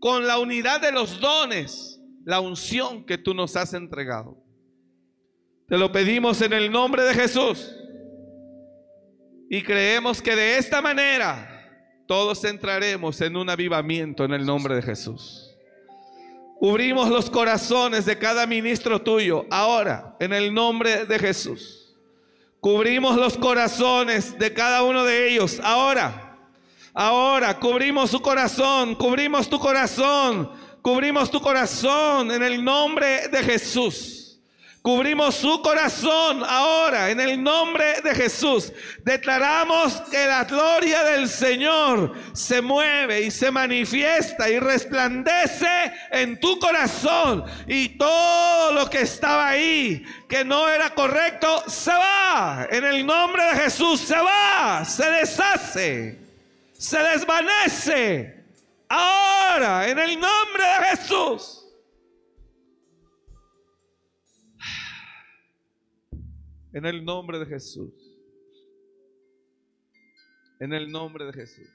con 0.00 0.26
la 0.26 0.38
unidad 0.38 0.80
de 0.80 0.92
los 0.92 1.20
dones 1.20 2.00
la 2.24 2.40
unción 2.40 3.04
que 3.04 3.18
tú 3.18 3.34
nos 3.34 3.56
has 3.56 3.74
entregado. 3.74 4.43
Te 5.68 5.78
lo 5.78 5.90
pedimos 5.92 6.40
en 6.42 6.52
el 6.52 6.70
nombre 6.70 7.02
de 7.04 7.14
Jesús. 7.14 7.74
Y 9.50 9.62
creemos 9.62 10.20
que 10.20 10.34
de 10.34 10.58
esta 10.58 10.82
manera 10.82 11.50
todos 12.06 12.44
entraremos 12.44 13.20
en 13.20 13.36
un 13.36 13.48
avivamiento 13.48 14.24
en 14.24 14.32
el 14.32 14.44
nombre 14.44 14.74
de 14.74 14.82
Jesús. 14.82 15.54
Cubrimos 16.58 17.08
los 17.08 17.28
corazones 17.30 18.06
de 18.06 18.18
cada 18.18 18.46
ministro 18.46 19.00
tuyo 19.02 19.46
ahora 19.50 20.16
en 20.20 20.32
el 20.32 20.52
nombre 20.52 21.04
de 21.06 21.18
Jesús. 21.18 21.94
Cubrimos 22.60 23.16
los 23.16 23.36
corazones 23.36 24.38
de 24.38 24.52
cada 24.54 24.82
uno 24.82 25.04
de 25.04 25.28
ellos 25.28 25.60
ahora. 25.62 26.38
Ahora 26.94 27.58
cubrimos 27.58 28.10
su 28.10 28.20
corazón, 28.20 28.94
cubrimos 28.94 29.48
tu 29.48 29.58
corazón 29.58 30.50
Cubrimos 30.84 31.30
tu 31.30 31.40
corazón 31.40 32.30
en 32.30 32.42
el 32.42 32.62
nombre 32.62 33.28
de 33.28 33.42
Jesús. 33.42 34.23
Cubrimos 34.84 35.36
su 35.36 35.62
corazón 35.62 36.44
ahora 36.46 37.08
en 37.08 37.18
el 37.18 37.42
nombre 37.42 38.02
de 38.02 38.14
Jesús. 38.14 38.70
Declaramos 39.02 39.94
que 40.10 40.26
la 40.26 40.44
gloria 40.44 41.02
del 41.04 41.26
Señor 41.26 42.12
se 42.34 42.60
mueve 42.60 43.22
y 43.22 43.30
se 43.30 43.50
manifiesta 43.50 44.46
y 44.50 44.58
resplandece 44.58 45.90
en 46.10 46.38
tu 46.38 46.58
corazón. 46.58 47.46
Y 47.66 47.96
todo 47.96 48.72
lo 48.72 48.90
que 48.90 49.00
estaba 49.00 49.48
ahí, 49.48 50.04
que 50.28 50.44
no 50.44 50.68
era 50.68 50.90
correcto, 50.90 51.64
se 51.66 51.90
va. 51.90 52.68
En 52.70 52.84
el 52.84 53.06
nombre 53.06 53.42
de 53.42 53.62
Jesús 53.62 54.00
se 54.00 54.18
va, 54.18 54.84
se 54.84 55.10
deshace, 55.10 56.20
se 56.76 56.98
desvanece 56.98 58.44
Ahora, 58.86 59.88
en 59.88 59.98
el 59.98 60.20
nombre 60.20 60.62
de 60.62 60.96
Jesús. 60.96 61.63
En 66.74 66.84
el 66.86 67.04
nombre 67.04 67.38
de 67.38 67.46
Jesús. 67.46 67.94
En 70.58 70.72
el 70.72 70.90
nombre 70.90 71.24
de 71.24 71.32
Jesús. 71.32 71.68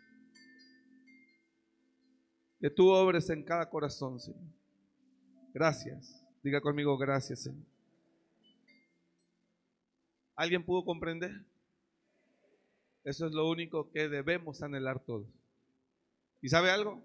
Que 2.60 2.70
tú 2.70 2.90
obres 2.90 3.30
en 3.30 3.42
cada 3.44 3.70
corazón, 3.70 4.20
Señor. 4.20 4.44
Gracias. 5.54 6.22
Diga 6.44 6.60
conmigo, 6.60 6.98
gracias, 6.98 7.44
Señor. 7.44 7.66
¿Alguien 10.36 10.66
pudo 10.66 10.84
comprender? 10.84 11.46
Eso 13.06 13.26
es 13.26 13.32
lo 13.32 13.50
único 13.50 13.90
que 13.92 14.10
debemos 14.10 14.62
anhelar 14.62 15.00
todos. 15.00 15.30
¿Y 16.42 16.50
sabe 16.50 16.72
algo? 16.72 17.02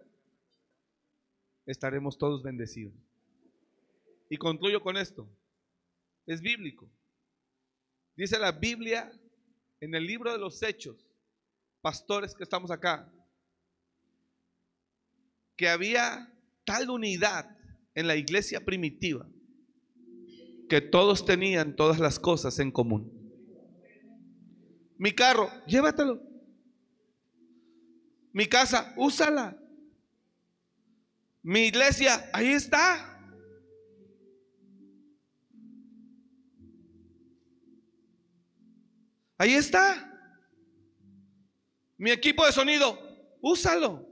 Estaremos 1.64 2.18
todos 2.18 2.42
bendecidos. 2.42 2.94
Y 4.28 4.36
concluyo 4.36 4.82
con 4.82 4.96
esto. 4.96 5.28
Es 6.26 6.40
bíblico. 6.40 6.90
Dice 8.16 8.38
la 8.38 8.52
Biblia 8.52 9.10
en 9.80 9.94
el 9.94 10.06
libro 10.06 10.32
de 10.32 10.38
los 10.38 10.62
Hechos, 10.62 11.06
pastores 11.80 12.34
que 12.34 12.44
estamos 12.44 12.70
acá, 12.70 13.12
que 15.56 15.68
había 15.68 16.32
tal 16.64 16.90
unidad 16.90 17.56
en 17.94 18.06
la 18.06 18.16
iglesia 18.16 18.64
primitiva 18.64 19.26
que 20.68 20.80
todos 20.80 21.24
tenían 21.24 21.76
todas 21.76 21.98
las 21.98 22.18
cosas 22.18 22.58
en 22.58 22.70
común. 22.70 23.12
Mi 24.96 25.12
carro, 25.12 25.50
llévatelo. 25.66 26.20
Mi 28.32 28.46
casa, 28.46 28.92
úsala. 28.96 29.56
Mi 31.42 31.66
iglesia, 31.66 32.28
ahí 32.32 32.48
está. 32.48 33.13
Ahí 39.36 39.54
está. 39.54 40.10
Mi 41.96 42.10
equipo 42.10 42.44
de 42.44 42.52
sonido, 42.52 42.98
úsalo. 43.40 44.06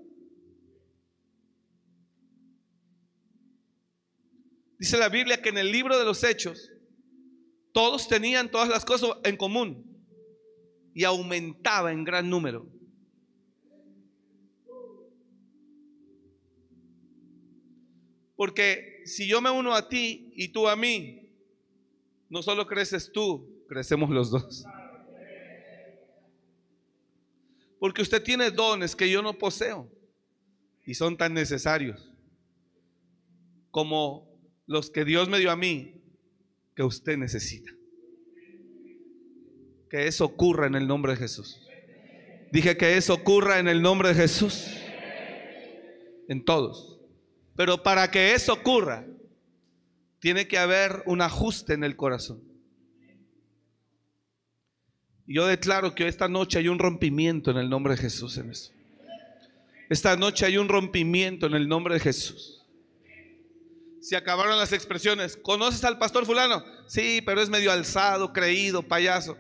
Dice 4.79 4.99
la 4.99 5.09
Biblia 5.09 5.41
que 5.41 5.51
en 5.51 5.59
el 5.59 5.71
libro 5.71 5.97
de 5.97 6.05
los 6.05 6.25
hechos 6.25 6.73
todos 7.73 8.09
tenían 8.09 8.51
todas 8.51 8.69
las 8.69 8.85
cosas 8.85 9.11
en 9.23 9.37
común 9.37 9.87
y 10.95 11.05
aumentaba 11.05 11.93
en 11.93 12.05
gran 12.05 12.29
número. 12.29 12.69
Porque 18.35 19.03
si 19.05 19.29
yo 19.29 19.41
me 19.41 19.51
uno 19.51 19.73
a 19.73 19.89
ti 19.89 20.33
y 20.35 20.49
tú 20.49 20.69
a 20.69 20.75
mí, 20.75 21.31
no 22.29 22.43
solo 22.43 22.67
creces 22.67 23.13
tú, 23.13 23.65
crecemos 23.69 24.11
los 24.11 24.33
dos. 24.33 24.65
Porque 27.83 28.01
usted 28.01 28.23
tiene 28.23 28.53
dones 28.53 28.95
que 28.95 29.11
yo 29.11 29.23
no 29.23 29.37
poseo 29.37 29.91
y 30.87 30.95
son 30.95 31.17
tan 31.17 31.35
necesarios 31.35 32.13
como 33.73 34.39
los 34.67 34.89
que 34.89 35.05
Dios 35.05 35.29
me 35.29 35.41
dio 35.41 35.51
a 35.51 35.57
mí 35.57 36.01
que 36.77 36.85
usted 36.85 37.17
necesita. 37.19 37.73
Que 39.91 40.07
eso 40.07 40.25
ocurra 40.27 40.69
en 40.69 40.77
el 40.77 40.87
nombre 40.87 41.15
de 41.15 41.19
Jesús. 41.19 41.61
Dije 42.53 42.77
que 42.77 42.97
eso 42.97 43.15
ocurra 43.15 43.59
en 43.59 43.67
el 43.67 43.83
nombre 43.83 44.11
de 44.11 44.15
Jesús. 44.15 44.65
En 46.29 46.45
todos. 46.45 47.01
Pero 47.57 47.83
para 47.83 48.13
que 48.13 48.35
eso 48.35 48.53
ocurra, 48.53 49.05
tiene 50.21 50.47
que 50.47 50.57
haber 50.57 51.03
un 51.05 51.21
ajuste 51.21 51.75
en 51.75 51.83
el 51.83 51.97
corazón. 51.97 52.52
Yo 55.33 55.47
declaro 55.47 55.95
que 55.95 56.07
esta 56.07 56.29
noche 56.29 56.59
hay 56.59 56.69
un 56.69 56.79
rompimiento 56.79 57.51
en 57.51 57.57
el 57.57 57.71
nombre 57.71 57.95
de 57.95 58.03
Jesús 58.03 58.37
en 58.37 58.51
eso. 58.51 58.71
Esta 59.89 60.15
noche 60.15 60.45
hay 60.45 60.59
un 60.59 60.69
rompimiento 60.69 61.47
en 61.47 61.55
el 61.55 61.67
nombre 61.67 61.95
de 61.95 62.01
Jesús. 62.01 62.63
Se 64.03 64.15
acabaron 64.15 64.59
las 64.59 64.75
expresiones. 64.75 65.39
¿Conoces 65.39 65.83
al 65.85 65.99
pastor 65.99 66.27
fulano? 66.27 66.63
Sí, 66.87 67.23
pero 67.25 67.41
es 67.41 67.49
medio 67.49 67.73
alzado, 67.73 68.31
creído, 68.31 68.83
payaso. 68.83 69.39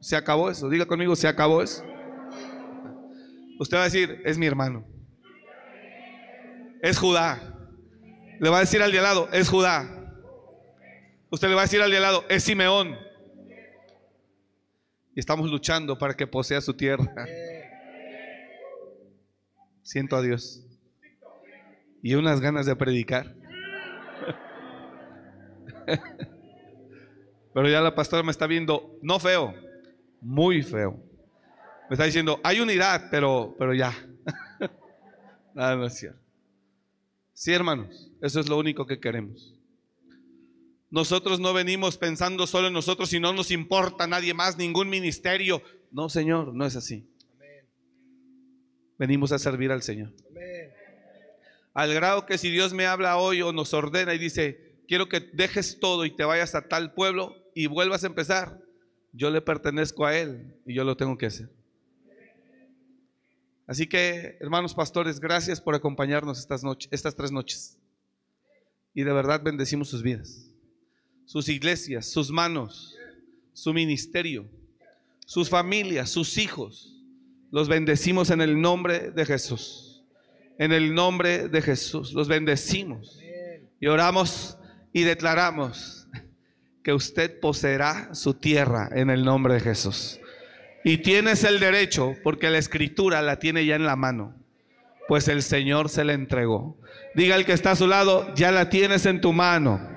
se 0.00 0.14
acabó 0.14 0.48
eso. 0.48 0.68
Diga 0.68 0.86
conmigo, 0.86 1.16
se 1.16 1.26
acabó 1.26 1.60
eso. 1.60 1.84
Usted 3.58 3.76
va 3.76 3.80
a 3.80 3.84
decir, 3.86 4.22
es 4.24 4.38
mi 4.38 4.46
hermano. 4.46 4.86
Es 6.82 6.98
Judá. 6.98 7.58
Le 8.38 8.48
va 8.48 8.58
a 8.58 8.60
decir 8.60 8.80
al 8.80 8.92
de 8.92 8.98
al 8.98 9.04
lado, 9.04 9.28
es 9.32 9.48
Judá. 9.48 9.88
Usted 11.30 11.48
le 11.48 11.54
va 11.56 11.62
a 11.62 11.64
decir 11.64 11.82
al 11.82 11.90
de 11.90 11.96
al 11.96 12.02
lado, 12.04 12.24
es 12.28 12.44
Simeón. 12.44 13.10
Y 15.14 15.20
estamos 15.20 15.50
luchando 15.50 15.98
para 15.98 16.14
que 16.14 16.26
posea 16.26 16.60
su 16.60 16.74
tierra. 16.74 17.12
Siento 19.82 20.16
a 20.16 20.22
Dios. 20.22 20.64
Y 22.02 22.14
unas 22.14 22.40
ganas 22.40 22.66
de 22.66 22.74
predicar. 22.74 23.34
Pero 27.54 27.68
ya 27.68 27.80
la 27.80 27.94
pastora 27.94 28.22
me 28.22 28.30
está 28.30 28.46
viendo, 28.46 28.98
no 29.02 29.18
feo, 29.18 29.54
muy 30.20 30.62
feo. 30.62 30.98
Me 31.90 31.94
está 31.94 32.04
diciendo, 32.04 32.40
hay 32.42 32.60
unidad, 32.60 33.08
pero, 33.10 33.54
pero 33.58 33.74
ya. 33.74 33.92
Nada 35.54 35.76
más 35.76 35.98
cierto. 35.98 36.18
Sí, 37.34 37.52
hermanos, 37.52 38.10
eso 38.22 38.40
es 38.40 38.48
lo 38.48 38.56
único 38.56 38.86
que 38.86 38.98
queremos. 38.98 39.54
Nosotros 40.92 41.40
no 41.40 41.54
venimos 41.54 41.96
pensando 41.96 42.46
solo 42.46 42.68
en 42.68 42.74
nosotros 42.74 43.10
y 43.14 43.18
no 43.18 43.32
nos 43.32 43.50
importa 43.50 44.06
nadie 44.06 44.34
más, 44.34 44.58
ningún 44.58 44.90
ministerio. 44.90 45.62
No, 45.90 46.10
Señor, 46.10 46.54
no 46.54 46.66
es 46.66 46.76
así. 46.76 47.08
Venimos 48.98 49.32
a 49.32 49.38
servir 49.38 49.72
al 49.72 49.82
Señor. 49.82 50.12
Al 51.72 51.94
grado 51.94 52.26
que 52.26 52.36
si 52.36 52.50
Dios 52.50 52.74
me 52.74 52.84
habla 52.84 53.16
hoy 53.16 53.40
o 53.40 53.54
nos 53.54 53.72
ordena 53.72 54.12
y 54.12 54.18
dice, 54.18 54.76
quiero 54.86 55.08
que 55.08 55.20
dejes 55.20 55.80
todo 55.80 56.04
y 56.04 56.14
te 56.14 56.24
vayas 56.24 56.54
a 56.54 56.68
tal 56.68 56.92
pueblo 56.92 57.34
y 57.54 57.68
vuelvas 57.68 58.04
a 58.04 58.08
empezar, 58.08 58.60
yo 59.14 59.30
le 59.30 59.40
pertenezco 59.40 60.04
a 60.04 60.14
Él 60.14 60.58
y 60.66 60.74
yo 60.74 60.84
lo 60.84 60.98
tengo 60.98 61.16
que 61.16 61.24
hacer. 61.24 61.48
Así 63.66 63.86
que, 63.86 64.36
hermanos 64.40 64.74
pastores, 64.74 65.20
gracias 65.20 65.58
por 65.58 65.74
acompañarnos 65.74 66.38
estas, 66.38 66.62
noches, 66.62 66.90
estas 66.92 67.16
tres 67.16 67.32
noches. 67.32 67.78
Y 68.92 69.04
de 69.04 69.12
verdad 69.14 69.40
bendecimos 69.42 69.88
sus 69.88 70.02
vidas, 70.02 70.51
sus 71.24 71.48
iglesias, 71.48 72.06
sus 72.06 72.30
manos, 72.30 72.96
su 73.52 73.72
ministerio, 73.72 74.48
sus 75.26 75.48
familias, 75.48 76.10
sus 76.10 76.38
hijos. 76.38 76.98
Los 77.50 77.68
bendecimos 77.68 78.30
en 78.30 78.40
el 78.40 78.60
nombre 78.60 79.10
de 79.10 79.26
Jesús. 79.26 80.02
En 80.58 80.72
el 80.72 80.94
nombre 80.94 81.48
de 81.48 81.62
Jesús. 81.62 82.12
Los 82.12 82.28
bendecimos. 82.28 83.18
Y 83.80 83.86
oramos 83.86 84.56
y 84.92 85.02
declaramos 85.02 86.06
que 86.82 86.92
usted 86.92 87.40
poseerá 87.40 88.14
su 88.14 88.34
tierra 88.34 88.88
en 88.92 89.10
el 89.10 89.24
nombre 89.24 89.54
de 89.54 89.60
Jesús. 89.60 90.20
Y 90.84 90.98
tienes 90.98 91.44
el 91.44 91.60
derecho, 91.60 92.14
porque 92.24 92.50
la 92.50 92.58
escritura 92.58 93.22
la 93.22 93.38
tiene 93.38 93.64
ya 93.64 93.76
en 93.76 93.84
la 93.84 93.96
mano, 93.96 94.34
pues 95.06 95.28
el 95.28 95.42
Señor 95.42 95.88
se 95.88 96.04
la 96.04 96.12
entregó. 96.12 96.76
Diga 97.14 97.36
el 97.36 97.44
que 97.44 97.52
está 97.52 97.72
a 97.72 97.76
su 97.76 97.86
lado, 97.86 98.34
ya 98.34 98.50
la 98.50 98.68
tienes 98.68 99.06
en 99.06 99.20
tu 99.20 99.32
mano. 99.32 99.91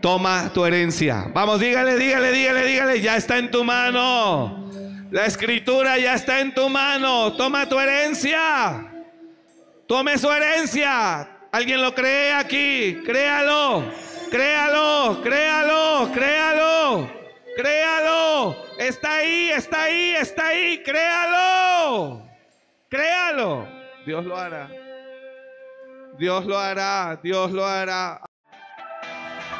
Toma 0.00 0.50
tu 0.54 0.64
herencia. 0.64 1.26
Vamos, 1.34 1.58
dígale, 1.58 1.96
dígale, 1.96 2.30
dígale, 2.32 2.64
dígale, 2.64 3.00
ya 3.00 3.16
está 3.16 3.38
en 3.38 3.50
tu 3.50 3.64
mano. 3.64 4.70
La 5.10 5.26
escritura 5.26 5.98
ya 5.98 6.14
está 6.14 6.40
en 6.40 6.54
tu 6.54 6.68
mano. 6.68 7.32
Toma 7.32 7.68
tu 7.68 7.78
herencia. 7.80 8.86
Tome 9.86 10.18
su 10.18 10.30
herencia. 10.30 11.28
¿Alguien 11.50 11.82
lo 11.82 11.94
cree 11.94 12.32
aquí? 12.32 13.00
Créalo. 13.04 13.84
Créalo, 14.30 15.20
créalo, 15.22 16.10
créalo. 16.12 17.10
Créalo. 17.56 18.56
Está 18.78 19.14
ahí, 19.14 19.50
está 19.50 19.82
ahí, 19.84 20.14
está 20.14 20.46
ahí. 20.48 20.82
Créalo. 20.84 22.22
Créalo. 22.88 23.66
Dios 24.06 24.24
lo 24.24 24.36
hará. 24.36 24.70
Dios 26.18 26.44
lo 26.44 26.58
hará. 26.58 27.18
Dios 27.22 27.50
lo 27.50 27.66
hará. 27.66 28.27